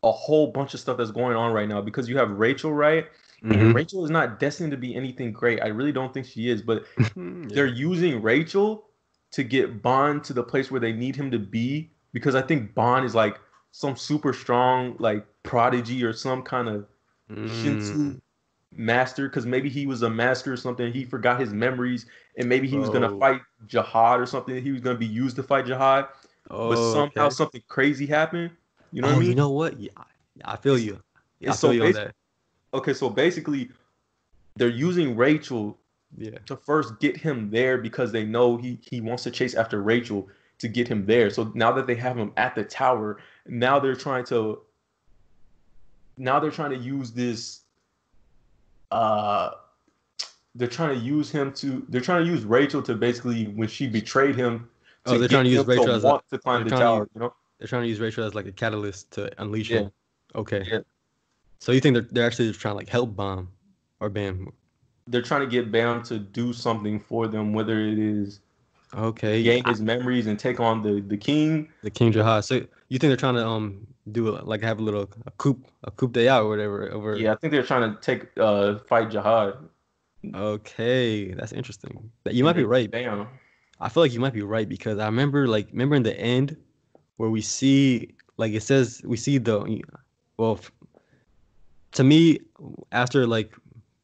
a 0.02 0.12
whole 0.12 0.48
bunch 0.48 0.74
of 0.74 0.80
stuff 0.80 0.98
that's 0.98 1.10
going 1.10 1.36
on 1.36 1.52
right 1.52 1.68
now 1.68 1.80
because 1.80 2.08
you 2.08 2.16
have 2.18 2.30
Rachel, 2.30 2.72
right? 2.72 3.06
And 3.50 3.72
Mhm. 3.72 3.74
Rachel 3.74 4.04
is 4.04 4.10
not 4.10 4.38
destined 4.40 4.70
to 4.72 4.76
be 4.76 4.94
anything 4.94 5.32
great. 5.32 5.62
I 5.62 5.68
really 5.68 5.92
don't 5.92 6.12
think 6.12 6.26
she 6.26 6.48
is, 6.50 6.62
but 6.62 6.84
Yeah. 7.16 7.50
they're 7.54 7.66
using 7.66 8.22
Rachel 8.22 8.86
to 9.32 9.42
get 9.44 9.82
Bam 9.82 10.20
to 10.22 10.32
the 10.32 10.42
place 10.42 10.70
where 10.70 10.80
they 10.80 10.92
need 10.92 11.16
him 11.16 11.30
to 11.30 11.38
be 11.38 11.90
because 12.12 12.34
I 12.34 12.42
think 12.42 12.74
Bam 12.74 13.04
is 13.04 13.14
like 13.14 13.38
some 13.72 13.96
super 13.96 14.32
strong 14.32 14.96
like 14.98 15.26
prodigy 15.42 16.04
or 16.04 16.12
some 16.12 16.42
kind 16.42 16.68
of 16.68 16.86
Shinsu 17.46 17.96
Mm. 17.98 18.20
master 18.72 19.28
because 19.28 19.46
maybe 19.46 19.68
he 19.68 19.86
was 19.86 20.02
a 20.02 20.10
master 20.10 20.52
or 20.52 20.56
something. 20.56 20.92
He 20.92 21.04
forgot 21.04 21.40
his 21.40 21.52
memories 21.52 22.06
and 22.36 22.48
maybe 22.48 22.68
he 22.68 22.78
was 22.78 22.90
gonna 22.90 23.08
fight 23.08 23.40
Jihad 23.66 24.20
or 24.20 24.26
something. 24.26 24.62
He 24.62 24.72
was 24.72 24.80
gonna 24.80 24.98
be 24.98 25.06
used 25.06 25.36
to 25.36 25.42
fight 25.42 25.66
Jihad, 25.66 26.08
Oh, 26.50 26.68
but 26.68 26.78
somehow 26.78 27.28
okay. 27.28 27.30
something 27.30 27.62
crazy 27.68 28.06
happened. 28.06 28.50
You 28.92 29.02
know 29.02 29.08
oh, 29.08 29.10
what 29.10 29.16
I 29.16 29.20
mean? 29.20 29.30
you 29.30 29.34
know 29.34 29.50
what? 29.50 29.78
Yeah, 29.80 29.90
I 30.44 30.56
feel 30.56 30.78
you. 30.78 31.02
I 31.46 31.54
It's 31.54 31.56
feel 31.56 31.70
so 31.70 31.72
you 31.72 31.84
on 31.84 31.92
that. 31.94 32.14
Okay, 32.76 32.92
so 32.92 33.08
basically, 33.08 33.70
they're 34.56 34.68
using 34.68 35.16
Rachel 35.16 35.78
Yeah. 36.18 36.38
to 36.46 36.56
first 36.56 36.98
get 37.00 37.16
him 37.16 37.50
there 37.50 37.78
because 37.78 38.12
they 38.12 38.24
know 38.24 38.56
he 38.56 38.78
he 38.82 39.00
wants 39.00 39.22
to 39.24 39.30
chase 39.30 39.54
after 39.54 39.82
Rachel 39.82 40.28
to 40.58 40.68
get 40.68 40.86
him 40.88 41.04
there. 41.06 41.28
So 41.30 41.50
now 41.54 41.72
that 41.72 41.86
they 41.86 41.94
have 41.96 42.16
him 42.16 42.32
at 42.36 42.54
the 42.54 42.64
tower, 42.64 43.18
now 43.46 43.78
they're 43.78 43.96
trying 43.96 44.24
to 44.26 44.60
now 46.18 46.38
they're 46.40 46.50
trying 46.50 46.70
to 46.70 46.78
use 46.78 47.10
this 47.12 47.60
uh 48.90 49.50
they're 50.54 50.68
trying 50.68 50.98
to 50.98 51.04
use 51.04 51.30
him 51.30 51.52
to 51.52 51.84
they're 51.88 52.00
trying 52.00 52.24
to 52.24 52.30
use 52.30 52.44
Rachel 52.44 52.80
to 52.82 52.94
basically 52.94 53.46
when 53.48 53.68
she 53.68 53.86
betrayed 53.86 54.36
him 54.36 54.68
Oh, 55.04 55.12
they're 55.12 55.20
get 55.28 55.30
trying 55.30 55.44
to 55.44 55.50
use 55.50 55.66
Rachel 55.66 55.90
as 55.90 56.04
a- 56.04 56.06
want 56.06 56.24
to 56.30 56.38
climb 56.38 56.64
the 56.64 56.70
to 56.70 56.76
tower, 56.76 57.00
use- 57.00 57.08
you 57.14 57.20
know? 57.20 57.34
They're 57.58 57.68
trying 57.68 57.82
to 57.82 57.88
use 57.88 58.00
Rachel 58.00 58.24
as 58.24 58.34
like 58.34 58.46
a 58.46 58.52
catalyst 58.52 59.10
to 59.12 59.30
unleash 59.40 59.70
Yeah. 59.70 59.80
him. 59.80 59.90
Okay. 60.34 60.64
Yeah. 60.66 60.80
So 61.58 61.72
you 61.72 61.80
think 61.80 61.94
they're 61.94 62.08
they're 62.10 62.26
actually 62.26 62.48
just 62.48 62.60
trying 62.60 62.72
to 62.74 62.76
like 62.78 62.88
help 62.88 63.14
Bomb 63.16 63.50
or 64.00 64.08
Bam? 64.08 64.52
They're 65.08 65.22
trying 65.22 65.40
to 65.40 65.46
get 65.46 65.70
Bam 65.72 66.02
to 66.04 66.18
do 66.18 66.52
something 66.52 66.98
for 67.00 67.28
them, 67.28 67.52
whether 67.52 67.80
it 67.80 67.98
is 67.98 68.40
Okay. 68.94 69.42
gain 69.42 69.64
his 69.64 69.80
memories 69.80 70.26
and 70.26 70.38
take 70.38 70.60
on 70.60 70.82
the 70.82 71.00
the 71.00 71.16
king. 71.16 71.68
the 71.82 71.90
King 71.90 72.12
Jahad. 72.12 72.44
So 72.44 72.54
you 72.88 72.98
think 72.98 73.10
they're 73.10 73.16
trying 73.16 73.34
to 73.34 73.46
um 73.46 73.86
do 74.10 74.28
a, 74.28 74.42
like 74.42 74.62
have 74.62 74.78
a 74.78 74.82
little 74.82 75.10
a 75.26 75.30
coup 75.32 75.60
a 75.84 75.90
coup 75.90 76.08
d'état 76.08 76.42
or 76.42 76.48
whatever 76.48 76.90
over? 76.92 77.16
Yeah, 77.16 77.32
I 77.32 77.36
think 77.36 77.52
they're 77.52 77.62
trying 77.62 77.94
to 77.94 78.00
take 78.00 78.28
uh 78.38 78.78
fight 78.88 79.10
Jihad. 79.10 79.68
Okay, 80.34 81.32
that's 81.34 81.52
interesting. 81.52 82.10
You 82.28 82.44
might 82.44 82.56
be 82.56 82.64
right. 82.64 82.90
Bam. 82.90 83.28
I 83.80 83.88
feel 83.88 84.02
like 84.02 84.12
you 84.12 84.20
might 84.20 84.32
be 84.32 84.42
right 84.42 84.68
because 84.68 84.98
I 84.98 85.06
remember 85.06 85.46
like 85.46 85.68
remember 85.70 85.96
in 85.96 86.02
the 86.02 86.18
end 86.18 86.56
where 87.16 87.30
we 87.30 87.40
see 87.42 88.14
like 88.36 88.52
it 88.52 88.62
says 88.62 89.02
we 89.04 89.16
see 89.16 89.38
the 89.38 89.82
well 90.38 90.58
to 91.96 92.04
me 92.04 92.38
after 92.92 93.26
like 93.26 93.54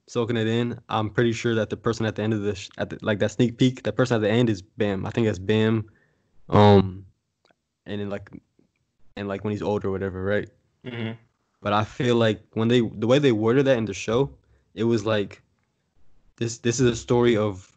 soaking 0.09 0.36
it 0.36 0.47
in 0.47 0.78
I'm 0.88 1.09
pretty 1.11 1.32
sure 1.32 1.55
that 1.55 1.70
the 1.70 1.76
person 1.76 2.05
at 2.07 2.16
the 2.16 2.22
end 2.22 2.34
of 2.34 2.43
the 2.43 2.55
sh- 2.55 2.68
at 2.78 2.90
the, 2.90 2.99
like 3.03 3.18
that 3.20 3.30
sneak 3.30 3.57
peek 3.59 3.82
that 3.84 3.97
person 3.97 4.16
at 4.16 4.20
the 4.20 4.30
end 4.30 4.51
is 4.51 4.61
Bam 4.62 5.07
I 5.07 5.11
think 5.11 5.26
that's 5.26 5.38
Bam 5.38 5.88
um 6.49 7.07
and 7.86 8.01
then 8.01 8.11
like 8.11 8.28
and 9.16 9.28
like 9.28 9.45
when 9.45 9.53
he's 9.53 9.62
older 9.62 9.88
or 9.88 9.93
whatever 9.93 10.22
right 10.24 10.49
Mhm. 10.84 11.16
but 11.62 11.72
I 11.72 11.84
feel 11.84 12.16
like 12.16 12.40
when 12.55 12.68
they 12.68 12.80
the 12.80 13.07
way 13.07 13.18
they 13.20 13.32
worded 13.32 13.66
that 13.66 13.78
in 13.78 13.84
the 13.84 13.95
show, 13.95 14.34
it 14.74 14.84
was 14.84 15.07
like 15.07 15.43
this 16.36 16.59
this 16.59 16.80
is 16.80 16.86
a 16.90 16.97
story 16.97 17.36
of 17.36 17.70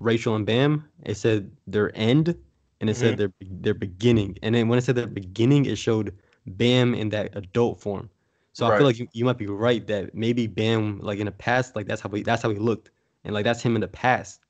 Rachel 0.00 0.34
and 0.36 0.44
Bam. 0.44 0.84
It 1.06 1.16
said 1.16 1.50
their 1.66 1.90
end 1.96 2.36
and 2.80 2.90
it 2.90 2.96
said 2.96 3.16
their 3.16 3.32
their 3.40 3.74
beginning. 3.74 4.36
And 4.42 4.54
then 4.54 4.68
when 4.68 4.78
it 4.78 4.82
said 4.84 4.96
their 4.96 5.06
beginning, 5.06 5.64
it 5.66 5.78
showed 5.78 6.12
Bam 6.46 6.94
in 6.94 7.08
that 7.10 7.30
adult 7.34 7.80
form. 7.80 8.10
So 8.52 8.66
I 8.66 8.70
feel 8.70 8.86
like 8.86 8.98
you, 8.98 9.08
you 9.12 9.24
might 9.24 9.38
be 9.38 9.46
right 9.46 9.86
that 9.86 10.14
maybe 10.14 10.46
Bam 10.46 11.00
like 11.00 11.18
in 11.18 11.26
the 11.26 11.32
past, 11.32 11.74
like 11.76 11.86
that's 11.86 12.00
how 12.00 12.10
he 12.10 12.22
that's 12.22 12.42
how 12.42 12.50
he 12.50 12.56
looked. 12.58 12.90
And 13.24 13.34
like 13.34 13.44
that's 13.44 13.62
him 13.62 13.74
in 13.76 13.80
the 13.80 13.88
past. 13.88 14.40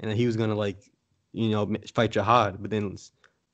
And 0.00 0.10
then 0.10 0.16
he 0.16 0.26
was 0.26 0.36
gonna 0.36 0.54
like, 0.54 0.78
you 1.32 1.50
know, 1.50 1.70
fight 1.94 2.12
Jihad, 2.12 2.60
but 2.62 2.70
then 2.70 2.96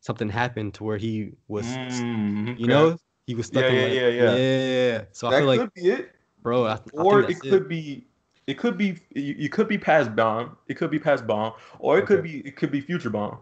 something 0.01 0.29
happened 0.29 0.75
to 0.75 0.85
where 0.85 0.99
he 0.99 1.33
was 1.49 1.79
Mm, 1.79 2.57
you 2.57 2.65
okay. 2.65 2.73
know, 2.73 2.99
he 3.27 3.35
was 3.35 3.47
stuck 3.47 3.65
Yeah, 3.65 3.71
in 3.71 3.77
yeah, 3.77 3.83
like, 3.83 3.93
yeah, 3.93 4.09
yeah. 4.09 4.37
yeah. 4.37 5.05
So 5.13 5.29
I 5.29 5.31
that 5.31 5.39
feel 5.39 5.47
like, 5.47 5.61
could 5.61 5.75
be 5.75 5.89
it, 5.91 6.11
bro, 6.43 6.67
I, 6.67 6.79
I 6.99 7.05
or 7.05 7.21
think 7.21 7.31
it 7.31 7.41
could 7.49 7.69
be, 7.69 8.07
it 8.47 8.55
could 8.59 8.77
be, 8.77 8.99
you, 9.15 9.35
you 9.39 9.49
could 9.49 9.69
be 9.69 9.79
past 9.79 10.15
Bam, 10.15 10.57
it 10.69 10.75
could 10.75 10.91
be 10.91 10.99
past 10.99 11.27
Bam, 11.27 11.53
or 11.79 11.99
it 11.99 12.07
could 12.07 12.23
be, 12.23 12.41
it 12.47 12.57
could 12.57 12.71
be 12.71 12.81
future 12.81 13.11
Bam. 13.11 13.39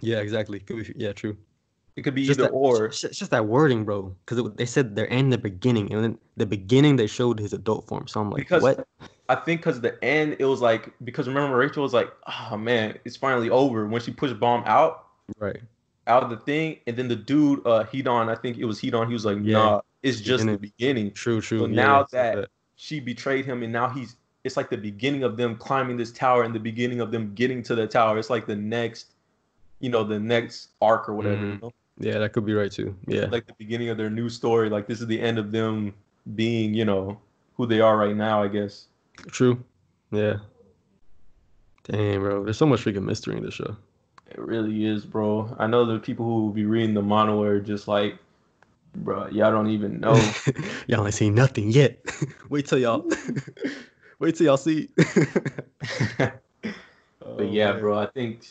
Yeah, 0.00 0.20
exactly. 0.20 0.60
Could 0.60 0.86
be, 0.86 0.92
yeah, 0.96 1.12
true. 1.12 1.36
It 1.96 2.02
could 2.02 2.14
be 2.14 2.26
Just 2.26 2.40
either 2.40 2.48
that, 2.48 2.54
or. 2.54 2.86
It's 2.86 3.00
just, 3.00 3.30
that 3.30 3.46
wording, 3.46 3.84
bro. 3.84 4.14
Because 4.26 4.50
they 4.56 4.66
said 4.66 4.96
they're 4.96 5.04
in 5.06 5.30
the 5.30 5.38
beginning, 5.38 5.92
and 5.92 6.02
then 6.02 6.18
the 6.36 6.46
beginning 6.46 6.96
they 6.96 7.06
showed 7.06 7.38
his 7.38 7.52
adult 7.52 7.86
form. 7.86 8.08
So 8.08 8.20
I'm 8.20 8.30
like, 8.30 8.38
Because- 8.38 8.62
what? 8.62 8.86
I 9.28 9.36
think 9.36 9.60
because 9.62 9.80
the 9.80 10.02
end, 10.04 10.36
it 10.38 10.44
was 10.44 10.60
like 10.60 10.92
because 11.02 11.26
remember 11.28 11.56
Rachel 11.56 11.82
was 11.82 11.94
like, 11.94 12.12
oh 12.50 12.58
man, 12.58 12.98
it's 13.06 13.16
finally 13.16 13.48
over 13.48 13.86
when 13.86 14.02
she 14.02 14.10
pushed 14.12 14.38
Bam 14.38 14.62
out 14.66 15.06
Right. 15.38 15.60
out 16.06 16.22
of 16.22 16.28
the 16.28 16.36
thing, 16.36 16.76
and 16.86 16.94
then 16.94 17.08
the 17.08 17.16
dude, 17.16 17.60
uh, 17.66 17.84
Headon, 17.84 18.28
I 18.28 18.34
think 18.34 18.58
it 18.58 18.66
was 18.66 18.80
Headon, 18.82 19.06
he 19.06 19.14
was 19.14 19.24
like, 19.24 19.38
Yeah. 19.40 19.52
nah, 19.54 19.80
it's 20.02 20.20
just 20.20 20.44
the 20.44 20.58
Beginning. 20.58 21.04
beginning. 21.06 21.12
True. 21.12 21.40
True. 21.40 21.60
So 21.60 21.66
yeah, 21.68 21.74
now 21.74 22.04
said 22.06 22.36
that- 22.38 22.48
She 22.76 23.00
betrayed 23.00 23.46
him, 23.46 23.62
and 23.62 23.72
now 23.72 23.88
he's. 23.88 24.16
It's 24.44 24.58
like 24.58 24.68
the 24.68 24.76
beginning 24.76 25.22
of 25.22 25.38
them 25.38 25.56
climbing 25.56 25.96
this 25.96 26.12
tower, 26.12 26.42
and 26.42 26.54
the 26.54 26.60
beginning 26.60 27.00
of 27.00 27.10
them 27.10 27.32
getting 27.34 27.62
to 27.62 27.74
the 27.74 27.86
tower. 27.86 28.18
It's 28.18 28.28
like 28.28 28.44
the 28.44 28.56
next, 28.56 29.06
you 29.80 29.88
know, 29.88 30.04
the 30.04 30.20
next 30.20 30.68
arc 30.82 31.08
or 31.08 31.14
whatever. 31.14 31.36
Mhm. 31.36 31.52
You 31.54 31.58
know? 31.62 31.72
Yeah, 31.98 32.18
that 32.18 32.32
could 32.32 32.44
be 32.44 32.54
right 32.54 32.72
too. 32.72 32.96
Yeah. 33.06 33.26
Like 33.26 33.46
the 33.46 33.54
beginning 33.54 33.88
of 33.88 33.96
their 33.96 34.10
new 34.10 34.28
story. 34.28 34.68
Like 34.68 34.86
this 34.86 35.00
is 35.00 35.06
the 35.06 35.20
end 35.20 35.38
of 35.38 35.52
them 35.52 35.94
being, 36.34 36.74
you 36.74 36.84
know, 36.84 37.20
who 37.56 37.66
they 37.66 37.80
are 37.80 37.96
right 37.96 38.16
now. 38.16 38.42
I 38.42 38.48
guess. 38.48 38.86
True. 39.28 39.62
Yeah. 40.10 40.38
Damn, 41.84 42.20
bro. 42.20 42.44
There's 42.44 42.58
so 42.58 42.66
much 42.66 42.84
freaking 42.84 43.04
mystery 43.04 43.36
in 43.36 43.44
this 43.44 43.54
show. 43.54 43.76
It 44.30 44.38
really 44.38 44.86
is, 44.86 45.04
bro. 45.04 45.54
I 45.58 45.66
know 45.66 45.84
the 45.84 45.98
people 45.98 46.24
who 46.24 46.44
will 46.44 46.52
be 46.52 46.64
reading 46.64 46.94
the 46.94 47.02
manga 47.02 47.38
are 47.40 47.60
just 47.60 47.86
like, 47.86 48.16
bro, 48.96 49.28
y'all 49.28 49.52
don't 49.52 49.68
even 49.68 50.00
know. 50.00 50.14
y'all 50.86 51.04
ain't 51.04 51.14
seen 51.14 51.34
nothing 51.34 51.70
yet. 51.70 52.00
Wait 52.48 52.66
till 52.66 52.78
y'all. 52.78 53.08
Wait 54.18 54.34
till 54.34 54.46
y'all 54.46 54.56
see. 54.56 54.88
but 56.16 56.40
yeah, 57.50 57.74
oh, 57.74 57.80
bro, 57.80 57.98
I 57.98 58.06
think 58.06 58.48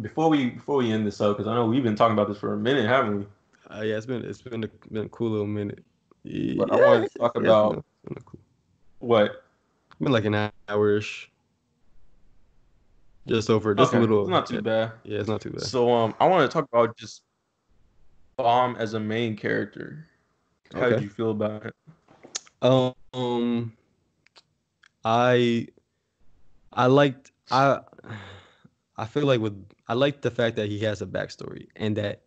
before 0.00 0.28
we 0.28 0.50
before 0.50 0.76
we 0.76 0.90
end 0.92 1.06
this 1.06 1.20
up, 1.20 1.36
because 1.36 1.48
I 1.48 1.54
know 1.54 1.66
we've 1.66 1.82
been 1.82 1.96
talking 1.96 2.14
about 2.14 2.28
this 2.28 2.38
for 2.38 2.54
a 2.54 2.56
minute, 2.56 2.86
haven't 2.88 3.18
we? 3.18 3.26
Uh, 3.70 3.82
yeah, 3.82 3.96
it's 3.96 4.06
been 4.06 4.24
it's 4.24 4.42
been 4.42 4.64
a, 4.64 4.68
been 4.92 5.06
a 5.06 5.08
cool 5.08 5.30
little 5.30 5.46
minute. 5.46 5.84
Yeah, 6.24 6.54
But 6.58 6.72
I 6.72 6.76
wanted 6.76 7.10
to 7.12 7.18
talk 7.18 7.32
it's 7.36 7.44
about- 7.44 7.70
been, 7.70 7.78
it's 7.78 8.14
been 8.14 8.22
cool. 8.24 8.40
What? 9.00 9.44
It's 9.90 9.98
been 10.00 10.12
like 10.12 10.24
an 10.24 10.50
hour-ish. 10.68 11.30
Just 13.26 13.50
over, 13.50 13.74
just 13.74 13.90
Okay, 13.90 13.98
a 13.98 14.00
little. 14.00 14.22
It's 14.22 14.30
not 14.30 14.46
too 14.46 14.56
yeah, 14.56 14.60
bad. 14.60 14.92
Yeah, 15.04 15.18
it's 15.20 15.28
not 15.28 15.40
too 15.40 15.50
bad. 15.50 15.62
So 15.62 15.92
um, 15.92 16.14
I 16.20 16.26
want 16.26 16.48
to 16.48 16.52
talk 16.52 16.68
about 16.72 16.96
just 16.96 17.22
Bam 18.36 18.74
as 18.76 18.94
a 18.94 19.00
main 19.00 19.36
character. 19.36 20.06
How 20.74 20.80
Okay. 20.82 20.94
did 20.94 21.02
you 21.02 21.08
feel 21.10 21.30
about 21.30 21.66
it? 21.66 21.74
Um, 22.62 23.72
I 25.04 25.66
I 26.72 26.86
liked 26.86 27.30
I 27.50 27.80
I 28.96 29.06
feel 29.06 29.26
like 29.26 29.40
with 29.40 29.64
I 29.92 29.94
like 29.94 30.22
the 30.22 30.30
fact 30.30 30.56
that 30.56 30.70
he 30.70 30.78
has 30.78 31.02
a 31.02 31.06
backstory 31.06 31.66
and 31.76 31.94
that 31.98 32.22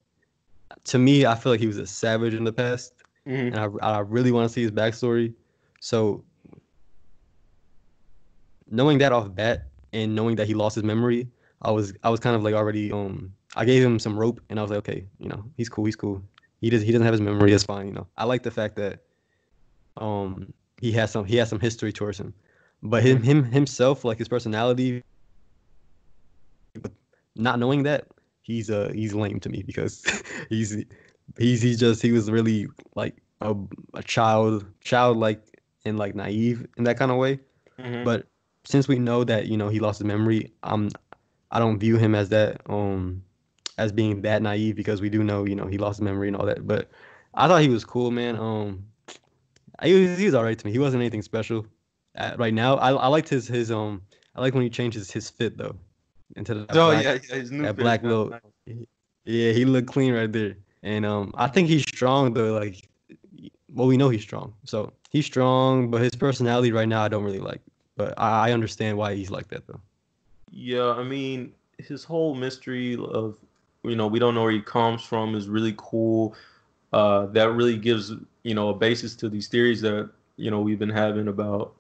to 0.84 1.00
me 1.00 1.26
I 1.26 1.34
feel 1.34 1.52
like 1.52 1.60
he 1.60 1.66
was 1.66 1.80
a 1.80 1.88
savage 1.88 2.36
in 2.36 2.44
the 2.44 2.54
past 2.54 2.94
and 3.26 3.58
I 3.58 3.66
I 3.82 4.00
really 4.02 4.32
want 4.32 4.48
to 4.48 4.54
see 4.54 4.62
his 4.62 4.70
backstory. 4.70 5.34
So 5.80 6.24
knowing 8.70 9.00
that 9.00 9.12
off 9.12 9.34
bat 9.34 9.70
and 9.94 10.14
knowing 10.14 10.36
that 10.36 10.46
he 10.46 10.54
lost 10.54 10.76
his 10.76 10.84
memory, 10.84 11.28
I 11.64 11.72
was 11.72 11.92
I 12.04 12.12
was 12.12 12.20
kind 12.20 12.36
of 12.36 12.44
like 12.44 12.54
already 12.54 12.92
um 12.92 13.34
I 13.56 13.66
gave 13.66 13.82
him 13.84 13.98
some 13.98 14.16
rope 14.16 14.40
and 14.52 14.60
I 14.60 14.62
was 14.62 14.70
like 14.70 14.84
okay 14.86 15.08
you 15.18 15.28
know 15.28 15.44
he's 15.58 15.68
cool 15.68 15.86
he's 15.86 15.96
cool. 15.96 16.22
He 16.62 16.70
does 16.70 16.84
he 16.84 16.92
doesn't 16.92 17.06
have 17.10 17.14
his 17.14 17.22
memory 17.30 17.50
that's 17.50 17.64
fine 17.64 17.88
you 17.88 17.94
know. 17.94 18.06
I 18.16 18.26
like 18.26 18.44
the 18.44 18.52
fact 18.52 18.76
that 18.76 19.00
um 19.98 20.54
he 20.80 20.92
has 20.92 21.10
some 21.12 21.26
he 21.26 21.38
has 21.38 21.50
some 21.50 21.60
history 21.60 21.92
towards 21.92 22.20
him. 22.20 22.32
But 22.84 23.02
him 23.02 23.24
him 23.24 23.44
himself 23.44 24.06
like 24.06 24.20
his 24.20 24.28
personality 24.28 25.02
not 27.36 27.60
knowing 27.60 27.84
that 27.84 28.08
he's 28.42 28.70
uh 28.70 28.92
he's 28.94 29.14
lame 29.14 29.40
to 29.40 29.50
me 29.50 29.64
because 29.64 30.04
he's 30.50 30.84
he's 31.38 31.62
he 31.62 31.76
just 31.76 32.02
he 32.02 32.12
was 32.12 32.30
really 32.32 32.68
like 32.96 33.16
a, 33.42 33.56
a 33.94 34.04
child 34.04 34.66
childlike 34.82 35.42
and 35.86 35.98
like 35.98 36.16
naive 36.16 36.68
in 36.78 36.84
that 36.86 36.98
kind 36.98 37.12
of 37.12 37.18
way. 37.18 37.40
Mhm. 37.80 38.04
but 38.06 38.28
since 38.64 38.88
we 38.88 38.98
know 39.00 39.24
that 39.24 39.48
you 39.48 39.58
know 39.58 39.70
he 39.70 39.80
lost 39.80 40.00
his 40.00 40.06
memory 40.06 40.52
i'm 40.64 40.90
i 41.52 41.60
don't 41.60 41.80
view 41.80 41.98
him 41.98 42.16
as 42.16 42.30
that 42.30 42.62
um 42.70 43.22
as 43.78 43.92
being 43.92 44.22
that 44.22 44.42
naive 44.42 44.76
because 44.76 45.02
we 45.02 45.10
do 45.10 45.24
know 45.24 45.46
you 45.46 45.56
know 45.56 45.68
he 45.68 45.78
lost 45.78 45.98
his 46.00 46.04
memory 46.04 46.28
and 46.28 46.36
all 46.38 46.46
that. 46.46 46.66
But 46.68 46.90
i 47.34 47.48
thought 47.48 47.62
he 47.62 47.70
was 47.70 47.84
cool 47.86 48.12
man. 48.12 48.36
Um 48.38 48.86
he 49.84 49.94
was, 49.94 50.18
he 50.18 50.26
was 50.26 50.34
all 50.34 50.44
right 50.44 50.58
to 50.58 50.66
me. 50.66 50.72
He 50.72 50.80
wasn't 50.80 51.02
anything 51.02 51.22
special 51.22 51.66
uh, 52.18 52.36
right 52.38 52.54
now. 52.54 52.76
I, 52.78 52.92
I 52.94 53.08
liked 53.08 53.30
his 53.30 53.48
his 53.48 53.72
um 53.72 54.02
i 54.36 54.42
like 54.42 54.54
when 54.54 54.64
he 54.64 54.70
changes 54.70 55.12
his 55.12 55.30
fit 55.30 55.58
though 55.58 55.76
into 56.36 56.54
the 56.54 56.62
oh 56.70 56.92
black- 56.92 57.04
yeah, 57.04 57.18
yeah, 57.30 57.36
his 57.36 57.52
new 57.52 57.64
that 57.64 57.76
black 57.76 58.04
nice. 58.04 58.42
yeah, 59.26 59.52
he 59.52 59.66
looked 59.66 59.88
clean 59.88 60.14
right 60.14 60.32
there. 60.32 60.56
And 60.84 61.06
um, 61.06 61.34
I 61.36 61.48
think 61.48 61.68
he's 61.68 61.82
strong 61.82 62.34
though. 62.34 62.54
Like, 62.54 62.88
well, 63.74 63.88
we 63.88 63.98
know 63.98 64.10
he's 64.10 64.22
strong, 64.22 64.54
so 64.64 64.94
he's 65.10 65.26
strong. 65.26 65.90
But 65.90 66.02
his 66.02 66.16
personality 66.16 66.72
right 66.72 66.88
now, 66.88 67.04
I 67.04 67.08
don't 67.08 67.24
really 67.24 67.40
like. 67.40 67.62
But 67.98 68.14
I, 68.18 68.50
I 68.50 68.52
understand 68.52 68.98
why 68.98 69.16
he's 69.16 69.32
like 69.32 69.48
that 69.50 69.66
though. 69.68 69.80
Yeah, 70.52 70.92
I 70.92 71.04
mean, 71.04 71.54
his 71.78 72.04
whole 72.04 72.36
mystery 72.36 72.96
of, 72.96 73.38
you 73.84 73.96
know, 73.96 74.08
we 74.08 74.20
don't 74.20 74.36
know 74.36 74.44
where 74.44 74.52
he 74.52 74.62
comes 74.62 75.04
from 75.04 75.36
is 75.36 75.50
really 75.50 75.74
cool. 75.78 76.36
Uh, 76.94 77.26
that 77.28 77.52
really 77.52 77.78
gives, 77.78 78.14
you 78.44 78.54
know, 78.54 78.70
a 78.70 78.74
basis 78.74 79.16
to 79.16 79.30
these 79.30 79.48
theories 79.48 79.82
that, 79.82 80.10
you 80.38 80.52
know, 80.52 80.62
we've 80.62 80.80
been 80.80 80.90
having 80.90 81.28
about, 81.28 81.74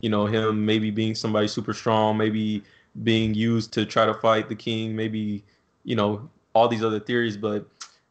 you 0.00 0.10
know, 0.10 0.26
him 0.26 0.64
maybe 0.64 0.90
being 0.90 1.14
somebody 1.14 1.48
super 1.48 1.72
strong, 1.72 2.16
maybe 2.16 2.62
being 3.02 3.34
used 3.34 3.72
to 3.74 3.86
try 3.86 4.06
to 4.06 4.14
fight 4.14 4.48
the 4.48 4.54
king, 4.54 4.94
maybe, 4.94 5.44
you 5.84 5.96
know, 5.96 6.28
all 6.54 6.68
these 6.68 6.84
other 6.84 7.00
theories. 7.00 7.36
But 7.36 7.66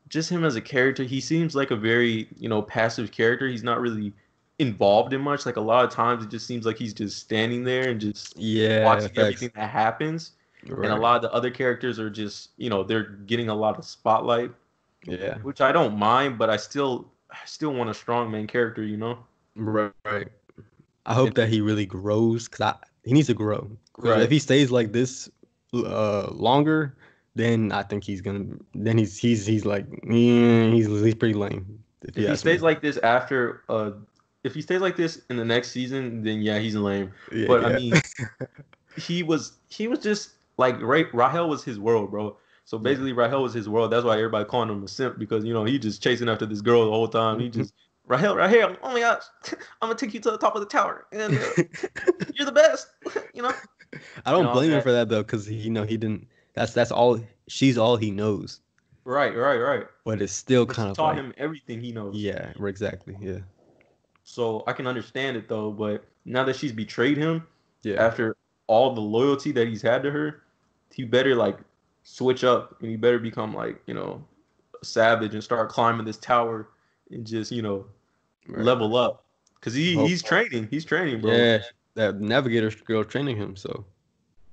just 0.09 0.29
him 0.29 0.43
as 0.43 0.55
a 0.55 0.61
character, 0.61 1.03
he 1.03 1.21
seems 1.21 1.55
like 1.55 1.71
a 1.71 1.75
very, 1.75 2.27
you 2.37 2.49
know, 2.49 2.61
passive 2.61 3.11
character. 3.11 3.47
He's 3.47 3.63
not 3.63 3.79
really 3.81 4.13
involved 4.59 5.13
in 5.13 5.21
much. 5.21 5.45
Like 5.45 5.57
a 5.57 5.61
lot 5.61 5.85
of 5.85 5.91
times, 5.91 6.23
it 6.23 6.29
just 6.29 6.45
seems 6.47 6.65
like 6.65 6.77
he's 6.77 6.93
just 6.93 7.19
standing 7.19 7.63
there 7.63 7.89
and 7.89 7.99
just 8.01 8.35
Yeah, 8.35 8.67
watching 8.75 9.11
facts. 9.15 9.17
everything 9.17 9.51
that 9.55 9.69
happens. 9.69 10.31
Right. 10.67 10.77
And 10.81 10.91
a 10.91 10.95
lot 10.95 11.15
of 11.17 11.21
the 11.21 11.31
other 11.33 11.49
characters 11.51 11.99
are 11.99 12.09
just, 12.09 12.51
you 12.57 12.69
know, 12.69 12.83
they're 12.83 13.03
getting 13.03 13.49
a 13.49 13.55
lot 13.55 13.77
of 13.77 13.85
spotlight, 13.85 14.51
Yeah, 15.05 15.37
which 15.41 15.61
I 15.61 15.71
don't 15.71 15.97
mind, 15.97 16.37
but 16.37 16.49
I 16.49 16.57
still 16.57 17.11
I 17.31 17.39
still 17.45 17.73
want 17.73 17.89
a 17.89 17.93
strong 17.93 18.31
main 18.31 18.47
character, 18.47 18.83
you 18.83 18.97
know? 18.97 19.19
right. 19.55 19.93
right. 20.05 20.27
I 21.05 21.13
hope 21.13 21.35
that 21.35 21.49
he 21.49 21.61
really 21.61 21.85
grows 21.85 22.47
because 22.49 22.61
I 22.61 22.75
he 23.03 23.13
needs 23.13 23.27
to 23.27 23.33
grow. 23.33 23.69
Right. 23.97 24.21
If 24.21 24.31
he 24.31 24.39
stays 24.39 24.71
like 24.71 24.91
this 24.91 25.29
uh 25.73 26.27
longer, 26.31 26.95
then 27.35 27.71
I 27.71 27.83
think 27.83 28.03
he's 28.03 28.21
gonna. 28.21 28.45
Then 28.73 28.97
he's 28.97 29.17
he's 29.17 29.45
he's 29.45 29.65
like 29.65 29.89
mm, 29.89 30.73
he's 30.73 30.87
he's 30.87 31.15
pretty 31.15 31.33
lame. 31.33 31.83
If 32.03 32.15
he 32.15 32.35
stays 32.35 32.59
me. 32.59 32.65
like 32.65 32.81
this 32.81 32.97
after 32.97 33.63
uh 33.69 33.91
if 34.43 34.53
he 34.53 34.61
stays 34.61 34.81
like 34.81 34.97
this 34.97 35.21
in 35.29 35.37
the 35.37 35.45
next 35.45 35.71
season, 35.71 36.23
then 36.23 36.41
yeah, 36.41 36.59
he's 36.59 36.75
lame. 36.75 37.11
Yeah, 37.31 37.47
But 37.47 37.65
I 37.65 37.73
mean 37.75 37.93
he 38.97 39.23
was 39.23 39.53
he 39.69 39.87
was 39.87 39.99
just 39.99 40.31
like 40.57 40.79
Ra- 40.81 41.09
Rahel 41.13 41.49
was 41.49 41.63
his 41.63 41.79
world, 41.79 42.11
bro. 42.11 42.37
So 42.65 42.77
Yeah. 42.77 42.83
basically 42.83 43.13
Rahel 43.13 43.43
was 43.43 43.53
his 43.53 43.67
world. 43.67 43.91
That's 43.91 44.05
why 44.05 44.17
everybody 44.17 44.45
calling 44.45 44.69
him 44.69 44.83
a 44.83 44.87
simp 44.87 45.17
because 45.17 45.43
you 45.45 45.53
know 45.53 45.63
he 45.63 45.79
just 45.79 46.01
chasing 46.03 46.29
after 46.29 46.45
this 46.45 46.61
girl 46.61 46.85
the 46.85 46.91
whole 46.91 47.07
time. 47.07 47.39
He 47.39 47.49
just 47.49 47.73
Rahel, 48.07 48.35
Rahel, 48.35 48.75
oh 48.83 48.91
my 48.93 48.99
gosh, 48.99 49.23
I'm 49.81 49.89
gonna 49.89 49.95
take 49.95 50.13
you 50.13 50.19
to 50.21 50.31
the 50.31 50.37
top 50.37 50.55
of 50.55 50.61
the 50.61 50.67
tower, 50.67 51.05
and 51.11 51.37
uh, 51.37 51.63
you're 52.33 52.45
the 52.45 52.51
best. 52.51 52.87
you 53.33 53.41
know, 53.41 53.53
I 54.25 54.31
don't 54.31 54.43
know, 54.43 54.51
blame 54.51 54.71
him 54.71 54.81
for 54.81 54.91
that 54.91 55.09
though, 55.09 55.23
because 55.23 55.49
you 55.49 55.69
know, 55.69 55.83
he 55.83 55.97
didn't. 55.97 56.27
That's 56.53 56.73
that's 56.73 56.91
all. 56.91 57.19
She's 57.47 57.77
all 57.77 57.97
he 57.97 58.11
knows, 58.11 58.61
right, 59.05 59.35
right, 59.35 59.57
right. 59.57 59.85
but 60.05 60.21
it's 60.21 60.33
still 60.33 60.65
But 60.65 60.75
kind 60.75 60.89
she 60.89 60.91
of 60.91 60.97
taught 60.97 61.15
like, 61.15 61.17
him 61.17 61.33
everything 61.37 61.81
he 61.81 61.91
knows. 61.91 62.17
yeah, 62.17 62.53
exactly, 62.59 63.17
yeah, 63.19 63.39
So 64.23 64.63
I 64.67 64.73
can 64.73 64.87
understand 64.87 65.37
it 65.37 65.47
though, 65.47 65.71
but 65.71 66.05
now 66.25 66.43
that 66.45 66.55
she's 66.55 66.71
betrayed 66.71 67.17
him 67.17 67.47
yeah, 67.83 67.95
after 67.97 68.35
all 68.67 68.93
the 68.93 69.01
loyalty 69.01 69.51
that 69.53 69.67
he's 69.67 69.81
had 69.81 70.03
to 70.03 70.11
her, 70.11 70.43
he 70.91 71.03
better 71.03 71.35
like 71.35 71.59
switch 72.03 72.43
up 72.43 72.77
and 72.81 72.89
he 72.89 72.97
better 72.97 73.19
become 73.19 73.53
like 73.53 73.81
you 73.87 73.93
know 73.93 74.23
a 74.81 74.85
savage 74.85 75.33
and 75.33 75.43
start 75.43 75.69
climbing 75.69 76.05
this 76.05 76.17
tower 76.17 76.69
and 77.11 77.25
just 77.25 77.51
you 77.51 77.61
know 77.61 77.85
right. 78.47 78.63
level 78.63 78.95
up 78.97 79.25
because 79.55 79.73
he 79.73 79.97
he's 79.97 80.23
training, 80.23 80.67
he's 80.71 80.85
training, 80.85 81.21
bro. 81.21 81.47
yeah. 81.47 81.59
That 81.95 82.19
navigator 82.21 82.71
girl 82.85 83.03
training 83.03 83.37
him, 83.37 83.55
so 83.55 83.85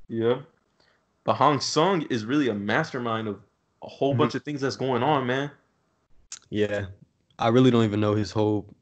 Yeah. 0.09 0.43
But 1.25 1.35
Hong 1.37 1.61
Sung 1.61 2.03
is 2.11 2.25
really 2.27 2.49
a 2.49 2.55
mastermind 2.55 3.29
of 3.29 3.43
a 3.83 3.89
whole 3.89 4.15
Mhm. 4.15 4.17
bunch 4.17 4.35
of 4.35 4.45
things 4.45 4.61
that's 4.63 4.77
going 4.77 5.03
on, 5.03 5.27
man. 5.27 5.53
yeah, 6.51 6.87
I 7.39 7.49
really 7.49 7.71
don't 7.71 7.85
even 7.85 8.01
know 8.01 8.15
his 8.15 8.31
whole. 8.33 8.75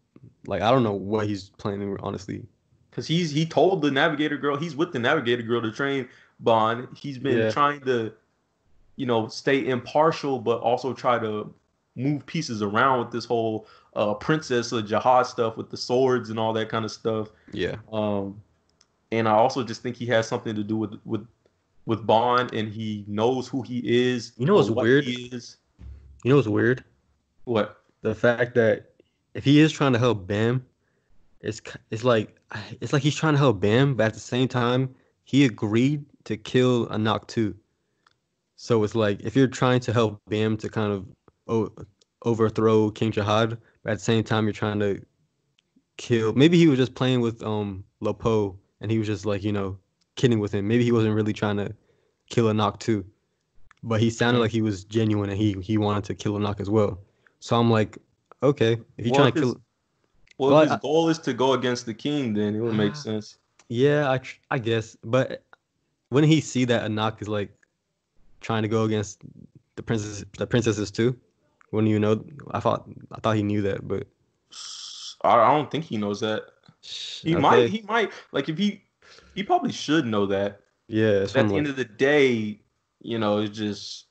Like, 0.47 0.63
I 0.63 0.71
don't 0.71 0.83
know 0.83 0.95
what 0.95 1.27
he's 1.27 1.51
planning, 1.51 1.97
honestly. 2.01 2.47
Cause 2.91 3.07
he's 3.07 3.31
he 3.31 3.47
told 3.47 3.83
the 3.83 3.91
navigator 3.91 4.37
girl, 4.39 4.57
he's 4.57 4.75
with 4.75 4.93
the 4.93 4.99
navigator 4.99 5.43
girl 5.43 5.63
to 5.63 5.71
train 5.71 6.09
Bond. 6.41 6.89
He's 6.97 7.19
been 7.19 7.47
Yeah. 7.47 7.49
trying 7.49 7.81
to, 7.83 8.13
you 8.97 9.07
know, 9.07 9.29
stay 9.29 9.67
impartial, 9.69 10.39
but 10.41 10.61
also 10.61 10.95
try 10.95 11.19
to 11.19 11.55
move 11.99 12.25
pieces 12.27 12.63
around 12.63 13.01
with 13.01 13.11
this 13.11 13.25
whole 13.25 13.67
uh 13.97 14.15
princess 14.15 14.73
of 14.73 14.85
Jahad 14.85 15.27
stuff 15.27 15.57
with 15.57 15.69
the 15.71 15.77
swords 15.77 16.31
and 16.31 16.39
all 16.39 16.53
that 16.55 16.69
kind 16.69 16.85
of 16.85 16.91
stuff. 16.91 17.29
Yeah, 17.53 17.77
Um 17.93 18.41
and 19.11 19.29
I 19.29 19.33
also 19.33 19.63
just 19.65 19.83
think 19.83 19.97
he 19.97 20.07
has 20.07 20.27
something 20.29 20.55
to 20.55 20.63
do 20.65 20.77
with 20.77 20.95
with 21.05 21.27
with 21.87 22.07
Bond 22.07 22.53
and 22.55 22.69
he 22.69 23.05
knows 23.07 23.49
who 23.49 23.63
he 23.63 23.79
is. 23.85 24.33
You 24.37 24.47
know 24.47 24.55
what's 24.55 24.71
what 24.71 24.85
weird? 24.85 25.05
He 25.05 25.27
is. 25.33 25.57
you 26.25 26.31
know 26.31 26.37
what's 26.37 26.49
weird? 26.49 26.85
What? 27.45 27.83
The 28.03 28.15
fact 28.15 28.55
that 28.55 28.91
if 29.35 29.43
he 29.45 29.61
is 29.61 29.73
trying 29.73 29.93
to 29.95 29.99
help 29.99 30.27
Bam, 30.27 30.65
it's 31.41 31.61
it's 31.91 32.05
like 32.05 32.39
it's 32.81 32.93
like 32.93 33.03
he's 33.03 33.17
trying 33.17 33.35
to 33.35 33.39
help 33.39 33.61
Bam, 33.61 33.95
but 33.95 34.07
at 34.07 34.15
the 34.15 34.21
same 34.21 34.49
time, 34.49 34.95
he 35.25 35.45
agreed 35.45 36.05
to 36.25 36.37
kill 36.37 36.87
Anak 36.93 37.27
too. 37.27 37.55
So 38.57 38.85
it's 38.85 38.95
like 38.95 39.21
if 39.23 39.35
you're 39.37 39.47
trying 39.47 39.81
to 39.81 39.93
help 39.93 40.21
Bam 40.29 40.57
to 40.59 40.69
kind 40.69 40.93
of 40.93 41.07
o- 41.49 41.73
overthrow 42.25 42.91
King 42.91 43.13
Jahad, 43.13 43.59
but 43.83 43.93
at 43.93 43.99
the 43.99 44.05
same 44.05 44.25
time 44.25 44.45
you're 44.45 44.53
trying 44.53 44.79
to 44.81 45.01
kill. 45.97 46.33
Maybe 46.35 46.59
he 46.59 46.67
was 46.69 46.79
just 46.79 46.95
playing 46.95 47.21
with 47.21 47.43
um 47.43 47.85
Lopo, 48.03 48.57
and 48.81 48.91
he 48.91 48.99
was 48.99 49.07
just 49.07 49.27
like 49.27 49.43
you 49.43 49.53
know 49.53 49.79
kidding 50.17 50.39
with 50.41 50.53
him. 50.53 50.67
Maybe 50.69 50.85
he 50.85 50.93
wasn't 50.93 51.15
really 51.15 51.33
trying 51.33 51.57
to 51.57 51.75
kill 52.31 52.49
Anak 52.49 52.79
too, 52.79 53.05
but 53.83 54.01
he 54.01 54.11
sounded 54.11 54.41
like 54.41 54.51
he 54.51 54.63
was 54.63 54.85
genuine 54.85 55.31
and 55.31 55.39
he 55.39 55.55
he 55.63 55.79
wanted 55.79 56.05
to 56.05 56.15
kill 56.15 56.37
Anak 56.37 56.61
as 56.61 56.71
well. 56.71 56.99
So 57.41 57.59
I'm 57.59 57.71
like, 57.71 57.99
okay, 58.43 58.73
if 58.97 59.07
you 59.07 59.13
Well, 59.13 59.21
trying 59.21 59.33
to 59.35 59.41
kill, 59.41 59.61
Well, 60.39 60.51
Well, 60.51 60.61
his 60.63 60.73
I- 60.73 60.79
goal 60.79 61.09
is 61.09 61.19
to 61.21 61.33
go 61.33 61.53
against 61.55 61.87
the 61.87 61.95
king, 61.95 62.33
then 62.35 62.55
it 62.55 62.61
would 62.61 62.75
make 62.75 62.93
Ah. 62.93 62.95
sense. 63.09 63.39
yeah, 63.69 64.11
I 64.11 64.19
tr- 64.19 64.37
I 64.51 64.59
guess, 64.59 64.97
but 65.05 65.43
wouldn't 66.11 66.33
he 66.33 66.41
see 66.41 66.65
that 66.67 66.85
Anak 66.85 67.21
is 67.23 67.29
like 67.29 67.51
trying 68.41 68.63
to 68.63 68.69
go 68.69 68.85
against 68.85 69.21
the 69.77 69.83
princess 69.83 70.25
the 70.39 70.47
princesses 70.47 70.91
too? 70.91 71.17
Wouldn't 71.71 71.91
you 71.91 71.99
know? 71.99 72.25
I 72.53 72.61
thought 72.61 72.89
I 73.13 73.21
thought 73.21 73.37
he 73.37 73.43
knew 73.43 73.63
that, 73.63 73.87
but 73.87 74.07
I 75.23 75.55
don't 75.55 75.71
think 75.71 75.85
he 75.85 75.97
knows 75.97 76.21
that. 76.21 76.45
He 76.81 77.35
okay. 77.35 77.41
might. 77.41 77.71
He 77.71 77.83
might. 77.83 78.13
Like 78.33 78.49
if 78.49 78.57
he, 78.57 78.83
he 79.35 79.43
probably 79.43 79.73
should 79.73 80.07
know 80.07 80.27
that. 80.27 80.61
yeah, 80.87 81.21
that's 81.21 81.33
But 81.33 81.41
what 81.41 81.45
at 81.45 81.49
the 81.49 81.55
like- 81.55 81.59
end 81.59 81.67
of 81.69 81.77
the 81.77 81.85
day, 81.85 82.61
you 83.03 83.19
know, 83.19 83.39
it's 83.39 83.57
just 83.57 84.07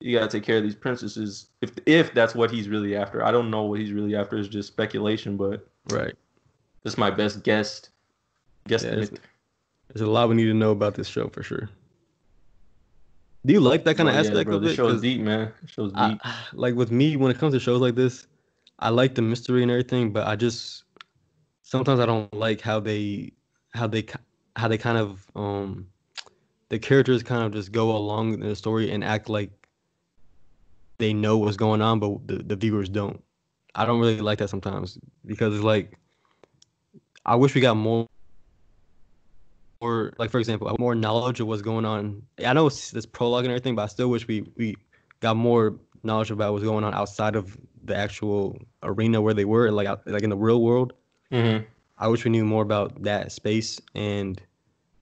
you 0.00 0.18
gotta 0.18 0.30
take 0.30 0.44
care 0.44 0.58
of 0.58 0.62
these 0.62 0.74
princesses. 0.74 1.46
If 1.62 1.72
if 1.86 2.14
that's 2.14 2.34
what 2.34 2.50
he's 2.50 2.68
really 2.68 2.94
after, 2.94 3.24
I 3.24 3.30
don't 3.30 3.50
know 3.50 3.62
what 3.62 3.80
he's 3.80 3.92
really 3.92 4.14
after. 4.14 4.36
It's 4.36 4.48
just 4.48 4.68
speculation, 4.68 5.36
but 5.36 5.66
right. 5.90 6.14
that's 6.82 6.98
my 6.98 7.10
best 7.10 7.42
guess. 7.42 7.88
Yeah, 8.66 8.76
Guesstimate. 8.78 9.18
There's 9.88 10.00
a 10.00 10.10
lot 10.10 10.28
we 10.28 10.34
need 10.36 10.46
to 10.46 10.54
know 10.54 10.70
about 10.70 10.94
this 10.94 11.08
show 11.08 11.28
for 11.28 11.42
sure. 11.42 11.68
Do 13.46 13.52
you 13.52 13.60
like 13.60 13.84
that 13.84 13.96
kind 13.96 14.08
of 14.08 14.14
Oh, 14.14 14.18
yeah, 14.18 14.26
aspect 14.28 14.46
bro, 14.46 14.56
of 14.56 14.62
this 14.62 14.72
it? 14.72 14.76
show's 14.76 15.02
deep, 15.02 15.20
man. 15.20 15.52
Show's 15.66 15.92
I- 15.94 16.10
deep. 16.10 16.20
like 16.54 16.74
with 16.74 16.90
me, 16.90 17.16
when 17.16 17.30
it 17.30 17.38
comes 17.38 17.52
to 17.54 17.60
shows 17.60 17.80
like 17.80 17.94
this, 17.94 18.26
I 18.78 18.88
like 18.88 19.14
the 19.14 19.22
mystery 19.22 19.62
and 19.62 19.70
everything, 19.70 20.12
but 20.12 20.26
I 20.26 20.36
just 20.36 20.84
sometimes 21.62 22.00
I 22.00 22.06
don't 22.06 22.32
like 22.34 22.60
how 22.60 22.80
they 22.80 23.32
how 23.74 23.86
they 23.86 24.06
how 24.56 24.68
they 24.68 24.78
kind 24.78 24.98
of 24.98 25.26
um 25.34 25.86
the 26.68 26.78
characters 26.78 27.22
kind 27.22 27.42
of 27.44 27.52
just 27.52 27.72
go 27.72 27.94
along 27.96 28.34
in 28.34 28.40
the 28.40 28.56
story 28.56 28.90
and 28.90 29.04
act 29.04 29.28
like 29.28 29.50
they 30.98 31.12
know 31.12 31.36
what's 31.38 31.56
going 31.56 31.82
on, 31.82 31.98
but 31.98 32.26
the, 32.26 32.36
the 32.36 32.56
viewers 32.56 32.88
don't. 32.88 33.22
I 33.74 33.84
don't 33.84 34.00
really 34.00 34.20
like 34.20 34.38
that 34.38 34.48
sometimes 34.50 34.98
because 35.26 35.54
it's 35.54 35.64
like 35.64 35.98
I 37.26 37.34
wish 37.34 37.54
we 37.54 37.60
got 37.60 37.76
more 37.76 38.06
more 39.84 40.12
like 40.18 40.30
for 40.30 40.38
example 40.38 40.74
more 40.78 40.94
knowledge 40.94 41.40
of 41.40 41.46
what's 41.46 41.62
going 41.62 41.84
on. 41.84 42.22
I 42.44 42.52
know 42.52 42.66
it's 42.66 42.90
this 42.90 43.06
prologue 43.06 43.44
and 43.44 43.52
everything, 43.52 43.74
but 43.74 43.82
I 43.82 43.86
still 43.86 44.08
wish 44.08 44.26
we 44.26 44.46
we 44.56 44.76
got 45.20 45.36
more 45.36 45.76
knowledge 46.02 46.30
about 46.30 46.52
what's 46.52 46.64
going 46.64 46.84
on 46.84 46.94
outside 46.94 47.36
of 47.36 47.56
the 47.84 47.96
actual 47.96 48.58
arena 48.82 49.20
where 49.20 49.34
they 49.34 49.44
were, 49.44 49.70
like 49.70 49.88
like 50.06 50.22
in 50.22 50.30
the 50.30 50.36
real 50.36 50.62
world. 50.62 50.92
Mm-hmm. 51.30 51.64
I 51.98 52.08
wish 52.08 52.24
we 52.24 52.30
knew 52.30 52.44
more 52.44 52.62
about 52.62 53.02
that 53.02 53.32
space 53.32 53.80
and 53.94 54.40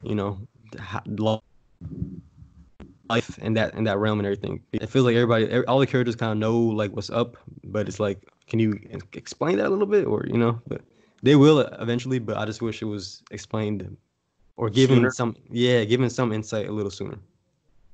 you 0.02 0.14
know 0.14 0.40
life 3.08 3.38
and 3.40 3.56
that 3.56 3.74
and 3.74 3.86
that 3.86 3.98
realm 3.98 4.18
and 4.18 4.26
everything. 4.26 4.60
It 4.72 4.88
feels 4.88 5.04
like 5.04 5.14
everybody, 5.14 5.64
all 5.66 5.78
the 5.78 5.86
characters 5.86 6.16
kind 6.16 6.32
of 6.32 6.38
know 6.38 6.58
like 6.58 6.92
what's 6.92 7.10
up, 7.10 7.36
but 7.64 7.88
it's 7.88 8.00
like, 8.00 8.18
can 8.48 8.58
you 8.58 8.78
explain 9.12 9.58
that 9.58 9.66
a 9.66 9.70
little 9.70 9.86
bit, 9.86 10.06
or 10.06 10.24
you 10.26 10.38
know? 10.38 10.60
But 10.66 10.82
they 11.22 11.36
will 11.36 11.60
eventually. 11.60 12.18
But 12.18 12.36
I 12.36 12.44
just 12.44 12.62
wish 12.62 12.82
it 12.82 12.86
was 12.86 13.22
explained 13.30 13.96
or 14.57 14.70
given 14.70 14.96
Sooner? 14.96 15.11
some, 15.11 15.36
yeah, 15.50 15.84
given 15.84 16.11
some 16.11 16.32
insight 16.32 16.68
a 16.68 16.72
little 16.72 16.90
sooner. 16.90 17.18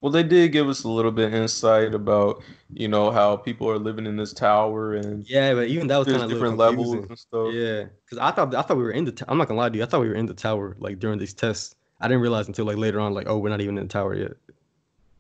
Well, 0.01 0.13
they 0.13 0.23
did 0.23 0.53
give 0.53 0.69
us 0.69 0.85
a 0.85 0.89
little 0.89 1.11
bit 1.11 1.35
insight 1.35 1.93
about, 1.95 2.43
you 2.73 2.87
know, 2.89 3.11
how 3.11 3.37
people 3.37 3.69
are 3.69 3.79
living 3.79 4.07
in 4.07 4.17
this 4.17 4.33
tower 4.33 4.95
and 4.95 5.25
Yeah, 5.27 5.55
but 5.55 5.69
even 5.69 5.87
that 5.89 5.99
was 5.99 6.07
kind 6.07 6.23
of 6.23 6.31
different 6.31 6.57
levels 6.57 6.93
and 6.93 7.19
stuff. 7.19 7.53
Yeah, 7.53 7.85
because 8.05 8.19
I 8.19 8.31
thought 8.31 8.55
I 8.55 8.63
thought 8.63 8.77
we 8.77 8.83
were 8.85 8.93
in 8.93 9.05
the. 9.05 9.13
T- 9.13 9.25
I'm 9.29 9.39
not 9.39 9.49
gonna 9.49 9.59
lie 9.59 9.69
to 9.69 9.77
you. 9.77 9.83
I 9.83 9.87
thought 9.87 10.01
we 10.01 10.09
were 10.09 10.15
in 10.15 10.27
the 10.27 10.35
tower 10.35 10.77
like 10.79 10.99
during 10.99 11.19
these 11.19 11.35
tests. 11.35 11.75
I 12.01 12.07
didn't 12.07 12.23
realize 12.23 12.47
until 12.47 12.65
like 12.67 12.77
later 12.77 13.01
on, 13.01 13.13
like, 13.13 13.29
oh, 13.29 13.39
we're 13.39 13.49
not 13.49 13.61
even 13.61 13.77
in 13.77 13.85
the 13.85 13.93
tower 13.93 14.15
yet. 14.15 14.33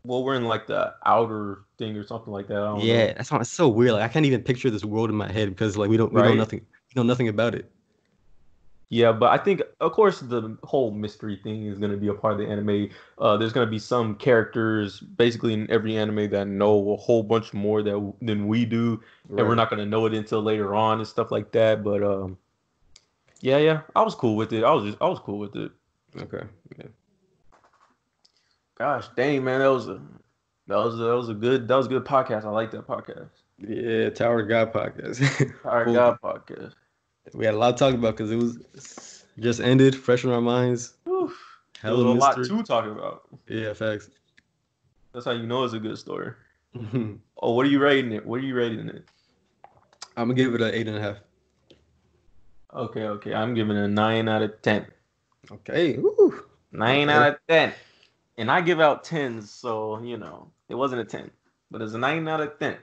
Well, 0.04 0.24
we're 0.24 0.36
in 0.36 0.44
like 0.44 0.66
the 0.66 0.94
outer 1.04 1.64
thing 1.78 1.96
or 1.96 2.04
something 2.06 2.32
like 2.32 2.48
that. 2.48 2.56
I 2.56 2.66
don't 2.66 2.78
Yeah, 2.86 3.06
know. 3.06 3.12
that's 3.14 3.30
why 3.30 3.40
it's 3.40 3.50
so 3.50 3.68
weird. 3.68 3.92
Like 3.92 4.02
I 4.02 4.08
can't 4.08 4.26
even 4.26 4.42
picture 4.42 4.70
this 4.70 4.84
world 4.84 5.10
in 5.10 5.16
my 5.16 5.30
head 5.30 5.48
because 5.50 5.76
like 5.76 5.90
we 5.90 5.96
don't 5.96 6.12
we 6.12 6.22
know 6.22 6.34
nothing 6.34 6.60
we 6.60 7.00
know 7.00 7.06
nothing 7.06 7.28
about 7.28 7.54
it. 7.54 7.70
Yeah, 8.90 9.12
but 9.12 9.38
I 9.38 9.42
think, 9.42 9.60
of 9.80 9.92
course, 9.92 10.20
the 10.20 10.56
whole 10.62 10.90
mystery 10.92 11.38
thing 11.42 11.66
is 11.66 11.78
going 11.78 11.90
to 11.90 11.98
be 11.98 12.08
a 12.08 12.14
part 12.14 12.32
of 12.32 12.38
the 12.38 12.46
anime. 12.46 12.88
Uh, 13.18 13.36
there's 13.36 13.52
going 13.52 13.66
to 13.66 13.70
be 13.70 13.78
some 13.78 14.14
characters, 14.14 15.00
basically 15.00 15.52
in 15.52 15.70
every 15.70 15.94
anime, 15.98 16.30
that 16.30 16.46
know 16.46 16.92
a 16.92 16.96
whole 16.96 17.22
bunch 17.22 17.52
more 17.52 17.82
that 17.82 18.14
than 18.22 18.48
we 18.48 18.64
do, 18.64 18.98
and 19.28 19.46
we're 19.46 19.54
not 19.54 19.68
going 19.68 19.80
to 19.80 19.86
know 19.86 20.06
it 20.06 20.14
until 20.14 20.42
later 20.42 20.74
on 20.74 20.98
and 20.98 21.06
stuff 21.06 21.30
like 21.30 21.52
that. 21.52 21.84
But 21.84 22.02
um, 22.02 22.38
yeah, 23.40 23.58
yeah, 23.58 23.80
I 23.94 24.02
was 24.02 24.14
cool 24.14 24.36
with 24.36 24.54
it. 24.54 24.64
I 24.64 24.72
was 24.72 24.84
just, 24.84 25.02
I 25.02 25.08
was 25.08 25.18
cool 25.18 25.38
with 25.38 25.54
it. 25.54 25.70
Okay. 26.16 26.46
Yeah. 26.78 26.86
Gosh, 28.78 29.08
dang 29.16 29.44
man, 29.44 29.58
that 29.58 29.70
was 29.70 29.88
a 29.88 30.00
that 30.66 30.76
was 30.76 30.94
a, 30.94 30.98
that 30.98 31.16
was 31.16 31.28
a 31.28 31.34
good 31.34 31.68
that 31.68 31.76
was 31.76 31.86
a 31.86 31.90
good 31.90 32.04
podcast. 32.04 32.44
I 32.44 32.50
like 32.50 32.70
that 32.70 32.86
podcast. 32.86 33.30
Yeah, 33.58 34.08
Tower 34.10 34.40
of 34.40 34.48
God 34.48 34.72
podcast. 34.72 35.62
Tower 35.62 35.84
Cool. 35.84 35.94
God 35.94 36.18
podcast. 36.22 36.74
We 37.34 37.44
had 37.44 37.54
a 37.54 37.58
lot 37.58 37.76
to 37.76 37.84
talk 37.84 37.94
about 37.94 38.16
because 38.16 38.30
it 38.30 38.36
was 38.36 39.24
just 39.38 39.60
ended, 39.60 39.94
fresh 39.96 40.24
in 40.24 40.30
our 40.30 40.40
minds. 40.40 40.94
Whew. 41.04 41.32
There 41.82 41.92
was 41.92 42.04
a 42.04 42.08
lot 42.08 42.36
to 42.36 42.62
talk 42.62 42.86
about. 42.86 43.28
Yeah, 43.46 43.72
facts. 43.72 44.10
That's 45.12 45.24
how 45.24 45.32
you 45.32 45.46
know 45.46 45.64
it's 45.64 45.74
a 45.74 45.78
good 45.78 45.98
story. 45.98 46.32
Oh, 47.40 47.54
what 47.54 47.64
are 47.64 47.68
you 47.68 47.78
rating 47.78 48.12
it? 48.12 48.26
What 48.26 48.40
are 48.40 48.44
you 48.44 48.54
rating 48.54 48.88
it? 48.88 49.04
I'm 50.16 50.28
gonna 50.28 50.34
give 50.34 50.54
it 50.54 50.60
an 50.60 50.74
eight 50.74 50.88
and 50.88 50.96
a 50.96 51.00
half. 51.00 51.18
Okay, 52.74 53.04
okay. 53.04 53.32
I'm 53.32 53.54
giving 53.54 53.76
it 53.76 53.84
a 53.84 53.88
nine 53.88 54.28
out 54.28 54.42
of 54.42 54.60
ten. 54.60 54.86
Okay. 55.50 55.96
Woo. 55.98 56.44
Nine 56.72 57.08
Okay. 57.08 57.16
out 57.16 57.28
of 57.28 57.38
ten. 57.48 57.72
And 58.38 58.50
I 58.50 58.60
give 58.60 58.80
out 58.80 59.04
tens, 59.04 59.50
so 59.50 60.00
you 60.02 60.16
know 60.18 60.50
it 60.68 60.74
wasn't 60.74 61.00
a 61.00 61.04
ten, 61.04 61.30
but 61.70 61.80
it's 61.80 61.94
a 61.94 61.98
nine 61.98 62.26
out 62.26 62.40
of 62.40 62.58
ten. 62.58 62.76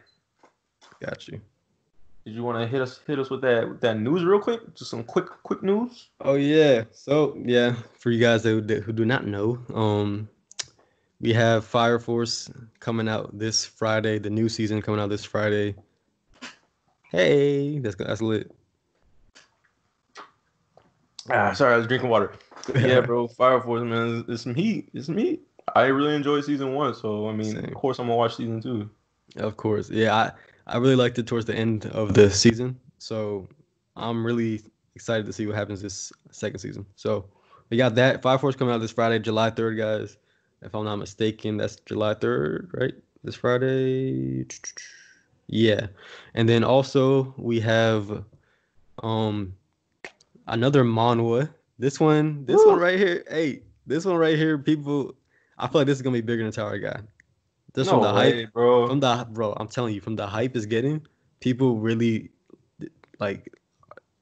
Got 1.02 1.28
you. 1.28 1.42
Did 2.26 2.34
you 2.34 2.44
want 2.44 2.58
to 2.58 2.66
hit 2.66 2.82
us 2.82 3.02
hit 3.06 3.20
us 3.20 3.30
with 3.30 3.42
that 3.42 3.70
with 3.70 3.82
that 3.82 4.00
news 4.00 4.24
real 4.24 4.40
quick? 4.40 4.74
Just 4.74 4.90
some 4.90 5.04
quick 5.04 5.28
quick 5.44 5.62
news. 5.62 6.10
Oh 6.22 6.34
yeah. 6.34 6.86
So 6.92 7.38
yeah, 7.46 7.76
for 8.00 8.10
you 8.10 8.20
guys 8.20 8.42
that, 8.44 8.68
that 8.68 8.82
who 8.82 8.92
do 8.92 9.06
not 9.06 9.28
know, 9.28 9.60
um, 9.76 10.28
we 11.22 11.34
have 11.34 11.66
Fire 11.66 12.00
Force 12.00 12.50
coming 12.80 13.08
out 13.08 13.38
this 13.38 13.64
Friday. 13.64 14.18
The 14.18 14.32
new 14.32 14.50
season 14.50 14.82
coming 14.82 15.00
out 15.00 15.10
this 15.10 15.24
Friday. 15.24 15.76
Hey, 17.12 17.78
that's 17.78 17.96
that's 17.96 18.24
lit. 18.24 18.52
Ah, 21.30 21.54
sorry, 21.54 21.76
I 21.76 21.78
was 21.78 21.86
drinking 21.86 22.10
water. 22.10 22.34
yeah, 22.76 23.02
bro. 23.02 23.28
Fire 23.28 23.62
Force, 23.62 23.84
man, 23.84 24.20
it's, 24.22 24.30
it's 24.30 24.44
some 24.44 24.56
heat. 24.56 24.90
It's 24.94 25.06
some 25.06 25.18
heat. 25.18 25.42
I 25.76 25.86
really 25.86 26.16
enjoyed 26.16 26.44
season 26.44 26.74
one, 26.74 26.96
so 26.96 27.30
I 27.30 27.34
mean, 27.34 27.54
Same. 27.54 27.66
of 27.66 27.74
course, 27.76 28.00
I'm 28.00 28.08
gonna 28.08 28.18
watch 28.18 28.36
season 28.36 28.62
two. 28.62 28.90
Of 29.38 29.58
course. 29.58 29.92
Yeah, 29.92 30.16
I, 30.16 30.32
I 30.68 30.78
really 30.78 30.96
liked 30.96 31.18
it 31.20 31.28
towards 31.28 31.46
the 31.46 31.56
end 31.56 31.86
of 31.88 32.14
the 32.14 32.30
season. 32.32 32.80
So 32.98 33.48
I'm 33.96 34.26
really 34.26 34.62
excited 34.96 35.26
to 35.26 35.34
see 35.34 35.46
what 35.46 35.56
happens 35.56 35.82
this 35.82 36.12
second 36.32 36.60
season. 36.60 36.86
So 36.96 37.26
we 37.70 37.78
got 37.78 37.96
that. 37.96 38.22
Fire 38.22 38.38
Force 38.38 38.56
coming 38.56 38.74
out 38.74 38.80
this 38.80 38.92
Friday, 38.92 39.20
July 39.20 39.52
3rd, 39.52 39.78
guys. 39.78 40.18
If 40.62 40.74
I'm 40.74 40.86
not 40.86 40.96
mistaken, 40.96 41.58
that's 41.58 41.76
July 41.78 42.16
3rd, 42.16 42.74
right? 42.74 42.94
This 43.24 43.36
Friday. 43.36 44.46
Yeah. 45.48 45.88
And 46.34 46.50
then 46.50 46.64
also 46.64 47.34
we 47.38 47.60
have 47.60 48.24
um 49.04 49.54
another 50.48 50.84
manhwa. 50.84 51.50
This 51.78 52.00
one, 52.00 52.46
this 52.46 52.64
one 52.66 52.80
right 52.80 52.98
here. 52.98 53.24
Hey, 53.30 53.64
this 53.86 54.06
one 54.06 54.16
right 54.16 54.38
here, 54.38 54.58
people 54.58 55.16
I 55.58 55.68
feel 55.68 55.82
like 55.82 55.88
this 55.88 55.98
is 55.98 56.02
gonna 56.02 56.14
be 56.14 56.22
bigger 56.22 56.44
than 56.44 56.52
Tower 56.52 56.80
Guy. 56.80 57.00
Just 57.76 57.92
no 57.92 57.98
from 57.98 58.02
the 58.04 58.14
hype 58.14 58.54
bro. 58.54 58.88
from 58.88 59.00
the 59.00 59.28
bro, 59.32 59.54
I'm 59.58 59.68
telling 59.68 59.94
you, 59.94 60.02
from 60.02 60.16
the 60.16 60.26
hype 60.26 60.56
is 60.56 60.66
getting, 60.66 61.06
people 61.42 61.78
really 61.78 62.30
like 63.20 63.54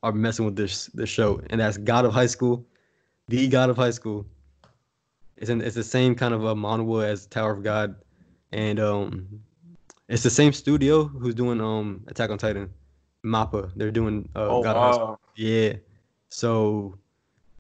are 0.01 0.12
messing 0.12 0.45
with 0.45 0.56
this 0.56 0.88
this 0.88 1.10
show, 1.10 1.41
and 1.49 1.62
that's 1.62 1.78
God 1.78 2.06
of 2.06 2.14
High 2.14 2.26
School, 2.26 2.66
the 3.28 3.47
God 3.47 3.70
of 3.70 3.78
High 3.78 3.91
School. 3.91 4.26
It's 5.38 5.49
in, 5.49 5.62
it's 5.62 5.76
the 5.76 5.84
same 5.84 6.16
kind 6.16 6.34
of 6.34 6.43
a 6.45 6.56
manhwa 6.56 7.06
as 7.06 7.28
Tower 7.28 7.51
of 7.51 7.64
God, 7.64 7.95
and 8.51 8.80
um, 8.80 9.28
it's 10.08 10.24
the 10.24 10.30
same 10.30 10.54
studio 10.54 11.06
who's 11.06 11.36
doing 11.36 11.62
um 11.62 12.04
Attack 12.08 12.32
on 12.32 12.38
Titan, 12.38 12.70
Mappa. 13.24 13.72
They're 13.76 13.91
doing 13.91 14.30
uh, 14.36 14.48
oh 14.48 14.64
God 14.64 14.76
of 14.78 14.82
High 14.84 14.91
School. 14.91 15.07
wow. 15.07 15.19
Yeah, 15.36 15.73
so 16.30 16.98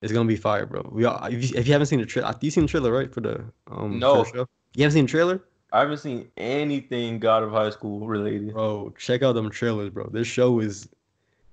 it's 0.01 0.11
gonna 0.11 0.27
be 0.27 0.35
fire, 0.35 0.65
bro. 0.65 0.87
We 0.91 1.05
all, 1.05 1.23
if, 1.25 1.51
you, 1.51 1.57
if 1.57 1.67
you 1.67 1.73
haven't 1.73 1.87
seen 1.87 1.99
the 1.99 2.05
trailer, 2.05 2.33
you 2.41 2.51
seen 2.51 2.63
the 2.63 2.69
trailer 2.69 2.91
right 2.91 3.13
for 3.13 3.21
the 3.21 3.43
um 3.69 3.99
No. 3.99 4.23
show? 4.23 4.47
You 4.75 4.83
haven't 4.83 4.93
seen 4.93 5.05
the 5.05 5.11
trailer? 5.11 5.43
I 5.73 5.79
haven't 5.79 5.97
seen 5.97 6.29
anything 6.37 7.17
God 7.17 7.41
of 7.41 7.51
High 7.51 7.71
School 7.71 8.05
related. 8.05 8.53
Bro, 8.53 8.93
check 8.95 9.23
out 9.23 9.33
them 9.33 9.49
trailers, 9.49 9.89
bro. 9.89 10.07
This 10.11 10.27
show 10.27 10.59
is 10.59 10.87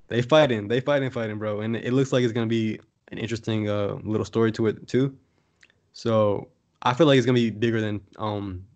they 0.09 0.21
fighting, 0.21 0.69
they 0.69 0.81
fighting, 0.81 1.09
fighting, 1.09 1.39
bro. 1.39 1.61
And 1.61 1.75
it 1.75 1.95
looks 1.95 2.13
like 2.13 2.23
it's 2.23 2.35
gonna 2.35 2.47
be 2.47 2.79
an 3.09 3.17
interesting 3.17 3.71
uh 3.71 3.95
little 4.03 4.27
story 4.27 4.53
to 4.53 4.67
it 4.67 4.87
too. 4.87 5.17
So 5.95 6.49
I 6.83 6.93
feel 6.93 7.07
like 7.07 7.17
it's 7.17 7.25
gonna 7.25 7.35
be 7.35 7.49
bigger 7.51 7.81
than 7.81 8.03
um 8.19 8.67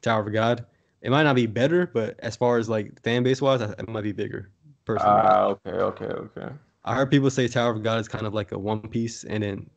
Tower 0.00 0.24
of 0.24 0.32
God. 0.32 0.64
It 1.02 1.10
might 1.10 1.24
not 1.24 1.34
be 1.34 1.46
better, 1.46 1.88
but 1.88 2.14
as 2.20 2.36
far 2.36 2.58
as 2.58 2.68
like 2.68 3.02
fan 3.02 3.24
base 3.24 3.42
wise, 3.42 3.62
it 3.62 3.88
might 3.88 4.02
be 4.02 4.12
bigger. 4.12 4.48
Personally, 4.84 5.22
Ah, 5.22 5.44
okay, 5.46 5.70
okay, 5.70 6.04
okay. 6.04 6.54
I 6.84 6.94
heard 6.94 7.10
people 7.10 7.30
say 7.30 7.48
Tower 7.48 7.72
of 7.72 7.82
God 7.82 7.98
is 7.98 8.06
kind 8.06 8.26
of 8.26 8.32
like 8.32 8.52
a 8.52 8.58
One 8.58 8.80
Piece, 8.80 9.24
and 9.24 9.42
then 9.42 9.70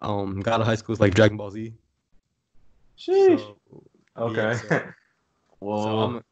um 0.00 0.40
God 0.40 0.62
of 0.62 0.66
High 0.66 0.76
School 0.76 0.94
is 0.94 1.00
like 1.00 1.14
Dragon 1.14 1.36
Ball 1.36 1.50
Z. 1.50 1.74
Sheesh. 2.96 3.38
So, 3.38 3.56
okay. 4.16 4.36
yeah, 4.42 4.56
so- 4.56 4.82
well, 5.60 5.82
so 5.84 5.98
I'm, 6.00 6.24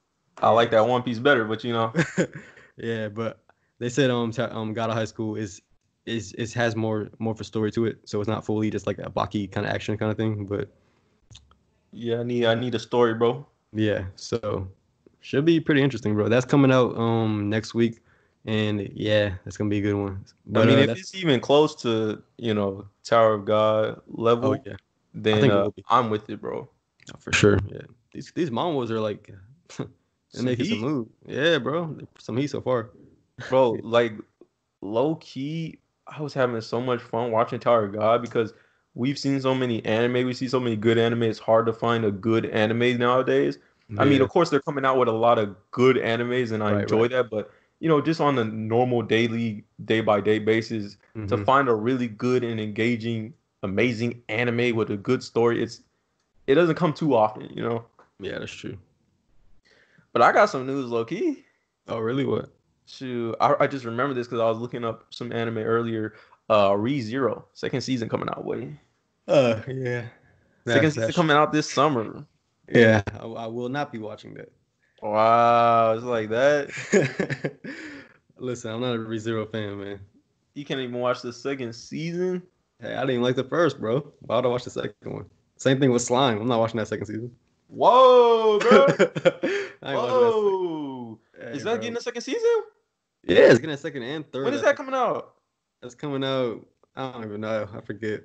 I 0.42 0.50
like 0.50 0.70
that 0.70 0.86
One 0.86 1.02
Piece 1.02 1.18
better, 1.18 1.44
but 1.44 1.62
you 1.64 1.72
know, 1.72 1.92
yeah, 2.76 3.08
but 3.08 3.40
they 3.78 3.88
said 3.88 4.10
um 4.10 4.30
ta- 4.32 4.50
um 4.52 4.72
God 4.72 4.90
of 4.90 4.96
High 4.96 5.04
School 5.04 5.36
is 5.36 5.60
is 6.06 6.32
is 6.34 6.54
has 6.54 6.74
more 6.74 7.10
more 7.18 7.32
of 7.32 7.40
a 7.40 7.44
story 7.44 7.70
to 7.72 7.86
it, 7.86 7.98
so 8.04 8.20
it's 8.20 8.28
not 8.28 8.44
fully 8.44 8.70
just 8.70 8.86
like 8.86 8.98
a 8.98 9.10
Baki 9.10 9.50
kind 9.52 9.66
of 9.66 9.72
action 9.72 9.96
kind 9.98 10.10
of 10.10 10.16
thing. 10.16 10.46
But 10.46 10.68
yeah, 11.92 12.20
I 12.20 12.22
need 12.22 12.44
I 12.46 12.54
need 12.54 12.74
a 12.74 12.78
story, 12.78 13.14
bro. 13.14 13.46
yeah, 13.72 14.04
so 14.16 14.66
should 15.20 15.44
be 15.44 15.60
pretty 15.60 15.82
interesting, 15.82 16.14
bro. 16.14 16.28
That's 16.28 16.46
coming 16.46 16.72
out 16.72 16.96
um 16.96 17.50
next 17.50 17.74
week, 17.74 18.00
and 18.46 18.88
yeah, 18.94 19.34
that's 19.44 19.56
gonna 19.56 19.70
be 19.70 19.78
a 19.78 19.82
good 19.82 19.94
one. 19.94 20.24
But 20.46 20.62
I 20.62 20.66
mean, 20.66 20.78
uh, 20.78 20.80
if 20.82 20.86
that's- 20.88 21.00
it's 21.00 21.14
even 21.14 21.40
close 21.40 21.74
to 21.82 22.22
you 22.38 22.54
know 22.54 22.86
Tower 23.04 23.34
of 23.34 23.44
God 23.44 24.00
level, 24.08 24.52
oh 24.52 24.62
yeah, 24.64 24.76
then 25.14 25.50
uh. 25.50 25.68
I'm 25.90 26.08
with 26.10 26.30
it, 26.30 26.40
bro. 26.40 26.68
For 27.18 27.32
sure. 27.32 27.58
Yeah, 27.70 27.82
these 28.12 28.32
these 28.34 28.50
manhwas 28.50 28.90
are 28.90 29.00
like 29.00 29.30
they're 29.78 30.42
making 30.42 30.66
some 30.66 30.80
move. 30.80 31.08
Yeah, 31.26 31.58
bro, 31.58 31.96
some 32.18 32.36
heat 32.36 32.48
so 32.50 32.60
far. 32.60 32.90
bro 33.48 33.72
like 33.82 34.12
low 34.82 35.14
key 35.16 35.78
i 36.06 36.20
was 36.22 36.32
having 36.34 36.60
so 36.60 36.80
much 36.80 37.00
fun 37.00 37.30
watching 37.30 37.60
tower 37.60 37.84
of 37.84 37.92
god 37.92 38.22
because 38.22 38.52
we've 38.94 39.18
seen 39.18 39.40
so 39.40 39.54
many 39.54 39.84
anime, 39.84 40.26
we 40.26 40.34
see 40.34 40.48
so 40.48 40.58
many 40.58 40.74
good 40.76 40.98
anime. 40.98 41.22
It's 41.22 41.38
hard 41.38 41.66
to 41.66 41.72
find 41.72 42.04
a 42.04 42.10
good 42.10 42.46
anime 42.46 42.98
nowadays. 42.98 43.58
I 43.96 44.04
mean, 44.04 44.20
of 44.20 44.28
course, 44.28 44.50
they're 44.50 44.60
coming 44.60 44.84
out 44.84 44.98
with 44.98 45.08
a 45.08 45.12
lot 45.12 45.38
of 45.38 45.54
good 45.70 45.96
animes, 45.96 46.50
and 46.52 46.62
I 46.62 46.72
Right, 46.72 46.82
enjoy 46.82 47.02
right. 47.02 47.10
that. 47.12 47.30
But 47.30 47.50
you 47.78 47.88
know, 47.88 48.00
just 48.00 48.20
on 48.20 48.36
a 48.38 48.44
normal 48.44 49.02
daily, 49.02 49.64
day 49.84 50.00
by 50.00 50.20
day 50.20 50.38
basis, 50.40 50.96
to 51.28 51.36
Mhm. 51.36 51.44
find 51.44 51.68
a 51.68 51.74
really 51.74 52.08
good 52.08 52.42
and 52.42 52.60
engaging, 52.60 53.34
amazing 53.62 54.22
anime 54.28 54.74
with 54.74 54.90
a 54.90 54.96
good 54.96 55.22
story, 55.22 55.62
it's 55.62 55.82
it 56.50 56.54
doesn't 56.54 56.74
come 56.76 56.92
too 56.92 57.14
often, 57.14 57.48
you 57.54 57.62
know. 57.62 57.84
yeah, 58.18 58.38
that's 58.38 58.52
true. 58.52 58.76
But 60.12 60.22
I 60.22 60.32
got 60.32 60.50
some 60.50 60.66
news, 60.66 60.90
low 60.90 61.04
key. 61.04 61.44
Oh, 61.88 61.98
really? 62.00 62.24
What? 62.24 62.50
Shoot, 62.86 63.36
I, 63.40 63.54
I 63.60 63.66
just 63.68 63.84
remember 63.84 64.14
this 64.14 64.26
because 64.26 64.40
I 64.40 64.48
was 64.48 64.58
looking 64.58 64.84
up 64.84 65.04
some 65.10 65.32
anime 65.32 65.58
earlier. 65.58 66.14
Uh, 66.48 66.74
Re 66.76 67.00
Zero, 67.00 67.44
second 67.54 67.80
season 67.82 68.08
coming 68.08 68.28
out. 68.28 68.44
Wait, 68.44 68.68
Uh, 69.28 69.60
yeah. 69.68 70.06
second 70.66 70.90
season 70.90 71.12
coming 71.12 71.36
out 71.36 71.52
this 71.52 71.70
summer. 71.70 72.26
Yeah, 72.68 73.02
I, 73.20 73.24
I 73.26 73.46
will 73.46 73.68
not 73.68 73.92
be 73.92 73.98
watching 73.98 74.34
that. 74.34 74.50
Wow, 75.00 75.92
it's 75.94 76.02
like 76.04 76.28
that. 76.30 77.60
Listen, 78.38 78.72
I'm 78.72 78.80
not 78.80 78.94
a 78.96 78.98
Re 78.98 79.18
Zero 79.18 79.46
fan, 79.46 79.78
man. 79.80 80.00
You 80.54 80.64
can't 80.64 80.80
even 80.80 80.96
watch 80.98 81.22
the 81.22 81.32
second 81.32 81.72
season. 81.72 82.42
Hey, 82.80 82.94
I 82.94 83.00
didn't 83.00 83.10
even 83.10 83.22
like 83.22 83.36
the 83.36 83.44
first, 83.44 83.78
bro. 83.80 84.12
Why 84.20 84.36
would 84.36 84.46
I 84.46 84.48
watch 84.48 84.64
the 84.64 84.70
second 84.70 84.94
one? 85.12 85.26
Same 85.60 85.78
thing 85.78 85.92
with 85.92 86.00
Slime. 86.00 86.40
I'm 86.40 86.48
not 86.48 86.58
watching 86.58 86.78
that 86.78 86.88
second 86.88 87.04
season. 87.04 87.30
Whoa, 87.68 88.58
bro. 88.60 88.86
I 88.88 89.92
ain't 89.92 89.98
watching 89.98 90.16
Whoa. 90.16 91.18
that 91.38 91.52
se- 91.52 91.56
Is 91.58 91.64
that 91.64 91.72
bro. 91.72 91.80
getting 91.82 91.96
a 91.98 92.00
second 92.00 92.22
season? 92.22 92.62
Yeah, 93.24 93.40
it's 93.40 93.58
getting 93.58 93.74
a 93.74 93.76
second 93.76 94.02
and 94.04 94.32
third. 94.32 94.46
When 94.46 94.54
is 94.54 94.62
that 94.62 94.76
coming 94.76 94.94
out? 94.94 95.34
That's 95.82 95.94
coming 95.94 96.24
out. 96.24 96.66
I 96.96 97.12
don't 97.12 97.24
even 97.24 97.42
know. 97.42 97.68
I 97.76 97.80
forget. 97.82 98.22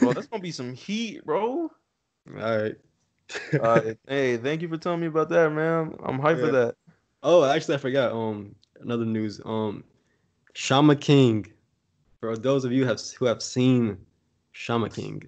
Bro, 0.00 0.12
that's 0.12 0.26
gonna 0.26 0.42
be 0.42 0.52
some 0.52 0.74
heat, 0.74 1.24
bro. 1.24 1.70
All 1.70 1.70
right. 2.34 2.74
Uh, 3.58 3.80
hey, 4.06 4.36
thank 4.36 4.60
you 4.60 4.68
for 4.68 4.76
telling 4.76 5.00
me 5.00 5.06
about 5.06 5.30
that, 5.30 5.50
man. 5.52 5.96
I'm 6.04 6.20
hyped 6.20 6.40
for 6.40 6.52
that. 6.52 6.74
oh, 7.22 7.42
actually, 7.44 7.76
I 7.76 7.78
forgot. 7.78 8.12
Um, 8.12 8.54
another 8.82 9.06
news. 9.06 9.40
Um, 9.46 9.82
Shaman 10.52 10.98
King. 10.98 11.46
For 12.20 12.36
those 12.36 12.66
of 12.66 12.72
you 12.72 12.84
have 12.84 13.00
who 13.18 13.24
have 13.24 13.42
seen 13.42 13.96
Shaman 14.52 14.90
King, 14.90 15.22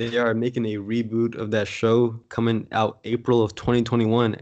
they 0.00 0.16
are 0.16 0.32
making 0.32 0.64
a 0.64 0.76
reboot 0.76 1.36
of 1.36 1.50
that 1.50 1.68
show 1.68 2.18
coming 2.30 2.66
out 2.72 3.00
April 3.04 3.42
of 3.42 3.54
2021, 3.54 4.34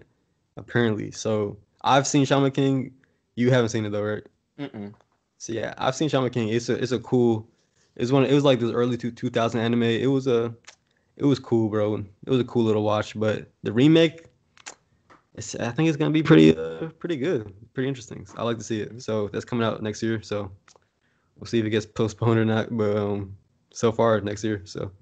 apparently. 0.57 1.11
So 1.11 1.59
I've 1.83 2.07
seen 2.07 2.25
Shaman 2.25 2.53
King. 2.53 2.93
You 3.35 3.51
haven't 3.51 3.71
seen 3.71 3.85
it 3.85 3.91
though, 3.91 4.05
right? 4.05 4.23
Mm-mm. 4.61 4.95
So 5.39 5.53
yeah, 5.53 5.75
I've 5.77 5.97
seen 5.97 6.09
Shaman 6.09 6.31
King. 6.31 6.51
It's 6.51 6.69
a 6.69 6.75
it's 6.75 6.93
a 6.93 7.01
cool. 7.01 7.49
It's 7.97 8.13
one. 8.13 8.25
It 8.25 8.33
was 8.33 8.45
like 8.45 8.61
this 8.61 8.71
early 8.71 8.97
two 8.97 9.11
two 9.11 9.31
thousand 9.31 9.59
anime. 9.61 9.83
It 9.83 10.07
was 10.07 10.29
a, 10.29 10.55
it 11.17 11.25
was 11.25 11.41
cool, 11.41 11.69
bro. 11.69 11.97
It 11.97 12.31
was 12.31 12.39
a 12.39 12.45
cool 12.45 12.63
little 12.63 12.85
watch. 12.85 13.19
But 13.19 13.51
the 13.65 13.73
remake, 13.73 14.27
it's 15.35 15.57
I 15.57 15.73
think 15.73 15.89
it's 15.89 15.97
gonna 15.97 16.13
be 16.13 16.23
pretty 16.23 16.57
uh, 16.57 16.91
pretty 17.01 17.17
good, 17.17 17.53
pretty 17.75 17.89
interesting. 17.89 18.25
I 18.37 18.45
like 18.45 18.59
to 18.59 18.65
see 18.65 18.81
it. 18.81 19.03
So 19.03 19.27
that's 19.33 19.45
coming 19.45 19.67
out 19.67 19.83
next 19.83 20.05
year. 20.05 20.23
So 20.23 20.53
we'll 21.37 21.47
see 21.47 21.59
if 21.59 21.65
it 21.65 21.71
gets 21.71 21.85
postponed 21.87 22.39
or 22.39 22.45
not. 22.45 22.69
But 22.77 22.97
um, 22.97 23.37
so 23.73 23.91
far 23.91 24.21
next 24.21 24.45
year. 24.45 24.63
So 24.65 24.93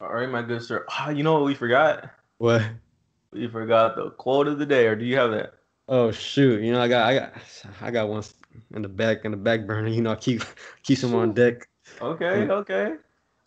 All 0.00 0.12
right, 0.12 0.28
my 0.28 0.42
good 0.42 0.62
sir. 0.62 0.84
Ah, 0.90 1.10
you 1.10 1.22
know 1.22 1.34
what 1.34 1.44
we 1.44 1.54
forgot? 1.54 2.10
what? 2.38 2.62
We 3.32 3.48
forgot 3.48 3.96
the 3.96 4.10
quote 4.10 4.46
of 4.48 4.58
the 4.58 4.66
day, 4.66 4.86
or 4.86 4.96
do 4.96 5.04
you 5.04 5.16
have 5.16 5.30
that? 5.32 5.54
Oh 5.88 6.10
shoot! 6.10 6.62
You 6.62 6.72
know 6.72 6.80
I 6.80 6.88
got 6.88 7.06
I 7.06 7.14
got 7.18 7.32
I 7.80 7.90
got 7.90 8.08
one 8.08 8.22
in 8.74 8.82
the 8.82 8.88
back 8.88 9.24
in 9.24 9.30
the 9.32 9.36
back 9.36 9.66
burner. 9.66 9.88
You 9.88 10.02
know 10.02 10.12
I 10.12 10.16
keep 10.16 10.42
keep 10.82 10.98
them 11.00 11.14
on 11.14 11.32
deck. 11.34 11.68
Okay, 12.00 12.46
Mm. 12.46 12.50
okay. 12.50 12.92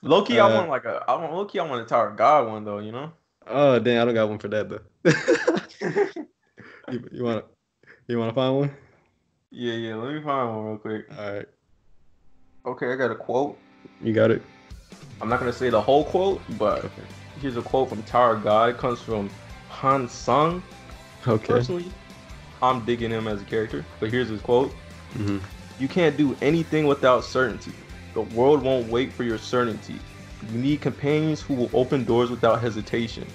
Low 0.03 0.23
key, 0.23 0.39
I 0.39 0.47
Uh, 0.49 0.55
want 0.57 0.69
like 0.69 0.85
a. 0.85 1.03
I 1.07 1.15
want 1.15 1.33
low 1.33 1.45
key. 1.45 1.59
I 1.59 1.65
want 1.67 1.81
a 1.81 1.85
Tower 1.85 2.11
God 2.11 2.47
one 2.47 2.65
though. 2.65 2.79
You 2.79 2.91
know. 2.91 3.11
Oh 3.47 3.79
damn! 3.79 4.01
I 4.01 4.05
don't 4.05 4.13
got 4.13 4.29
one 4.29 4.39
for 4.39 4.47
that 4.49 4.69
though. 4.69 4.81
you, 6.91 7.07
you 7.11 7.23
wanna 7.23 7.43
you 8.07 8.17
wanna 8.19 8.33
find 8.33 8.55
one? 8.57 8.71
yeah, 9.51 9.73
yeah. 9.73 9.95
Let 9.95 10.13
me 10.13 10.21
find 10.21 10.49
one 10.55 10.65
real 10.65 10.77
quick. 10.77 11.05
All 11.17 11.33
right, 11.33 11.45
Okay, 12.65 12.91
I 12.91 12.95
got 12.95 13.11
a 13.11 13.15
quote. 13.15 13.57
you 14.01 14.13
got 14.13 14.31
it. 14.31 14.41
I'm 15.21 15.29
not 15.29 15.39
gonna 15.39 15.53
say 15.53 15.69
the 15.69 15.81
whole 15.81 16.03
quote, 16.05 16.41
but 16.57 16.79
Okay. 16.79 17.03
here's 17.41 17.57
a 17.57 17.61
quote 17.61 17.89
from 17.89 18.01
Tower 18.03 18.35
God. 18.35 18.69
It 18.69 18.77
comes 18.77 18.99
from 19.01 19.29
Han 19.69 20.07
Sung. 20.07 20.63
Okay. 21.27 21.45
Personally, 21.47 21.91
I'm 22.61 22.83
digging 22.85 23.11
him 23.11 23.27
as 23.27 23.41
a 23.41 23.45
character, 23.45 23.85
but 23.99 24.09
here's 24.09 24.29
his 24.29 24.41
quote. 24.41 24.73
hmm 25.13 25.37
You 25.79 25.87
can't 25.87 26.15
do 26.17 26.35
anything 26.41 26.87
without 26.87 27.23
certainty. 27.23 27.73
The 28.13 28.21
world 28.21 28.63
won't 28.63 28.89
wait 28.89 29.11
for 29.13 29.23
your 29.23 29.37
certainty. 29.37 29.99
You 30.51 30.57
need 30.57 30.81
companions 30.81 31.41
who 31.41 31.53
will 31.53 31.69
open 31.73 32.03
doors 32.03 32.29
without 32.29 32.59
hesitation. 32.61 33.25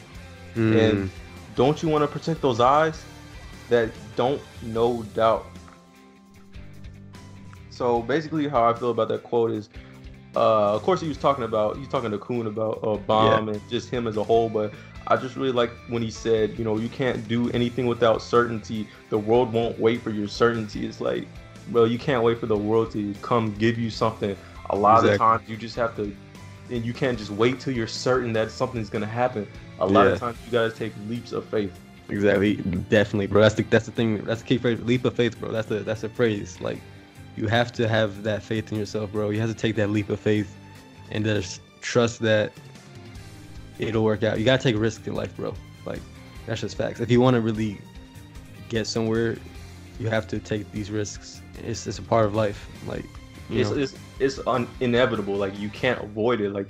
Mm. 0.54 0.74
And 0.74 1.10
don't 1.54 1.82
you 1.82 1.88
want 1.88 2.02
to 2.02 2.08
protect 2.08 2.40
those 2.42 2.60
eyes 2.60 3.02
that 3.68 3.90
don't 4.16 4.40
no 4.62 5.02
doubt? 5.14 5.46
So 7.70 8.02
basically, 8.02 8.48
how 8.48 8.64
I 8.64 8.74
feel 8.74 8.90
about 8.90 9.08
that 9.08 9.22
quote 9.22 9.50
is, 9.50 9.68
uh, 10.36 10.74
of 10.74 10.82
course, 10.82 11.00
he 11.00 11.08
was 11.08 11.16
talking 11.16 11.44
about 11.44 11.76
he's 11.78 11.88
talking 11.88 12.10
to 12.10 12.18
Khun 12.18 12.46
about 12.46 12.80
uh, 12.82 12.96
Bam 12.96 13.48
and 13.48 13.60
just 13.70 13.88
him 13.90 14.06
as 14.06 14.16
a 14.16 14.22
whole, 14.22 14.48
but 14.48 14.72
I 15.08 15.16
just 15.16 15.34
really 15.36 15.52
like 15.52 15.70
when 15.88 16.02
he 16.02 16.10
said, 16.10 16.58
you 16.58 16.64
know, 16.64 16.76
you 16.78 16.88
can't 16.88 17.26
do 17.26 17.50
anything 17.52 17.86
without 17.86 18.20
certainty. 18.20 18.86
The 19.08 19.18
world 19.18 19.52
won't 19.52 19.78
wait 19.78 20.02
for 20.02 20.10
your 20.10 20.28
certainty. 20.28 20.86
It's 20.86 21.00
like, 21.00 21.26
bro, 21.70 21.84
you 21.84 21.98
can't 21.98 22.22
wait 22.22 22.38
for 22.38 22.46
the 22.46 22.56
world 22.56 22.90
to 22.92 23.14
come 23.22 23.54
give 23.54 23.78
you 23.78 23.88
something. 23.88 24.36
A 24.70 24.76
lot 24.76 25.06
of 25.06 25.16
times, 25.16 25.48
you 25.48 25.56
just 25.56 25.76
have 25.76 25.96
to, 25.96 26.14
and 26.70 26.84
you 26.84 26.92
can't 26.92 27.16
just 27.16 27.30
wait 27.30 27.58
till 27.60 27.72
you're 27.72 27.86
certain 27.86 28.32
that 28.34 28.50
something's 28.50 28.90
gonna 28.90 29.06
happen. 29.06 29.46
A 29.78 29.86
lot 29.86 30.06
Yeah. 30.06 30.12
of 30.12 30.18
times, 30.20 30.38
you 30.44 30.52
gotta 30.52 30.70
take 30.70 30.92
leaps 31.08 31.32
of 31.32 31.44
faith. 31.46 31.78
Exactly. 32.08 32.56
Definitely, 32.90 33.26
bro. 33.26 33.42
That's 33.42 33.54
the 33.54 33.62
that's 33.64 33.86
the 33.86 33.92
thing. 33.92 34.24
That's 34.24 34.42
the 34.42 34.46
key 34.46 34.58
phrase. 34.58 34.80
Leap 34.82 35.04
of 35.04 35.14
faith, 35.14 35.38
bro. 35.40 35.50
That's 35.50 35.68
the 35.68 35.80
that's 35.80 36.02
the 36.02 36.08
phrase. 36.08 36.60
Like, 36.60 36.78
you 37.36 37.46
have 37.48 37.72
to 37.72 37.86
have 37.86 38.22
that 38.22 38.42
faith 38.42 38.72
in 38.72 38.78
yourself, 38.78 39.12
bro. 39.12 39.30
You 39.30 39.40
have 39.40 39.50
to 39.50 39.56
take 39.56 39.76
that 39.76 39.90
leap 39.90 40.08
of 40.10 40.18
faith, 40.18 40.54
and 41.10 41.24
just 41.24 41.60
trust 41.80 42.20
that 42.20 42.52
it'll 43.78 44.04
work 44.04 44.22
out. 44.22 44.38
You 44.38 44.44
gotta 44.44 44.62
take 44.62 44.76
risks 44.76 45.06
in 45.06 45.14
life, 45.14 45.36
bro. 45.36 45.54
Like, 45.84 46.00
that's 46.46 46.60
just 46.60 46.76
facts. 46.76 47.00
If 47.00 47.10
you 47.10 47.20
want 47.20 47.34
to 47.34 47.40
really 47.40 47.78
get 48.68 48.86
somewhere, 48.86 49.36
you 49.98 50.08
have 50.08 50.26
to 50.28 50.38
take 50.38 50.70
these 50.72 50.90
risks. 50.90 51.40
It's 51.64 51.86
it's 51.86 51.98
a 51.98 52.02
part 52.02 52.26
of 52.26 52.34
life. 52.34 52.68
Like, 52.86 53.04
it's 53.50 53.70
it's 53.70 53.94
it's 54.18 54.40
un- 54.46 54.68
inevitable. 54.80 55.34
Like 55.34 55.58
you 55.58 55.68
can't 55.68 56.02
avoid 56.02 56.40
it. 56.40 56.50
Like 56.52 56.68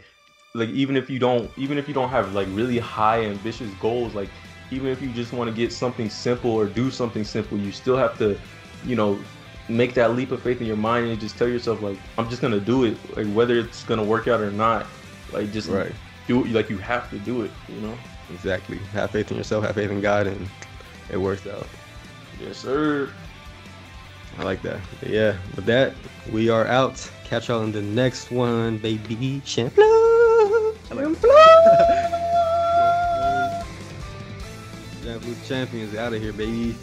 like 0.55 0.69
even 0.71 0.97
if 0.97 1.09
you 1.09 1.19
don't 1.19 1.51
even 1.57 1.79
if 1.79 1.89
you 1.89 1.95
don't 1.95 2.11
have 2.11 2.35
like 2.35 2.49
really 2.51 2.79
high 2.79 3.23
ambitious 3.25 3.71
goals, 3.81 4.15
like 4.15 4.29
even 4.71 4.89
if 4.89 5.01
you 5.01 5.11
just 5.13 5.33
want 5.33 5.49
to 5.49 5.55
get 5.55 5.73
something 5.73 6.11
simple 6.11 6.51
or 6.51 6.67
do 6.67 6.91
something 6.91 7.25
simple, 7.25 7.57
you 7.57 7.71
still 7.71 7.97
have 7.97 8.19
to, 8.19 8.37
you 8.85 8.97
know, 8.97 9.19
make 9.69 9.95
that 9.95 10.15
leap 10.15 10.31
of 10.31 10.43
faith 10.43 10.61
in 10.61 10.67
your 10.67 10.77
mind 10.77 11.09
and 11.09 11.21
just 11.21 11.37
tell 11.37 11.49
yourself 11.49 11.83
like 11.83 11.99
I'm 12.19 12.29
just 12.29 12.43
gonna 12.43 12.61
do 12.61 12.85
it. 12.85 12.97
Like 13.17 13.27
whether 13.35 13.59
it's 13.59 13.85
gonna 13.85 14.05
work 14.05 14.29
out 14.29 14.41
or 14.41 14.51
not, 14.51 14.87
like 15.33 15.53
just 15.53 15.69
right. 15.69 15.93
do 16.27 16.45
it. 16.45 16.53
Like 16.53 16.71
you 16.71 16.79
have 16.79 17.11
to 17.11 17.19
do 17.19 17.43
it. 17.43 17.51
You 17.69 17.81
know. 17.81 17.97
Exactly. 18.33 18.79
Have 18.93 19.11
faith 19.11 19.31
in 19.31 19.37
yourself. 19.37 19.65
Have 19.65 19.75
faith 19.75 19.91
in 19.91 20.01
God, 20.01 20.27
and 20.27 20.49
it 21.11 21.17
works 21.17 21.47
out. 21.47 21.67
Yes, 22.41 22.59
sir. 22.59 23.11
I 24.39 24.43
like 24.43 24.63
that. 24.63 24.81
But 25.01 25.11
yeah, 25.11 25.37
with 25.55 25.65
that, 25.67 25.95
we 26.33 26.51
are 26.51 26.67
out. 26.67 27.11
Catch 27.25 27.49
y'all 27.49 27.63
in 27.63 27.73
the 27.73 27.83
next 27.83 28.31
one, 28.31 28.79
baby. 28.79 29.41
Champion. 29.45 29.89
Champion. 30.89 31.17
Champions 35.47 35.95
out 35.95 36.13
of 36.13 36.21
here, 36.21 36.33
baby. 36.33 36.75